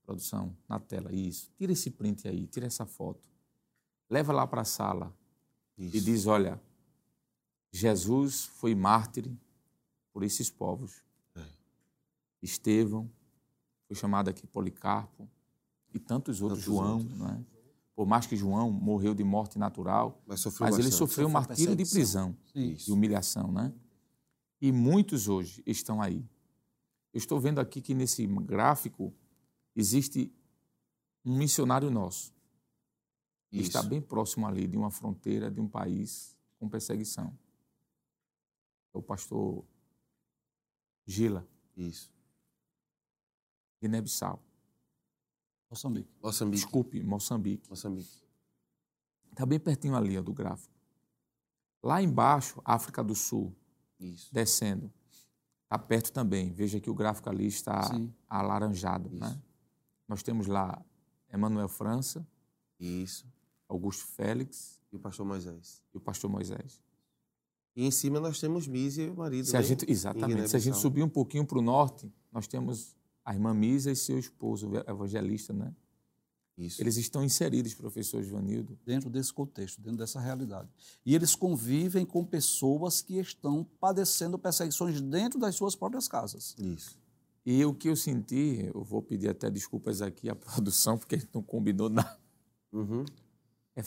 produção, 0.04 0.56
na 0.68 0.80
tela, 0.80 1.14
isso. 1.14 1.52
Tira 1.58 1.72
esse 1.72 1.92
print 1.92 2.28
aí, 2.28 2.46
tira 2.48 2.68
essa 2.68 2.86
foto. 2.86 3.28
Leva 4.10 4.34
lá 4.34 4.46
para 4.48 4.62
a 4.62 4.66
sala 4.66 5.16
isso. 5.78 5.96
e 5.98 6.02
diz, 6.02 6.26
olha, 6.26 6.62
Jesus 7.72 8.46
foi 8.46 8.74
mártir 8.76 9.32
por 10.12 10.24
esses 10.24 10.50
povos. 10.50 11.04
É. 11.36 11.44
Estevão, 12.42 13.10
foi 13.88 13.96
chamado 13.96 14.30
aqui 14.30 14.48
Policarpo, 14.48 15.30
e 15.94 16.00
tantos 16.00 16.42
outros, 16.42 16.60
tantos 16.60 16.76
João, 16.76 16.98
outros. 16.98 17.20
Né? 17.20 17.46
por 18.00 18.06
mais 18.06 18.26
que 18.26 18.34
João 18.34 18.72
morreu 18.72 19.14
de 19.14 19.26
morte 19.26 19.60
natural, 19.60 20.24
mas, 20.26 20.42
mas 20.58 20.80
ele 20.80 20.90
sofreu 20.90 21.28
um 21.28 21.32
martírio 21.32 21.76
de 21.76 21.86
prisão, 21.86 22.34
Isso. 22.56 22.86
de 22.86 22.94
humilhação, 22.94 23.52
né? 23.52 23.74
E 24.62 24.72
muitos 24.72 25.28
hoje 25.28 25.62
estão 25.66 26.02
aí. 26.02 26.26
Eu 27.14 27.18
estou 27.18 27.42
vendo 27.42 27.60
aqui 27.60 27.82
que 27.82 27.94
nesse 27.94 28.26
gráfico 28.26 29.14
existe 29.76 30.32
um 31.26 31.36
missionário 31.36 31.92
nosso. 31.92 32.34
Que 33.50 33.60
está 33.60 33.84
bem 33.84 34.00
próximo 34.00 34.48
ali 34.48 34.66
de 34.66 34.78
uma 34.78 34.90
fronteira 34.90 35.52
de 35.52 35.60
um 35.60 35.68
país 35.68 36.38
com 36.58 36.70
perseguição. 36.70 37.38
É 38.94 38.98
o 38.98 39.02
pastor 39.02 39.66
Gila. 41.06 41.48
Isso. 41.76 42.12
Guiné-Bissau. 43.82 44.42
Moçambique. 45.70 46.12
Moçambique. 46.22 46.64
Desculpe, 46.64 47.04
Moçambique. 47.04 47.70
Moçambique. 47.70 48.24
Está 49.32 49.46
bem 49.46 49.60
pertinho 49.60 49.96
ali 49.96 50.18
ó, 50.18 50.22
do 50.22 50.34
gráfico. 50.34 50.74
Lá 51.82 52.02
embaixo, 52.02 52.62
África 52.66 53.04
do 53.04 53.16
Sul. 53.16 53.56
Isso. 54.00 54.34
descendo. 54.34 54.92
Está 55.64 55.78
perto 55.78 56.12
também. 56.12 56.52
Veja 56.52 56.80
que 56.80 56.90
o 56.90 56.94
gráfico 56.96 57.30
ali 57.30 57.46
está 57.46 57.84
Sim. 57.84 58.14
alaranjado. 58.28 59.10
Né? 59.10 59.40
Nós 60.08 60.24
temos 60.24 60.48
lá 60.48 60.84
Emanuel 61.32 61.68
França. 61.68 62.26
Isso. 62.80 63.28
Augusto 63.68 64.06
Félix. 64.08 64.80
E 64.92 64.96
o 64.96 65.00
pastor 65.00 65.26
Moisés. 65.26 65.84
E 65.94 65.98
o 65.98 66.02
pastor 66.02 66.30
Moisés. 66.30 66.82
E 67.80 67.86
em 67.86 67.92
cima 67.92 68.20
nós 68.20 68.42
temos 68.42 68.68
Mísia 68.68 69.06
e 69.06 69.10
o 69.10 69.16
marido. 69.16 69.46
Se 69.46 69.56
a 69.56 69.62
gente, 69.62 69.90
exatamente. 69.90 70.50
Se 70.50 70.56
a 70.58 70.60
gente 70.60 70.78
subir 70.78 71.02
um 71.02 71.08
pouquinho 71.08 71.46
para 71.46 71.58
o 71.58 71.62
norte, 71.62 72.12
nós 72.30 72.46
temos 72.46 72.94
a 73.24 73.34
irmã 73.34 73.54
Mísia 73.54 73.90
e 73.90 73.96
seu 73.96 74.20
esposo, 74.20 74.68
o 74.68 74.78
evangelista, 74.78 75.54
né? 75.54 75.74
Isso. 76.58 76.82
Eles 76.82 76.98
estão 76.98 77.24
inseridos, 77.24 77.74
professor 77.74 78.22
Joanildo. 78.22 78.78
Dentro 78.86 79.10
desse 79.10 79.32
contexto, 79.32 79.80
dentro 79.80 79.98
dessa 79.98 80.20
realidade. 80.20 80.68
E 81.06 81.16
eles 81.16 81.38
convivem 81.38 82.06
com 82.06 82.26
pessoas 82.26 83.02
que 83.02 83.18
estão 83.18 83.66
padecendo 83.80 84.38
perseguições 84.38 85.00
dentro 85.00 85.40
das 85.40 85.56
suas 85.56 85.74
próprias 85.74 86.06
casas. 86.06 86.58
Isso. 86.60 87.00
E 87.46 87.64
o 87.64 87.74
que 87.74 87.88
eu 87.88 87.96
senti, 87.96 88.70
eu 88.76 88.84
vou 88.84 89.02
pedir 89.02 89.30
até 89.30 89.50
desculpas 89.50 90.02
aqui 90.02 90.30
à 90.30 90.36
produção, 90.36 90.98
porque 90.98 91.16
a 91.16 91.18
gente 91.18 91.32
não 91.34 91.42
combinou 91.42 91.90
nada. 91.90 92.20
Uhum. 92.74 93.06
É, 93.74 93.82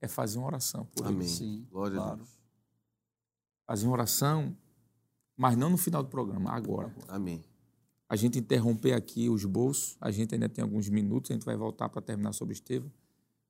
é, 0.00 0.06
fazer 0.06 0.38
uma 0.38 0.46
oração 0.46 0.86
por 0.94 1.08
Amém. 1.08 1.22
eles. 1.22 1.32
Sim, 1.32 1.66
Glória 1.68 1.96
claro. 1.96 2.12
a 2.12 2.14
Deus. 2.14 2.41
Fazer 3.66 3.86
uma 3.86 3.92
oração, 3.94 4.56
mas 5.36 5.56
não 5.56 5.70
no 5.70 5.76
final 5.76 6.02
do 6.02 6.08
programa, 6.08 6.50
agora. 6.50 6.94
Amém 7.08 7.42
a 8.12 8.16
gente 8.16 8.38
interromper 8.38 8.92
aqui 8.92 9.30
os 9.30 9.42
bolsos, 9.46 9.96
a 9.98 10.10
gente 10.10 10.34
ainda 10.34 10.46
tem 10.46 10.60
alguns 10.60 10.86
minutos, 10.86 11.30
a 11.30 11.34
gente 11.34 11.46
vai 11.46 11.56
voltar 11.56 11.88
para 11.88 12.02
terminar 12.02 12.34
sobre 12.34 12.52
Estevão, 12.52 12.92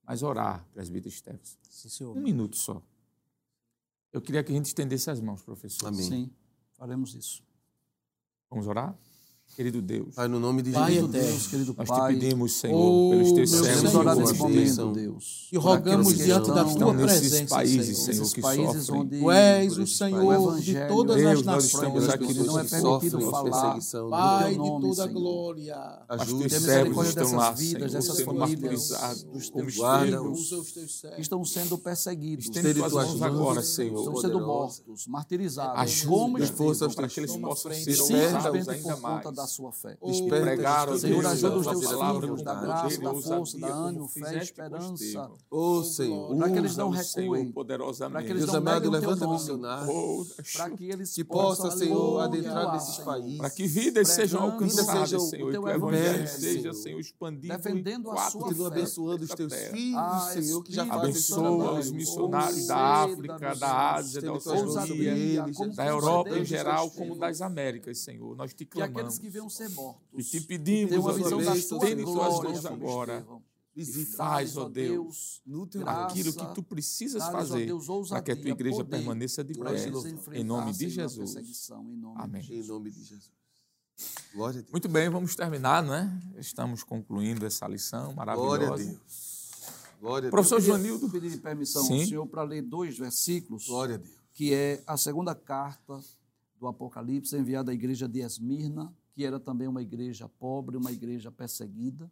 mas 0.05 0.23
orar, 0.23 0.65
presbítero 0.73 1.13
Esteves. 1.13 1.59
Sim, 1.69 1.89
senhor. 1.89 2.17
Um 2.17 2.21
minuto 2.21 2.57
só. 2.57 2.81
Eu 4.13 4.23
queria 4.23 4.45
que 4.45 4.53
a 4.53 4.55
gente 4.55 4.67
estendesse 4.67 5.11
as 5.11 5.21
mãos, 5.21 5.43
professor. 5.43 5.89
Amém. 5.89 6.09
Sim, 6.09 6.31
faremos 6.75 7.13
isso. 7.13 7.43
Vamos 8.49 8.69
orar? 8.69 8.97
Querido 9.55 9.83
Deus. 9.83 10.15
Pai, 10.15 10.29
no 10.29 10.41
nome 10.41 10.63
de 10.63 10.73
Pai 10.73 10.95
Jesus. 10.95 11.11
Deus, 11.11 11.47
querido 11.47 11.75
Nós 11.77 11.87
Pai. 11.87 12.15
te 12.15 12.21
pedimos, 12.21 12.53
Senhor, 12.55 12.75
oh, 12.75 13.11
pelos 13.11 13.33
teus 13.33 13.51
servos 13.51 13.95
orar 13.95 14.17
nesse 14.17 14.35
momento, 14.35 14.93
Deus. 14.93 15.49
E 15.53 15.59
rogamos 15.59 16.17
diante 16.17 16.51
da 16.51 16.65
tua 16.65 16.95
presença, 16.95 17.55
países, 17.55 17.99
Senhor, 17.99 18.15
Senhor 18.15 18.33
que 18.33 18.41
países 18.41 18.85
sofrem. 18.87 19.03
onde 19.03 19.21
tu 19.21 19.31
és 19.31 19.77
o 19.77 19.87
Senhor 19.87 20.59
de 20.59 20.75
todas 20.89 21.17
Deus, 21.17 21.39
as 21.39 21.45
nações. 21.45 21.65
estamos 21.75 22.09
aqui 22.09 22.35
não 22.35 22.59
é 22.59 22.65
permitido 22.65 23.31
falar. 23.31 23.79
Pai 24.09 24.51
de 24.53 24.57
toda 24.57 25.05
a 25.05 25.07
glória. 25.07 26.03
Ajude 26.09 26.47
os 26.47 26.63
servos 26.63 27.09
estão 27.09 27.37
lá, 27.37 27.51
vidas, 27.53 27.93
dessas 27.93 28.21
famílias, 28.23 28.89
dos 29.33 29.51
teus 29.51 29.75
filhos 29.75 30.51
que 31.15 31.21
estão 31.21 31.45
sendo 31.45 31.77
perseguidos. 31.77 32.47
Estende 32.47 32.73
tuas 32.73 32.93
mãos 32.95 33.21
agora, 33.21 33.63
Senhor. 33.63 33.99
Estão 33.99 34.17
sendo 34.17 34.41
mortos, 34.41 35.07
martirizados. 35.07 35.79
Ajude 35.79 36.47
forças 36.47 36.95
para 36.95 37.07
que 37.07 37.21
eles 37.21 37.37
possam 37.37 37.71
ser 37.75 38.01
ousados 38.01 38.69
ainda 38.69 38.97
mais. 38.97 39.42
Da 39.43 39.47
sua 39.47 39.73
fé. 39.73 39.99
Pregaram 40.29 40.99
Senhor, 40.99 41.27
ajuda 41.27 41.57
os 41.57 41.67
teus 41.67 41.91
filhos 41.91 42.43
da 42.43 42.55
graça, 42.55 43.01
da 43.01 43.15
força, 43.15 43.59
da 43.59 43.69
ânimo, 43.69 44.09
fé, 44.09 44.43
esperança. 44.43 45.31
Ô, 45.51 45.83
Senhor. 45.83 46.37
Para 46.37 46.51
que 46.51 46.59
eles 46.59 46.77
não 46.77 46.91
recuem. 46.91 47.53
Para 47.53 48.23
que 48.23 48.31
eles 48.31 48.47
não 48.47 48.61
nome. 48.61 48.83
Para 50.53 50.71
que 50.71 50.85
eles 50.91 51.13
que 51.13 51.25
possa, 51.25 51.71
Senhor, 51.71 52.21
adentrar 52.21 52.73
nesses 52.73 52.99
países. 52.99 53.39
Para 53.39 53.51
que 53.51 53.67
vidas 53.67 54.09
sejam 54.09 54.43
alcançadas, 54.43 55.23
Senhor. 55.31 55.51
Que 55.51 55.59
o 55.59 55.69
Evangelho 55.69 56.29
seja, 56.29 56.73
Senhor, 56.73 57.01
expandido 57.01 57.57
defendendo 57.57 58.11
a 58.11 58.31
sua 58.31 58.43
Continua 58.43 58.67
abençoando 58.69 59.25
os 59.25 59.31
teus 59.31 59.55
filhos, 59.55 60.23
Senhor, 60.33 60.63
que 60.63 60.73
já 60.73 60.83
Abençoa 60.93 61.79
os 61.79 61.91
missionários 61.91 62.67
da 62.67 62.77
África, 62.77 63.55
da 63.57 63.95
Ásia, 63.95 64.21
da 64.21 64.33
Oceania, 64.33 65.47
da 65.75 65.87
Europa 65.87 66.39
em 66.39 66.45
geral, 66.45 66.91
como 66.91 67.17
das 67.17 67.41
Américas, 67.41 67.99
Senhor. 67.99 68.37
Nós 68.37 68.53
te 68.53 68.65
clamamos. 68.65 69.19
Venham 69.33 69.49
ser 69.49 69.71
mortos. 69.71 70.35
E 70.35 70.41
te 70.41 70.47
pedimos, 70.47 70.93
uma 70.93 71.13
visão 71.15 71.43
da 71.43 71.55
tua 71.55 71.97
tuas 71.97 72.43
mãos 72.43 72.67
agora. 72.67 73.27
Visita. 73.75 74.19
Faz, 74.19 74.55
ó 74.59 74.69
Deus, 74.69 75.41
No 75.47 75.67
teu 75.67 75.81
graça, 75.81 76.09
aquilo 76.09 76.33
que 76.35 76.55
tu 76.55 76.63
precisas 76.63 77.25
fazer 77.29 77.65
Deus, 77.65 77.87
para 78.11 78.21
que 78.21 78.33
a 78.33 78.37
tua 78.37 78.51
igreja 78.51 78.77
poder, 78.85 78.91
permaneça 78.99 79.43
de 79.43 79.55
pé. 79.55 79.89
Em 80.35 80.45
nome 80.45 80.73
de 80.75 80.91
Jesus. 80.91 81.35
em 81.35 81.97
nome 81.97 81.97
de 82.17 82.23
Amém. 82.23 82.43
Jesus. 82.43 82.67
Em 82.67 82.69
nome 82.69 82.91
de 82.91 83.03
Jesus. 83.03 83.33
Glória 84.35 84.59
a 84.59 84.63
Deus. 84.63 84.73
Muito 84.73 84.89
bem, 84.91 85.09
vamos 85.09 85.35
terminar, 85.35 85.83
não 85.83 85.95
é? 85.95 86.23
Estamos 86.37 86.85
concluindo 86.85 87.47
essa 87.47 87.67
lição 87.67 88.13
maravilhosa. 88.13 88.59
Glória 88.59 88.73
a 88.75 88.77
Deus. 88.77 89.51
Glória 90.01 90.29
a 90.29 90.31
Professor. 90.31 90.61
Joanildo. 90.61 91.09
Pedir 91.09 91.41
permissão 91.41 91.83
Sim. 91.85 92.01
ao 92.01 92.07
senhor 92.07 92.27
para 92.27 92.43
ler 92.43 92.61
dois 92.61 92.99
versículos, 92.99 93.67
Glória 93.67 93.95
a 93.95 93.99
Deus. 93.99 94.11
que 94.35 94.53
é 94.53 94.83
a 94.87 94.99
segunda 94.99 95.35
carta 95.35 95.99
do 96.61 96.67
Apocalipse 96.67 97.37
enviada 97.37 97.71
à 97.71 97.75
igreja 97.75 98.07
de 98.07 98.21
Esmirna, 98.21 98.95
que 99.13 99.25
era 99.25 99.39
também 99.39 99.69
uma 99.69 99.83
igreja 99.83 100.29
pobre, 100.29 100.77
uma 100.77 100.91
igreja 100.91 101.31
perseguida, 101.31 102.11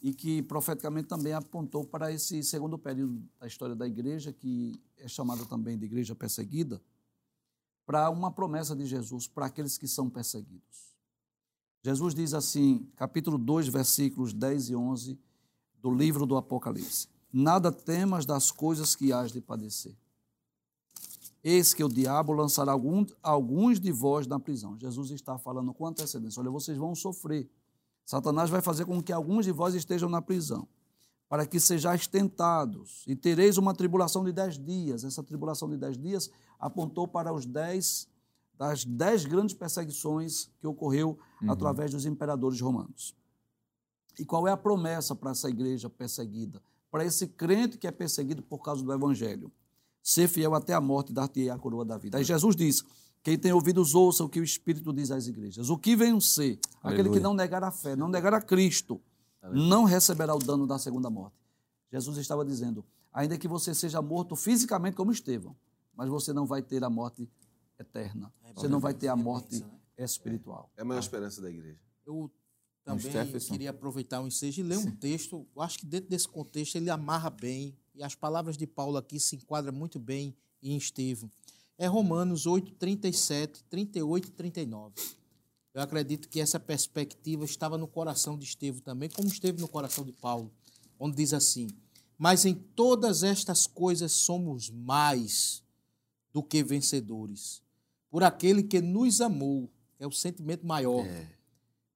e 0.00 0.14
que 0.14 0.42
profeticamente 0.42 1.08
também 1.08 1.32
apontou 1.32 1.84
para 1.84 2.12
esse 2.12 2.42
segundo 2.42 2.78
período 2.78 3.22
da 3.38 3.46
história 3.46 3.74
da 3.74 3.86
igreja, 3.86 4.32
que 4.32 4.80
é 4.96 5.08
chamada 5.08 5.44
também 5.44 5.76
de 5.76 5.84
igreja 5.84 6.14
perseguida, 6.14 6.80
para 7.84 8.08
uma 8.10 8.30
promessa 8.30 8.76
de 8.76 8.84
Jesus 8.86 9.26
para 9.26 9.46
aqueles 9.46 9.76
que 9.76 9.88
são 9.88 10.08
perseguidos. 10.08 10.96
Jesus 11.82 12.14
diz 12.14 12.34
assim, 12.34 12.86
capítulo 12.96 13.38
2, 13.38 13.68
versículos 13.68 14.32
10 14.32 14.70
e 14.70 14.76
11 14.76 15.18
do 15.80 15.90
livro 15.90 16.26
do 16.26 16.36
Apocalipse: 16.36 17.08
Nada 17.32 17.72
temas 17.72 18.26
das 18.26 18.50
coisas 18.50 18.94
que 18.94 19.12
hás 19.12 19.32
de 19.32 19.40
padecer. 19.40 19.96
Eis 21.42 21.72
que 21.72 21.84
o 21.84 21.88
diabo 21.88 22.32
lançará 22.32 22.72
algum, 22.72 23.06
alguns 23.22 23.78
de 23.78 23.92
vós 23.92 24.26
na 24.26 24.40
prisão. 24.40 24.76
Jesus 24.78 25.10
está 25.10 25.38
falando 25.38 25.72
com 25.72 25.86
antecedência: 25.86 26.40
olha, 26.40 26.50
vocês 26.50 26.76
vão 26.76 26.94
sofrer. 26.94 27.48
Satanás 28.04 28.50
vai 28.50 28.60
fazer 28.60 28.84
com 28.86 29.02
que 29.02 29.12
alguns 29.12 29.44
de 29.44 29.52
vós 29.52 29.74
estejam 29.74 30.08
na 30.08 30.22
prisão, 30.22 30.66
para 31.28 31.46
que 31.46 31.60
sejais 31.60 32.06
tentados, 32.06 33.04
e 33.06 33.14
tereis 33.14 33.58
uma 33.58 33.74
tribulação 33.74 34.24
de 34.24 34.32
dez 34.32 34.58
dias. 34.58 35.04
Essa 35.04 35.22
tribulação 35.22 35.68
de 35.68 35.76
dez 35.76 35.96
dias 35.96 36.30
apontou 36.58 37.06
para 37.06 37.32
os 37.32 37.44
dez, 37.44 38.08
das 38.56 38.84
dez 38.84 39.24
grandes 39.24 39.54
perseguições 39.54 40.50
que 40.58 40.66
ocorreu 40.66 41.18
através 41.46 41.92
dos 41.92 42.06
imperadores 42.06 42.60
romanos. 42.60 43.14
E 44.18 44.24
qual 44.24 44.48
é 44.48 44.50
a 44.50 44.56
promessa 44.56 45.14
para 45.14 45.30
essa 45.30 45.48
igreja 45.48 45.88
perseguida? 45.88 46.60
Para 46.90 47.04
esse 47.04 47.28
crente 47.28 47.78
que 47.78 47.86
é 47.86 47.92
perseguido 47.92 48.42
por 48.42 48.58
causa 48.58 48.82
do 48.82 48.92
evangelho? 48.92 49.52
Ser 50.02 50.28
fiel 50.28 50.54
até 50.54 50.72
a 50.72 50.80
morte 50.80 51.12
dar-te 51.12 51.50
a 51.50 51.58
coroa 51.58 51.84
da 51.84 51.98
vida. 51.98 52.18
Aí 52.18 52.24
Jesus 52.24 52.56
diz: 52.56 52.82
quem 53.22 53.38
tem 53.38 53.52
ouvidos, 53.52 53.94
ouça 53.94 54.24
o 54.24 54.28
que 54.28 54.40
o 54.40 54.44
Espírito 54.44 54.92
diz 54.92 55.10
às 55.10 55.26
igrejas. 55.26 55.68
O 55.70 55.76
que 55.76 55.96
vem 55.96 56.18
ser? 56.20 56.58
Aquele 56.82 57.04
que 57.04 57.08
Aleluia. 57.08 57.20
não 57.20 57.34
negar 57.34 57.62
a 57.64 57.70
fé, 57.70 57.94
não 57.96 58.08
negar 58.08 58.32
a 58.32 58.40
Cristo, 58.40 59.00
não 59.52 59.84
receberá 59.84 60.34
o 60.34 60.38
dano 60.38 60.66
da 60.66 60.78
segunda 60.78 61.10
morte. 61.10 61.36
Jesus 61.92 62.16
estava 62.18 62.44
dizendo: 62.44 62.84
ainda 63.12 63.36
que 63.36 63.48
você 63.48 63.74
seja 63.74 64.00
morto 64.00 64.36
fisicamente 64.36 64.96
como 64.96 65.12
Estevão, 65.12 65.56
mas 65.94 66.08
você 66.08 66.32
não 66.32 66.46
vai 66.46 66.62
ter 66.62 66.82
a 66.84 66.90
morte 66.90 67.28
eterna. 67.78 68.32
Você 68.54 68.68
não 68.68 68.80
vai 68.80 68.94
ter 68.94 69.08
a 69.08 69.16
morte 69.16 69.64
espiritual. 69.96 70.70
É 70.76 70.82
a 70.82 70.84
maior 70.84 71.00
esperança 71.00 71.40
da 71.40 71.50
igreja. 71.50 71.78
Eu 72.06 72.30
também 72.88 73.12
Jefferson. 73.12 73.52
queria 73.52 73.70
aproveitar 73.70 74.20
o 74.20 74.26
ensejo 74.26 74.60
e 74.60 74.64
ler 74.64 74.78
um 74.78 74.90
texto. 74.90 75.46
Eu 75.54 75.62
acho 75.62 75.78
que 75.78 75.86
dentro 75.86 76.08
desse 76.08 76.26
contexto 76.26 76.76
ele 76.76 76.90
amarra 76.90 77.30
bem, 77.30 77.76
e 77.94 78.02
as 78.02 78.14
palavras 78.14 78.56
de 78.56 78.66
Paulo 78.66 78.96
aqui 78.96 79.20
se 79.20 79.36
enquadram 79.36 79.72
muito 79.72 79.98
bem 79.98 80.34
em 80.62 80.76
Estevão. 80.76 81.30
É 81.76 81.86
Romanos 81.86 82.46
8, 82.46 82.72
37, 82.72 83.64
38 83.64 84.28
e 84.28 84.30
39. 84.32 84.94
Eu 85.74 85.82
acredito 85.82 86.28
que 86.28 86.40
essa 86.40 86.58
perspectiva 86.58 87.44
estava 87.44 87.78
no 87.78 87.86
coração 87.86 88.36
de 88.36 88.44
Estevão 88.44 88.80
também, 88.80 89.08
como 89.08 89.28
esteve 89.28 89.60
no 89.60 89.68
coração 89.68 90.04
de 90.04 90.12
Paulo, 90.12 90.50
onde 90.98 91.16
diz 91.16 91.32
assim: 91.32 91.68
Mas 92.16 92.44
em 92.44 92.54
todas 92.54 93.22
estas 93.22 93.66
coisas 93.66 94.12
somos 94.12 94.70
mais 94.70 95.62
do 96.32 96.42
que 96.42 96.62
vencedores, 96.62 97.62
por 98.10 98.24
aquele 98.24 98.62
que 98.62 98.80
nos 98.80 99.20
amou, 99.20 99.70
é 99.98 100.06
o 100.06 100.12
sentimento 100.12 100.66
maior 100.66 101.04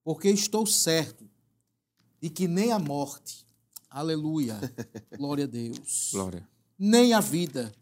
porque 0.05 0.29
estou 0.29 0.67
certo 0.67 1.29
de 2.21 2.31
que 2.31 2.47
nem 2.47 2.73
a 2.73 2.79
morte, 2.79 3.45
aleluia, 3.91 4.59
glória 5.17 5.45
a 5.45 5.49
Deus, 5.49 6.11
Glória. 6.13 6.49
nem 6.79 7.13
a 7.13 7.21
vida, 7.21 7.73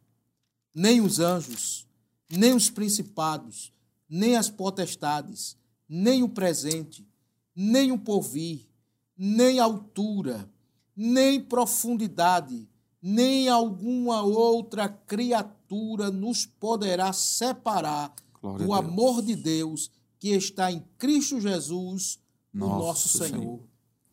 nem 0.74 1.00
os 1.00 1.20
anjos, 1.20 1.86
nem 2.30 2.54
os 2.54 2.70
principados, 2.70 3.72
nem 4.08 4.36
as 4.36 4.48
potestades, 4.48 5.56
nem 5.88 6.22
o 6.22 6.28
presente, 6.28 7.06
nem 7.54 7.92
o 7.92 7.98
porvir, 7.98 8.68
nem 9.16 9.60
a 9.60 9.64
altura, 9.64 10.48
nem 10.96 11.40
profundidade, 11.40 12.68
nem 13.02 13.48
alguma 13.48 14.22
outra 14.22 14.88
criatura 14.88 16.10
nos 16.10 16.46
poderá 16.46 17.12
separar 17.12 18.14
Glória 18.40 18.66
do 18.66 18.72
amor 18.72 19.22
de 19.22 19.34
Deus 19.34 19.90
que 20.20 20.28
está 20.36 20.70
em 20.70 20.84
Cristo 20.98 21.40
Jesus, 21.40 22.20
o 22.54 22.58
Nosso 22.58 22.78
nosso 22.78 23.08
Senhor. 23.08 23.30
Senhor. 23.30 23.60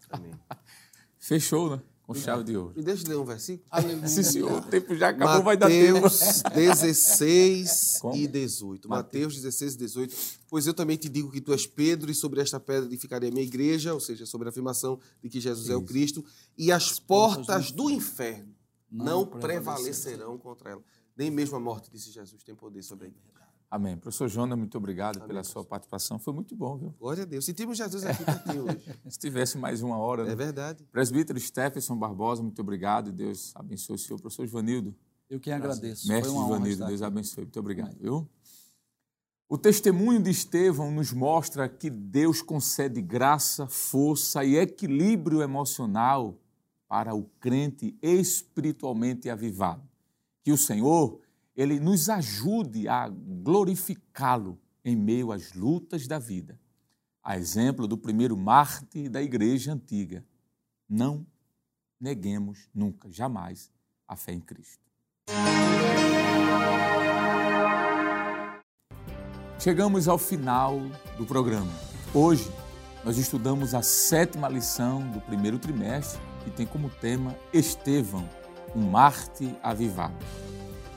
Amém. 0.09 0.33
Fechou, 1.19 1.75
né? 1.75 1.83
Com 2.01 2.13
chave 2.13 2.45
de 2.45 2.55
ouro. 2.55 2.73
Me 2.73 2.81
deixa 2.81 3.05
ler 3.05 3.17
um 3.17 3.25
versículo. 3.25 3.67
Aleluia. 3.69 4.07
Sim, 4.07 4.23
senhor. 4.23 4.59
O 4.59 4.61
tempo 4.61 4.95
já 4.95 5.09
acabou, 5.09 5.43
vai 5.43 5.57
dar 5.57 5.67
tempo. 5.67 5.99
Mateus 6.07 6.41
16 6.53 7.97
Como? 7.99 8.15
e 8.15 8.25
18. 8.25 8.87
Mateus 8.87 9.35
16 9.35 9.73
e 9.73 9.77
18. 9.79 10.15
Pois 10.47 10.65
eu 10.65 10.73
também 10.73 10.95
te 10.95 11.09
digo 11.09 11.29
que 11.29 11.41
tu 11.41 11.51
és 11.51 11.67
Pedro, 11.67 12.09
e 12.09 12.15
sobre 12.15 12.39
esta 12.39 12.61
pedra 12.61 12.85
edificarei 12.85 13.27
a 13.27 13.31
minha 13.33 13.43
igreja, 13.43 13.93
ou 13.93 13.99
seja, 13.99 14.25
sobre 14.25 14.47
a 14.47 14.51
afirmação 14.51 14.97
de 15.21 15.27
que 15.27 15.41
Jesus 15.41 15.69
é 15.69 15.75
o 15.75 15.81
Cristo, 15.81 16.23
e 16.57 16.71
as 16.71 16.97
portas 16.97 17.71
do 17.71 17.89
inferno 17.89 18.55
não 18.89 19.25
prevalecerão 19.25 20.37
contra 20.37 20.69
ela. 20.69 20.83
Nem 21.17 21.29
mesmo 21.29 21.57
a 21.57 21.59
morte, 21.59 21.91
disse 21.91 22.09
Jesus, 22.09 22.41
tem 22.41 22.55
poder 22.55 22.83
sobre 22.83 23.07
a 23.07 23.09
igreja. 23.09 23.36
Amém. 23.69 23.97
Professor 23.97 24.29
Jonas, 24.29 24.57
muito 24.57 24.77
obrigado 24.77 25.19
pela 25.27 25.43
sua 25.43 25.63
participação. 25.63 26.17
Foi 26.17 26.33
muito 26.33 26.55
bom, 26.55 26.77
viu? 26.77 26.95
Glória 26.97 27.23
a 27.23 27.25
Deus. 27.25 27.43
Sentimos 27.43 27.77
Jesus 27.77 28.05
aqui 28.05 28.23
pertinho 28.23 28.63
hoje. 28.63 28.79
Se 29.09 29.19
tivesse 29.19 29.57
mais 29.57 29.81
uma 29.81 29.97
hora, 29.97 30.23
né? 30.23 30.31
É 30.31 30.35
verdade. 30.35 30.85
Presbítero 30.91 31.37
Stephenson 31.37 31.97
Barbosa, 31.97 32.41
muito 32.41 32.61
obrigado. 32.61 33.11
Deus 33.11 33.51
abençoe 33.55 33.95
o 33.95 33.99
senhor. 33.99 34.21
Professor 34.21 34.47
Joanildo, 34.47 34.95
Eu 35.29 35.39
quem 35.39 35.51
agradeço. 35.51 36.07
mestre 36.07 36.29
Foi 36.29 36.31
uma 36.31 36.45
honra 36.45 36.55
Joanildo, 36.55 36.73
estar 36.73 36.87
Deus 36.87 37.01
abençoe. 37.01 37.43
Muito 37.43 37.59
obrigado, 37.59 37.97
viu? 37.99 38.29
O 39.49 39.57
testemunho 39.57 40.21
de 40.21 40.29
Estevão 40.29 40.89
nos 40.89 41.11
mostra 41.11 41.67
que 41.67 41.89
Deus 41.89 42.41
concede 42.41 43.01
graça, 43.01 43.67
força 43.67 44.45
e 44.45 44.55
equilíbrio 44.57 45.41
emocional 45.41 46.37
para 46.87 47.13
o 47.13 47.23
crente 47.39 47.97
espiritualmente 48.01 49.29
avivado. 49.29 49.83
Que 50.43 50.51
o 50.51 50.57
Senhor, 50.57 51.19
ele 51.57 51.79
nos 51.79 52.07
ajude 52.07 52.87
a 52.87 53.09
glorificá-lo 53.09 54.59
em 54.85 54.95
meio 54.95 55.31
às 55.31 55.53
lutas 55.53 56.05
da 56.05 56.19
vida. 56.19 56.59
A 57.23 57.35
exemplo 57.35 57.87
do 57.87 57.97
primeiro 57.97 58.37
mártir 58.37 59.09
da 59.09 59.23
igreja 59.23 59.73
antiga. 59.73 60.23
Não 60.87 61.25
neguemos 61.99 62.69
nunca, 62.73 63.11
jamais, 63.11 63.71
a 64.07 64.15
fé 64.15 64.33
em 64.33 64.39
Cristo. 64.39 64.85
Chegamos 69.59 70.07
ao 70.07 70.19
final 70.19 70.79
do 71.17 71.25
programa. 71.25 71.71
Hoje, 72.13 72.49
nós 73.03 73.17
estudamos 73.17 73.73
a 73.73 73.81
sétima 73.81 74.47
lição 74.47 75.09
do 75.09 75.19
primeiro 75.21 75.57
trimestre, 75.57 76.21
que 76.43 76.51
tem 76.51 76.67
como 76.67 76.89
tema 76.89 77.35
Estevão, 77.51 78.29
um 78.75 78.91
Marte 78.91 79.53
avivado. 79.63 80.46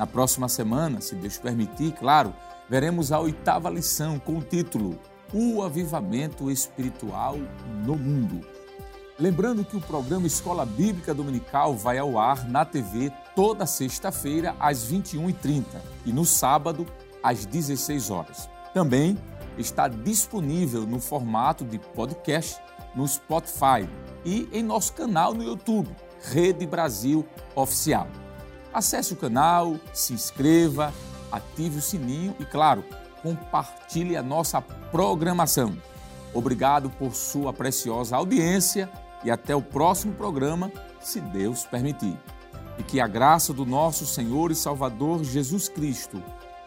Na 0.01 0.07
próxima 0.07 0.49
semana, 0.49 1.03
se 1.03 1.15
Deus 1.15 1.37
permitir, 1.37 1.93
claro, 1.93 2.33
veremos 2.71 3.13
a 3.13 3.21
oitava 3.21 3.69
lição 3.69 4.19
com 4.19 4.39
o 4.39 4.43
título 4.43 4.99
O 5.31 5.63
Avivamento 5.63 6.51
Espiritual 6.51 7.37
no 7.85 7.97
Mundo. 7.97 8.41
Lembrando 9.19 9.63
que 9.63 9.77
o 9.77 9.81
programa 9.83 10.27
Escola 10.27 10.65
Bíblica 10.65 11.13
Dominical 11.13 11.77
vai 11.77 11.99
ao 11.99 12.19
ar 12.19 12.49
na 12.49 12.65
TV 12.65 13.13
toda 13.37 13.67
sexta-feira 13.67 14.57
às 14.59 14.91
21h30 14.91 15.67
e 16.07 16.15
no 16.15 16.25
sábado 16.25 16.87
às 17.23 17.45
16 17.45 18.09
horas. 18.09 18.49
Também 18.73 19.19
está 19.59 19.87
disponível 19.87 20.87
no 20.87 20.99
formato 20.99 21.63
de 21.63 21.79
podcast 21.79 22.59
no 22.95 23.07
Spotify 23.07 23.87
e 24.25 24.49
em 24.51 24.63
nosso 24.63 24.95
canal 24.95 25.35
no 25.35 25.45
YouTube, 25.45 25.95
Rede 26.23 26.67
Brasil 26.67 27.29
Oficial. 27.55 28.09
Acesse 28.73 29.13
o 29.13 29.17
canal, 29.17 29.77
se 29.93 30.13
inscreva, 30.13 30.93
ative 31.31 31.79
o 31.79 31.83
sininho 31.83 32.35
e, 32.39 32.45
claro, 32.45 32.85
compartilhe 33.23 34.17
a 34.17 34.23
nossa 34.23 34.61
programação. 34.61 35.77
Obrigado 36.33 36.89
por 36.91 37.15
sua 37.15 37.53
preciosa 37.53 38.17
audiência 38.17 38.91
e 39.25 39.31
até 39.31 39.55
o 39.55 39.63
próximo 39.63 40.15
programa, 40.15 40.71
se 41.01 41.21
Deus 41.21 41.65
permitir. 41.65 42.17
E 42.79 42.83
que 42.83 43.01
a 43.01 43.07
graça 43.07 43.53
do 43.53 43.67
nosso 43.67 44.07
Senhor 44.07 44.51
e 44.51 44.55
Salvador 44.55 45.25
Jesus 45.25 45.69
Cristo, 45.69 46.23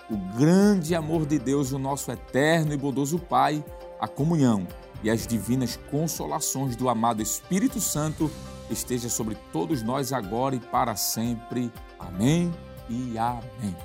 o 0.10 0.18
grande 0.38 0.94
amor 0.94 1.26
de 1.26 1.40
Deus, 1.40 1.72
o 1.72 1.80
nosso 1.80 2.12
eterno 2.12 2.74
e 2.74 2.78
bondoso 2.78 3.18
Pai, 3.18 3.64
a 4.00 4.08
comunhão 4.08 4.68
e 5.02 5.10
as 5.10 5.26
divinas 5.26 5.80
consolações 5.90 6.76
do 6.76 6.90
amado 6.90 7.22
Espírito 7.22 7.80
Santo 7.80 8.30
esteja 8.70 9.10
sobre 9.10 9.38
todos 9.52 9.82
nós 9.82 10.14
agora 10.14 10.56
e 10.56 10.60
para 10.60 10.96
sempre. 10.96 11.72
Amém 12.08 12.54
e 12.90 13.18
amém. 13.18 13.76